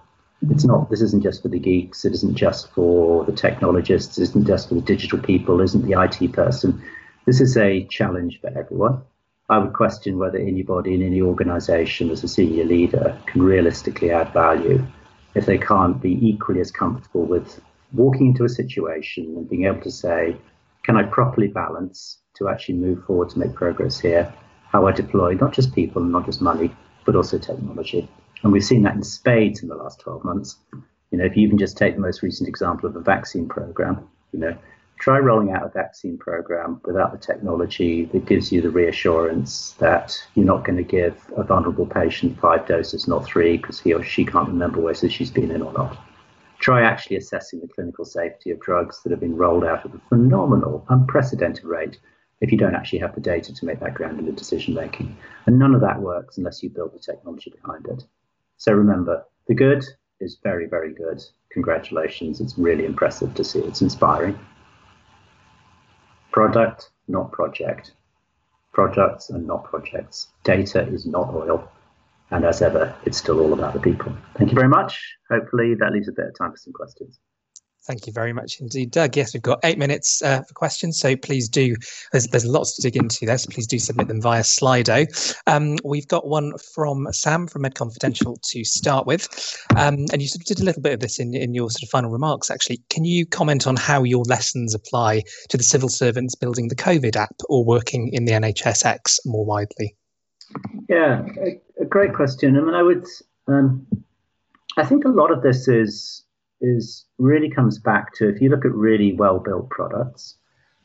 it's 0.50 0.64
not, 0.64 0.90
this 0.90 1.02
isn't 1.02 1.22
just 1.22 1.42
for 1.42 1.50
the 1.50 1.60
geeks, 1.60 2.06
it 2.06 2.14
isn't 2.14 2.36
just 2.36 2.72
for 2.72 3.26
the 3.26 3.34
technologists, 3.34 4.18
it 4.18 4.24
isn't 4.24 4.48
just 4.48 4.70
for 4.70 4.76
the 4.76 4.82
digital 4.82 5.20
people, 5.20 5.60
it 5.60 5.66
isn't 5.66 5.86
the 5.86 6.02
IT 6.02 6.32
person. 6.32 6.82
This 7.26 7.42
is 7.42 7.58
a 7.58 7.84
challenge 7.88 8.40
for 8.40 8.48
everyone. 8.58 9.02
I 9.50 9.58
would 9.58 9.74
question 9.74 10.18
whether 10.18 10.38
anybody 10.38 10.94
in 10.94 11.02
any 11.02 11.22
organization 11.22 12.12
as 12.12 12.24
a 12.24 12.30
senior 12.30 12.64
leader 12.64 13.20
can 13.26 13.42
realistically 13.42 14.12
add 14.12 14.32
value 14.32 14.86
if 15.36 15.46
they 15.46 15.58
can't 15.58 16.02
be 16.02 16.18
equally 16.26 16.62
as 16.62 16.72
comfortable 16.72 17.26
with 17.26 17.60
walking 17.92 18.28
into 18.28 18.46
a 18.46 18.50
situation 18.50 19.26
and 19.36 19.50
being 19.50 19.66
able 19.66 19.82
to 19.82 19.92
say, 19.92 20.38
can 20.84 20.98
I 20.98 21.04
properly 21.04 21.48
balance 21.48 22.20
to 22.38 22.48
actually 22.48 22.76
move 22.76 23.04
forward 23.06 23.30
to 23.32 23.40
make 23.40 23.54
progress 23.54 24.00
here, 24.00 24.34
how 24.70 24.88
I 24.88 24.92
deploy 24.92 25.34
not 25.34 25.54
just 25.54 25.74
people 25.74 26.02
and 26.02 26.12
not 26.12 26.26
just 26.26 26.42
money, 26.42 26.74
but 27.06 27.16
also 27.16 27.38
technology. 27.38 28.10
And 28.44 28.54
we've 28.54 28.64
seen 28.64 28.84
that 28.84 28.96
in 28.96 29.04
spades 29.04 29.62
in 29.62 29.68
the 29.68 29.76
last 29.76 30.00
12 30.00 30.24
months. 30.24 30.58
You 31.12 31.18
know, 31.18 31.26
if 31.26 31.36
you 31.36 31.46
even 31.46 31.58
just 31.58 31.78
take 31.78 31.96
the 31.96 32.02
most 32.02 32.22
recent 32.22 32.48
example 32.48 32.88
of 32.88 32.96
a 32.96 33.02
vaccine 33.02 33.48
program, 33.48 34.08
you 34.32 34.40
know, 34.40 34.58
try 35.00 35.18
rolling 35.18 35.52
out 35.52 35.66
a 35.66 35.70
vaccine 35.70 36.18
program 36.18 36.80
without 36.86 37.12
the 37.12 37.18
technology 37.18 38.06
that 38.06 38.26
gives 38.26 38.52
you 38.52 38.62
the 38.62 38.70
reassurance 38.70 39.72
that 39.80 40.16
you're 40.36 40.46
not 40.46 40.66
going 40.66 40.78
to 40.78 40.84
give 40.84 41.18
a 41.38 41.44
vulnerable 41.44 41.86
patient 41.86 42.40
five 42.40 42.68
doses, 42.68 43.08
not 43.08 43.26
three, 43.26 43.58
because 43.58 43.80
he 43.80 43.94
or 43.94 44.04
she 44.04 44.26
can't 44.26 44.48
remember 44.48 44.80
whether 44.80 45.10
she's 45.10 45.32
been 45.32 45.52
in 45.52 45.62
or 45.62 45.74
not. 45.74 45.98
Try 46.60 46.82
actually 46.84 47.18
assessing 47.18 47.62
the 47.62 47.68
clinical 47.68 48.06
safety 48.06 48.52
of 48.52 48.60
drugs 48.60 49.02
that 49.04 49.12
have 49.12 49.20
been 49.20 49.36
rolled 49.36 49.64
out 49.64 49.86
at 49.86 49.96
a 49.96 50.02
phenomenal, 50.10 50.86
unprecedented 50.90 51.64
rate 51.64 51.98
if 52.42 52.52
you 52.52 52.58
don't 52.58 52.76
actually 52.76 53.00
have 53.00 53.16
the 53.16 53.22
data 53.22 53.54
to 53.54 53.66
make 53.66 53.80
that 53.80 53.94
granular 53.94 54.32
decision 54.32 54.74
making. 54.74 55.18
And 55.46 55.58
none 55.58 55.76
of 55.76 55.82
that 55.82 56.02
works 56.02 56.38
unless 56.38 56.62
you 56.64 56.70
build 56.70 56.94
the 56.94 57.00
technology 57.00 57.52
behind 57.62 57.86
it. 57.88 58.04
So 58.58 58.74
remember, 58.74 59.26
the 59.48 59.56
good 59.56 59.84
is 60.20 60.38
very, 60.44 60.68
very 60.68 60.94
good. 60.94 61.24
Congratulations. 61.52 62.42
It's 62.42 62.58
really 62.58 62.86
impressive 62.86 63.34
to 63.36 63.44
see. 63.44 63.60
It's 63.60 63.82
inspiring. 63.82 64.38
Product, 66.32 66.92
not 67.08 67.32
project. 67.32 67.94
Products 68.74 69.30
and 69.30 69.48
not 69.48 69.64
projects. 69.64 70.28
Data 70.44 70.88
is 70.88 71.06
not 71.06 71.34
oil. 71.34 71.70
And 72.32 72.46
as 72.46 72.62
ever, 72.62 72.96
it's 73.06 73.18
still 73.18 73.40
all 73.40 73.54
about 73.54 73.74
the 73.74 73.80
people. 73.80 74.16
Thank 74.38 74.52
you 74.52 74.56
very 74.56 74.68
much. 74.68 75.00
Hopefully, 75.30 75.76
that 75.76 75.92
leaves 75.92 76.08
a 76.08 76.12
bit 76.12 76.28
of 76.28 76.38
time 76.38 76.52
for 76.52 76.58
some 76.58 76.74
questions. 76.74 77.20
Thank 77.90 78.06
you 78.06 78.14
very 78.14 78.34
much 78.34 78.60
indeed, 78.62 78.92
Doug. 78.92 79.18
Yes, 79.18 79.34
we've 79.34 79.42
got 79.42 79.62
eight 79.64 79.80
minutes 79.80 80.22
uh, 80.22 80.44
for 80.44 80.54
questions, 80.54 81.00
so 81.00 81.16
please 81.16 81.50
do. 81.50 81.76
There's, 82.12 82.28
there's 82.28 82.46
lots 82.46 82.76
to 82.76 82.84
dig 82.84 82.96
into 82.96 83.26
there, 83.26 83.38
so 83.40 83.50
please 83.52 83.66
do 83.66 83.80
submit 83.80 84.08
them 84.08 84.22
via 84.22 84.44
Slido. 84.44 85.08
Um, 85.48 85.78
we've 85.84 86.08
got 86.08 86.28
one 86.28 86.54
from 86.76 87.08
Sam 87.12 87.48
from 87.48 87.64
medConfidential 87.64 88.40
to 88.52 88.64
start 88.64 89.08
with, 89.08 89.28
um, 89.76 90.06
and 90.12 90.22
you 90.22 90.28
sort 90.28 90.42
of 90.42 90.46
did 90.46 90.60
a 90.60 90.66
little 90.66 90.84
bit 90.84 90.94
of 90.94 91.00
this 91.00 91.20
in, 91.20 91.34
in 91.34 91.56
your 91.56 91.72
sort 91.72 91.82
of 91.82 91.90
final 91.90 92.12
remarks. 92.12 92.52
Actually, 92.52 92.80
can 92.92 93.06
you 93.06 93.26
comment 93.26 93.66
on 93.66 93.76
how 93.76 94.04
your 94.04 94.24
lessons 94.26 94.76
apply 94.76 95.24
to 95.48 95.58
the 95.58 95.64
civil 95.64 95.90
servants 95.90 96.36
building 96.36 96.68
the 96.68 96.76
COVID 96.76 97.16
app 97.16 97.36
or 97.50 97.66
working 97.66 98.10
in 98.14 98.26
the 98.26 98.34
NHSX 98.34 99.20
more 99.26 99.46
widely? 99.46 99.96
Yeah, 100.88 101.26
a, 101.40 101.60
a 101.69 101.69
great 101.90 102.14
question. 102.14 102.58
I 102.58 102.62
mean, 102.62 102.76
I 102.76 102.84
would. 102.84 103.06
Um, 103.48 103.88
I 104.78 104.86
think 104.86 105.06
a 105.06 105.10
lot 105.10 105.32
of 105.32 105.42
this 105.42 105.68
is 105.68 106.24
is 106.62 107.06
really 107.18 107.50
comes 107.50 107.80
back 107.80 108.14
to 108.16 108.30
if 108.30 108.42
you 108.42 108.50
look 108.50 108.66
at 108.66 108.74
really 108.74 109.14
well 109.14 109.40
built 109.40 109.70
products, 109.70 110.36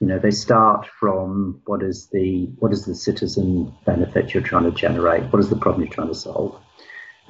you 0.00 0.06
know, 0.06 0.18
they 0.18 0.30
start 0.30 0.86
from 1.00 1.60
what 1.66 1.82
is 1.82 2.08
the 2.12 2.46
what 2.58 2.72
is 2.72 2.84
the 2.84 2.94
citizen 2.94 3.72
benefit 3.84 4.34
you're 4.34 4.42
trying 4.42 4.64
to 4.64 4.70
generate, 4.70 5.32
what 5.32 5.40
is 5.40 5.50
the 5.50 5.56
problem 5.56 5.82
you're 5.82 5.92
trying 5.92 6.08
to 6.08 6.14
solve, 6.14 6.58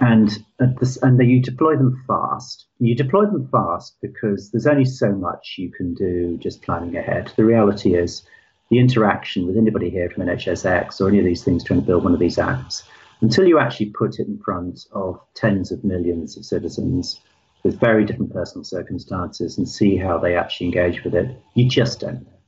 and 0.00 0.44
this, 0.80 0.96
and 0.98 1.20
you 1.28 1.40
deploy 1.40 1.76
them 1.76 2.02
fast. 2.06 2.66
You 2.78 2.94
deploy 2.94 3.26
them 3.26 3.48
fast 3.50 3.96
because 4.02 4.50
there's 4.50 4.66
only 4.66 4.84
so 4.84 5.12
much 5.12 5.54
you 5.58 5.70
can 5.70 5.94
do 5.94 6.38
just 6.38 6.62
planning 6.62 6.96
ahead. 6.96 7.32
The 7.36 7.44
reality 7.44 7.94
is 7.94 8.22
the 8.70 8.78
interaction 8.78 9.46
with 9.46 9.56
anybody 9.56 9.90
here 9.90 10.10
from 10.10 10.24
NHSX 10.24 11.00
or 11.00 11.08
any 11.08 11.18
of 11.18 11.24
these 11.24 11.44
things 11.44 11.62
trying 11.62 11.80
to 11.80 11.86
build 11.86 12.02
one 12.02 12.14
of 12.14 12.18
these 12.18 12.36
apps, 12.38 12.82
until 13.24 13.46
you 13.46 13.58
actually 13.58 13.86
put 13.86 14.18
it 14.18 14.28
in 14.28 14.38
front 14.38 14.86
of 14.92 15.18
tens 15.32 15.72
of 15.72 15.82
millions 15.82 16.36
of 16.36 16.44
citizens 16.44 17.22
with 17.62 17.80
very 17.80 18.04
different 18.04 18.30
personal 18.30 18.62
circumstances 18.62 19.56
and 19.56 19.66
see 19.66 19.96
how 19.96 20.18
they 20.18 20.36
actually 20.36 20.66
engage 20.66 21.02
with 21.02 21.14
it. 21.14 21.34
You 21.54 21.66
just 21.66 22.00
don't 22.00 22.22
know. 22.22 22.38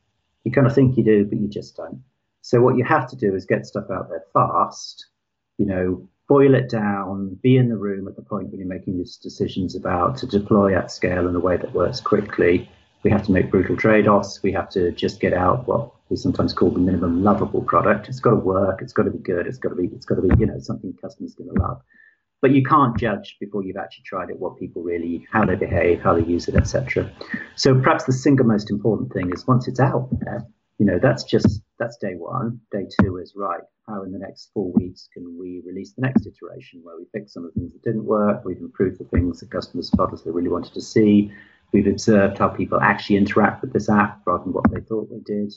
You 0.44 0.52
kind 0.52 0.66
of 0.66 0.74
think 0.74 0.98
you 0.98 1.02
do, 1.02 1.24
but 1.24 1.40
you 1.40 1.48
just 1.48 1.78
don't. 1.78 2.02
So 2.42 2.60
what 2.60 2.76
you 2.76 2.84
have 2.84 3.08
to 3.08 3.16
do 3.16 3.34
is 3.34 3.46
get 3.46 3.64
stuff 3.64 3.86
out 3.90 4.10
there 4.10 4.24
fast, 4.34 5.06
you 5.56 5.64
know, 5.64 6.06
boil 6.28 6.54
it 6.54 6.68
down, 6.68 7.38
be 7.42 7.56
in 7.56 7.70
the 7.70 7.78
room 7.78 8.06
at 8.06 8.14
the 8.14 8.22
point 8.22 8.50
when 8.50 8.58
you're 8.60 8.68
making 8.68 8.98
these 8.98 9.16
decisions 9.16 9.74
about 9.76 10.18
to 10.18 10.26
deploy 10.26 10.76
at 10.76 10.90
scale 10.90 11.26
in 11.26 11.34
a 11.34 11.40
way 11.40 11.56
that 11.56 11.72
works 11.72 12.00
quickly. 12.00 12.68
We 13.06 13.12
have 13.12 13.24
to 13.26 13.30
make 13.30 13.52
brutal 13.52 13.76
trade-offs. 13.76 14.42
We 14.42 14.50
have 14.50 14.68
to 14.70 14.90
just 14.90 15.20
get 15.20 15.32
out 15.32 15.68
what 15.68 15.92
we 16.08 16.16
sometimes 16.16 16.52
call 16.52 16.72
the 16.72 16.80
minimum 16.80 17.22
lovable 17.22 17.62
product. 17.62 18.08
It's 18.08 18.18
got 18.18 18.30
to 18.30 18.36
work. 18.36 18.82
It's 18.82 18.92
got 18.92 19.04
to 19.04 19.12
be 19.12 19.18
good. 19.18 19.46
It's 19.46 19.58
got 19.58 19.68
to 19.68 19.76
be. 19.76 19.84
It's 19.94 20.04
got 20.04 20.16
to 20.16 20.22
be. 20.22 20.30
You 20.40 20.46
know, 20.46 20.58
something 20.58 20.92
customers 21.00 21.36
going 21.36 21.54
to 21.54 21.62
love 21.62 21.82
but 22.42 22.50
you 22.50 22.62
can't 22.64 22.98
judge 22.98 23.36
before 23.40 23.64
you've 23.64 23.76
actually 23.76 24.04
tried 24.04 24.28
it 24.28 24.38
what 24.38 24.58
people 24.58 24.82
really 24.82 25.26
how 25.32 25.44
they 25.44 25.54
behave 25.54 26.02
how 26.02 26.14
they 26.14 26.24
use 26.24 26.48
it 26.48 26.54
etc 26.54 27.10
so 27.54 27.74
perhaps 27.80 28.04
the 28.04 28.12
single 28.12 28.44
most 28.44 28.70
important 28.70 29.10
thing 29.12 29.32
is 29.32 29.46
once 29.46 29.66
it's 29.66 29.80
out 29.80 30.08
there 30.20 30.44
you 30.78 30.84
know 30.84 30.98
that's 31.00 31.24
just 31.24 31.62
that's 31.78 31.96
day 31.96 32.12
one 32.12 32.60
day 32.70 32.86
two 33.00 33.16
is 33.16 33.32
right 33.34 33.62
how 33.88 34.02
in 34.02 34.12
the 34.12 34.18
next 34.18 34.50
four 34.52 34.70
weeks 34.72 35.08
can 35.14 35.38
we 35.38 35.62
release 35.64 35.94
the 35.94 36.02
next 36.02 36.26
iteration 36.26 36.80
where 36.82 36.98
we 36.98 37.06
fix 37.10 37.32
some 37.32 37.44
of 37.44 37.54
the 37.54 37.60
things 37.60 37.72
that 37.72 37.82
didn't 37.82 38.04
work 38.04 38.44
we've 38.44 38.58
improved 38.58 39.00
the 39.00 39.04
things 39.04 39.40
that 39.40 39.50
customers 39.50 39.90
felt 39.96 40.12
as 40.12 40.22
they 40.22 40.30
really 40.30 40.50
wanted 40.50 40.74
to 40.74 40.80
see 40.82 41.32
we've 41.72 41.86
observed 41.86 42.38
how 42.38 42.48
people 42.48 42.80
actually 42.80 43.16
interact 43.16 43.62
with 43.62 43.72
this 43.72 43.88
app 43.88 44.20
rather 44.26 44.44
than 44.44 44.52
what 44.52 44.70
they 44.72 44.80
thought 44.80 45.08
they 45.10 45.20
did 45.34 45.52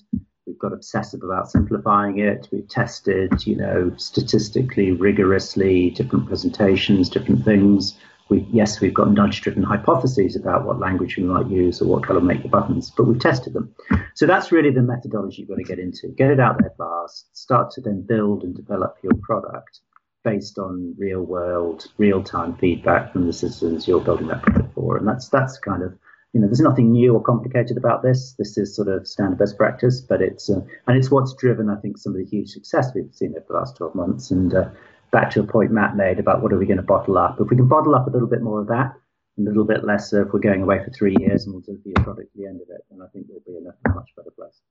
We've 0.49 0.57
got 0.57 0.73
obsessive 0.73 1.21
about 1.21 1.51
simplifying 1.51 2.17
it. 2.17 2.47
We've 2.51 2.67
tested, 2.67 3.45
you 3.45 3.55
know, 3.55 3.93
statistically, 3.97 4.91
rigorously, 4.91 5.91
different 5.91 6.25
presentations, 6.25 7.07
different 7.07 7.45
things. 7.45 7.95
We, 8.29 8.47
yes, 8.51 8.81
we've 8.81 8.93
got 8.93 9.11
nudge-driven 9.11 9.61
hypotheses 9.61 10.35
about 10.35 10.65
what 10.65 10.79
language 10.79 11.17
we 11.17 11.23
might 11.23 11.47
use 11.51 11.83
or 11.83 11.85
what 11.85 12.03
color 12.03 12.19
make 12.19 12.41
the 12.41 12.49
buttons, 12.49 12.89
but 12.89 13.03
we've 13.03 13.19
tested 13.19 13.53
them. 13.53 13.75
So 14.15 14.25
that's 14.25 14.51
really 14.51 14.71
the 14.71 14.81
methodology 14.81 15.41
you've 15.41 15.49
got 15.49 15.57
to 15.57 15.63
get 15.63 15.77
into. 15.77 16.07
Get 16.07 16.31
it 16.31 16.39
out 16.39 16.57
there 16.59 16.73
fast. 16.79 17.27
Start 17.37 17.69
to 17.73 17.81
then 17.81 18.01
build 18.01 18.41
and 18.41 18.55
develop 18.55 18.97
your 19.03 19.13
product 19.21 19.81
based 20.23 20.57
on 20.59 20.95
real-world, 20.97 21.87
real-time 21.97 22.55
feedback 22.57 23.13
from 23.13 23.25
the 23.25 23.33
citizens 23.33 23.87
you're 23.87 24.01
building 24.01 24.27
that 24.27 24.41
product 24.41 24.73
for, 24.73 24.97
and 24.97 25.07
that's 25.07 25.29
that's 25.29 25.57
kind 25.57 25.83
of 25.83 25.97
you 26.33 26.39
know, 26.39 26.47
there's 26.47 26.59
nothing 26.59 26.91
new 26.91 27.15
or 27.15 27.23
complicated 27.23 27.75
about 27.77 28.03
this. 28.03 28.35
This 28.37 28.57
is 28.57 28.75
sort 28.75 28.87
of 28.87 29.07
standard 29.07 29.39
best 29.39 29.57
practice, 29.57 29.99
but 29.99 30.21
it's 30.21 30.49
uh, 30.49 30.61
and 30.87 30.97
it's 30.97 31.09
what's 31.09 31.33
driven, 31.33 31.69
I 31.69 31.75
think, 31.77 31.97
some 31.97 32.13
of 32.13 32.19
the 32.19 32.25
huge 32.25 32.49
success 32.49 32.91
we've 32.93 33.13
seen 33.13 33.33
over 33.35 33.45
the 33.47 33.53
last 33.55 33.77
12 33.77 33.95
months. 33.95 34.29
And 34.29 34.53
uh, 34.53 34.69
back 35.11 35.31
to 35.31 35.39
a 35.39 35.43
point 35.43 35.71
Matt 35.71 35.95
made 35.95 36.19
about 36.19 36.43
what 36.43 36.53
are 36.53 36.59
we 36.59 36.67
going 36.67 36.77
to 36.77 36.83
bottle 36.83 37.17
up? 37.17 37.39
If 37.39 37.49
we 37.49 37.55
can 37.55 37.67
bottle 37.67 37.95
up 37.95 38.05
a 38.05 38.11
little 38.11 38.27
bit 38.27 38.43
more 38.43 38.61
of 38.61 38.67
that, 38.67 38.93
a 39.39 39.41
little 39.41 39.65
bit 39.65 39.83
less 39.83 40.13
if 40.13 40.27
we're 40.31 40.39
going 40.39 40.61
away 40.61 40.83
for 40.83 40.91
three 40.91 41.15
years 41.19 41.45
and 41.45 41.53
we'll 41.53 41.63
deliver 41.63 41.89
a 41.97 42.03
product 42.03 42.29
at 42.35 42.39
the 42.39 42.45
end 42.45 42.61
of 42.61 42.69
it, 42.69 42.81
then 42.91 43.01
I 43.01 43.07
think 43.11 43.25
we'll 43.27 43.41
be 43.47 43.57
in 43.57 43.65
a 43.65 43.95
much 43.95 44.09
better 44.15 44.31
place. 44.31 44.61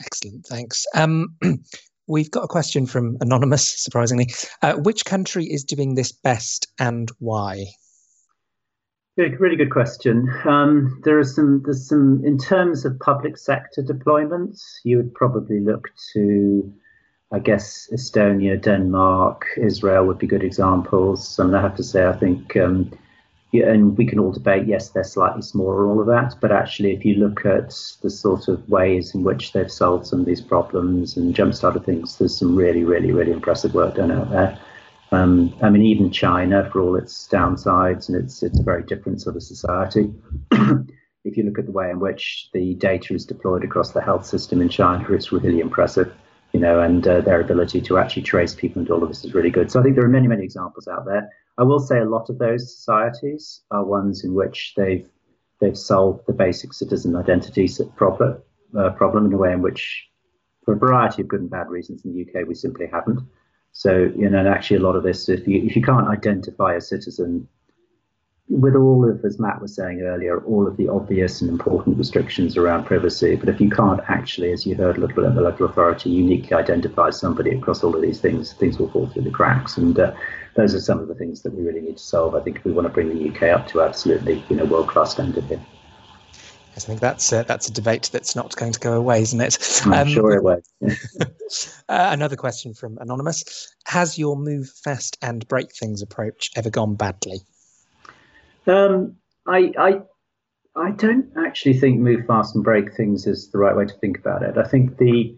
Excellent, 0.00 0.46
thanks. 0.46 0.86
Um, 0.94 1.36
we've 2.12 2.30
got 2.30 2.44
a 2.44 2.48
question 2.48 2.86
from 2.86 3.16
Anonymous, 3.20 3.66
surprisingly. 3.66 4.28
Uh, 4.60 4.74
which 4.74 5.04
country 5.04 5.46
is 5.46 5.64
doing 5.64 5.94
this 5.94 6.12
best 6.12 6.68
and 6.78 7.10
why? 7.18 7.66
Good, 9.18 9.40
really 9.40 9.56
good 9.56 9.70
question. 9.70 10.30
Um, 10.44 11.00
there 11.04 11.18
are 11.18 11.24
some, 11.24 11.62
there's 11.64 11.88
some, 11.88 12.22
in 12.24 12.38
terms 12.38 12.84
of 12.84 12.98
public 13.00 13.36
sector 13.36 13.82
deployments, 13.82 14.60
you 14.84 14.96
would 14.98 15.12
probably 15.14 15.60
look 15.60 15.88
to, 16.12 16.72
I 17.32 17.38
guess, 17.38 17.88
Estonia, 17.92 18.60
Denmark, 18.60 19.46
Israel 19.56 20.06
would 20.06 20.18
be 20.18 20.26
good 20.26 20.44
examples. 20.44 21.38
And 21.38 21.56
I 21.56 21.60
have 21.60 21.76
to 21.76 21.82
say, 21.82 22.06
I 22.06 22.12
think, 22.12 22.56
um, 22.56 22.90
yeah, 23.52 23.68
and 23.68 23.98
we 23.98 24.06
can 24.06 24.18
all 24.18 24.32
debate, 24.32 24.66
yes, 24.66 24.88
they're 24.88 25.04
slightly 25.04 25.42
smaller, 25.42 25.86
all 25.86 26.00
of 26.00 26.06
that. 26.06 26.34
But 26.40 26.52
actually, 26.52 26.94
if 26.94 27.04
you 27.04 27.16
look 27.16 27.44
at 27.44 27.74
the 28.00 28.08
sort 28.08 28.48
of 28.48 28.66
ways 28.66 29.14
in 29.14 29.24
which 29.24 29.52
they've 29.52 29.70
solved 29.70 30.06
some 30.06 30.20
of 30.20 30.26
these 30.26 30.40
problems 30.40 31.18
and 31.18 31.34
jump-started 31.34 31.84
things, 31.84 32.16
there's 32.16 32.36
some 32.36 32.56
really, 32.56 32.82
really, 32.82 33.12
really 33.12 33.30
impressive 33.30 33.74
work 33.74 33.96
done 33.96 34.10
out 34.10 34.30
there. 34.30 34.58
Um, 35.12 35.54
I 35.60 35.68
mean, 35.68 35.82
even 35.82 36.10
China, 36.10 36.66
for 36.72 36.80
all 36.80 36.96
its 36.96 37.28
downsides, 37.28 38.08
and 38.08 38.16
it's 38.16 38.42
it's 38.42 38.58
a 38.58 38.62
very 38.62 38.82
different 38.84 39.20
sort 39.20 39.36
of 39.36 39.42
society. 39.42 40.10
if 40.52 41.36
you 41.36 41.42
look 41.42 41.58
at 41.58 41.66
the 41.66 41.72
way 41.72 41.90
in 41.90 42.00
which 42.00 42.48
the 42.54 42.74
data 42.76 43.12
is 43.12 43.26
deployed 43.26 43.64
across 43.64 43.92
the 43.92 44.00
health 44.00 44.24
system 44.24 44.62
in 44.62 44.70
China, 44.70 45.12
it's 45.12 45.30
really 45.30 45.60
impressive. 45.60 46.10
You 46.54 46.60
know, 46.60 46.80
and 46.80 47.06
uh, 47.06 47.20
their 47.20 47.42
ability 47.42 47.82
to 47.82 47.98
actually 47.98 48.22
trace 48.22 48.54
people 48.54 48.80
and 48.80 48.90
all 48.90 49.02
of 49.02 49.10
this 49.10 49.26
is 49.26 49.34
really 49.34 49.50
good. 49.50 49.70
So 49.70 49.80
I 49.80 49.82
think 49.82 49.94
there 49.96 50.04
are 50.04 50.08
many, 50.08 50.28
many 50.28 50.44
examples 50.44 50.88
out 50.88 51.04
there. 51.04 51.30
I 51.58 51.64
will 51.64 51.80
say 51.80 51.98
a 51.98 52.04
lot 52.04 52.30
of 52.30 52.38
those 52.38 52.74
societies 52.74 53.62
are 53.70 53.84
ones 53.84 54.24
in 54.24 54.34
which 54.34 54.74
they've 54.76 55.08
they've 55.60 55.78
solved 55.78 56.26
the 56.26 56.32
basic 56.32 56.72
citizen 56.72 57.14
identity 57.14 57.68
problem 57.96 58.42
uh, 58.76 58.90
problem 58.90 59.26
in 59.26 59.32
a 59.32 59.36
way 59.36 59.52
in 59.52 59.62
which, 59.62 60.08
for 60.64 60.74
a 60.74 60.78
variety 60.78 61.22
of 61.22 61.28
good 61.28 61.40
and 61.40 61.50
bad 61.50 61.68
reasons, 61.68 62.04
in 62.04 62.12
the 62.12 62.22
UK 62.22 62.48
we 62.48 62.54
simply 62.54 62.86
haven't. 62.86 63.20
So, 63.72 64.10
you 64.16 64.28
know, 64.28 64.38
and 64.38 64.48
actually 64.48 64.78
a 64.78 64.80
lot 64.80 64.96
of 64.96 65.02
this, 65.02 65.28
if 65.28 65.46
you, 65.46 65.62
if 65.62 65.76
you 65.76 65.82
can't 65.82 66.08
identify 66.08 66.74
a 66.74 66.80
citizen 66.80 67.48
with 68.52 68.76
all 68.76 69.08
of, 69.08 69.24
as 69.24 69.38
Matt 69.38 69.62
was 69.62 69.74
saying 69.74 70.02
earlier, 70.02 70.44
all 70.44 70.66
of 70.66 70.76
the 70.76 70.86
obvious 70.86 71.40
and 71.40 71.48
important 71.48 71.96
restrictions 71.96 72.58
around 72.58 72.84
privacy, 72.84 73.34
but 73.34 73.48
if 73.48 73.60
you 73.60 73.70
can't 73.70 74.00
actually, 74.08 74.52
as 74.52 74.66
you 74.66 74.74
heard 74.74 74.98
a 74.98 75.00
little 75.00 75.16
bit 75.16 75.24
at 75.24 75.34
the 75.34 75.40
local 75.40 75.66
authority, 75.66 76.10
uniquely 76.10 76.54
identify 76.54 77.08
somebody 77.08 77.56
across 77.56 77.82
all 77.82 77.96
of 77.96 78.02
these 78.02 78.20
things, 78.20 78.52
things 78.52 78.78
will 78.78 78.90
fall 78.90 79.06
through 79.08 79.22
the 79.22 79.30
cracks. 79.30 79.78
And 79.78 79.98
uh, 79.98 80.12
those 80.54 80.74
are 80.74 80.80
some 80.80 80.98
of 80.98 81.08
the 81.08 81.14
things 81.14 81.40
that 81.42 81.54
we 81.54 81.62
really 81.62 81.80
need 81.80 81.96
to 81.96 82.02
solve. 82.02 82.34
I 82.34 82.40
think 82.40 82.58
if 82.58 82.64
we 82.64 82.72
want 82.72 82.86
to 82.86 82.92
bring 82.92 83.08
the 83.08 83.30
UK 83.30 83.58
up 83.58 83.68
to 83.68 83.80
absolutely, 83.80 84.44
you 84.50 84.56
know, 84.56 84.66
world-class 84.66 85.12
standard 85.12 85.44
here. 85.44 85.60
Yes, 86.74 86.84
I 86.84 86.88
think 86.88 87.00
that's 87.00 87.32
uh, 87.32 87.42
that's 87.42 87.68
a 87.68 87.72
debate 87.72 88.08
that's 88.12 88.34
not 88.34 88.56
going 88.56 88.72
to 88.72 88.80
go 88.80 88.94
away, 88.94 89.20
isn't 89.20 89.40
it? 89.40 89.82
I'm 89.84 89.92
um, 89.92 90.08
sure 90.08 90.32
it 90.32 90.42
will. 90.42 90.62
uh, 90.82 90.88
another 91.88 92.36
question 92.36 92.72
from 92.72 92.96
anonymous: 92.98 93.74
Has 93.84 94.18
your 94.18 94.36
move 94.36 94.70
fast 94.82 95.18
and 95.20 95.46
break 95.48 95.74
things 95.74 96.00
approach 96.00 96.50
ever 96.56 96.70
gone 96.70 96.94
badly? 96.94 97.42
Um, 98.66 99.16
I, 99.46 99.72
I 99.78 100.00
I 100.74 100.90
don't 100.92 101.30
actually 101.36 101.78
think 101.78 102.00
move 102.00 102.26
fast 102.26 102.54
and 102.54 102.64
break 102.64 102.94
things 102.94 103.26
is 103.26 103.50
the 103.50 103.58
right 103.58 103.76
way 103.76 103.84
to 103.84 103.94
think 103.94 104.18
about 104.18 104.42
it. 104.42 104.56
I 104.56 104.66
think 104.66 104.98
the 104.98 105.36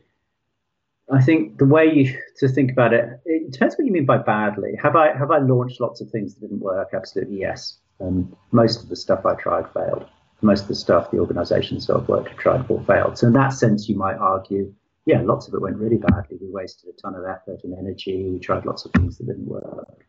I 1.13 1.21
think 1.21 1.59
the 1.59 1.67
way 1.67 1.93
you, 1.93 2.19
to 2.39 2.49
think 2.49 2.71
about 2.73 2.95
it, 2.95 3.21
it 3.27 3.53
depends 3.53 3.77
what 3.77 3.87
you 3.87 3.93
mean 3.93 4.07
by 4.07 4.19
badly. 4.19 4.73
Have 4.83 4.97
I 4.97 5.17
have 5.17 5.31
I 5.31 5.39
launched 5.39 5.81
lots 5.81 6.01
of 6.01 6.11
things 6.11 6.35
that 6.35 6.41
didn't 6.41 6.61
work? 6.61 6.91
Absolutely 6.95 7.39
yes. 7.41 7.79
Um, 8.01 8.37
most 8.53 8.83
of 8.83 8.89
the 8.89 8.97
stuff 8.97 9.25
I 9.25 9.35
tried 9.35 9.73
failed 9.73 10.07
most 10.45 10.63
of 10.63 10.69
the 10.69 10.75
stuff 10.75 11.11
the 11.11 11.19
organizations 11.19 11.87
that 11.87 11.97
I've 11.97 12.09
worked 12.09 12.29
to 12.29 12.35
tried 12.37 12.67
for 12.67 12.83
failed. 12.85 13.19
So 13.19 13.27
in 13.27 13.33
that 13.33 13.53
sense, 13.53 13.89
you 13.89 13.97
might 13.97 14.17
argue, 14.17 14.73
yeah, 15.07 15.23
lots 15.23 15.49
of 15.49 15.55
it 15.55 15.61
went 15.61 15.77
really 15.77 15.97
badly. 15.97 16.39
We 16.41 16.51
wasted 16.51 16.95
a 16.95 17.01
ton 17.01 17.15
of 17.15 17.25
effort 17.25 17.61
and 17.65 17.77
energy. 17.77 18.29
We 18.29 18.39
tried 18.39 18.67
lots 18.67 18.85
of 18.85 18.93
things 18.93 19.19
that 19.19 19.27
didn't 19.27 19.47
work. 19.47 20.05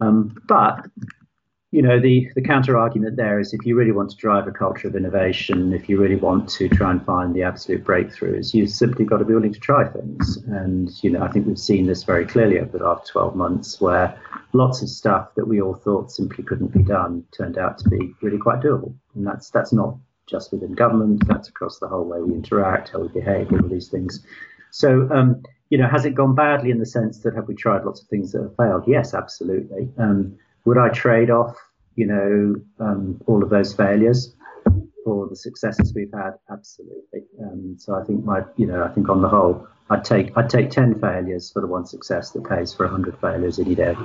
Um, 0.00 0.36
but 0.46 0.86
you 1.78 1.82
know, 1.82 2.00
the, 2.00 2.28
the 2.34 2.42
counter 2.42 2.76
argument 2.76 3.14
there 3.14 3.38
is 3.38 3.54
if 3.54 3.64
you 3.64 3.76
really 3.76 3.92
want 3.92 4.10
to 4.10 4.16
drive 4.16 4.48
a 4.48 4.50
culture 4.50 4.88
of 4.88 4.96
innovation, 4.96 5.72
if 5.72 5.88
you 5.88 5.96
really 5.96 6.16
want 6.16 6.48
to 6.48 6.68
try 6.68 6.90
and 6.90 7.06
find 7.06 7.36
the 7.36 7.44
absolute 7.44 7.84
breakthroughs, 7.84 8.52
you've 8.52 8.70
simply 8.70 9.04
got 9.04 9.18
to 9.18 9.24
be 9.24 9.32
willing 9.32 9.52
to 9.52 9.60
try 9.60 9.86
things. 9.86 10.38
And, 10.48 10.90
you 11.04 11.10
know, 11.10 11.22
I 11.22 11.28
think 11.30 11.46
we've 11.46 11.56
seen 11.56 11.86
this 11.86 12.02
very 12.02 12.26
clearly 12.26 12.58
over 12.58 12.76
the 12.76 12.84
last 12.84 13.06
12 13.06 13.36
months 13.36 13.80
where 13.80 14.20
lots 14.54 14.82
of 14.82 14.88
stuff 14.88 15.36
that 15.36 15.46
we 15.46 15.60
all 15.62 15.76
thought 15.76 16.10
simply 16.10 16.42
couldn't 16.42 16.72
be 16.72 16.82
done 16.82 17.24
turned 17.30 17.58
out 17.58 17.78
to 17.78 17.88
be 17.88 18.12
really 18.22 18.38
quite 18.38 18.60
doable. 18.60 18.92
And 19.14 19.24
that's 19.24 19.48
that's 19.50 19.72
not 19.72 19.96
just 20.26 20.50
within 20.50 20.72
government, 20.72 21.28
that's 21.28 21.48
across 21.48 21.78
the 21.78 21.86
whole 21.86 22.06
way 22.06 22.20
we 22.20 22.34
interact, 22.34 22.88
how 22.88 23.02
we 23.02 23.08
behave, 23.20 23.52
all 23.52 23.68
these 23.68 23.86
things. 23.86 24.26
So, 24.72 25.08
um, 25.12 25.44
you 25.70 25.78
know, 25.78 25.86
has 25.86 26.04
it 26.04 26.16
gone 26.16 26.34
badly 26.34 26.72
in 26.72 26.80
the 26.80 26.86
sense 26.86 27.20
that 27.20 27.36
have 27.36 27.46
we 27.46 27.54
tried 27.54 27.84
lots 27.84 28.02
of 28.02 28.08
things 28.08 28.32
that 28.32 28.42
have 28.42 28.56
failed? 28.56 28.82
Yes, 28.88 29.14
absolutely. 29.14 29.88
Um, 29.96 30.36
would 30.68 30.76
I 30.76 30.90
trade 30.90 31.30
off, 31.30 31.56
you 31.98 32.06
know, 32.06 32.54
um, 32.78 33.20
all 33.26 33.42
of 33.42 33.50
those 33.50 33.74
failures 33.74 34.36
for 35.04 35.26
the 35.28 35.34
successes 35.34 35.92
we've 35.94 36.12
had? 36.14 36.34
Absolutely. 36.48 37.22
Um, 37.42 37.74
so 37.76 37.96
I 37.96 38.04
think 38.04 38.24
my, 38.24 38.42
you 38.56 38.66
know, 38.66 38.84
I 38.84 38.88
think 38.88 39.08
on 39.08 39.20
the 39.20 39.28
whole, 39.28 39.66
I'd 39.90 40.04
take 40.04 40.30
I'd 40.36 40.48
take 40.48 40.70
ten 40.70 41.00
failures 41.00 41.50
for 41.50 41.60
the 41.60 41.66
one 41.66 41.86
success 41.86 42.30
that 42.30 42.44
pays 42.48 42.72
for 42.72 42.86
hundred 42.86 43.18
failures 43.20 43.58
any 43.58 43.74
day. 43.74 43.96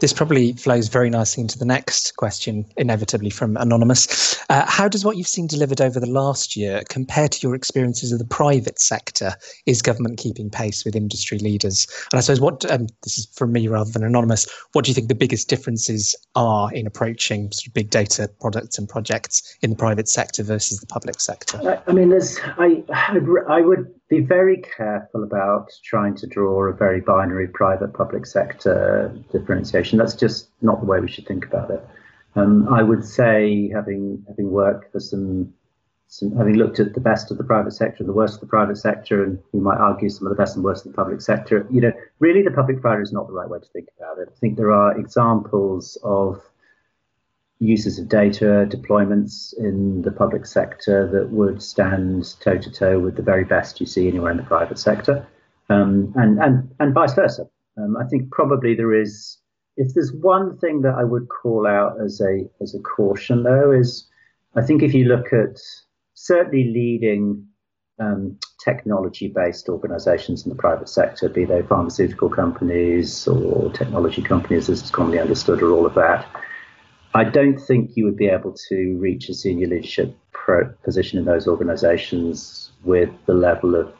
This 0.00 0.12
probably 0.12 0.52
flows 0.52 0.88
very 0.88 1.10
nicely 1.10 1.40
into 1.40 1.58
the 1.58 1.64
next 1.64 2.16
question, 2.16 2.64
inevitably 2.76 3.30
from 3.30 3.56
Anonymous. 3.56 4.40
Uh, 4.48 4.64
how 4.66 4.86
does 4.88 5.04
what 5.04 5.16
you've 5.16 5.26
seen 5.26 5.46
delivered 5.46 5.80
over 5.80 5.98
the 5.98 6.06
last 6.06 6.56
year 6.56 6.82
compare 6.88 7.28
to 7.28 7.38
your 7.42 7.54
experiences 7.54 8.12
of 8.12 8.18
the 8.18 8.24
private 8.24 8.80
sector? 8.80 9.34
Is 9.66 9.82
government 9.82 10.18
keeping 10.18 10.50
pace 10.50 10.84
with 10.84 10.94
industry 10.94 11.38
leaders? 11.38 11.86
And 12.12 12.18
I 12.18 12.20
suppose 12.20 12.40
what 12.40 12.70
um, 12.70 12.86
this 13.02 13.18
is 13.18 13.26
from 13.34 13.52
me 13.52 13.66
rather 13.66 13.90
than 13.90 14.04
Anonymous, 14.04 14.46
what 14.72 14.84
do 14.84 14.90
you 14.90 14.94
think 14.94 15.08
the 15.08 15.14
biggest 15.14 15.48
differences 15.48 16.14
are 16.36 16.72
in 16.72 16.86
approaching 16.86 17.50
sort 17.52 17.66
of 17.66 17.74
big 17.74 17.90
data 17.90 18.30
products 18.40 18.78
and 18.78 18.88
projects 18.88 19.56
in 19.62 19.70
the 19.70 19.76
private 19.76 20.08
sector 20.08 20.44
versus 20.44 20.78
the 20.78 20.86
public 20.86 21.20
sector? 21.20 21.82
I 21.86 21.92
mean, 21.92 22.10
there's, 22.10 22.38
I, 22.58 22.84
I 23.48 23.60
would 23.60 23.97
be 24.08 24.20
very 24.20 24.62
careful 24.76 25.22
about 25.22 25.70
trying 25.84 26.14
to 26.16 26.26
draw 26.26 26.64
a 26.64 26.72
very 26.72 27.00
binary 27.00 27.48
private 27.48 27.92
public 27.92 28.24
sector 28.26 29.14
differentiation. 29.30 29.98
That's 29.98 30.14
just 30.14 30.48
not 30.62 30.80
the 30.80 30.86
way 30.86 31.00
we 31.00 31.08
should 31.08 31.26
think 31.26 31.44
about 31.44 31.70
it. 31.70 31.86
Um, 32.34 32.68
I 32.72 32.82
would 32.82 33.04
say, 33.04 33.68
having 33.68 34.24
having 34.28 34.50
worked 34.50 34.92
for 34.92 35.00
some, 35.00 35.52
some, 36.06 36.34
having 36.36 36.54
looked 36.54 36.80
at 36.80 36.94
the 36.94 37.00
best 37.00 37.30
of 37.30 37.36
the 37.36 37.44
private 37.44 37.72
sector 37.72 37.98
and 38.00 38.08
the 38.08 38.14
worst 38.14 38.34
of 38.34 38.40
the 38.40 38.46
private 38.46 38.78
sector, 38.78 39.24
and 39.24 39.38
you 39.52 39.60
might 39.60 39.78
argue 39.78 40.08
some 40.08 40.26
of 40.26 40.30
the 40.30 40.40
best 40.42 40.56
and 40.56 40.64
worst 40.64 40.86
of 40.86 40.92
the 40.92 40.96
public 40.96 41.20
sector. 41.20 41.66
You 41.70 41.80
know, 41.80 41.92
really, 42.18 42.42
the 42.42 42.50
public 42.50 42.80
provider 42.80 43.02
is 43.02 43.12
not 43.12 43.26
the 43.26 43.32
right 43.32 43.48
way 43.48 43.58
to 43.58 43.68
think 43.72 43.88
about 43.98 44.18
it. 44.18 44.28
I 44.34 44.38
think 44.38 44.56
there 44.56 44.72
are 44.72 44.98
examples 44.98 45.98
of 46.02 46.40
uses 47.60 47.98
of 47.98 48.08
data, 48.08 48.66
deployments 48.70 49.56
in 49.58 50.02
the 50.02 50.12
public 50.12 50.46
sector 50.46 51.08
that 51.10 51.30
would 51.30 51.62
stand 51.62 52.34
toe 52.40 52.58
to 52.58 52.70
toe 52.70 52.98
with 53.00 53.16
the 53.16 53.22
very 53.22 53.44
best 53.44 53.80
you 53.80 53.86
see 53.86 54.06
anywhere 54.06 54.30
in 54.30 54.36
the 54.36 54.42
private 54.44 54.78
sector, 54.78 55.26
um, 55.68 56.12
and 56.16 56.38
and 56.38 56.70
and 56.78 56.94
vice 56.94 57.14
versa. 57.14 57.46
Um, 57.76 57.96
I 57.96 58.04
think 58.04 58.30
probably 58.30 58.74
there 58.74 58.94
is. 58.94 59.38
If 59.76 59.94
there's 59.94 60.12
one 60.12 60.58
thing 60.58 60.82
that 60.82 60.94
I 60.94 61.04
would 61.04 61.28
call 61.28 61.66
out 61.66 62.00
as 62.00 62.20
a 62.20 62.48
as 62.60 62.74
a 62.74 62.80
caution, 62.80 63.42
though, 63.42 63.72
is 63.72 64.06
I 64.54 64.62
think 64.62 64.82
if 64.82 64.94
you 64.94 65.04
look 65.06 65.32
at 65.32 65.58
certainly 66.14 66.64
leading 66.64 67.44
um, 68.00 68.38
technology-based 68.64 69.68
organisations 69.68 70.44
in 70.44 70.50
the 70.50 70.56
private 70.56 70.88
sector, 70.88 71.28
be 71.28 71.44
they 71.44 71.62
pharmaceutical 71.62 72.28
companies 72.28 73.26
or 73.26 73.72
technology 73.72 74.22
companies, 74.22 74.68
as 74.68 74.82
is 74.82 74.90
commonly 74.90 75.18
understood, 75.18 75.62
or 75.62 75.72
all 75.72 75.86
of 75.86 75.94
that 75.94 76.26
I 77.18 77.24
don't 77.24 77.58
think 77.58 77.96
you 77.96 78.04
would 78.04 78.16
be 78.16 78.28
able 78.28 78.54
to 78.68 78.96
reach 78.98 79.28
a 79.28 79.34
senior 79.34 79.66
leadership 79.66 80.16
position 80.82 81.18
in 81.18 81.24
those 81.26 81.46
organizations 81.46 82.70
with 82.84 83.10
the 83.26 83.34
level 83.34 83.74
of 83.74 83.92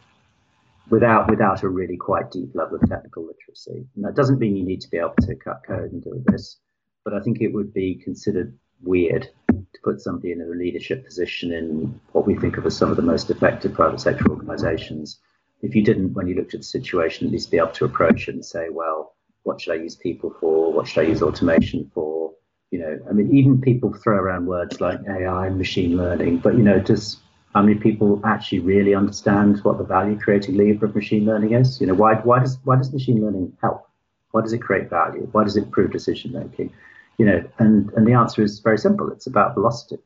without 0.88 1.28
without 1.28 1.62
a 1.62 1.68
really 1.68 1.96
quite 1.96 2.30
deep 2.30 2.50
level 2.54 2.76
of 2.76 2.88
technical 2.88 3.26
literacy. 3.26 3.86
And 3.94 4.04
that 4.04 4.14
doesn't 4.14 4.38
mean 4.38 4.56
you 4.56 4.64
need 4.64 4.80
to 4.80 4.88
be 4.88 4.96
able 4.96 5.14
to 5.20 5.34
cut 5.34 5.60
code 5.66 5.92
and 5.92 6.02
do 6.02 6.24
this, 6.28 6.58
but 7.04 7.12
I 7.12 7.20
think 7.20 7.40
it 7.40 7.52
would 7.52 7.74
be 7.74 7.96
considered 7.96 8.56
weird 8.82 9.28
to 9.48 9.80
put 9.84 10.00
somebody 10.00 10.32
in 10.32 10.40
a 10.40 10.46
leadership 10.46 11.04
position 11.04 11.52
in 11.52 12.00
what 12.12 12.26
we 12.26 12.36
think 12.36 12.56
of 12.56 12.64
as 12.64 12.76
some 12.76 12.90
of 12.90 12.96
the 12.96 13.02
most 13.02 13.28
effective 13.28 13.74
private 13.74 14.00
sector 14.00 14.30
organizations 14.30 15.18
if 15.62 15.74
you 15.74 15.82
didn't, 15.82 16.14
when 16.14 16.28
you 16.28 16.34
looked 16.34 16.54
at 16.54 16.60
the 16.60 16.64
situation, 16.64 17.26
at 17.26 17.32
least 17.32 17.50
be 17.50 17.58
able 17.58 17.72
to 17.72 17.84
approach 17.84 18.28
it 18.28 18.34
and 18.34 18.44
say, 18.44 18.68
well, 18.70 19.16
what 19.42 19.60
should 19.60 19.72
I 19.72 19.82
use 19.82 19.96
people 19.96 20.34
for? 20.40 20.72
What 20.72 20.86
should 20.86 21.04
I 21.04 21.08
use 21.08 21.22
automation 21.22 21.90
for? 21.92 22.32
You 22.70 22.80
know, 22.80 22.98
I 23.08 23.12
mean, 23.12 23.34
even 23.34 23.60
people 23.60 23.94
throw 23.94 24.16
around 24.16 24.46
words 24.46 24.80
like 24.80 25.00
AI, 25.08 25.46
and 25.46 25.56
machine 25.56 25.96
learning, 25.96 26.38
but 26.38 26.56
you 26.56 26.62
know, 26.62 26.78
just 26.78 27.20
how 27.54 27.62
many 27.62 27.78
people 27.78 28.20
actually 28.24 28.58
really 28.60 28.94
understand 28.94 29.58
what 29.64 29.78
the 29.78 29.84
value 29.84 30.18
creating 30.18 30.56
lever 30.56 30.86
of 30.86 30.94
machine 30.94 31.24
learning 31.24 31.54
is? 31.54 31.80
You 31.80 31.86
know, 31.86 31.94
why 31.94 32.16
why 32.16 32.40
does 32.40 32.58
why 32.64 32.76
does 32.76 32.92
machine 32.92 33.22
learning 33.24 33.56
help? 33.62 33.88
Why 34.32 34.42
does 34.42 34.52
it 34.52 34.58
create 34.58 34.90
value? 34.90 35.26
Why 35.32 35.44
does 35.44 35.56
it 35.56 35.64
improve 35.64 35.92
decision 35.92 36.32
making? 36.32 36.70
You 37.16 37.24
know, 37.26 37.42
and 37.58 37.90
and 37.92 38.06
the 38.06 38.12
answer 38.12 38.42
is 38.42 38.60
very 38.60 38.78
simple. 38.78 39.10
It's 39.12 39.26
about 39.26 39.54
velocity. 39.54 39.96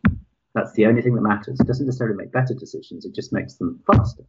That's 0.55 0.73
the 0.75 0.87
only 0.87 1.03
thing 1.03 1.15
that 1.17 1.23
matters. 1.23 1.59
It 1.59 1.67
doesn't 1.67 1.87
necessarily 1.87 2.17
make 2.17 2.31
better 2.31 2.55
decisions. 2.55 3.05
It 3.05 3.15
just 3.15 3.33
makes 3.33 3.55
them 3.55 3.83
faster, 3.93 4.23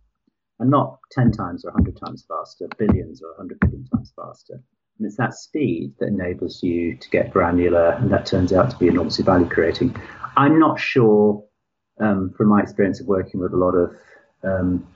and 0.59 0.71
not 0.71 0.97
ten 1.11 1.31
times 1.31 1.65
or 1.65 1.71
hundred 1.71 1.97
times 1.97 2.25
faster, 2.27 2.67
billions 2.79 3.21
or 3.21 3.35
hundred 3.37 3.59
billion 3.59 3.85
times 3.85 4.11
faster. 4.15 4.59
And 4.97 5.07
it's 5.07 5.17
that 5.17 5.33
speed 5.33 5.93
that 5.99 6.07
enables 6.07 6.61
you 6.61 6.95
to 6.95 7.09
get 7.09 7.31
granular, 7.31 7.91
and 7.91 8.11
that 8.11 8.25
turns 8.25 8.53
out 8.53 8.69
to 8.71 8.77
be 8.77 8.87
enormously 8.87 9.23
value 9.23 9.49
creating. 9.49 9.95
I'm 10.37 10.59
not 10.59 10.79
sure, 10.79 11.43
um, 11.99 12.31
from 12.37 12.47
my 12.47 12.61
experience 12.61 12.99
of 12.99 13.07
working 13.07 13.39
with 13.39 13.53
a 13.53 13.57
lot 13.57 13.71
of 13.71 13.95
um, 14.43 14.87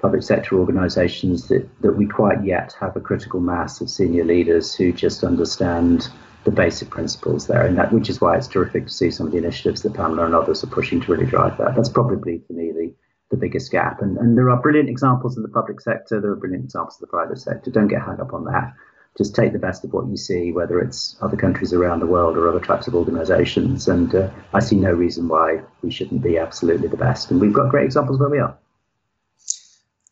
public 0.00 0.22
sector 0.22 0.58
organisations, 0.58 1.48
that, 1.48 1.68
that 1.80 1.92
we 1.92 2.06
quite 2.06 2.44
yet 2.44 2.74
have 2.80 2.96
a 2.96 3.00
critical 3.00 3.40
mass 3.40 3.80
of 3.80 3.88
senior 3.88 4.24
leaders 4.24 4.74
who 4.74 4.92
just 4.92 5.22
understand 5.22 6.08
the 6.44 6.50
basic 6.50 6.90
principles 6.90 7.46
there, 7.46 7.64
and 7.64 7.76
that 7.78 7.92
which 7.92 8.08
is 8.08 8.20
why 8.20 8.36
it's 8.36 8.48
terrific 8.48 8.86
to 8.86 8.92
see 8.92 9.10
some 9.10 9.26
of 9.26 9.32
the 9.32 9.38
initiatives 9.38 9.82
that 9.82 9.94
Pamela 9.94 10.26
and 10.26 10.34
others 10.34 10.62
are 10.62 10.68
pushing 10.68 11.00
to 11.00 11.12
really 11.12 11.26
drive 11.26 11.56
that. 11.58 11.74
That's 11.74 11.88
probably 11.88 12.42
for 12.46 12.52
me 12.52 12.72
the 12.72 12.94
the 13.30 13.36
biggest 13.36 13.72
gap. 13.72 14.00
And, 14.02 14.16
and 14.18 14.38
there 14.38 14.50
are 14.50 14.62
brilliant 14.62 14.88
examples 14.88 15.36
in 15.36 15.42
the 15.42 15.48
public 15.48 15.80
sector, 15.80 16.20
there 16.20 16.30
are 16.30 16.36
brilliant 16.36 16.64
examples 16.64 16.96
in 16.96 17.00
the 17.00 17.08
private 17.08 17.38
sector. 17.38 17.70
Don't 17.70 17.88
get 17.88 18.02
hung 18.02 18.20
up 18.20 18.32
on 18.32 18.44
that 18.44 18.72
just 19.16 19.34
take 19.34 19.52
the 19.52 19.58
best 19.58 19.84
of 19.84 19.92
what 19.92 20.06
you 20.08 20.16
see, 20.16 20.52
whether 20.52 20.78
it's 20.78 21.16
other 21.22 21.36
countries 21.36 21.72
around 21.72 22.00
the 22.00 22.06
world 22.06 22.36
or 22.36 22.48
other 22.48 22.64
types 22.64 22.86
of 22.86 22.94
organizations. 22.94 23.88
And 23.88 24.14
uh, 24.14 24.30
I 24.52 24.60
see 24.60 24.76
no 24.76 24.92
reason 24.92 25.28
why 25.28 25.62
we 25.82 25.90
shouldn't 25.90 26.22
be 26.22 26.38
absolutely 26.38 26.88
the 26.88 26.96
best. 26.96 27.30
And 27.30 27.40
we've 27.40 27.52
got 27.52 27.70
great 27.70 27.86
examples 27.86 28.18
where 28.18 28.28
we 28.28 28.38
are. 28.38 28.56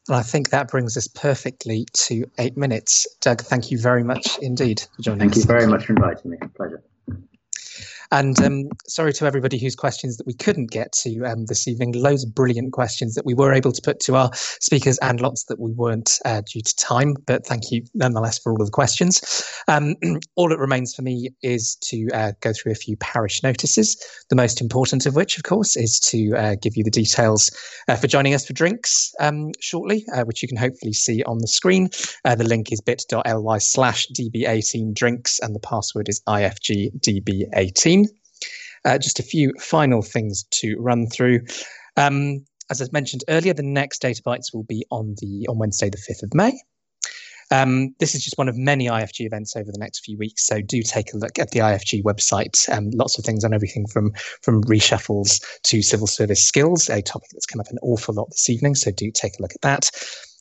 And 0.08 0.16
I 0.16 0.22
think 0.22 0.50
that 0.50 0.68
brings 0.68 0.96
us 0.96 1.08
perfectly 1.08 1.86
to 1.92 2.30
eight 2.38 2.56
minutes. 2.56 3.06
Doug, 3.20 3.40
thank 3.42 3.70
you 3.70 3.78
very 3.78 4.04
much 4.04 4.38
indeed 4.40 4.82
for 4.96 5.02
joining 5.02 5.20
thank 5.20 5.32
us. 5.32 5.38
Thank 5.38 5.48
you 5.48 5.58
very 5.60 5.66
much 5.66 5.86
for 5.86 5.92
inviting 5.94 6.30
me. 6.30 6.38
Pleasure. 6.56 6.82
And 8.14 8.40
um, 8.44 8.68
sorry 8.86 9.12
to 9.14 9.26
everybody 9.26 9.58
whose 9.58 9.74
questions 9.74 10.18
that 10.18 10.26
we 10.26 10.34
couldn't 10.34 10.70
get 10.70 10.92
to 11.02 11.24
um, 11.24 11.46
this 11.46 11.66
evening. 11.66 11.94
Loads 11.96 12.22
of 12.22 12.32
brilliant 12.32 12.72
questions 12.72 13.16
that 13.16 13.26
we 13.26 13.34
were 13.34 13.52
able 13.52 13.72
to 13.72 13.82
put 13.82 13.98
to 14.00 14.14
our 14.14 14.30
speakers, 14.34 14.98
and 14.98 15.20
lots 15.20 15.46
that 15.46 15.58
we 15.58 15.72
weren't 15.72 16.20
uh, 16.24 16.42
due 16.42 16.60
to 16.60 16.76
time. 16.76 17.16
But 17.26 17.44
thank 17.44 17.72
you 17.72 17.82
nonetheless 17.92 18.38
for 18.38 18.52
all 18.52 18.60
of 18.60 18.68
the 18.68 18.70
questions. 18.70 19.44
Um, 19.66 19.96
all 20.36 20.48
that 20.48 20.60
remains 20.60 20.94
for 20.94 21.02
me 21.02 21.30
is 21.42 21.74
to 21.88 22.06
uh, 22.14 22.32
go 22.40 22.52
through 22.52 22.70
a 22.70 22.76
few 22.76 22.96
parish 22.98 23.42
notices. 23.42 24.00
The 24.30 24.36
most 24.36 24.60
important 24.60 25.06
of 25.06 25.16
which, 25.16 25.36
of 25.36 25.42
course, 25.42 25.76
is 25.76 25.98
to 26.10 26.34
uh, 26.36 26.54
give 26.62 26.76
you 26.76 26.84
the 26.84 26.92
details 26.92 27.50
uh, 27.88 27.96
for 27.96 28.06
joining 28.06 28.32
us 28.32 28.46
for 28.46 28.52
drinks 28.52 29.12
um, 29.18 29.50
shortly, 29.58 30.04
uh, 30.14 30.22
which 30.22 30.40
you 30.40 30.46
can 30.46 30.56
hopefully 30.56 30.92
see 30.92 31.24
on 31.24 31.38
the 31.38 31.48
screen. 31.48 31.88
Uh, 32.24 32.36
the 32.36 32.44
link 32.44 32.70
is 32.70 32.80
bit.ly 32.80 33.58
slash 33.58 34.06
db18 34.16 34.94
drinks, 34.94 35.40
and 35.40 35.52
the 35.52 35.60
password 35.60 36.08
is 36.08 36.22
ifgdb18. 36.28 38.03
Uh, 38.84 38.98
just 38.98 39.18
a 39.18 39.22
few 39.22 39.52
final 39.58 40.02
things 40.02 40.44
to 40.50 40.76
run 40.78 41.06
through. 41.06 41.40
Um, 41.96 42.44
as 42.70 42.80
I 42.80 42.86
mentioned 42.92 43.24
earlier, 43.28 43.54
the 43.54 43.62
next 43.62 44.00
Data 44.00 44.22
Bites 44.24 44.52
will 44.52 44.64
be 44.64 44.84
on 44.90 45.14
the 45.18 45.46
on 45.48 45.58
Wednesday, 45.58 45.90
the 45.90 45.98
fifth 45.98 46.22
of 46.22 46.34
May. 46.34 46.58
Um, 47.50 47.94
this 48.00 48.14
is 48.14 48.24
just 48.24 48.38
one 48.38 48.48
of 48.48 48.56
many 48.56 48.86
IFG 48.86 49.26
events 49.26 49.54
over 49.54 49.70
the 49.70 49.78
next 49.78 50.04
few 50.04 50.16
weeks, 50.16 50.46
so 50.46 50.60
do 50.60 50.82
take 50.82 51.12
a 51.12 51.16
look 51.16 51.38
at 51.38 51.50
the 51.50 51.60
IFG 51.60 52.02
website. 52.02 52.68
Um, 52.74 52.90
lots 52.90 53.18
of 53.18 53.24
things 53.24 53.44
on 53.44 53.52
everything 53.52 53.86
from 53.86 54.12
from 54.42 54.62
reshuffles 54.64 55.42
to 55.64 55.82
civil 55.82 56.06
service 56.06 56.44
skills, 56.44 56.88
a 56.88 57.02
topic 57.02 57.28
that's 57.32 57.46
come 57.46 57.60
up 57.60 57.68
an 57.68 57.78
awful 57.82 58.14
lot 58.14 58.30
this 58.30 58.48
evening. 58.48 58.74
So 58.74 58.90
do 58.90 59.10
take 59.10 59.38
a 59.38 59.42
look 59.42 59.52
at 59.54 59.60
that. 59.60 59.90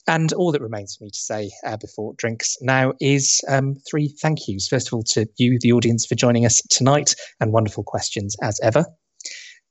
And 0.07 0.34
all 0.34 0.51
that 0.51 0.61
remains 0.61 0.95
for 0.95 1.05
me 1.05 1.11
to 1.11 1.19
say 1.19 1.51
uh, 1.65 1.77
before 1.77 2.13
drinks 2.17 2.57
now 2.61 2.93
is 2.99 3.41
um, 3.47 3.75
three 3.89 4.09
thank 4.21 4.47
yous. 4.47 4.67
First 4.67 4.88
of 4.88 4.93
all, 4.93 5.03
to 5.11 5.25
you, 5.38 5.57
the 5.59 5.71
audience, 5.71 6.05
for 6.05 6.15
joining 6.15 6.45
us 6.45 6.61
tonight 6.69 7.15
and 7.39 7.53
wonderful 7.53 7.84
questions 7.84 8.35
as 8.41 8.59
ever. 8.61 8.85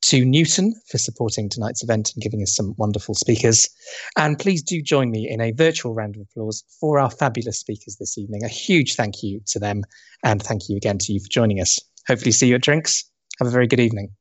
To 0.07 0.25
Newton 0.25 0.75
for 0.89 0.99
supporting 0.99 1.49
tonight's 1.49 1.85
event 1.85 2.13
and 2.15 2.23
giving 2.23 2.43
us 2.43 2.57
some 2.57 2.75
wonderful 2.77 3.15
speakers. 3.15 3.69
And 4.17 4.39
please 4.39 4.63
do 4.63 4.83
join 4.83 5.11
me 5.11 5.29
in 5.31 5.41
a 5.41 5.53
virtual 5.53 5.95
round 5.95 6.17
of 6.17 6.23
applause 6.23 6.65
for 6.81 6.99
our 6.99 7.11
fabulous 7.11 7.61
speakers 7.61 7.97
this 8.01 8.19
evening. 8.19 8.43
A 8.43 8.49
huge 8.49 8.97
thank 8.97 9.23
you 9.23 9.41
to 9.47 9.61
them. 9.61 9.85
And 10.25 10.43
thank 10.43 10.69
you 10.69 10.77
again 10.77 10.99
to 10.99 11.13
you 11.13 11.21
for 11.21 11.29
joining 11.29 11.61
us. 11.61 11.79
Hopefully, 12.09 12.33
see 12.33 12.49
you 12.49 12.57
at 12.57 12.63
drinks. 12.63 13.05
Have 13.39 13.47
a 13.47 13.53
very 13.53 13.69
good 13.69 13.81
evening. 13.81 14.13